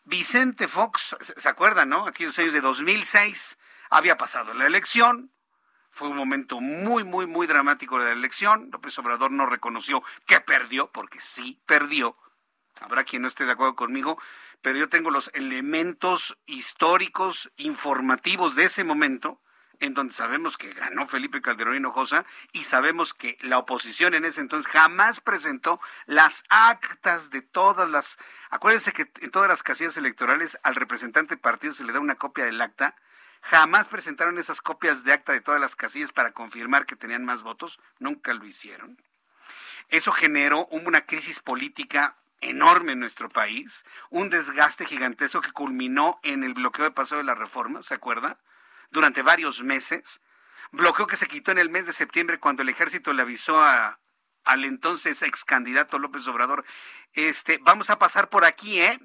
Vicente 0.04 0.68
Fox, 0.68 1.16
¿se 1.20 1.48
acuerdan, 1.48 1.88
no? 1.88 2.06
Aquellos 2.06 2.38
años 2.38 2.52
de 2.52 2.60
2006 2.60 3.58
había 3.90 4.16
pasado 4.16 4.54
la 4.54 4.66
elección, 4.66 5.34
fue 5.94 6.08
un 6.08 6.16
momento 6.16 6.60
muy, 6.60 7.04
muy, 7.04 7.26
muy 7.26 7.46
dramático 7.46 8.00
de 8.00 8.06
la 8.06 8.12
elección. 8.12 8.68
López 8.72 8.98
Obrador 8.98 9.30
no 9.30 9.46
reconoció 9.46 10.02
que 10.26 10.40
perdió, 10.40 10.90
porque 10.90 11.20
sí 11.20 11.60
perdió. 11.66 12.16
Habrá 12.80 13.04
quien 13.04 13.22
no 13.22 13.28
esté 13.28 13.44
de 13.44 13.52
acuerdo 13.52 13.76
conmigo, 13.76 14.20
pero 14.64 14.78
yo 14.78 14.88
tengo 14.88 15.10
los 15.10 15.30
elementos 15.34 16.38
históricos, 16.46 17.52
informativos 17.58 18.54
de 18.54 18.64
ese 18.64 18.82
momento, 18.82 19.38
en 19.78 19.92
donde 19.92 20.14
sabemos 20.14 20.56
que 20.56 20.70
ganó 20.70 21.06
Felipe 21.06 21.42
Calderón 21.42 21.76
Hinojosa 21.76 22.24
y 22.52 22.64
sabemos 22.64 23.12
que 23.12 23.36
la 23.42 23.58
oposición 23.58 24.14
en 24.14 24.24
ese 24.24 24.40
entonces 24.40 24.72
jamás 24.72 25.20
presentó 25.20 25.80
las 26.06 26.44
actas 26.48 27.28
de 27.28 27.42
todas 27.42 27.90
las... 27.90 28.16
Acuérdense 28.48 28.94
que 28.94 29.12
en 29.20 29.30
todas 29.30 29.50
las 29.50 29.62
casillas 29.62 29.98
electorales 29.98 30.58
al 30.62 30.76
representante 30.76 31.36
partido 31.36 31.74
se 31.74 31.84
le 31.84 31.92
da 31.92 32.00
una 32.00 32.14
copia 32.14 32.46
del 32.46 32.62
acta. 32.62 32.96
Jamás 33.42 33.88
presentaron 33.88 34.38
esas 34.38 34.62
copias 34.62 35.04
de 35.04 35.12
acta 35.12 35.34
de 35.34 35.42
todas 35.42 35.60
las 35.60 35.76
casillas 35.76 36.10
para 36.10 36.32
confirmar 36.32 36.86
que 36.86 36.96
tenían 36.96 37.26
más 37.26 37.42
votos. 37.42 37.80
Nunca 37.98 38.32
lo 38.32 38.46
hicieron. 38.46 38.96
Eso 39.90 40.10
generó 40.10 40.64
una 40.70 41.04
crisis 41.04 41.40
política 41.40 42.16
enorme 42.44 42.92
en 42.92 43.00
nuestro 43.00 43.28
país, 43.28 43.84
un 44.10 44.30
desgaste 44.30 44.84
gigantesco 44.84 45.40
que 45.40 45.52
culminó 45.52 46.18
en 46.22 46.44
el 46.44 46.54
bloqueo 46.54 46.84
de 46.84 46.90
paso 46.90 47.16
de 47.16 47.24
la 47.24 47.34
reforma, 47.34 47.82
¿se 47.82 47.94
acuerda? 47.94 48.38
Durante 48.90 49.22
varios 49.22 49.62
meses. 49.62 50.20
Bloqueo 50.72 51.06
que 51.06 51.16
se 51.16 51.26
quitó 51.26 51.52
en 51.52 51.58
el 51.58 51.70
mes 51.70 51.86
de 51.86 51.92
septiembre 51.92 52.40
cuando 52.40 52.62
el 52.62 52.68
ejército 52.68 53.12
le 53.12 53.22
avisó 53.22 53.62
a, 53.62 54.00
al 54.44 54.64
entonces 54.64 55.22
ex 55.22 55.44
candidato 55.44 55.98
López 55.98 56.26
Obrador, 56.28 56.64
este, 57.12 57.58
vamos 57.62 57.90
a 57.90 57.98
pasar 57.98 58.28
por 58.28 58.44
aquí, 58.44 58.80
¿eh? 58.80 58.98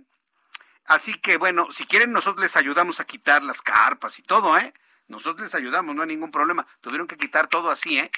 Así 0.85 1.13
que 1.13 1.37
bueno, 1.37 1.71
si 1.71 1.85
quieren 1.85 2.11
nosotros 2.11 2.41
les 2.41 2.57
ayudamos 2.57 2.99
a 2.99 3.05
quitar 3.05 3.43
las 3.43 3.61
carpas 3.61 4.17
y 4.19 4.23
todo, 4.23 4.57
¿eh? 4.57 4.73
Nosotros 5.07 5.41
les 5.41 5.55
ayudamos, 5.55 5.95
no 5.95 6.01
hay 6.01 6.07
ningún 6.07 6.31
problema. 6.31 6.67
Tuvieron 6.81 7.07
que 7.07 7.17
quitar 7.17 7.47
todo 7.47 7.71
así, 7.71 7.99
¿eh? 7.99 8.11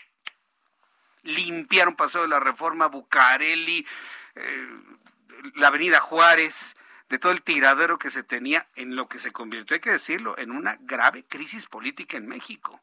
Limpiaron 1.23 1.95
Paseo 1.95 2.21
de 2.23 2.27
la 2.27 2.39
Reforma, 2.39 2.87
Bucareli, 2.87 3.85
eh, 4.35 4.69
la 5.55 5.67
Avenida 5.67 5.99
Juárez, 5.99 6.75
de 7.09 7.19
todo 7.19 7.31
el 7.31 7.41
tiradero 7.41 7.99
que 7.99 8.09
se 8.09 8.23
tenía 8.23 8.67
en 8.75 8.95
lo 8.95 9.07
que 9.07 9.19
se 9.19 9.31
convirtió, 9.31 9.75
hay 9.75 9.81
que 9.81 9.91
decirlo, 9.91 10.37
en 10.37 10.51
una 10.51 10.77
grave 10.81 11.25
crisis 11.25 11.65
política 11.65 12.17
en 12.17 12.27
México. 12.27 12.81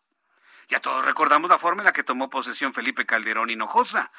Ya 0.69 0.81
todos 0.81 1.05
recordamos 1.05 1.49
la 1.51 1.59
forma 1.59 1.81
en 1.81 1.87
la 1.87 1.93
que 1.93 2.05
tomó 2.05 2.29
posesión 2.29 2.75
Felipe 2.75 3.07
Calderón 3.07 3.49
Hinojosa. 3.49 4.13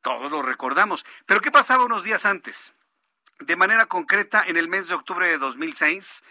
Todos 0.00 0.30
lo 0.30 0.42
recordamos. 0.42 1.04
Pero 1.26 1.40
¿qué 1.40 1.50
pasaba 1.50 1.84
unos 1.84 2.04
días 2.04 2.24
antes? 2.24 2.72
De 3.40 3.56
manera 3.56 3.86
concreta, 3.86 4.44
en 4.46 4.56
el 4.56 4.68
mes 4.68 4.86
de 4.86 4.94
octubre 4.94 5.26
de 5.26 5.38
2006, 5.38 6.22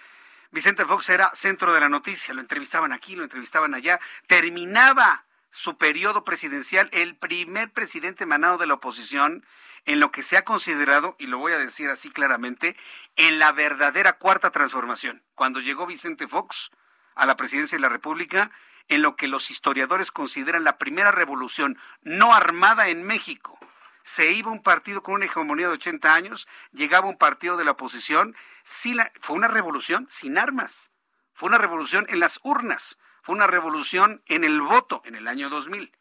Vicente 0.52 0.86
Fox 0.86 1.10
era 1.10 1.32
centro 1.34 1.74
de 1.74 1.82
la 1.82 1.90
noticia. 1.90 2.34
Lo 2.34 2.40
entrevistaban 2.40 2.94
aquí, 2.94 3.18
lo 3.18 3.24
entrevistaban 3.24 3.74
allá. 3.74 4.00
Terminaba 4.28 5.26
su 5.52 5.78
periodo 5.78 6.24
presidencial, 6.24 6.90
el 6.94 7.18
primer 7.18 7.72
presidente 7.72 8.24
emanado 8.24 8.58
de 8.58 8.68
la 8.68 8.76
oposición 8.76 9.46
en 9.86 10.00
lo 10.00 10.12
que 10.12 10.24
se 10.24 10.38
ha 10.38 10.44
considerado, 10.44 11.16
y 11.20 11.28
lo 11.28 11.38
voy 11.38 11.54
a 11.54 11.58
decir 11.58 11.90
así 11.90 12.10
claramente, 12.10 12.76
en 13.16 13.40
la 13.40 13.52
verdadera 13.52 14.14
cuarta 14.18 14.52
transformación. 14.52 15.24
Cuando 15.36 15.60
llegó 15.60 15.86
Vicente 15.86 16.28
Fox 16.28 16.72
a 17.16 17.26
la 17.26 17.38
presidencia 17.38 17.78
de 17.78 17.82
la 17.82 17.90
República, 17.90 18.52
en 18.88 19.02
lo 19.02 19.16
que 19.16 19.28
los 19.28 19.50
historiadores 19.52 20.12
consideran 20.12 20.64
la 20.64 20.78
primera 20.78 21.12
revolución 21.12 21.78
no 22.02 22.34
armada 22.34 22.90
en 22.90 23.04
México. 23.04 23.58
Se 24.04 24.32
iba 24.32 24.52
un 24.52 24.62
partido 24.62 25.02
con 25.02 25.16
una 25.16 25.26
hegemonía 25.26 25.68
de 25.68 25.74
80 25.74 26.14
años, 26.14 26.48
llegaba 26.72 27.08
un 27.08 27.18
partido 27.18 27.58
de 27.58 27.66
la 27.66 27.72
oposición, 27.72 28.36
fue 28.64 29.36
una 29.36 29.48
revolución 29.48 30.08
sin 30.10 30.38
armas, 30.38 30.92
fue 31.34 31.50
una 31.50 31.58
revolución 31.58 32.06
en 32.10 32.20
las 32.20 32.40
urnas, 32.44 33.00
fue 33.24 33.34
una 33.34 33.48
revolución 33.48 34.22
en 34.28 34.44
el 34.44 34.62
voto 34.62 35.02
en 35.06 35.16
el 35.16 35.28
año 35.28 35.50
2000 35.50 35.92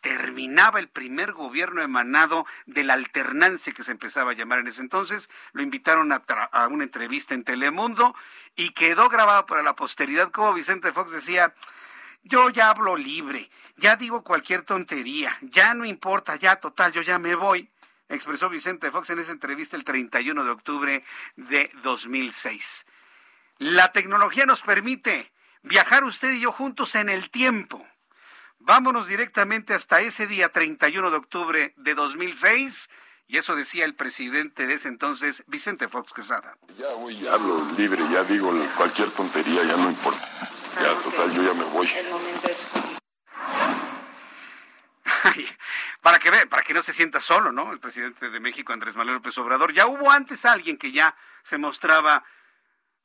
terminaba 0.00 0.80
el 0.80 0.88
primer 0.88 1.32
gobierno 1.32 1.82
emanado 1.82 2.46
de 2.66 2.84
la 2.84 2.94
alternancia 2.94 3.72
que 3.72 3.82
se 3.82 3.92
empezaba 3.92 4.32
a 4.32 4.34
llamar 4.34 4.60
en 4.60 4.68
ese 4.68 4.80
entonces. 4.80 5.30
Lo 5.52 5.62
invitaron 5.62 6.12
a, 6.12 6.22
una 6.68 6.84
entrevista 6.84 7.34
en 7.34 7.44
Telemundo 7.44 8.14
y 8.56 8.70
quedó 8.70 9.08
grabado 9.08 9.46
para 9.46 9.62
la 9.62 9.76
posteridad 9.76 10.30
como 10.30 10.54
Vicente 10.54 10.92
Fox 10.92 11.12
decía, 11.12 11.54
yo 12.22 12.50
ya 12.50 12.70
hablo 12.70 12.96
libre, 12.96 13.50
ya 13.76 13.96
digo 13.96 14.22
cualquier 14.22 14.62
tontería, 14.62 15.36
ya 15.40 15.74
no 15.74 15.84
importa, 15.84 16.36
ya 16.36 16.56
total, 16.56 16.92
yo 16.92 17.02
ya 17.02 17.18
me 17.18 17.34
voy, 17.34 17.70
expresó 18.08 18.48
Vicente 18.48 18.90
Fox 18.90 19.10
en 19.10 19.20
esa 19.20 19.32
entrevista 19.32 19.76
el 19.76 19.84
31 19.84 20.44
de 20.44 20.50
octubre 20.50 21.04
de 21.36 21.70
2006. 21.82 22.86
La 23.58 23.92
tecnología 23.92 24.46
nos 24.46 24.62
permite 24.62 25.32
viajar 25.62 26.04
usted 26.04 26.32
y 26.32 26.40
yo 26.40 26.52
juntos 26.52 26.94
en 26.94 27.08
el 27.08 27.30
tiempo 27.30 27.86
Vámonos 28.62 29.08
directamente 29.08 29.72
hasta 29.72 30.00
ese 30.00 30.26
día 30.26 30.50
31 30.50 31.10
de 31.10 31.16
octubre 31.16 31.74
de 31.78 31.94
2006. 31.94 32.90
Y 33.26 33.38
eso 33.38 33.56
decía 33.56 33.86
el 33.86 33.94
presidente 33.94 34.66
de 34.66 34.74
ese 34.74 34.88
entonces, 34.88 35.44
Vicente 35.46 35.88
Fox 35.88 36.12
Quesada. 36.12 36.58
Ya 36.76 36.88
voy, 36.94 37.16
ya 37.16 37.32
hablo 37.32 37.64
libre, 37.78 38.02
ya 38.12 38.22
digo 38.24 38.52
cualquier 38.76 39.10
tontería, 39.10 39.62
ya 39.64 39.76
no 39.76 39.88
importa. 39.88 40.28
Ya, 40.74 40.94
total, 41.02 41.32
yo 41.32 41.42
ya 41.42 41.54
me 41.54 41.64
voy. 41.64 41.88
El 41.88 42.10
momento 42.10 42.48
es... 42.48 42.72
para 46.02 46.18
que 46.18 46.30
ve, 46.30 46.46
para 46.46 46.62
que 46.62 46.74
no 46.74 46.82
se 46.82 46.92
sienta 46.92 47.20
solo, 47.20 47.52
¿no? 47.52 47.72
El 47.72 47.80
presidente 47.80 48.28
de 48.28 48.40
México, 48.40 48.72
Andrés 48.72 48.94
Manuel 48.94 49.16
López 49.16 49.38
Obrador. 49.38 49.72
Ya 49.72 49.86
hubo 49.86 50.10
antes 50.10 50.44
alguien 50.44 50.76
que 50.76 50.92
ya 50.92 51.16
se 51.42 51.56
mostraba 51.56 52.24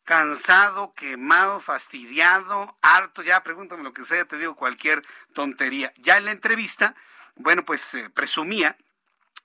cansado, 0.06 0.94
quemado, 0.94 1.60
fastidiado, 1.60 2.78
harto, 2.82 3.24
ya 3.24 3.44
pregúntame 3.44 3.84
lo 3.84 3.94
que 3.94 4.06
sea, 4.06 4.26
te 4.26 4.38
digo 4.38 4.56
cualquier 4.56 5.04
tontería. 5.34 5.92
Ya 5.98 6.18
en 6.18 6.26
la 6.26 6.32
entrevista, 6.32 6.96
bueno, 7.36 7.66
pues 7.66 7.94
eh, 7.96 8.10
presumía 8.12 8.78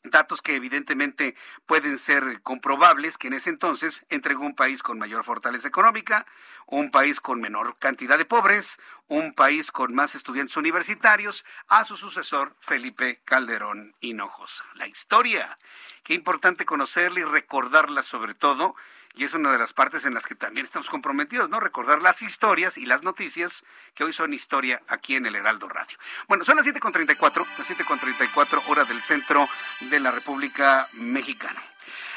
datos 0.05 0.41
que 0.41 0.55
evidentemente 0.55 1.35
pueden 1.67 1.99
ser 1.99 2.41
comprobables, 2.43 3.19
que 3.19 3.29
en 3.29 3.35
ese 3.35 3.51
entonces 3.51 4.07
entregó 4.09 4.45
un 4.45 4.55
país 4.55 4.83
con 4.83 4.99
mayor 4.99 5.25
fortaleza 5.25 5.69
económica, 5.69 6.27
un 6.67 6.91
país 6.91 7.21
con 7.21 7.41
menor 7.41 7.77
cantidad 7.79 8.17
de 8.17 8.25
pobres, 8.25 8.79
un 9.09 9.35
país 9.35 9.71
con 9.71 9.95
más 9.95 10.15
estudiantes 10.15 10.57
universitarios, 10.57 11.45
a 11.69 11.85
su 11.85 11.97
sucesor 11.97 12.55
Felipe 12.61 13.21
Calderón 13.25 13.95
Hinojosa. 14.01 14.65
La 14.75 14.87
historia, 14.87 15.57
qué 16.03 16.15
importante 16.15 16.65
conocerla 16.65 17.21
y 17.21 17.25
recordarla 17.25 18.03
sobre 18.03 18.35
todo, 18.35 18.77
y 19.15 19.25
es 19.25 19.35
una 19.35 19.53
de 19.53 19.59
las 19.59 19.73
partes 19.73 20.05
en 20.05 20.15
las 20.15 20.27
que 20.27 20.35
también 20.35 20.65
estamos 20.65 20.89
comprometidos, 20.89 21.51
¿no? 21.51 21.61
Recordar 21.61 22.03
las 22.03 22.23
historias 22.23 22.79
y 22.79 22.87
las 22.87 23.03
noticias 23.03 23.65
que 23.95 24.05
hoy 24.05 24.13
son 24.13 24.33
historia 24.33 24.83
aquí 24.89 25.17
en 25.17 25.27
el 25.27 25.37
Heraldo 25.37 25.69
Radio. 25.69 25.99
Bueno, 26.29 26.45
son 26.45 26.57
las 26.57 26.67
7.34, 26.67 27.47
las 27.59 27.71
7.34 27.71 28.63
hora 28.69 28.85
del 28.85 29.03
centro 29.03 29.49
de 29.81 30.01
la 30.01 30.11
República 30.11 30.89
Mexicana. 30.93 31.61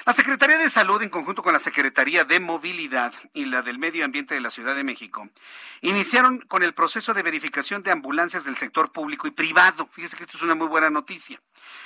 La 0.05 0.11
Secretaría 0.11 0.57
de 0.57 0.69
Salud, 0.69 1.01
en 1.01 1.09
conjunto 1.09 1.43
con 1.43 1.53
la 1.53 1.59
Secretaría 1.59 2.25
de 2.25 2.41
Movilidad 2.41 3.13
y 3.33 3.45
la 3.45 3.61
del 3.61 3.79
Medio 3.79 4.03
Ambiente 4.03 4.33
de 4.33 4.41
la 4.41 4.51
Ciudad 4.51 4.75
de 4.75 4.83
México, 4.83 5.29
iniciaron 5.81 6.39
con 6.39 6.61
el 6.61 6.73
proceso 6.73 7.13
de 7.13 7.23
verificación 7.23 7.83
de 7.83 7.91
ambulancias 7.91 8.43
del 8.43 8.57
sector 8.57 8.91
público 8.91 9.27
y 9.27 9.31
privado. 9.31 9.87
Fíjese 9.93 10.17
que 10.17 10.23
esto 10.23 10.35
es 10.35 10.43
una 10.43 10.55
muy 10.55 10.67
buena 10.67 10.89
noticia 10.89 11.39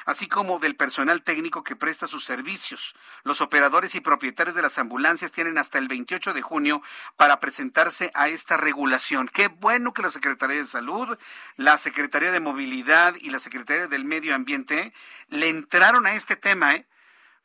así 0.06 0.27
como 0.27 0.60
del 0.60 0.76
personal 0.76 1.22
técnico 1.22 1.64
que 1.64 1.76
presta 1.76 2.07
sus 2.07 2.23
servicios. 2.23 2.95
Los 3.23 3.41
operadores 3.41 3.94
y 3.94 3.99
propietarios 3.99 4.56
de 4.56 4.61
las 4.61 4.77
ambulancias 4.77 5.31
tienen 5.31 5.57
hasta 5.57 5.77
el 5.77 5.88
28 5.88 6.34
de 6.34 6.41
junio 6.41 6.81
para 7.18 7.39
presentarse 7.39 8.11
a 8.14 8.30
esta 8.30 8.57
regulación. 8.57 9.30
Qué 9.31 9.49
bueno 9.49 9.94
que 9.94 10.02
la 10.02 10.10
Secretaría 10.11 10.57
de 10.57 10.65
Salud, 10.65 11.18
la 11.57 11.77
Secretaría 11.77 12.31
de 12.31 12.39
Movilidad 12.39 13.15
y 13.19 13.30
la 13.30 13.39
Secretaría 13.39 13.88
del 13.88 14.06
Medio 14.06 14.34
Ambiente 14.34 14.94
le 15.30 15.49
entraron 15.49 16.07
a 16.07 16.14
este 16.14 16.35
tema, 16.35 16.73
¿eh? 16.76 16.88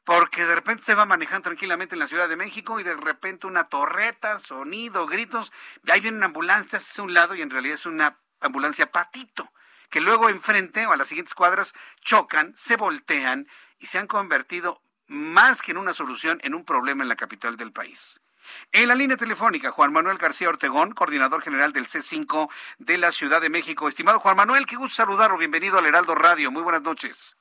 Porque 0.04 0.44
de 0.44 0.54
repente 0.54 0.82
se 0.82 0.94
va 0.94 1.06
manejando 1.06 1.44
tranquilamente 1.44 1.94
en 1.94 2.00
la 2.00 2.06
Ciudad 2.06 2.28
de 2.28 2.36
México 2.36 2.80
y 2.80 2.82
de 2.82 2.96
repente 2.96 3.46
una 3.46 3.64
torreta, 3.64 4.38
sonido, 4.38 5.06
gritos, 5.06 5.52
ahí 5.88 6.00
viene 6.00 6.16
una 6.16 6.26
ambulancia, 6.26 6.78
hace 6.78 7.02
un 7.02 7.14
lado 7.14 7.34
y 7.34 7.42
en 7.42 7.50
realidad 7.50 7.74
es 7.74 7.86
una 7.86 8.18
ambulancia 8.40 8.90
patito 8.90 9.52
que 9.90 10.00
luego 10.00 10.30
enfrente 10.30 10.86
o 10.86 10.92
a 10.92 10.96
las 10.96 11.08
siguientes 11.08 11.34
cuadras 11.34 11.74
chocan, 12.00 12.54
se 12.56 12.76
voltean 12.76 13.46
y 13.78 13.86
se 13.86 13.98
han 13.98 14.06
convertido 14.06 14.82
más 15.06 15.60
que 15.60 15.72
en 15.72 15.76
una 15.76 15.92
solución 15.92 16.40
en 16.42 16.54
un 16.54 16.64
problema 16.64 17.02
en 17.02 17.10
la 17.10 17.16
capital 17.16 17.56
del 17.58 17.72
país. 17.72 18.22
En 18.72 18.88
la 18.88 18.94
línea 18.94 19.18
telefónica, 19.18 19.70
Juan 19.70 19.92
Manuel 19.92 20.16
García 20.16 20.48
Ortegón, 20.48 20.92
coordinador 20.92 21.42
general 21.42 21.72
del 21.72 21.86
C5 21.86 22.50
de 22.78 22.98
la 22.98 23.12
Ciudad 23.12 23.40
de 23.40 23.50
México. 23.50 23.86
Estimado 23.86 24.18
Juan 24.18 24.36
Manuel, 24.36 24.66
qué 24.66 24.76
gusto 24.76 24.96
saludarlo. 24.96 25.36
Bienvenido 25.36 25.78
al 25.78 25.86
Heraldo 25.86 26.14
Radio. 26.14 26.50
Muy 26.50 26.62
buenas 26.62 26.82
noches. 26.82 27.36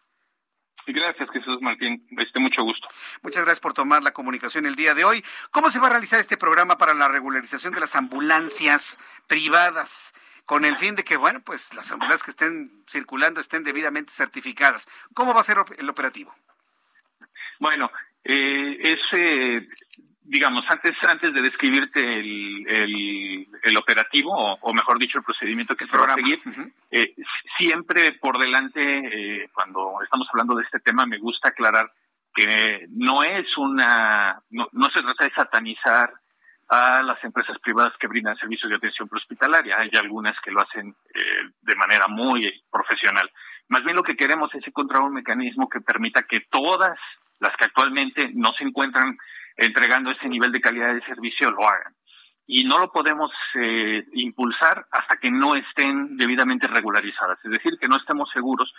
Gracias, 0.93 1.29
Jesús 1.31 1.61
Martín. 1.61 2.05
Este, 2.17 2.39
mucho 2.39 2.63
gusto. 2.63 2.87
Muchas 3.21 3.43
gracias 3.43 3.59
por 3.59 3.73
tomar 3.73 4.03
la 4.03 4.11
comunicación 4.11 4.65
el 4.65 4.75
día 4.75 4.93
de 4.93 5.03
hoy. 5.03 5.23
¿Cómo 5.51 5.69
se 5.69 5.79
va 5.79 5.87
a 5.87 5.91
realizar 5.91 6.19
este 6.19 6.37
programa 6.37 6.77
para 6.77 6.93
la 6.93 7.07
regularización 7.07 7.73
de 7.73 7.79
las 7.79 7.95
ambulancias 7.95 8.99
privadas? 9.27 10.13
con 10.43 10.65
el 10.65 10.75
fin 10.75 10.97
de 10.97 11.03
que, 11.05 11.15
bueno, 11.15 11.39
pues 11.39 11.73
las 11.75 11.89
ambulancias 11.93 12.23
que 12.23 12.31
estén 12.31 12.83
circulando 12.85 13.39
estén 13.39 13.63
debidamente 13.63 14.11
certificadas. 14.11 14.89
¿Cómo 15.13 15.33
va 15.33 15.39
a 15.39 15.45
ser 15.45 15.57
el 15.77 15.89
operativo? 15.89 16.35
Bueno, 17.59 17.89
eh, 18.25 18.77
es, 18.81 18.99
eh, 19.13 19.69
digamos, 20.23 20.63
antes, 20.69 20.91
antes 21.07 21.33
de 21.33 21.41
describirte 21.41 21.99
el, 21.99 23.47
el, 23.63 23.77
operativo, 23.77 24.31
o, 24.33 24.73
mejor 24.73 24.99
dicho, 24.99 25.17
el 25.17 25.23
procedimiento 25.23 25.75
que 25.75 25.85
se 25.85 25.97
va 25.97 26.05
a 26.05 26.15
seguir, 26.15 26.39
eh, 26.91 27.15
siempre 27.57 28.13
por 28.13 28.37
delante, 28.37 28.81
eh, 29.43 29.49
cuando 29.53 30.01
estamos 30.03 30.27
hablando 30.31 30.55
de 30.55 30.63
este 30.63 30.79
tema, 30.79 31.05
me 31.05 31.17
gusta 31.17 31.49
aclarar 31.49 31.91
que 32.33 32.87
no 32.91 33.23
es 33.23 33.57
una, 33.57 34.41
no, 34.51 34.67
no 34.71 34.85
se 34.89 35.01
trata 35.01 35.25
de 35.25 35.31
satanizar 35.31 36.13
a 36.69 37.03
las 37.03 37.21
empresas 37.25 37.57
privadas 37.59 37.93
que 37.99 38.07
brindan 38.07 38.37
servicios 38.37 38.69
de 38.69 38.77
atención 38.77 39.09
prehospitalaria. 39.09 39.77
Hay 39.77 39.89
algunas 39.99 40.39
que 40.39 40.51
lo 40.51 40.61
hacen 40.61 40.95
eh, 41.13 41.51
de 41.61 41.75
manera 41.75 42.07
muy 42.07 42.63
profesional. 42.71 43.29
Más 43.67 43.83
bien 43.83 43.97
lo 43.97 44.03
que 44.03 44.15
queremos 44.15 44.53
es 44.55 44.65
encontrar 44.65 45.01
un 45.01 45.13
mecanismo 45.13 45.67
que 45.67 45.81
permita 45.81 46.23
que 46.23 46.41
todas 46.49 46.97
las 47.41 47.55
que 47.57 47.65
actualmente 47.65 48.31
no 48.33 48.53
se 48.57 48.63
encuentran 48.63 49.17
entregando 49.61 50.11
ese 50.11 50.27
nivel 50.27 50.51
de 50.51 50.59
calidad 50.59 50.93
de 50.93 51.05
servicio 51.05 51.51
lo 51.51 51.67
hagan. 51.67 51.93
Y 52.47 52.63
no 52.65 52.79
lo 52.79 52.91
podemos 52.91 53.31
eh, 53.55 54.03
impulsar 54.13 54.85
hasta 54.91 55.17
que 55.17 55.31
no 55.31 55.55
estén 55.55 56.17
debidamente 56.17 56.67
regularizadas. 56.67 57.39
Es 57.43 57.51
decir, 57.51 57.77
que 57.79 57.87
no 57.87 57.97
estemos 57.97 58.29
seguros 58.33 58.73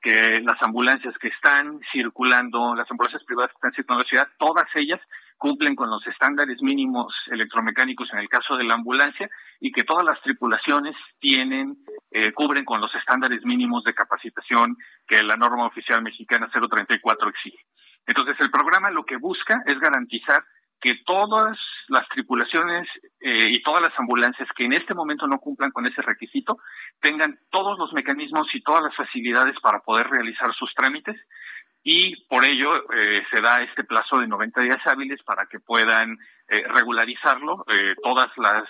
que 0.00 0.40
las 0.40 0.62
ambulancias 0.62 1.14
que 1.18 1.28
están 1.28 1.80
circulando, 1.92 2.74
las 2.74 2.90
ambulancias 2.90 3.24
privadas 3.24 3.50
que 3.50 3.56
están 3.56 3.72
circulando 3.72 4.04
en 4.04 4.06
la 4.06 4.10
ciudad, 4.10 4.28
todas 4.38 4.66
ellas 4.76 5.00
cumplen 5.36 5.74
con 5.74 5.90
los 5.90 6.04
estándares 6.06 6.60
mínimos 6.62 7.14
electromecánicos 7.30 8.08
en 8.12 8.20
el 8.20 8.28
caso 8.28 8.56
de 8.56 8.64
la 8.64 8.74
ambulancia 8.74 9.28
y 9.60 9.72
que 9.72 9.84
todas 9.84 10.04
las 10.04 10.20
tripulaciones 10.22 10.94
tienen 11.20 11.76
eh, 12.10 12.32
cubren 12.32 12.64
con 12.64 12.80
los 12.80 12.94
estándares 12.94 13.44
mínimos 13.44 13.84
de 13.84 13.94
capacitación 13.94 14.76
que 15.06 15.22
la 15.22 15.36
norma 15.36 15.66
oficial 15.66 16.02
mexicana 16.02 16.50
034 16.50 17.28
exige. 17.28 17.64
Entonces 18.08 18.36
el 18.40 18.50
programa 18.50 18.90
lo 18.90 19.04
que 19.04 19.18
busca 19.18 19.62
es 19.66 19.78
garantizar 19.78 20.42
que 20.80 20.94
todas 21.04 21.58
las 21.88 22.08
tripulaciones 22.08 22.88
eh, 23.20 23.48
y 23.50 23.62
todas 23.62 23.82
las 23.82 23.92
ambulancias 23.98 24.48
que 24.56 24.64
en 24.64 24.72
este 24.72 24.94
momento 24.94 25.26
no 25.26 25.38
cumplan 25.38 25.72
con 25.72 25.86
ese 25.86 26.00
requisito 26.00 26.58
tengan 27.00 27.38
todos 27.50 27.78
los 27.78 27.92
mecanismos 27.92 28.48
y 28.54 28.62
todas 28.62 28.82
las 28.82 28.96
facilidades 28.96 29.56
para 29.60 29.80
poder 29.80 30.08
realizar 30.08 30.54
sus 30.54 30.72
trámites. 30.74 31.16
Y 31.82 32.26
por 32.26 32.44
ello 32.44 32.90
eh, 32.92 33.22
se 33.30 33.42
da 33.42 33.62
este 33.62 33.84
plazo 33.84 34.18
de 34.18 34.26
90 34.26 34.62
días 34.62 34.78
hábiles 34.86 35.22
para 35.22 35.46
que 35.46 35.60
puedan 35.60 36.18
eh, 36.48 36.64
regularizarlo 36.66 37.64
todas 38.02 38.28
las 38.36 38.64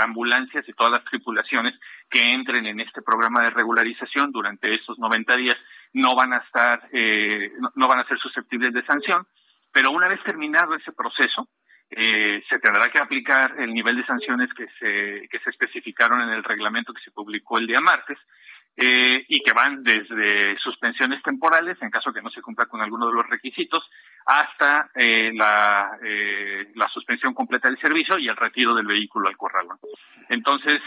ambulancias 0.00 0.68
y 0.68 0.72
todas 0.72 0.92
las 0.92 1.04
tripulaciones 1.04 1.72
que 2.08 2.30
entren 2.30 2.66
en 2.66 2.80
este 2.80 3.02
programa 3.02 3.42
de 3.42 3.50
regularización 3.50 4.30
durante 4.30 4.70
estos 4.70 4.98
90 4.98 5.36
días 5.36 5.56
no 5.94 6.14
van 6.14 6.32
a 6.32 6.38
estar 6.38 6.88
no 7.74 7.88
van 7.88 8.00
a 8.00 8.08
ser 8.08 8.18
susceptibles 8.18 8.72
de 8.72 8.84
sanción 8.84 9.26
pero 9.72 9.90
una 9.90 10.08
vez 10.08 10.22
terminado 10.24 10.74
ese 10.74 10.92
proceso 10.92 11.48
se 11.90 12.58
tendrá 12.60 12.90
que 12.90 13.00
aplicar 13.00 13.54
el 13.58 13.74
nivel 13.74 13.96
de 13.96 14.06
sanciones 14.06 14.48
que 14.54 14.66
se 14.78 15.28
que 15.28 15.38
se 15.40 15.50
especificaron 15.50 16.20
en 16.22 16.30
el 16.30 16.44
reglamento 16.44 16.94
que 16.94 17.02
se 17.02 17.10
publicó 17.10 17.58
el 17.58 17.66
día 17.66 17.80
martes 17.80 18.18
eh, 18.74 19.26
y 19.28 19.40
que 19.42 19.52
van 19.52 19.82
desde 19.82 20.56
suspensiones 20.58 21.22
temporales, 21.22 21.76
en 21.82 21.90
caso 21.90 22.10
que 22.10 22.22
no 22.22 22.30
se 22.30 22.40
cumpla 22.40 22.64
con 22.64 22.80
alguno 22.80 23.06
de 23.06 23.12
los 23.12 23.28
requisitos, 23.28 23.86
hasta 24.24 24.90
eh, 24.94 25.30
la, 25.34 25.98
eh, 26.02 26.72
la 26.74 26.88
suspensión 26.88 27.34
completa 27.34 27.68
del 27.68 27.78
servicio 27.78 28.18
y 28.18 28.28
el 28.28 28.36
retiro 28.36 28.74
del 28.74 28.86
vehículo 28.86 29.28
al 29.28 29.36
corralón. 29.36 29.78
Entonces, 30.30 30.80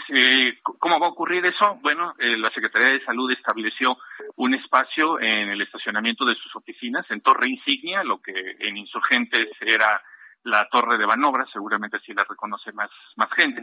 ¿cómo 0.62 0.98
va 0.98 1.06
a 1.06 1.10
ocurrir 1.10 1.46
eso? 1.46 1.78
Bueno, 1.80 2.14
la 2.18 2.50
Secretaría 2.50 2.90
de 2.90 3.04
Salud 3.04 3.30
estableció 3.30 3.96
un 4.34 4.54
espacio 4.54 5.20
en 5.20 5.50
el 5.50 5.62
estacionamiento 5.62 6.24
de 6.24 6.34
sus 6.34 6.56
oficinas, 6.56 7.08
en 7.10 7.20
Torre 7.20 7.48
Insignia, 7.48 8.02
lo 8.02 8.20
que 8.20 8.32
en 8.58 8.76
Insurgentes 8.76 9.48
era 9.60 10.02
la 10.42 10.66
Torre 10.68 10.98
de 10.98 11.06
Banobra, 11.06 11.46
seguramente 11.52 11.98
así 11.98 12.12
la 12.12 12.26
reconoce 12.28 12.72
más, 12.72 12.90
más 13.14 13.28
gente. 13.36 13.62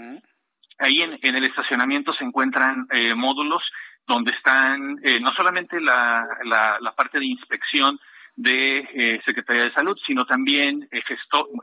Ahí 0.80 1.02
en, 1.02 1.20
en, 1.22 1.36
el 1.36 1.44
estacionamiento 1.44 2.14
se 2.14 2.24
encuentran 2.24 2.88
módulos 3.16 3.64
donde 4.08 4.34
están 4.36 5.00
eh, 5.04 5.20
no 5.20 5.32
solamente 5.34 5.80
la, 5.80 6.28
la, 6.44 6.94
parte 6.96 7.20
de 7.20 7.26
inspección 7.26 8.00
de 8.36 8.80
eh, 8.80 9.22
Secretaría 9.26 9.66
de 9.66 9.74
Salud, 9.74 9.98
sino 10.06 10.26
también 10.26 10.88
eh, 10.92 11.02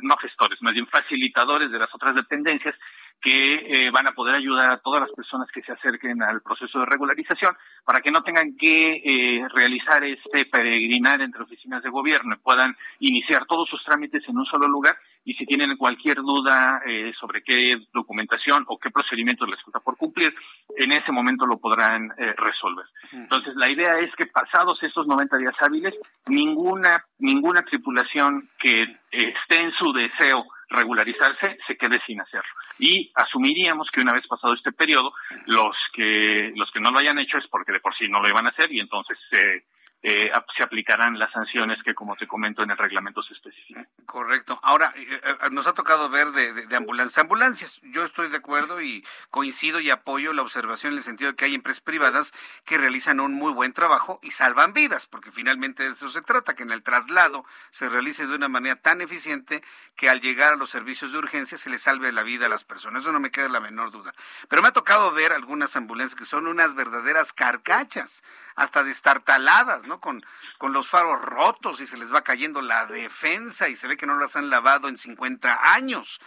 no 0.01 0.17
gestores, 0.17 0.61
más 0.63 0.73
bien 0.73 0.87
facilitadores 0.87 1.71
de 1.71 1.79
las 1.79 1.95
otras 1.95 2.15
dependencias 2.15 2.75
que 3.21 3.55
eh, 3.55 3.91
van 3.91 4.07
a 4.07 4.13
poder 4.13 4.35
ayudar 4.35 4.71
a 4.71 4.79
todas 4.79 5.01
las 5.01 5.11
personas 5.13 5.49
que 5.53 5.63
se 5.63 5.73
acerquen 5.73 6.23
al 6.23 6.41
proceso 6.41 6.81
de 6.81 6.87
regularización 6.87 7.57
para 7.85 8.01
que 8.01 8.11
no 8.11 8.23
tengan 8.23 8.57
que 8.57 9.45
realizar 9.55 10.03
este 10.05 10.45
peregrinar 10.47 11.21
entre 11.21 11.43
oficinas 11.43 11.83
de 11.83 11.91
gobierno 11.91 12.35
y 12.35 12.39
puedan 12.39 12.77
iniciar 13.01 13.47
todos 13.47 13.69
sus 13.69 13.83
trámites 13.85 14.23
en 14.29 14.39
un 14.39 14.47
solo 14.47 14.69
lugar 14.69 14.97
y 15.25 15.35
si 15.35 15.45
tienen 15.47 15.77
cualquier 15.77 16.17
duda 16.17 16.81
eh, 16.87 17.13
sobre 17.19 17.43
qué 17.43 17.77
documentación 17.93 18.65
o 18.69 18.79
qué 18.79 18.91
procedimientos 18.91 19.49
les 19.49 19.63
falta 19.63 19.81
por 19.81 19.97
cumplir, 19.97 20.35
en 20.77 20.93
ese 20.93 21.13
momento 21.13 21.47
lo 21.47 21.59
podrán 21.59 22.11
eh, 22.17 22.35
resolver. 22.37 22.87
Entonces, 23.13 23.55
la 23.57 23.69
idea 23.69 23.97
es 23.99 24.15
que 24.17 24.27
pasados 24.27 24.83
estos 24.83 25.07
90 25.07 25.37
días 25.37 25.55
hábiles, 25.61 25.95
ninguna, 26.27 27.05
ninguna 27.19 27.63
tripulación 27.63 28.49
que 28.59 28.83
esté 29.11 29.61
en 29.61 29.73
su 29.73 29.93
deseo 29.93 30.47
regularizarse 30.71 31.59
se 31.67 31.77
quede 31.77 32.01
sin 32.07 32.21
hacerlo. 32.21 32.51
Y 32.79 33.11
asumiríamos 33.15 33.89
que 33.93 34.01
una 34.01 34.13
vez 34.13 34.27
pasado 34.27 34.55
este 34.55 34.73
periodo, 34.73 35.13
los 35.47 35.77
que, 35.93 36.53
los 36.55 36.71
que 36.71 36.81
no 36.81 36.91
lo 36.91 36.99
hayan 36.99 37.19
hecho 37.19 37.39
es 37.39 37.47
porque 37.49 37.73
de 37.73 37.81
por 37.81 37.95
sí 37.97 38.09
no 38.09 38.21
lo 38.21 38.29
iban 38.29 38.47
a 38.47 38.51
hacer 38.51 38.73
y 38.73 38.81
entonces 38.81 39.19
se 39.29 39.65
eh, 40.03 40.31
se 40.57 40.63
aplicarán 40.63 41.19
las 41.19 41.31
sanciones 41.33 41.79
que, 41.85 41.95
como 41.95 42.17
te 42.17 42.27
comento, 42.27 42.63
en 42.63 42.71
el 42.71 42.79
reglamento 42.79 43.23
se 43.23 43.35
especifican. 43.35 43.87
Correcto. 44.07 44.59
Ahora, 44.63 44.95
eh, 44.97 45.07
eh, 45.11 45.51
nos 45.51 45.67
ha 45.67 45.75
tocado 45.75 46.09
ver 46.09 46.29
de, 46.29 46.53
de, 46.55 46.77
ambulancias. 46.77 47.19
Ambulancias, 47.19 47.81
yo 47.83 48.03
estoy 48.03 48.29
de 48.29 48.39
acuerdo 48.39 48.81
y 48.81 49.05
coincido 49.31 49.79
y 49.79 49.91
apoyo 49.91 50.33
la 50.33 50.41
observación 50.43 50.95
en 50.95 50.99
el 50.99 51.05
sentido 51.05 51.31
de 51.31 51.37
que 51.37 51.45
hay 51.45 51.55
empresas 51.55 51.83
privadas 51.83 52.33
que 52.65 52.79
realizan 52.79 53.21
un 53.21 53.35
muy 53.35 53.53
buen 53.53 53.75
trabajo 53.75 54.21
y 54.23 54.31
salvan 54.31 54.73
vidas, 54.73 55.07
porque 55.07 55.33
finalmente 55.33 55.83
de 55.83 55.91
eso 55.91 56.09
se 56.09 56.23
trata, 56.23 56.55
que 56.55 56.63
en 56.63 56.71
el 56.71 56.83
traslado 56.83 57.45
se 57.71 57.91
realice 57.91 58.27
de 58.27 58.35
una 58.35 58.49
manera 58.49 58.77
tan 58.77 59.03
eficiente 59.03 59.63
que 59.97 60.09
al 60.09 60.23
llegar 60.23 60.55
a 60.55 60.57
los 60.57 60.71
servicios 60.71 61.13
de 61.13 61.19
urgencia 61.19 61.59
se 61.59 61.69
les 61.69 61.83
salve 61.83 62.11
la 62.11 62.23
vida 62.23 62.47
a 62.47 62.49
las 62.49 62.65
personas. 62.65 63.03
Eso 63.03 63.13
no 63.13 63.21
me 63.21 63.31
queda 63.31 63.51
la 63.51 63.61
menor 63.61 63.91
duda. 63.91 64.15
Pero 64.49 64.63
me 64.63 64.69
ha 64.69 64.73
tocado 64.73 65.13
ver 65.13 65.35
algunas 65.35 65.77
ambulancias 65.77 66.19
que 66.19 66.25
son 66.25 66.47
unas 66.47 66.75
verdaderas 66.75 67.35
carcachas 67.35 68.23
hasta 68.61 68.85
destartaladas, 68.85 69.87
¿no? 69.87 70.01
Con, 70.01 70.23
con 70.59 70.75
los 70.75 70.87
faros 70.87 71.23
rotos 71.23 71.81
y 71.81 71.87
se 71.87 71.97
les 71.97 72.13
va 72.13 72.23
cayendo 72.23 72.61
la 72.61 72.85
defensa 72.85 73.71
y 73.71 73.77
se 73.77 73.89
ve 73.89 73.97
que 73.97 74.07
no 74.07 74.19
las 74.19 74.37
han 74.37 74.51
lavado 74.51 74.89
en 74.89 74.99
50 74.99 75.73
años. 75.75 76.21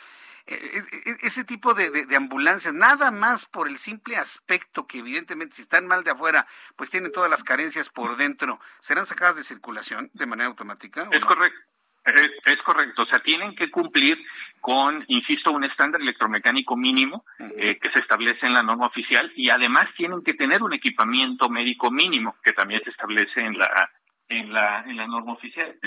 E, 0.47 0.55
e, 0.55 0.79
e, 0.79 1.15
ese 1.21 1.43
tipo 1.43 1.75
de, 1.75 1.91
de, 1.91 2.15
ambulancias, 2.15 2.73
nada 2.73 3.11
más 3.11 3.45
por 3.45 3.67
el 3.67 3.77
simple 3.77 4.17
aspecto 4.17 4.87
que 4.87 4.97
evidentemente 4.97 5.57
si 5.57 5.61
están 5.61 5.85
mal 5.85 6.03
de 6.03 6.09
afuera, 6.09 6.47
pues 6.75 6.89
tienen 6.89 7.11
todas 7.11 7.29
las 7.29 7.43
carencias 7.43 7.89
por 7.89 8.17
dentro, 8.17 8.59
¿serán 8.79 9.05
sacadas 9.05 9.35
de 9.35 9.43
circulación 9.43 10.09
de 10.13 10.25
manera 10.25 10.47
automática? 10.47 11.07
Es 11.11 11.21
correcto. 11.21 11.59
Es, 12.05 12.57
correcto, 12.65 13.03
o 13.03 13.05
sea, 13.05 13.21
tienen 13.21 13.55
que 13.55 13.71
cumplir 13.71 14.17
con, 14.63 15.03
insisto, 15.09 15.51
un 15.51 15.65
estándar 15.65 15.99
electromecánico 15.99 16.77
mínimo 16.77 17.25
eh, 17.57 17.77
que 17.77 17.91
se 17.91 17.99
establece 17.99 18.45
en 18.45 18.53
la 18.53 18.63
norma 18.63 18.87
oficial 18.87 19.29
y 19.35 19.49
además 19.49 19.89
tienen 19.97 20.23
que 20.23 20.35
tener 20.35 20.63
un 20.63 20.71
equipamiento 20.71 21.49
médico 21.49 21.91
mínimo 21.91 22.37
que 22.41 22.53
también 22.53 22.81
se 22.81 22.91
establece 22.91 23.41
en 23.41 23.57
la 23.57 23.91
en 24.29 24.53
la 24.53 24.85
en 24.87 24.95
la 24.95 25.05
norma 25.05 25.33
oficial. 25.33 25.77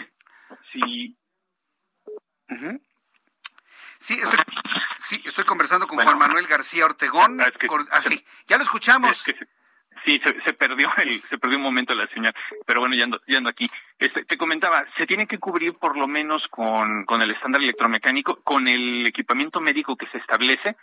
Sí. 0.70 1.16
Sí, 3.98 4.20
estoy, 4.22 4.38
sí, 4.98 5.22
estoy 5.24 5.44
conversando 5.44 5.86
con 5.86 5.96
Juan 6.04 6.18
Manuel 6.18 6.46
García 6.46 6.84
Ortegón. 6.84 7.40
Ah, 7.40 7.50
ah 7.92 8.02
sí, 8.02 8.22
ya 8.46 8.58
lo 8.58 8.64
escuchamos. 8.64 9.24
Sí, 10.06 10.20
se, 10.22 10.52
perdió 10.52 10.88
el, 10.98 11.18
se 11.18 11.36
perdió 11.36 11.58
un 11.58 11.64
momento 11.64 11.92
la 11.92 12.06
señal, 12.06 12.32
pero 12.64 12.78
bueno, 12.78 12.94
ya 12.94 13.04
ando, 13.04 13.20
ya 13.26 13.38
ando 13.38 13.50
aquí. 13.50 13.66
Este, 13.98 14.24
te 14.24 14.36
comentaba, 14.36 14.84
se 14.96 15.04
tiene 15.04 15.26
que 15.26 15.38
cubrir 15.38 15.72
por 15.80 15.96
lo 15.96 16.06
menos 16.06 16.44
con, 16.48 17.04
con 17.06 17.22
el 17.22 17.32
estándar 17.32 17.60
electromecánico, 17.60 18.38
con 18.44 18.68
el 18.68 19.04
equipamiento 19.04 19.60
médico 19.60 19.96
que 19.96 20.06
se 20.06 20.18
establece, 20.18 20.76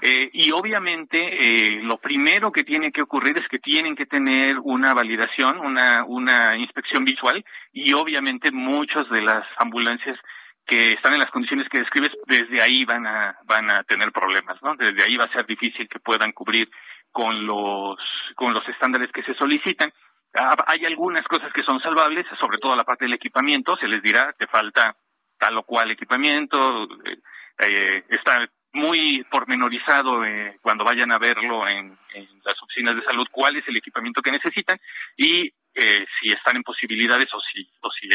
eh, 0.00 0.30
y 0.32 0.50
obviamente 0.52 1.18
eh, 1.20 1.82
lo 1.82 1.98
primero 1.98 2.50
que 2.50 2.64
tiene 2.64 2.90
que 2.90 3.02
ocurrir 3.02 3.36
es 3.38 3.46
que 3.48 3.58
tienen 3.58 3.94
que 3.94 4.06
tener 4.06 4.56
una 4.62 4.94
validación, 4.94 5.58
una, 5.58 6.04
una 6.06 6.56
inspección 6.56 7.04
visual, 7.04 7.44
y 7.74 7.92
obviamente 7.92 8.50
muchas 8.50 9.06
de 9.10 9.20
las 9.20 9.46
ambulancias 9.58 10.18
que 10.66 10.92
están 10.92 11.12
en 11.12 11.20
las 11.20 11.30
condiciones 11.30 11.68
que 11.68 11.80
describes, 11.80 12.12
desde 12.26 12.62
ahí 12.62 12.84
van 12.84 13.06
a, 13.06 13.36
van 13.44 13.68
a 13.70 13.82
tener 13.82 14.12
problemas, 14.12 14.56
¿no? 14.62 14.74
Desde 14.76 15.02
ahí 15.02 15.16
va 15.16 15.24
a 15.24 15.32
ser 15.32 15.44
difícil 15.44 15.88
que 15.88 15.98
puedan 15.98 16.32
cubrir 16.32 16.70
con 17.12 17.46
los, 17.46 17.98
con 18.34 18.52
los 18.52 18.66
estándares 18.68 19.10
que 19.12 19.22
se 19.22 19.34
solicitan. 19.34 19.92
Ah, 20.34 20.54
hay 20.66 20.84
algunas 20.84 21.26
cosas 21.26 21.52
que 21.52 21.62
son 21.62 21.80
salvables, 21.80 22.26
sobre 22.38 22.58
todo 22.58 22.76
la 22.76 22.84
parte 22.84 23.04
del 23.04 23.14
equipamiento, 23.14 23.76
se 23.76 23.88
les 23.88 24.02
dirá 24.02 24.34
que 24.38 24.46
falta 24.46 24.96
tal 25.40 25.56
o 25.56 25.62
cual 25.64 25.90
equipamiento, 25.90 26.84
eh, 27.04 27.18
eh, 27.66 28.02
está 28.10 28.46
muy 28.72 29.24
pormenorizado 29.24 30.24
eh, 30.24 30.58
cuando 30.60 30.84
vayan 30.84 31.10
a 31.10 31.18
verlo 31.18 31.66
en, 31.66 31.98
las 32.44 32.62
oficinas 32.62 32.94
de 32.94 33.02
salud 33.02 33.26
cuál 33.30 33.56
es 33.56 33.66
el 33.66 33.76
equipamiento 33.76 34.22
que 34.22 34.30
necesitan 34.30 34.78
y 35.16 35.52
si 35.72 36.32
están 36.32 36.56
en 36.56 36.62
posibilidades 36.62 37.32
o 37.32 37.40
si, 37.40 37.66
o 37.80 37.90
si 37.90 38.08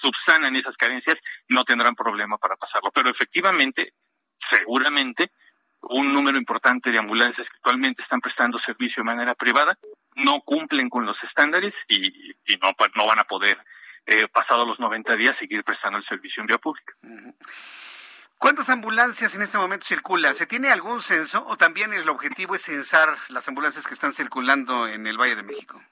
subsanan 0.00 0.54
esas 0.56 0.76
carencias, 0.76 1.16
no 1.48 1.64
tendrán 1.64 1.94
problema 1.94 2.38
para 2.38 2.56
pasarlo. 2.56 2.90
Pero 2.94 3.10
efectivamente, 3.10 3.92
seguramente, 4.50 5.32
un 5.82 6.12
número 6.12 6.38
importante 6.38 6.90
de 6.90 6.98
ambulancias 6.98 7.46
que 7.48 7.56
actualmente 7.56 8.02
están 8.02 8.20
prestando 8.20 8.58
servicio 8.60 9.02
de 9.02 9.04
manera 9.04 9.34
privada 9.34 9.78
no 10.16 10.40
cumplen 10.40 10.88
con 10.88 11.04
los 11.04 11.16
estándares 11.22 11.72
y, 11.88 12.10
no, 12.60 12.72
no 12.94 13.06
van 13.06 13.18
a 13.18 13.24
poder, 13.24 13.58
eh, 14.06 14.26
pasados 14.28 14.66
los 14.66 14.80
90 14.80 15.14
días, 15.16 15.36
seguir 15.38 15.62
prestando 15.62 15.98
el 15.98 16.04
servicio 16.06 16.40
en 16.40 16.46
vía 16.46 16.58
pública. 16.58 16.94
¿Cuántas 18.38 18.68
ambulancias 18.68 19.34
en 19.34 19.42
este 19.42 19.58
momento 19.58 19.86
circulan? 19.86 20.34
¿Se 20.34 20.46
tiene 20.46 20.68
algún 20.68 21.00
censo 21.00 21.44
o 21.46 21.56
también 21.56 21.92
el 21.92 22.08
objetivo 22.08 22.54
es 22.54 22.62
censar 22.62 23.16
las 23.28 23.48
ambulancias 23.48 23.86
que 23.86 23.94
están 23.94 24.12
circulando 24.12 24.86
en 24.88 25.06
el 25.06 25.18
Valle 25.18 25.36
de 25.36 25.42
México? 25.42 25.82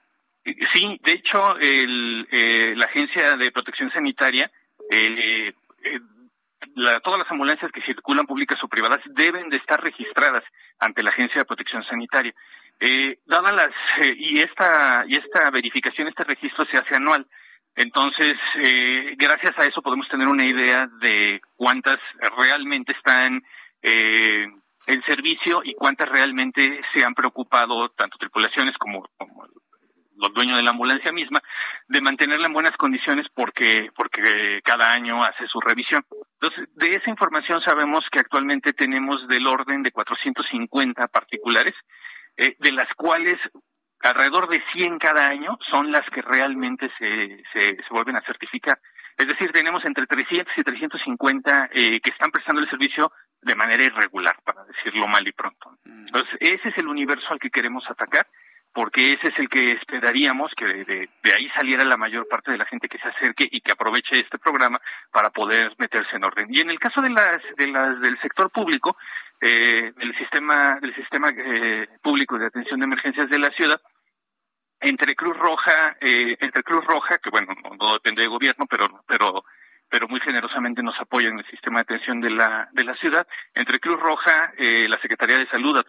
Sí, 0.73 0.99
de 1.03 1.11
hecho, 1.11 1.57
el, 1.57 2.27
eh, 2.31 2.73
la 2.75 2.85
Agencia 2.85 3.35
de 3.35 3.51
Protección 3.51 3.91
Sanitaria 3.91 4.51
eh, 4.91 5.53
eh 6.75 6.99
todas 6.99 7.19
las 7.19 7.31
ambulancias 7.31 7.71
que 7.71 7.81
circulan 7.81 8.25
públicas 8.25 8.61
o 8.63 8.67
privadas 8.67 8.99
deben 9.05 9.49
de 9.49 9.57
estar 9.57 9.81
registradas 9.81 10.43
ante 10.79 11.03
la 11.03 11.09
Agencia 11.09 11.41
de 11.41 11.45
Protección 11.45 11.83
Sanitaria. 11.83 12.33
Eh, 12.79 13.19
dadas 13.25 13.55
las 13.55 13.71
eh, 14.01 14.13
y 14.17 14.39
esta 14.39 15.05
y 15.07 15.15
esta 15.15 15.49
verificación, 15.49 16.07
este 16.07 16.23
registro 16.25 16.65
se 16.65 16.77
hace 16.77 16.95
anual. 16.95 17.25
Entonces, 17.75 18.33
eh, 18.63 19.15
gracias 19.17 19.53
a 19.57 19.65
eso 19.65 19.81
podemos 19.81 20.07
tener 20.07 20.27
una 20.27 20.45
idea 20.45 20.87
de 21.01 21.41
cuántas 21.57 21.97
realmente 22.37 22.93
están 22.93 23.43
eh, 23.81 24.47
en 24.87 25.01
servicio 25.03 25.61
y 25.63 25.73
cuántas 25.73 26.07
realmente 26.09 26.81
se 26.93 27.03
han 27.03 27.13
preocupado 27.13 27.89
tanto 27.89 28.17
tripulaciones 28.17 28.77
como, 28.77 29.05
como 29.17 29.45
los 30.15 30.33
dueños 30.33 30.57
de 30.57 30.63
la 30.63 30.71
ambulancia 30.71 31.11
misma, 31.11 31.41
de 31.87 32.01
mantenerla 32.01 32.47
en 32.47 32.53
buenas 32.53 32.75
condiciones 32.77 33.27
porque, 33.33 33.89
porque 33.95 34.61
cada 34.63 34.91
año 34.93 35.21
hace 35.21 35.47
su 35.47 35.59
revisión. 35.59 36.03
Entonces, 36.41 36.69
de 36.75 36.95
esa 36.95 37.09
información 37.09 37.61
sabemos 37.61 38.01
que 38.11 38.19
actualmente 38.19 38.73
tenemos 38.73 39.27
del 39.27 39.47
orden 39.47 39.83
de 39.83 39.91
450 39.91 41.07
particulares, 41.07 41.73
eh, 42.37 42.55
de 42.59 42.71
las 42.71 42.87
cuales 42.95 43.35
alrededor 44.01 44.49
de 44.49 44.61
100 44.73 44.99
cada 44.99 45.27
año 45.27 45.57
son 45.71 45.91
las 45.91 46.07
que 46.11 46.21
realmente 46.21 46.91
se, 46.97 47.43
se, 47.53 47.75
se 47.75 47.89
vuelven 47.91 48.17
a 48.17 48.21
certificar. 48.21 48.77
Es 49.17 49.27
decir, 49.27 49.51
tenemos 49.51 49.83
entre 49.85 50.05
300 50.05 50.53
y 50.57 50.63
350 50.63 51.69
eh, 51.71 52.01
que 52.01 52.11
están 52.11 52.31
prestando 52.31 52.61
el 52.61 52.69
servicio 52.69 53.11
de 53.41 53.55
manera 53.55 53.83
irregular, 53.83 54.35
para 54.43 54.65
decirlo 54.65 55.07
mal 55.07 55.25
y 55.25 55.31
pronto. 55.31 55.77
Mm. 55.85 56.07
Entonces, 56.07 56.35
ese 56.39 56.69
es 56.69 56.77
el 56.77 56.87
universo 56.87 57.25
al 57.29 57.39
que 57.39 57.49
queremos 57.49 57.83
atacar 57.89 58.27
porque 58.75 59.13
ese 59.13 59.29
es 59.29 59.39
el 59.39 59.47
que 59.47 59.71
esperaríamos 59.71 60.51
que 60.53 60.65
de, 60.65 61.09
ahí 61.33 61.49
saliera 61.55 61.85
la 61.85 61.95
mayor 61.95 62.27
parte 62.27 62.51
de 62.51 62.57
la 62.57 62.65
gente 62.65 62.89
que 62.89 62.97
se 62.97 63.07
acerque 63.07 63.47
y 63.49 63.61
que 63.61 63.71
aproveche 63.71 64.19
este 64.19 64.37
programa 64.37 64.81
para 65.13 65.29
poder 65.29 65.73
meterse 65.77 66.17
en 66.17 66.25
orden. 66.25 66.47
Y 66.49 66.59
en 66.59 66.69
el 66.69 66.77
caso 66.77 67.01
de 67.01 67.09
las, 67.09 67.39
de 67.55 67.67
las 67.69 68.01
del 68.01 68.19
sector 68.19 68.51
público, 68.51 68.97
eh, 69.39 69.93
el 69.97 70.17
sistema 70.17 70.77
del 70.81 70.93
sistema 70.93 71.29
eh, 71.29 71.87
público 72.01 72.37
de 72.37 72.47
atención 72.47 72.81
de 72.81 72.85
emergencias 72.85 73.29
de 73.29 73.39
la 73.39 73.49
ciudad, 73.51 73.79
entre 74.81 75.15
Cruz 75.15 75.37
Roja, 75.37 75.95
eh, 76.01 76.35
entre 76.37 76.61
Cruz 76.63 76.83
Roja, 76.83 77.17
que 77.19 77.29
bueno, 77.29 77.55
no, 77.79 77.93
depende 77.93 78.23
del 78.23 78.29
gobierno, 78.29 78.65
pero 78.69 79.03
pero 79.07 79.45
pero 79.89 80.07
muy 80.07 80.19
generosamente 80.19 80.83
nos 80.83 80.99
apoya 80.99 81.29
en 81.29 81.39
el 81.39 81.45
sistema 81.45 81.79
de 81.79 81.83
atención 81.83 82.21
de 82.21 82.31
la, 82.31 82.69
de 82.71 82.83
la 82.83 82.95
ciudad. 82.95 83.27
Entre 83.53 83.79
Cruz 83.79 83.99
Roja, 83.99 84.53
eh, 84.57 84.87
la 84.89 84.99
Secretaría 84.99 85.37
de 85.37 85.47
Salud 85.47 85.77
a, 85.77 85.81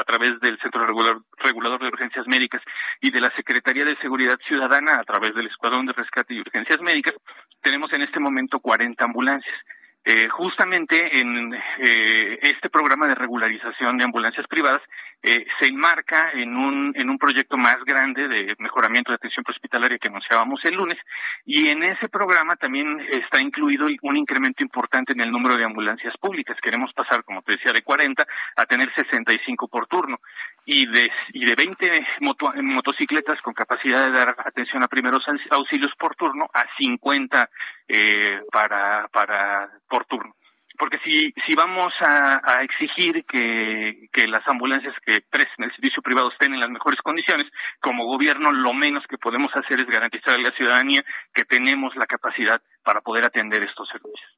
a, 0.00 0.04
través 0.04 0.40
del 0.40 0.58
Centro 0.60 0.86
Regulador 0.86 1.80
de 1.80 1.88
Urgencias 1.88 2.26
Médicas 2.26 2.62
y 3.00 3.10
de 3.10 3.20
la 3.20 3.34
Secretaría 3.36 3.84
de 3.84 3.96
Seguridad 3.96 4.38
Ciudadana 4.46 4.98
a 5.00 5.04
través 5.04 5.34
del 5.34 5.46
Escuadrón 5.46 5.86
de 5.86 5.92
Rescate 5.92 6.34
y 6.34 6.40
Urgencias 6.40 6.80
Médicas, 6.80 7.14
tenemos 7.62 7.92
en 7.92 8.02
este 8.02 8.20
momento 8.20 8.60
40 8.60 9.04
ambulancias. 9.04 9.56
Eh, 10.04 10.28
justamente 10.28 11.20
en 11.20 11.52
eh, 11.52 12.38
este 12.40 12.70
programa 12.70 13.06
de 13.06 13.14
regularización 13.14 13.98
de 13.98 14.04
ambulancias 14.04 14.46
privadas 14.46 14.80
eh, 15.22 15.46
se 15.58 15.66
enmarca 15.66 16.30
en 16.32 16.56
un, 16.56 16.92
en 16.94 17.10
un 17.10 17.18
proyecto 17.18 17.56
más 17.56 17.76
grande 17.84 18.28
de 18.28 18.54
mejoramiento 18.58 19.10
de 19.10 19.16
atención 19.16 19.44
hospitalaria 19.48 19.98
que 19.98 20.08
anunciábamos 20.08 20.64
el 20.64 20.74
lunes 20.74 20.98
y 21.44 21.66
en 21.66 21.82
ese 21.82 22.08
programa 22.08 22.54
también 22.54 23.00
está 23.10 23.40
incluido 23.40 23.88
un 24.02 24.16
incremento 24.16 24.62
importante 24.62 25.12
en 25.12 25.20
el 25.20 25.32
número 25.32 25.56
de 25.56 25.64
ambulancias 25.64 26.16
públicas. 26.18 26.56
Queremos 26.62 26.92
pasar, 26.92 27.24
como 27.24 27.42
te 27.42 27.52
decía, 27.52 27.72
de 27.72 27.82
40 27.82 28.24
a 28.56 28.66
tener 28.66 28.94
65 28.94 29.66
por 29.66 29.88
turno 29.88 30.20
y 30.64 30.86
de, 30.86 31.10
y 31.32 31.44
de 31.44 31.54
20 31.56 32.06
motocicletas 32.20 33.40
con 33.40 33.54
capacidad 33.54 34.06
de 34.06 34.12
dar 34.12 34.36
atención 34.38 34.84
a 34.84 34.88
primeros 34.88 35.24
auxilios 35.50 35.92
por 35.98 36.14
turno 36.14 36.48
a 36.52 36.64
50 36.78 37.50
eh, 37.88 38.40
para, 38.52 39.08
para 39.08 39.68
por 39.88 40.04
turno. 40.04 40.37
Porque 40.78 40.98
si, 41.04 41.34
si 41.46 41.54
vamos 41.56 41.92
a, 42.00 42.62
exigir 42.62 43.24
que, 43.24 44.08
que 44.12 44.26
las 44.28 44.46
ambulancias 44.46 44.94
que 45.04 45.20
presten 45.28 45.64
el 45.64 45.72
servicio 45.72 46.02
privado 46.02 46.30
estén 46.30 46.54
en 46.54 46.60
las 46.60 46.70
mejores 46.70 47.00
condiciones, 47.00 47.46
como 47.80 48.06
gobierno 48.06 48.52
lo 48.52 48.72
menos 48.72 49.04
que 49.08 49.18
podemos 49.18 49.48
hacer 49.54 49.80
es 49.80 49.86
garantizar 49.86 50.34
a 50.34 50.42
la 50.42 50.52
ciudadanía 50.52 51.02
que 51.34 51.44
tenemos 51.44 51.96
la 51.96 52.06
capacidad 52.06 52.62
para 52.84 53.00
poder 53.00 53.24
atender 53.24 53.62
estos 53.64 53.88
servicios. 53.88 54.30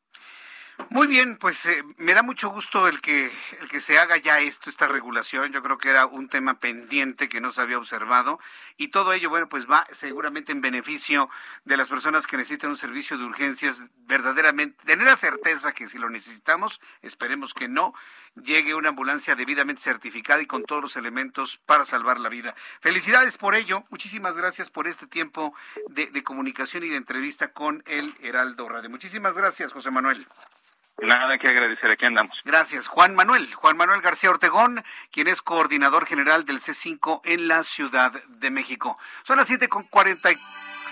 Muy 0.89 1.07
bien, 1.07 1.37
pues 1.37 1.67
eh, 1.67 1.85
me 1.99 2.15
da 2.15 2.23
mucho 2.23 2.49
gusto 2.49 2.89
el 2.89 3.01
que 3.01 3.31
el 3.61 3.69
que 3.69 3.81
se 3.81 3.99
haga 3.99 4.17
ya 4.17 4.41
esto, 4.41 4.71
esta 4.71 4.89
regulación. 4.89 5.53
Yo 5.53 5.63
creo 5.63 5.79
que 5.79 5.91
era 5.91 6.07
un 6.07 6.29
tema 6.29 6.59
pendiente 6.59 7.29
que 7.29 7.41
no 7.41 7.53
se 7.53 7.61
había 7.61 7.79
observado 7.79 8.41
y 8.77 8.89
todo 8.89 9.13
ello, 9.13 9.31
bueno, 9.31 9.49
pues 9.49 9.71
va 9.71 9.87
seguramente 9.93 10.53
en 10.53 10.61
beneficio 10.61 11.29
de 11.65 11.77
las 11.77 11.89
personas 11.89 12.27
que 12.27 12.37
necesitan 12.37 12.71
un 12.71 12.77
servicio 12.77 13.19
de 13.19 13.25
urgencias 13.25 13.85
verdaderamente. 14.07 14.85
Tener 14.85 15.07
la 15.07 15.17
certeza 15.17 15.73
que 15.73 15.87
si 15.87 15.99
lo 15.99 16.11
necesitamos, 16.11 16.81
esperemos 17.03 17.55
que 17.55 17.69
no, 17.69 17.95
llegue 18.35 18.75
una 18.75 18.91
ambulancia 18.91 19.37
debidamente 19.37 19.83
certificada 19.83 20.43
y 20.43 20.47
con 20.47 20.65
todos 20.65 20.83
los 20.83 20.97
elementos 20.97 21.61
para 21.67 21.85
salvar 21.85 22.19
la 22.21 22.29
vida. 22.29 22.55
Felicidades 22.81 23.37
por 23.37 23.55
ello. 23.55 23.85
Muchísimas 23.91 24.37
gracias 24.37 24.71
por 24.71 24.87
este 24.87 25.07
tiempo 25.07 25.55
de, 25.89 26.07
de 26.07 26.23
comunicación 26.23 26.85
y 26.85 26.89
de 26.89 26.97
entrevista 26.97 27.53
con 27.53 27.83
el 27.87 28.15
Heraldo 28.21 28.69
Radio. 28.69 28.91
Muchísimas 28.91 29.35
gracias, 29.35 29.73
José 29.73 29.91
Manuel. 29.91 30.27
Nada 30.99 31.39
que 31.39 31.49
agradecer, 31.49 31.91
aquí 31.91 32.05
andamos. 32.05 32.37
Gracias. 32.45 32.87
Juan 32.87 33.15
Manuel, 33.15 33.53
Juan 33.55 33.77
Manuel 33.77 34.03
García 34.03 34.31
Ortegón, 34.31 34.85
quien 35.11 35.29
es 35.29 35.41
coordinador 35.41 36.07
general 36.07 36.45
del 36.45 36.61
C5 36.61 37.23
en 37.25 37.49
la 37.49 37.63
Ciudad 37.63 38.13
de 38.29 38.51
México. 38.51 38.99
Son 39.23 39.39
las 39.39 39.47
siete 39.47 39.69
con 39.69 39.85
cuarenta 39.85 40.31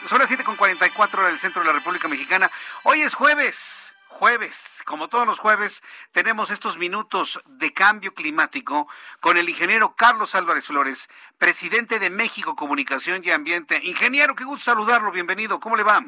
son 0.07 0.21
las 0.21 0.29
siete 0.29 0.45
con 0.45 0.57
cuarenta 0.57 0.87
y 0.87 0.91
cuatro 0.91 1.27
del 1.27 1.39
centro 1.39 1.61
de 1.61 1.67
la 1.67 1.75
República 1.75 2.09
Mexicana. 2.09 2.51
Hoy 2.85 3.03
es 3.03 3.15
jueves. 3.15 3.93
Jueves, 4.07 4.83
como 4.85 5.09
todos 5.09 5.27
los 5.27 5.39
jueves, 5.39 5.83
tenemos 6.11 6.51
estos 6.51 6.77
minutos 6.77 7.41
de 7.47 7.73
cambio 7.73 8.15
climático 8.15 8.89
con 9.21 9.37
el 9.37 9.49
ingeniero 9.49 9.95
Carlos 9.95 10.35
Álvarez 10.35 10.67
Flores, 10.67 11.09
presidente 11.37 12.01
de 12.01 12.11
México 12.11 12.57
Comunicación 12.57 13.23
y 13.25 13.31
Ambiente. 13.31 13.81
Ingeniero, 13.85 14.35
qué 14.35 14.43
gusto 14.43 14.65
saludarlo, 14.65 15.13
bienvenido, 15.13 15.61
¿cómo 15.61 15.77
le 15.77 15.85
va? 15.85 16.03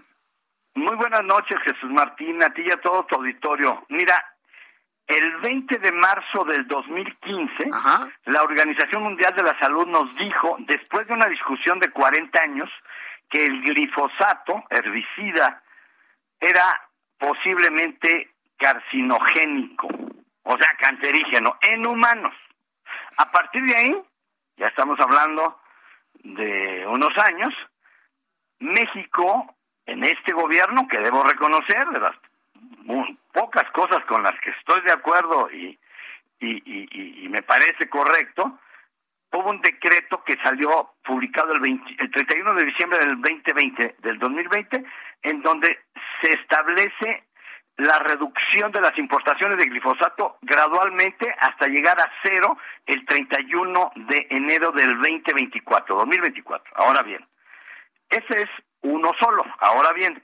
Muy 0.75 0.95
buenas 0.97 1.25
noches, 1.25 1.59
Jesús 1.65 1.91
Martín, 1.91 2.43
a 2.43 2.51
ti 2.51 2.63
y 2.65 2.71
a 2.71 2.81
todo 2.81 3.05
tu 3.05 3.17
auditorio. 3.17 3.85
Mira, 3.89 4.25
el 5.07 5.39
20 5.39 5.79
de 5.79 5.91
marzo 5.91 6.45
del 6.45 6.67
2015, 6.69 7.71
la 8.27 8.43
Organización 8.43 9.03
Mundial 9.03 9.35
de 9.35 9.43
la 9.43 9.59
Salud 9.59 9.87
nos 9.89 10.15
dijo, 10.17 10.57
después 10.61 11.09
de 11.09 11.15
una 11.15 11.27
discusión 11.27 11.81
de 11.81 11.91
40 11.91 12.41
años, 12.41 12.71
que 13.29 13.43
el 13.43 13.61
glifosato, 13.63 14.65
herbicida, 14.71 15.61
era 16.39 16.81
posiblemente 17.19 18.31
carcinogénico, 18.57 19.89
o 20.45 20.57
sea, 20.57 20.69
cancerígeno, 20.79 21.59
en 21.63 21.85
humanos. 21.85 22.35
A 23.17 23.31
partir 23.33 23.65
de 23.65 23.77
ahí, 23.77 24.03
ya 24.57 24.69
estamos 24.69 25.01
hablando 25.01 25.61
de 26.23 26.87
unos 26.87 27.17
años, 27.19 27.53
México 28.61 29.57
en 29.91 30.05
este 30.05 30.33
gobierno, 30.33 30.87
que 30.89 30.99
debo 30.99 31.25
reconocer, 31.25 31.87
de 31.89 31.99
las 31.99 32.17
pocas 33.33 33.69
cosas 33.73 34.05
con 34.07 34.23
las 34.23 34.39
que 34.41 34.51
estoy 34.51 34.81
de 34.83 34.93
acuerdo 34.93 35.51
y, 35.51 35.79
me 37.29 37.43
parece 37.43 37.89
correcto, 37.89 38.59
hubo 39.33 39.51
un 39.51 39.61
decreto 39.61 40.23
que 40.25 40.37
salió 40.43 40.95
publicado 41.05 41.53
el, 41.53 41.81
el 41.99 42.11
31 42.11 42.55
de 42.55 42.65
diciembre 42.65 42.99
del 42.99 43.21
2020, 43.21 43.97
del 43.99 44.19
2020, 44.19 44.85
en 45.23 45.43
donde 45.43 45.79
se 46.21 46.33
establece 46.33 47.25
la 47.77 47.99
reducción 48.01 48.73
de 48.73 48.81
las 48.81 48.97
importaciones 48.99 49.59
de 49.59 49.67
glifosato 49.67 50.39
gradualmente 50.43 51.35
hasta 51.39 51.67
llegar 51.67 51.99
a 52.01 52.11
cero 52.23 52.59
el 52.87 53.05
31 53.07 53.93
de 53.95 54.27
enero 54.31 54.73
del 54.73 54.97
2024, 54.97 55.97
2024. 55.97 56.73
Ahora 56.77 57.03
bien, 57.03 57.25
ese 58.11 58.43
es 58.43 58.51
uno 58.83 59.13
solo. 59.19 59.45
Ahora 59.59 59.93
bien, 59.93 60.23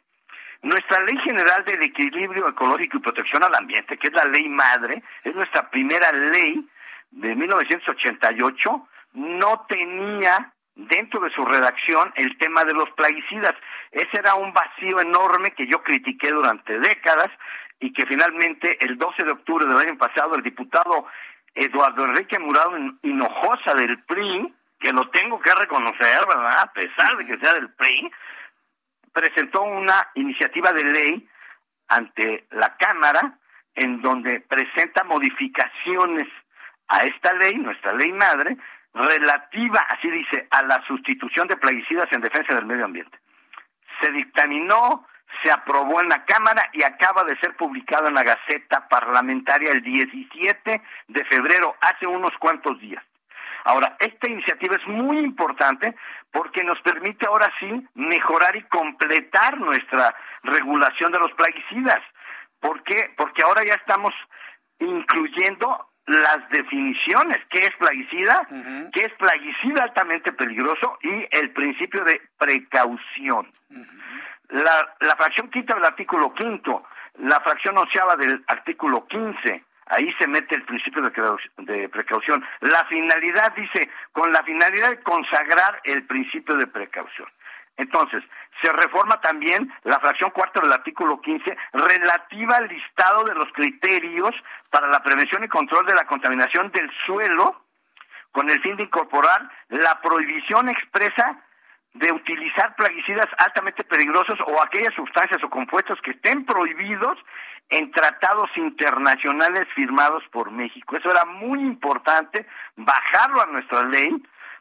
nuestra 0.63 1.01
Ley 1.01 1.17
General 1.19 1.65
del 1.65 1.83
Equilibrio 1.83 2.49
Ecológico 2.49 2.97
y 2.97 3.01
Protección 3.01 3.43
al 3.45 3.55
Ambiente, 3.55 3.97
que 3.99 4.09
es 4.09 4.13
la 4.13 4.25
ley 4.25 4.49
madre, 4.49 5.03
es 5.23 5.35
nuestra 5.35 5.71
primera 5.71 6.11
ley 6.13 6.67
de 7.11 7.35
1988, 7.35 8.89
no 9.15 9.67
tenía 9.69 10.53
dentro 10.75 11.21
de 11.21 11.31
su 11.31 11.45
redacción 11.45 12.13
el 12.17 12.37
tema 12.39 12.65
de 12.65 12.75
los 12.75 12.91
plaguicidas. 12.91 13.55
Ese 13.91 14.19
era 14.19 14.35
un 14.35 14.53
vacío 14.53 15.01
enorme 15.01 15.53
que 15.53 15.67
yo 15.67 15.83
critiqué 15.83 16.31
durante 16.31 16.79
décadas 16.79 17.31
y 17.81 17.93
que 17.93 18.07
finalmente 18.07 18.77
el 18.85 18.97
12 18.99 19.25
de 19.25 19.33
octubre 19.33 19.67
del 19.67 19.79
año 19.79 19.99
pasado 19.99 20.35
el 20.35 20.43
diputado 20.43 21.07
Eduardo 21.55 22.05
Enrique 22.05 22.39
Murado 22.39 22.73
Hinojosa 23.03 23.75
del 23.75 24.03
PRI, 24.05 24.55
que 24.79 24.93
lo 24.93 25.09
tengo 25.11 25.41
que 25.41 25.55
reconocer, 25.55 26.27
¿verdad? 26.27 26.61
A 26.61 26.73
pesar 26.73 27.17
de 27.17 27.27
que 27.27 27.39
sea 27.39 27.55
del 27.55 27.71
PRI, 27.71 28.11
presentó 29.17 29.63
una 29.63 30.09
iniciativa 30.15 30.73
de 30.73 30.85
ley 30.85 31.29
ante 31.89 32.47
la 32.51 32.77
Cámara 32.77 33.39
en 33.75 34.03
donde 34.03 34.41
presenta 34.41 35.05
modificaciones 35.05 36.29
a 36.89 36.99
esta 36.99 37.33
ley, 37.33 37.55
nuestra 37.55 37.95
ley 37.95 38.13
madre, 38.13 38.59
relativa, 38.93 39.81
así 39.89 40.11
dice, 40.11 40.47
a 40.51 40.63
la 40.63 40.85
sustitución 40.87 41.49
de 41.49 41.57
plaguicidas 41.57 42.13
en 42.13 42.21
defensa 42.21 42.55
del 42.55 42.67
medio 42.67 42.85
ambiente. 42.85 43.19
Se 44.03 44.11
dictaminó, 44.13 45.07
se 45.43 45.51
aprobó 45.51 46.03
en 46.03 46.11
la 46.11 46.25
Cámara 46.27 46.69
y 46.75 46.83
acaba 46.83 47.25
de 47.25 47.39
ser 47.39 47.57
publicado 47.57 48.09
en 48.09 48.15
la 48.15 48.23
Gaceta 48.23 48.87
Parlamentaria 48.89 49.73
el 49.73 49.83
17 49.83 50.83
de 51.09 51.25
febrero, 51.25 51.75
hace 51.81 52.07
unos 52.07 52.33
cuantos 52.39 52.79
días. 52.81 53.03
Ahora, 53.67 53.97
esta 53.99 54.31
iniciativa 54.31 54.77
es 54.77 54.87
muy 54.87 55.19
importante 55.19 55.93
porque 56.31 56.63
nos 56.63 56.81
permite 56.83 57.27
ahora 57.27 57.53
sí 57.59 57.85
mejorar 57.95 58.55
y 58.55 58.63
completar 58.63 59.59
nuestra 59.59 60.15
regulación 60.45 61.11
de 61.11 61.19
los 61.19 61.33
plaguicidas. 61.33 62.01
¿Por 62.61 62.85
qué? 62.85 63.13
Porque 63.17 63.43
ahora 63.43 63.65
ya 63.65 63.75
estamos 63.75 64.15
incluyendo 64.79 65.89
las 66.07 66.49
definiciones, 66.51 67.39
qué 67.51 67.59
es 67.59 67.75
plaguicida, 67.77 68.47
qué 68.93 69.01
es 69.01 69.13
plaguicida 69.15 69.83
altamente 69.83 70.33
peligroso 70.33 70.97
y 71.03 71.27
el 71.33 71.51
principio 71.51 72.05
de 72.05 72.23
precaución. 72.39 73.51
la, 74.51 74.95
la 75.01 75.17
fracción 75.17 75.51
quinta 75.51 75.75
del 75.75 75.87
artículo 75.87 76.33
quinto, 76.35 76.85
la 77.19 77.41
fracción 77.41 77.77
onceava 77.77 78.15
del 78.15 78.45
artículo 78.47 79.09
quince, 79.09 79.65
ahí 79.87 80.13
se 80.19 80.27
mete 80.27 80.55
el 80.55 80.63
principio 80.63 81.03
de, 81.03 81.89
precaución. 81.89 82.45
La 82.61 82.85
finalidad 82.87 83.55
dice, 83.55 83.91
con 84.13 84.33
la 84.33 84.43
finalidad 84.43 84.91
de 84.91 85.03
consagrar 85.03 85.81
el 85.85 86.05
principio 86.05 86.57
de 86.57 86.67
precaución. 86.67 87.29
Entonces, 87.77 88.25
se 88.63 88.73
reforma 88.73 89.21
también 89.21 89.71
la 89.85 90.01
fracción 90.01 90.31
cuarta 90.31 90.61
del 90.61 90.73
artículo 90.73 91.21
15 91.21 91.57
relativa 91.75 92.57
al 92.57 92.69
listado 92.69 93.25
de 93.25 93.35
los 93.35 93.53
criterios 93.53 94.31
para 94.71 94.89
la 94.89 95.03
prevención 95.03 95.45
y 95.45 95.49
control 95.49 95.85
de 95.85 95.95
la 95.95 96.07
contaminación 96.07 96.71
del 96.73 96.91
suelo 97.05 97.63
con 98.33 98.49
el 98.51 98.61
fin 98.63 98.77
de 98.77 98.85
incorporar 98.85 99.51
la 99.69 100.01
prohibición 100.01 100.69
expresa 100.69 101.43
de 101.99 102.13
utilizar 102.13 102.75
plaguicidas 102.77 103.27
altamente 103.39 103.85
peligrosos 103.85 104.39
o 104.47 104.63
aquellas 104.63 104.95
sustancias 104.95 105.43
o 105.43 105.51
compuestos 105.51 105.99
que 106.03 106.11
estén 106.11 106.45
prohibidos 106.45 107.19
en 107.69 107.91
tratados 107.91 108.51
internacionales 108.57 109.67
firmados 109.75 110.23
por 110.31 110.51
México. 110.51 110.97
Eso 110.97 111.11
era 111.11 111.25
muy 111.25 111.61
importante, 111.61 112.47
bajarlo 112.77 113.43
a 113.43 113.47
nuestra 113.47 113.83
ley, 113.85 114.11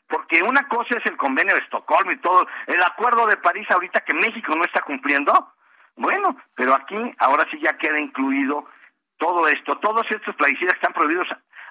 porque 0.07 0.41
una 0.43 0.67
cosa 0.67 0.97
es 0.97 1.05
el 1.05 1.17
convenio 1.17 1.53
de 1.55 1.61
Estocolmo 1.61 2.11
y 2.11 2.17
todo, 2.17 2.47
el 2.67 2.81
acuerdo 2.81 3.27
de 3.27 3.37
París 3.37 3.67
ahorita 3.69 4.01
que 4.01 4.13
México 4.13 4.55
no 4.55 4.63
está 4.63 4.81
cumpliendo, 4.81 5.33
bueno, 5.97 6.37
pero 6.55 6.73
aquí 6.73 6.95
ahora 7.19 7.45
sí 7.51 7.59
ya 7.59 7.77
queda 7.77 7.99
incluido 7.99 8.65
todo 9.17 9.47
esto, 9.47 9.77
todos 9.79 10.05
estos 10.09 10.35
plaguicidas 10.35 10.73
que 10.73 10.79
están 10.79 10.93
prohibidos 10.93 11.27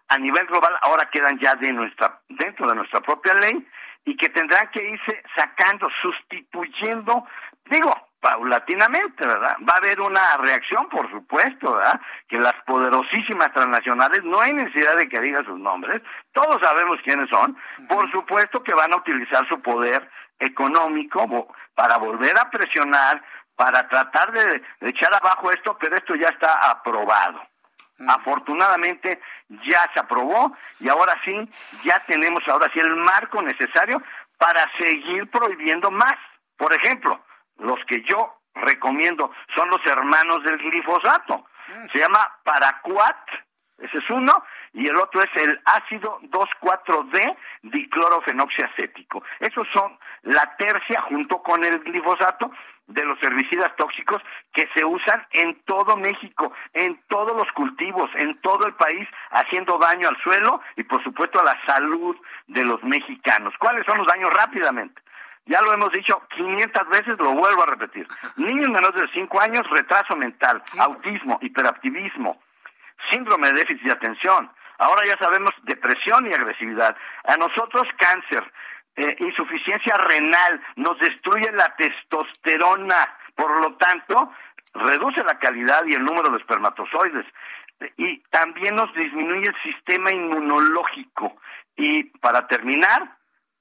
a 0.09 0.19
nivel 0.19 0.47
global 0.47 0.75
ahora 0.83 1.09
quedan 1.11 1.39
ya 1.39 1.55
de 1.55 1.73
nuestra 1.73 2.21
dentro 2.29 2.69
de 2.69 2.75
nuestra 2.75 3.01
propia 3.01 3.35
ley 3.35 3.67
y 4.05 4.17
que 4.17 4.29
tendrán 4.29 4.71
que 4.71 4.83
irse 4.83 5.23
sacando, 5.37 5.89
sustituyendo, 6.03 7.27
digo, 7.71 7.95
paulatinamente, 8.21 9.27
¿verdad? 9.27 9.57
Va 9.69 9.75
a 9.75 9.79
haber 9.79 10.01
una 10.01 10.39
reacción, 10.39 10.89
por 10.89 11.11
supuesto, 11.11 11.75
¿verdad? 11.75 12.01
Que 12.27 12.39
las 12.39 12.55
poderosísimas 12.67 13.53
transnacionales, 13.53 14.25
no 14.25 14.41
hay 14.41 14.55
necesidad 14.55 14.97
de 14.97 15.09
que 15.09 15.21
diga 15.21 15.45
sus 15.45 15.59
nombres, 15.59 16.01
todos 16.33 16.61
sabemos 16.63 16.99
quiénes 17.05 17.29
son, 17.29 17.57
por 17.87 18.11
supuesto 18.11 18.63
que 18.63 18.73
van 18.73 18.93
a 18.95 18.97
utilizar 18.97 19.47
su 19.47 19.61
poder 19.61 20.09
económico 20.39 21.49
para 21.75 21.99
volver 21.99 22.39
a 22.39 22.49
presionar, 22.51 23.23
para 23.57 23.87
tratar 23.89 24.33
de, 24.33 24.63
echar 24.81 25.15
abajo 25.15 25.51
esto, 25.51 25.77
pero 25.79 25.97
esto 25.97 26.15
ya 26.15 26.29
está 26.29 26.71
aprobado. 26.71 27.43
Afortunadamente 28.09 29.21
ya 29.49 29.91
se 29.93 30.01
aprobó 30.01 30.57
y 30.81 30.89
ahora 30.89 31.15
sí, 31.25 31.49
ya 31.85 32.01
tenemos 32.07 32.43
ahora 32.49 32.71
sí 32.73 32.81
el 32.81 32.95
marco 32.97 33.43
necesario 33.43 34.03
para 34.39 34.65
seguir 34.79 35.31
prohibiendo 35.31 35.91
más. 35.91 36.17
Por 36.57 36.73
ejemplo, 36.73 37.21
los 37.59 37.79
que 37.87 38.03
yo 38.03 38.39
recomiendo 38.55 39.31
son 39.55 39.69
los 39.71 39.85
hermanos 39.87 40.43
del 40.45 40.59
glifosato. 40.59 41.45
Mm. 41.69 41.89
Se 41.93 41.99
llama 41.99 42.39
Paraquat, 42.45 43.29
ese 43.79 43.99
es 43.99 44.11
uno, 44.11 44.33
y 44.73 44.87
el 44.89 44.97
otro 44.97 45.23
es 45.23 45.31
el 45.37 45.61
ácido 45.65 46.21
2,4-D 46.23 47.37
diclorofenoxiacético. 47.63 49.23
Esos 49.41 49.67
son 49.73 49.99
la 50.23 50.57
tercia 50.57 51.01
junto 51.03 51.43
con 51.43 51.65
el 51.65 51.81
glifosato 51.81 52.51
de 52.87 53.05
los 53.05 53.23
herbicidas 53.23 53.75
tóxicos 53.77 54.23
que 54.53 54.69
se 54.75 54.85
usan 54.85 55.27
en 55.33 55.55
todo 55.65 55.97
México, 55.97 56.53
en 56.73 57.01
todos 57.09 57.37
los 57.37 57.51
cultivos, 57.53 58.11
en 58.15 58.41
todo 58.41 58.67
el 58.67 58.75
país, 58.75 59.09
haciendo 59.31 59.79
daño 59.79 60.09
al 60.09 60.17
suelo 60.23 60.61
y 60.77 60.83
por 60.85 61.03
supuesto 61.03 61.41
a 61.41 61.45
la 61.45 61.59
salud 61.67 62.17
de 62.47 62.65
los 62.65 62.83
mexicanos. 62.85 63.55
¿Cuáles 63.59 63.87
son 63.87 63.99
los 63.99 64.07
daños 64.07 64.33
rápidamente? 64.33 65.01
Ya 65.47 65.61
lo 65.61 65.73
hemos 65.75 65.93
dicho 65.93 66.23
500 66.37 66.89
veces, 66.89 67.19
lo 67.19 67.33
vuelvo 67.33 67.63
a 67.63 67.67
repetir. 67.67 68.07
Niños 68.37 68.69
menores 68.69 69.01
de 69.01 69.09
5 69.13 69.41
años, 69.41 69.69
retraso 69.71 70.17
mental, 70.17 70.63
autismo, 70.79 71.39
hiperactivismo, 71.43 72.41
síndrome 73.11 73.49
de 73.49 73.61
déficit 73.61 73.85
de 73.85 73.93
atención. 73.93 74.51
Ahora 74.79 75.03
ya 75.07 75.17
sabemos 75.19 75.53
depresión 75.63 76.27
y 76.27 76.33
agresividad. 76.33 76.97
A 77.25 77.37
nosotros 77.37 77.87
cáncer, 77.99 78.43
eh, 78.97 79.17
insuficiencia 79.19 79.97
renal, 79.97 80.61
nos 80.77 80.99
destruye 80.99 81.51
la 81.53 81.75
testosterona. 81.77 83.17
Por 83.35 83.61
lo 83.61 83.75
tanto, 83.75 84.33
reduce 84.75 85.23
la 85.25 85.39
calidad 85.39 85.85
y 85.87 85.95
el 85.95 86.05
número 86.05 86.31
de 86.31 86.39
espermatozoides. 86.39 87.27
Y 87.97 88.19
también 88.31 88.77
nos 88.77 88.93
disminuye 88.95 89.49
el 89.49 89.63
sistema 89.63 90.13
inmunológico. 90.13 91.37
Y 91.77 92.05
para 92.21 92.47
terminar, 92.47 93.11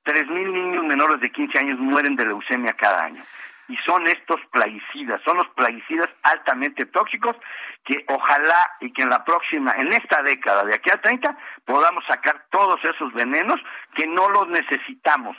Tres 0.03 0.27
mil 0.27 0.51
niños 0.51 0.83
menores 0.83 1.21
de 1.21 1.31
15 1.31 1.59
años 1.59 1.79
mueren 1.79 2.15
de 2.17 2.25
leucemia 2.25 2.73
cada 2.73 3.05
año. 3.05 3.23
Y 3.69 3.77
son 3.85 4.07
estos 4.07 4.39
plaguicidas, 4.51 5.21
son 5.23 5.37
los 5.37 5.47
plaguicidas 5.49 6.09
altamente 6.23 6.85
tóxicos 6.87 7.35
que 7.85 8.03
ojalá 8.09 8.71
y 8.81 8.91
que 8.91 9.03
en 9.03 9.09
la 9.09 9.23
próxima, 9.23 9.73
en 9.77 9.93
esta 9.93 10.21
década, 10.21 10.65
de 10.65 10.75
aquí 10.75 10.89
al 10.89 11.01
30, 11.01 11.37
podamos 11.65 12.03
sacar 12.05 12.45
todos 12.51 12.79
esos 12.83 13.13
venenos 13.13 13.59
que 13.95 14.05
no 14.07 14.29
los 14.29 14.47
necesitamos. 14.49 15.37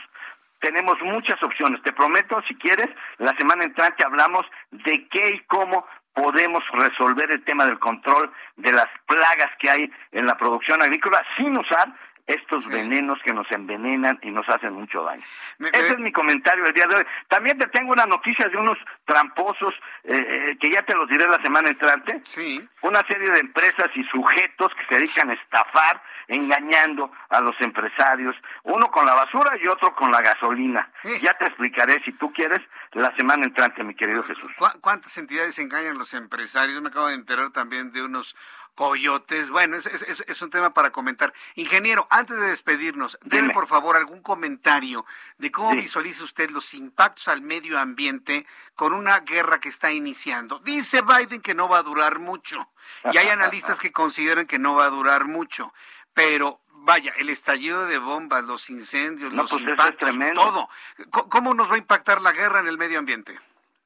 Tenemos 0.60 0.96
muchas 1.02 1.42
opciones. 1.42 1.82
Te 1.82 1.92
prometo, 1.92 2.40
si 2.48 2.54
quieres, 2.54 2.88
la 3.18 3.36
semana 3.36 3.64
entrante 3.64 4.04
hablamos 4.04 4.46
de 4.70 5.06
qué 5.08 5.34
y 5.34 5.40
cómo 5.40 5.86
podemos 6.14 6.62
resolver 6.72 7.30
el 7.30 7.44
tema 7.44 7.66
del 7.66 7.78
control 7.78 8.32
de 8.56 8.72
las 8.72 8.88
plagas 9.06 9.50
que 9.58 9.68
hay 9.68 9.92
en 10.12 10.26
la 10.26 10.36
producción 10.36 10.80
agrícola 10.80 11.22
sin 11.36 11.58
usar 11.58 11.92
estos 12.26 12.66
venenos 12.68 13.18
que 13.22 13.32
nos 13.32 13.50
envenenan 13.50 14.18
y 14.22 14.30
nos 14.30 14.48
hacen 14.48 14.72
mucho 14.72 15.02
daño. 15.02 15.22
Ese 15.58 15.92
es 15.92 15.98
mi 15.98 16.10
comentario 16.10 16.64
el 16.64 16.72
día 16.72 16.86
de 16.86 16.96
hoy. 16.96 17.06
También 17.28 17.58
te 17.58 17.66
tengo 17.66 17.92
una 17.92 18.06
noticia 18.06 18.48
de 18.48 18.56
unos 18.56 18.78
tramposos 19.04 19.74
eh, 20.04 20.16
eh, 20.16 20.56
que 20.58 20.70
ya 20.70 20.82
te 20.82 20.94
los 20.94 21.08
diré 21.08 21.28
la 21.28 21.40
semana 21.42 21.68
entrante. 21.68 22.22
Sí. 22.24 22.60
Una 22.82 23.06
serie 23.06 23.30
de 23.30 23.40
empresas 23.40 23.90
y 23.94 24.04
sujetos 24.04 24.72
que 24.74 24.86
se 24.88 24.94
dedican 24.94 25.30
a 25.30 25.34
estafar, 25.34 26.02
engañando 26.28 27.12
a 27.28 27.40
los 27.40 27.54
empresarios, 27.60 28.34
uno 28.62 28.90
con 28.90 29.04
la 29.04 29.14
basura 29.14 29.58
y 29.62 29.68
otro 29.68 29.94
con 29.94 30.10
la 30.10 30.22
gasolina. 30.22 30.90
Ya 31.20 31.34
te 31.34 31.44
explicaré 31.44 32.02
si 32.04 32.12
tú 32.12 32.32
quieres 32.32 32.60
la 32.92 33.14
semana 33.16 33.44
entrante, 33.44 33.84
mi 33.84 33.94
querido 33.94 34.22
Jesús. 34.22 34.50
¿Cuántas 34.80 35.16
entidades 35.18 35.58
engañan 35.58 35.98
los 35.98 36.14
empresarios? 36.14 36.80
Me 36.80 36.88
acabo 36.88 37.08
de 37.08 37.14
enterar 37.14 37.50
también 37.50 37.92
de 37.92 38.02
unos 38.02 38.36
coyotes. 38.74 39.50
Bueno, 39.50 39.76
es, 39.76 39.86
es, 39.86 40.42
un 40.42 40.50
tema 40.50 40.74
para 40.74 40.90
comentar. 40.90 41.32
Ingeniero, 41.54 42.06
antes 42.10 42.36
de 42.38 42.48
despedirnos, 42.48 43.18
denme 43.22 43.52
por 43.52 43.66
favor 43.66 43.96
algún 43.96 44.20
comentario 44.20 45.06
de 45.38 45.50
cómo 45.50 45.74
visualiza 45.74 46.24
usted 46.24 46.50
los 46.50 46.74
impactos 46.74 47.28
al 47.28 47.40
medio 47.40 47.78
ambiente 47.78 48.46
con 48.74 48.92
una 48.92 49.20
guerra 49.20 49.60
que 49.60 49.68
está 49.68 49.92
iniciando. 49.92 50.58
Dice 50.60 51.02
Biden 51.02 51.40
que 51.40 51.54
no 51.54 51.68
va 51.68 51.78
a 51.78 51.82
durar 51.82 52.18
mucho 52.18 52.70
y 53.12 53.16
hay 53.16 53.28
analistas 53.28 53.80
que 53.80 53.92
consideran 53.92 54.46
que 54.46 54.58
no 54.58 54.74
va 54.74 54.86
a 54.86 54.90
durar 54.90 55.26
mucho, 55.26 55.72
pero 56.12 56.60
vaya, 56.84 57.12
el 57.16 57.30
estallido 57.30 57.86
de 57.86 57.98
bombas, 57.98 58.44
los 58.44 58.68
incendios, 58.70 59.32
los 59.32 59.50
pues 59.50 59.62
impactos, 59.62 60.16
todo. 60.34 60.68
¿Cómo 61.10 61.54
nos 61.54 61.70
va 61.70 61.76
a 61.76 61.78
impactar 61.78 62.20
la 62.20 62.32
guerra 62.32 62.60
en 62.60 62.66
el 62.66 62.78
medio 62.78 62.98
ambiente? 62.98 63.38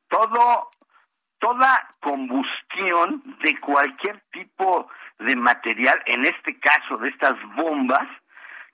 Todo 0.08 0.70
toda 1.38 1.94
combustión 2.00 3.22
de 3.42 3.58
cualquier 3.60 4.20
tipo 4.32 4.88
de 5.18 5.36
material, 5.36 6.00
en 6.06 6.24
este 6.24 6.58
caso 6.60 6.96
de 6.98 7.08
estas 7.08 7.34
bombas, 7.54 8.06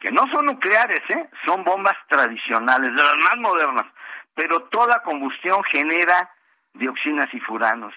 que 0.00 0.10
no 0.10 0.26
son 0.30 0.46
nucleares, 0.46 1.02
¿eh? 1.08 1.28
son 1.46 1.64
bombas 1.64 1.96
tradicionales, 2.08 2.94
de 2.94 3.02
las 3.02 3.16
más 3.16 3.36
modernas, 3.38 3.86
pero 4.34 4.62
toda 4.64 5.02
combustión 5.02 5.62
genera 5.64 6.30
dioxinas 6.74 7.32
y 7.32 7.40
furanos. 7.40 7.94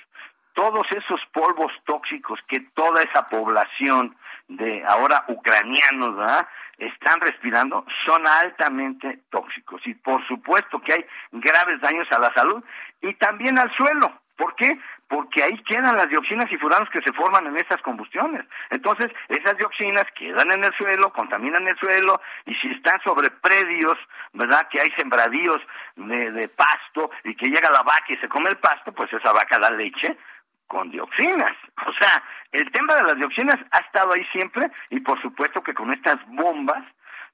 Todos 0.54 0.88
esos 0.92 1.20
polvos 1.34 1.72
tóxicos 1.86 2.40
que 2.48 2.62
toda 2.74 3.04
esa 3.04 3.28
población 3.30 4.16
de 4.48 4.84
ahora 4.88 5.26
ucranianos 5.28 6.46
están 6.78 7.20
respirando 7.20 7.86
son 8.06 8.26
altamente 8.26 9.20
tóxicos 9.30 9.82
y 9.86 9.94
por 9.96 10.26
supuesto 10.28 10.80
que 10.80 10.94
hay 10.94 11.06
graves 11.32 11.82
daños 11.82 12.08
a 12.12 12.20
la 12.20 12.34
salud 12.34 12.64
y 13.02 13.14
también 13.16 13.60
al 13.60 13.72
suelo 13.76 14.14
¿Por 14.38 14.56
qué? 14.56 14.80
Porque 15.08 15.44
ahí 15.44 15.58
quedan 15.64 15.98
las 15.98 16.10
dioxinas 16.10 16.52
y 16.52 16.58
furanos 16.58 16.90
que 16.90 17.02
se 17.02 17.12
forman 17.14 17.48
en 17.48 17.58
estas 17.58 17.82
combustiones. 17.82 18.46
Entonces, 18.70 19.12
esas 19.30 19.58
dioxinas 19.58 20.06
quedan 20.16 20.52
en 20.52 20.64
el 20.64 20.74
suelo, 20.76 21.12
contaminan 21.12 21.68
el 21.68 21.78
suelo, 21.78 22.22
y 22.46 22.54
si 22.56 22.72
están 22.72 23.02
sobre 23.04 23.32
predios, 23.32 23.98
¿verdad? 24.34 24.68
Que 24.70 24.80
hay 24.80 24.92
sembradíos 24.92 25.62
de, 25.96 26.50
pasto 26.56 27.10
y 27.24 27.36
que 27.36 27.48
llega 27.48 27.72
la 27.72 27.82
vaca 27.82 28.06
y 28.10 28.18
se 28.18 28.30
come 28.30 28.50
el 28.50 28.58
pasto, 28.58 28.92
pues 28.94 29.12
esa 29.12 29.34
vaca 29.34 29.58
da 29.60 29.72
leche 29.72 30.18
con 30.68 30.92
dioxinas. 30.92 31.54
O 31.88 31.94
sea, 31.94 32.22
el 32.52 32.70
tema 32.72 32.96
de 32.96 33.04
las 33.04 33.16
dioxinas 33.16 33.58
ha 33.72 33.78
estado 33.78 34.14
ahí 34.14 34.26
siempre 34.32 34.70
y 34.90 35.00
por 35.00 35.22
supuesto 35.22 35.64
que 35.64 35.74
con 35.74 35.94
estas 35.94 36.18
bombas 36.28 36.84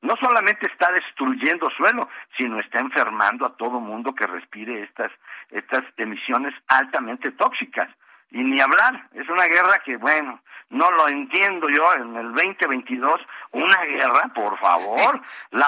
no 0.03 0.15
solamente 0.17 0.67
está 0.67 0.91
destruyendo 0.91 1.69
suelo, 1.71 2.09
sino 2.37 2.59
está 2.59 2.79
enfermando 2.79 3.45
a 3.45 3.55
todo 3.55 3.79
mundo 3.79 4.13
que 4.13 4.27
respire 4.27 4.83
estas, 4.83 5.11
estas 5.53 5.83
emisiones 5.97 6.53
altamente 6.67 7.31
tóxicas. 7.31 7.89
y 8.31 8.43
ni 8.43 8.59
hablar, 8.59 9.07
es 9.13 9.29
una 9.29 9.45
guerra 9.45 9.77
que, 9.85 9.95
bueno, 9.97 10.41
no 10.71 10.89
lo 10.89 11.07
entiendo 11.07 11.69
yo 11.69 11.93
en 11.93 12.15
el 12.15 12.33
2022, 12.33 13.21
una 13.51 13.81
guerra, 13.83 14.31
por 14.33 14.57
favor, 14.57 15.21
la, 15.51 15.67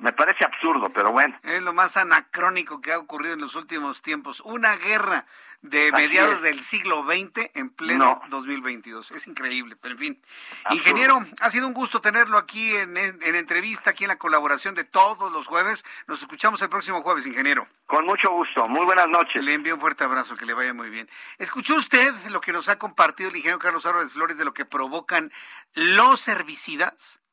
me 0.00 0.12
parece 0.12 0.44
absurdo, 0.44 0.90
pero 0.90 1.10
bueno. 1.10 1.36
Es 1.42 1.62
lo 1.62 1.72
más 1.72 1.96
anacrónico 1.96 2.80
que 2.80 2.92
ha 2.92 2.98
ocurrido 2.98 3.34
en 3.34 3.40
los 3.40 3.54
últimos 3.56 4.02
tiempos, 4.02 4.40
una 4.40 4.76
guerra 4.76 5.26
de 5.62 5.90
mediados 5.92 6.42
del 6.42 6.62
siglo 6.62 7.04
XX 7.04 7.50
en 7.54 7.70
pleno 7.70 8.20
2022. 8.28 9.10
Es 9.12 9.26
increíble, 9.26 9.76
pero 9.80 9.94
en 9.94 9.98
fin. 9.98 10.22
Ingeniero, 10.70 11.24
ha 11.40 11.50
sido 11.50 11.66
un 11.66 11.72
gusto 11.72 12.00
tenerlo 12.02 12.36
aquí 12.36 12.76
en, 12.76 12.96
en, 12.98 13.34
entrevista, 13.34 13.90
aquí 13.90 14.04
en 14.04 14.08
la 14.08 14.18
colaboración 14.18 14.74
de 14.74 14.84
todos 14.84 15.32
los 15.32 15.46
jueves. 15.46 15.84
Nos 16.06 16.20
escuchamos 16.20 16.60
el 16.60 16.68
próximo 16.68 17.02
jueves, 17.02 17.26
ingeniero. 17.26 17.66
Con 17.86 18.04
mucho 18.04 18.30
gusto. 18.30 18.68
Muy 18.68 18.84
buenas 18.84 19.08
noches. 19.08 19.42
Le 19.42 19.54
envío 19.54 19.74
un 19.74 19.80
fuerte 19.80 20.04
abrazo, 20.04 20.36
que 20.36 20.44
le 20.44 20.52
vaya 20.52 20.74
muy 20.74 20.90
bien. 20.90 21.08
¿Escuchó 21.38 21.76
usted 21.76 22.12
lo 22.30 22.42
que 22.42 22.52
nos 22.52 22.68
ha 22.68 22.78
compartido 22.78 23.30
el 23.30 23.36
ingeniero 23.36 23.58
Carlos 23.58 23.86
Álvarez 23.86 24.12
Flores 24.12 24.36
de 24.36 24.44
lo 24.44 24.52
que 24.52 24.66
provocan 24.66 25.32
los 25.74 26.28
herbicidas? 26.28 27.23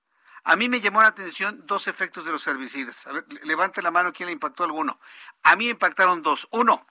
A 0.44 0.56
mí 0.56 0.70
me 0.70 0.82
llamó 0.82 1.02
la 1.02 1.10
atención 1.10 1.66
dos 1.68 1.88
efectos 1.88 2.26
de 2.26 2.32
los 2.32 2.46
herbicidas. 2.48 3.06
A 3.08 3.12
ver, 3.12 3.26
levante 3.44 3.82
la 3.82 3.92
mano 3.92 4.12
quién 4.12 4.28
le 4.28 4.34
impactó 4.34 4.64
alguno. 4.64 5.00
A 5.44 5.56
mí 5.56 5.68
impactaron 5.70 6.24
dos. 6.24 6.48
Uno, 6.52 6.86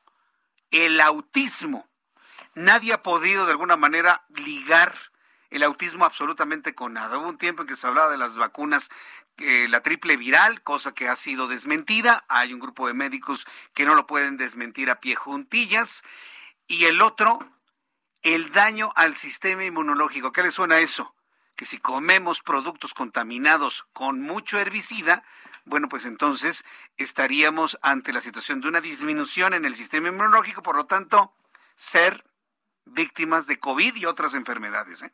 el 0.70 1.00
autismo. 1.00 1.88
Nadie 2.54 2.92
ha 2.92 3.02
podido 3.02 3.46
de 3.46 3.52
alguna 3.52 3.76
manera 3.76 4.24
ligar 4.28 4.94
el 5.50 5.64
autismo 5.64 6.04
absolutamente 6.04 6.74
con 6.74 6.92
nada. 6.92 7.18
Hubo 7.18 7.28
un 7.28 7.38
tiempo 7.38 7.62
en 7.62 7.68
que 7.68 7.76
se 7.76 7.86
hablaba 7.86 8.10
de 8.10 8.18
las 8.18 8.36
vacunas, 8.36 8.88
eh, 9.36 9.66
la 9.68 9.82
triple 9.82 10.16
viral, 10.16 10.62
cosa 10.62 10.92
que 10.92 11.08
ha 11.08 11.16
sido 11.16 11.48
desmentida. 11.48 12.24
Hay 12.28 12.54
un 12.54 12.60
grupo 12.60 12.86
de 12.86 12.94
médicos 12.94 13.46
que 13.74 13.84
no 13.84 13.96
lo 13.96 14.06
pueden 14.06 14.36
desmentir 14.36 14.90
a 14.90 15.00
pie 15.00 15.16
juntillas. 15.16 16.04
Y 16.68 16.84
el 16.84 17.02
otro, 17.02 17.40
el 18.22 18.52
daño 18.52 18.92
al 18.94 19.16
sistema 19.16 19.64
inmunológico. 19.64 20.30
¿Qué 20.30 20.42
le 20.42 20.52
suena 20.52 20.76
a 20.76 20.80
eso? 20.80 21.14
Que 21.60 21.66
si 21.66 21.76
comemos 21.76 22.40
productos 22.40 22.94
contaminados 22.94 23.84
con 23.92 24.22
mucho 24.22 24.58
herbicida, 24.58 25.22
bueno, 25.66 25.90
pues 25.90 26.06
entonces 26.06 26.64
estaríamos 26.96 27.78
ante 27.82 28.14
la 28.14 28.22
situación 28.22 28.62
de 28.62 28.68
una 28.68 28.80
disminución 28.80 29.52
en 29.52 29.66
el 29.66 29.74
sistema 29.74 30.08
inmunológico, 30.08 30.62
por 30.62 30.74
lo 30.74 30.86
tanto, 30.86 31.34
ser 31.74 32.24
víctimas 32.86 33.46
de 33.46 33.58
COVID 33.58 33.94
y 33.96 34.06
otras 34.06 34.32
enfermedades. 34.32 35.02
¿eh? 35.02 35.12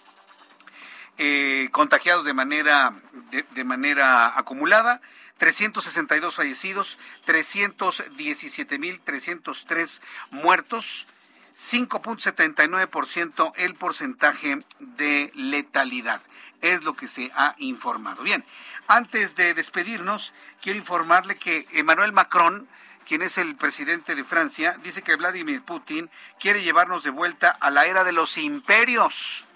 eh, 1.18 1.68
contagiados 1.72 2.24
de 2.26 2.34
manera, 2.34 3.00
de, 3.30 3.44
de 3.44 3.64
manera 3.64 4.40
acumulada 4.40 5.02
362 5.42 6.36
fallecidos, 6.36 6.98
317.303 7.26 10.02
muertos, 10.30 11.08
5.79% 11.56 13.52
el 13.56 13.74
porcentaje 13.74 14.64
de 14.78 15.32
letalidad. 15.34 16.22
Es 16.62 16.84
lo 16.84 16.96
que 16.96 17.08
se 17.08 17.32
ha 17.34 17.56
informado. 17.58 18.22
Bien, 18.22 18.46
antes 18.86 19.36
de 19.36 19.56
despedirnos, 19.56 20.32
quiero 20.62 20.78
informarle 20.78 21.38
que 21.38 21.68
Emmanuel 21.72 22.12
Macron, 22.12 22.68
quien 23.08 23.24
es 23.24 23.40
el 23.40 23.56
presidente 23.56 24.14
de 24.14 24.24
Francia, 24.24 24.78
dice 24.84 25.02
que 25.02 25.16
Vladimir 25.16 25.64
Putin 25.64 26.12
quiere 26.40 26.62
llevarnos 26.62 27.04
de 27.04 27.10
vuelta 27.10 27.50
a 27.50 27.72
la 27.72 27.88
era 27.88 28.04
de 28.04 28.12
los 28.12 28.38
imperios. 28.38 29.48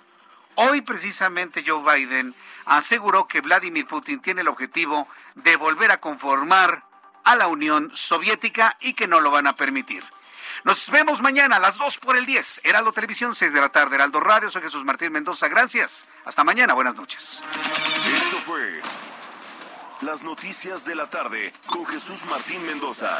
Hoy 0.56 0.82
precisamente 0.82 1.64
Joe 1.66 1.84
Biden 1.84 2.36
aseguró 2.66 3.28
que 3.28 3.42
Vladimir 3.42 3.86
Putin 3.86 4.22
tiene 4.22 4.42
el 4.42 4.48
objetivo 4.48 5.08
de 5.36 5.56
volver 5.56 5.92
a 5.92 6.00
conformar 6.00 6.86
a 7.24 7.36
la 7.36 7.48
Unión 7.48 7.92
Soviética 7.94 8.78
y 8.80 8.94
que 8.94 9.08
no 9.08 9.20
lo 9.20 9.32
van 9.32 9.48
a 9.48 9.56
permitir. 9.56 10.04
Nos 10.64 10.90
vemos 10.90 11.22
mañana 11.22 11.58
a 11.58 11.60
las 11.60 11.78
2 11.78 11.98
por 11.98 12.16
el 12.16 12.26
10. 12.26 12.62
Heraldo 12.64 12.94
Televisión, 12.94 13.36
6 13.36 13.54
de 13.54 13.62
la 13.62 13.70
tarde. 13.70 13.96
Heraldo 13.96 14.20
Radio, 14.20 14.50
soy 14.50 14.62
Jesús 14.62 14.86
Martín 14.86 15.12
Mendoza. 15.12 15.48
Gracias. 15.48 16.08
Hasta 16.24 16.44
mañana. 16.44 16.74
Buenas 16.74 16.96
noches. 16.96 17.44
Esto 18.16 18.38
fue 18.38 18.82
Las 20.02 20.24
Noticias 20.24 20.86
de 20.86 20.96
la 20.96 21.10
Tarde 21.10 21.54
con 21.68 21.86
Jesús 21.86 22.26
Martín 22.26 22.66
Mendoza. 22.66 23.20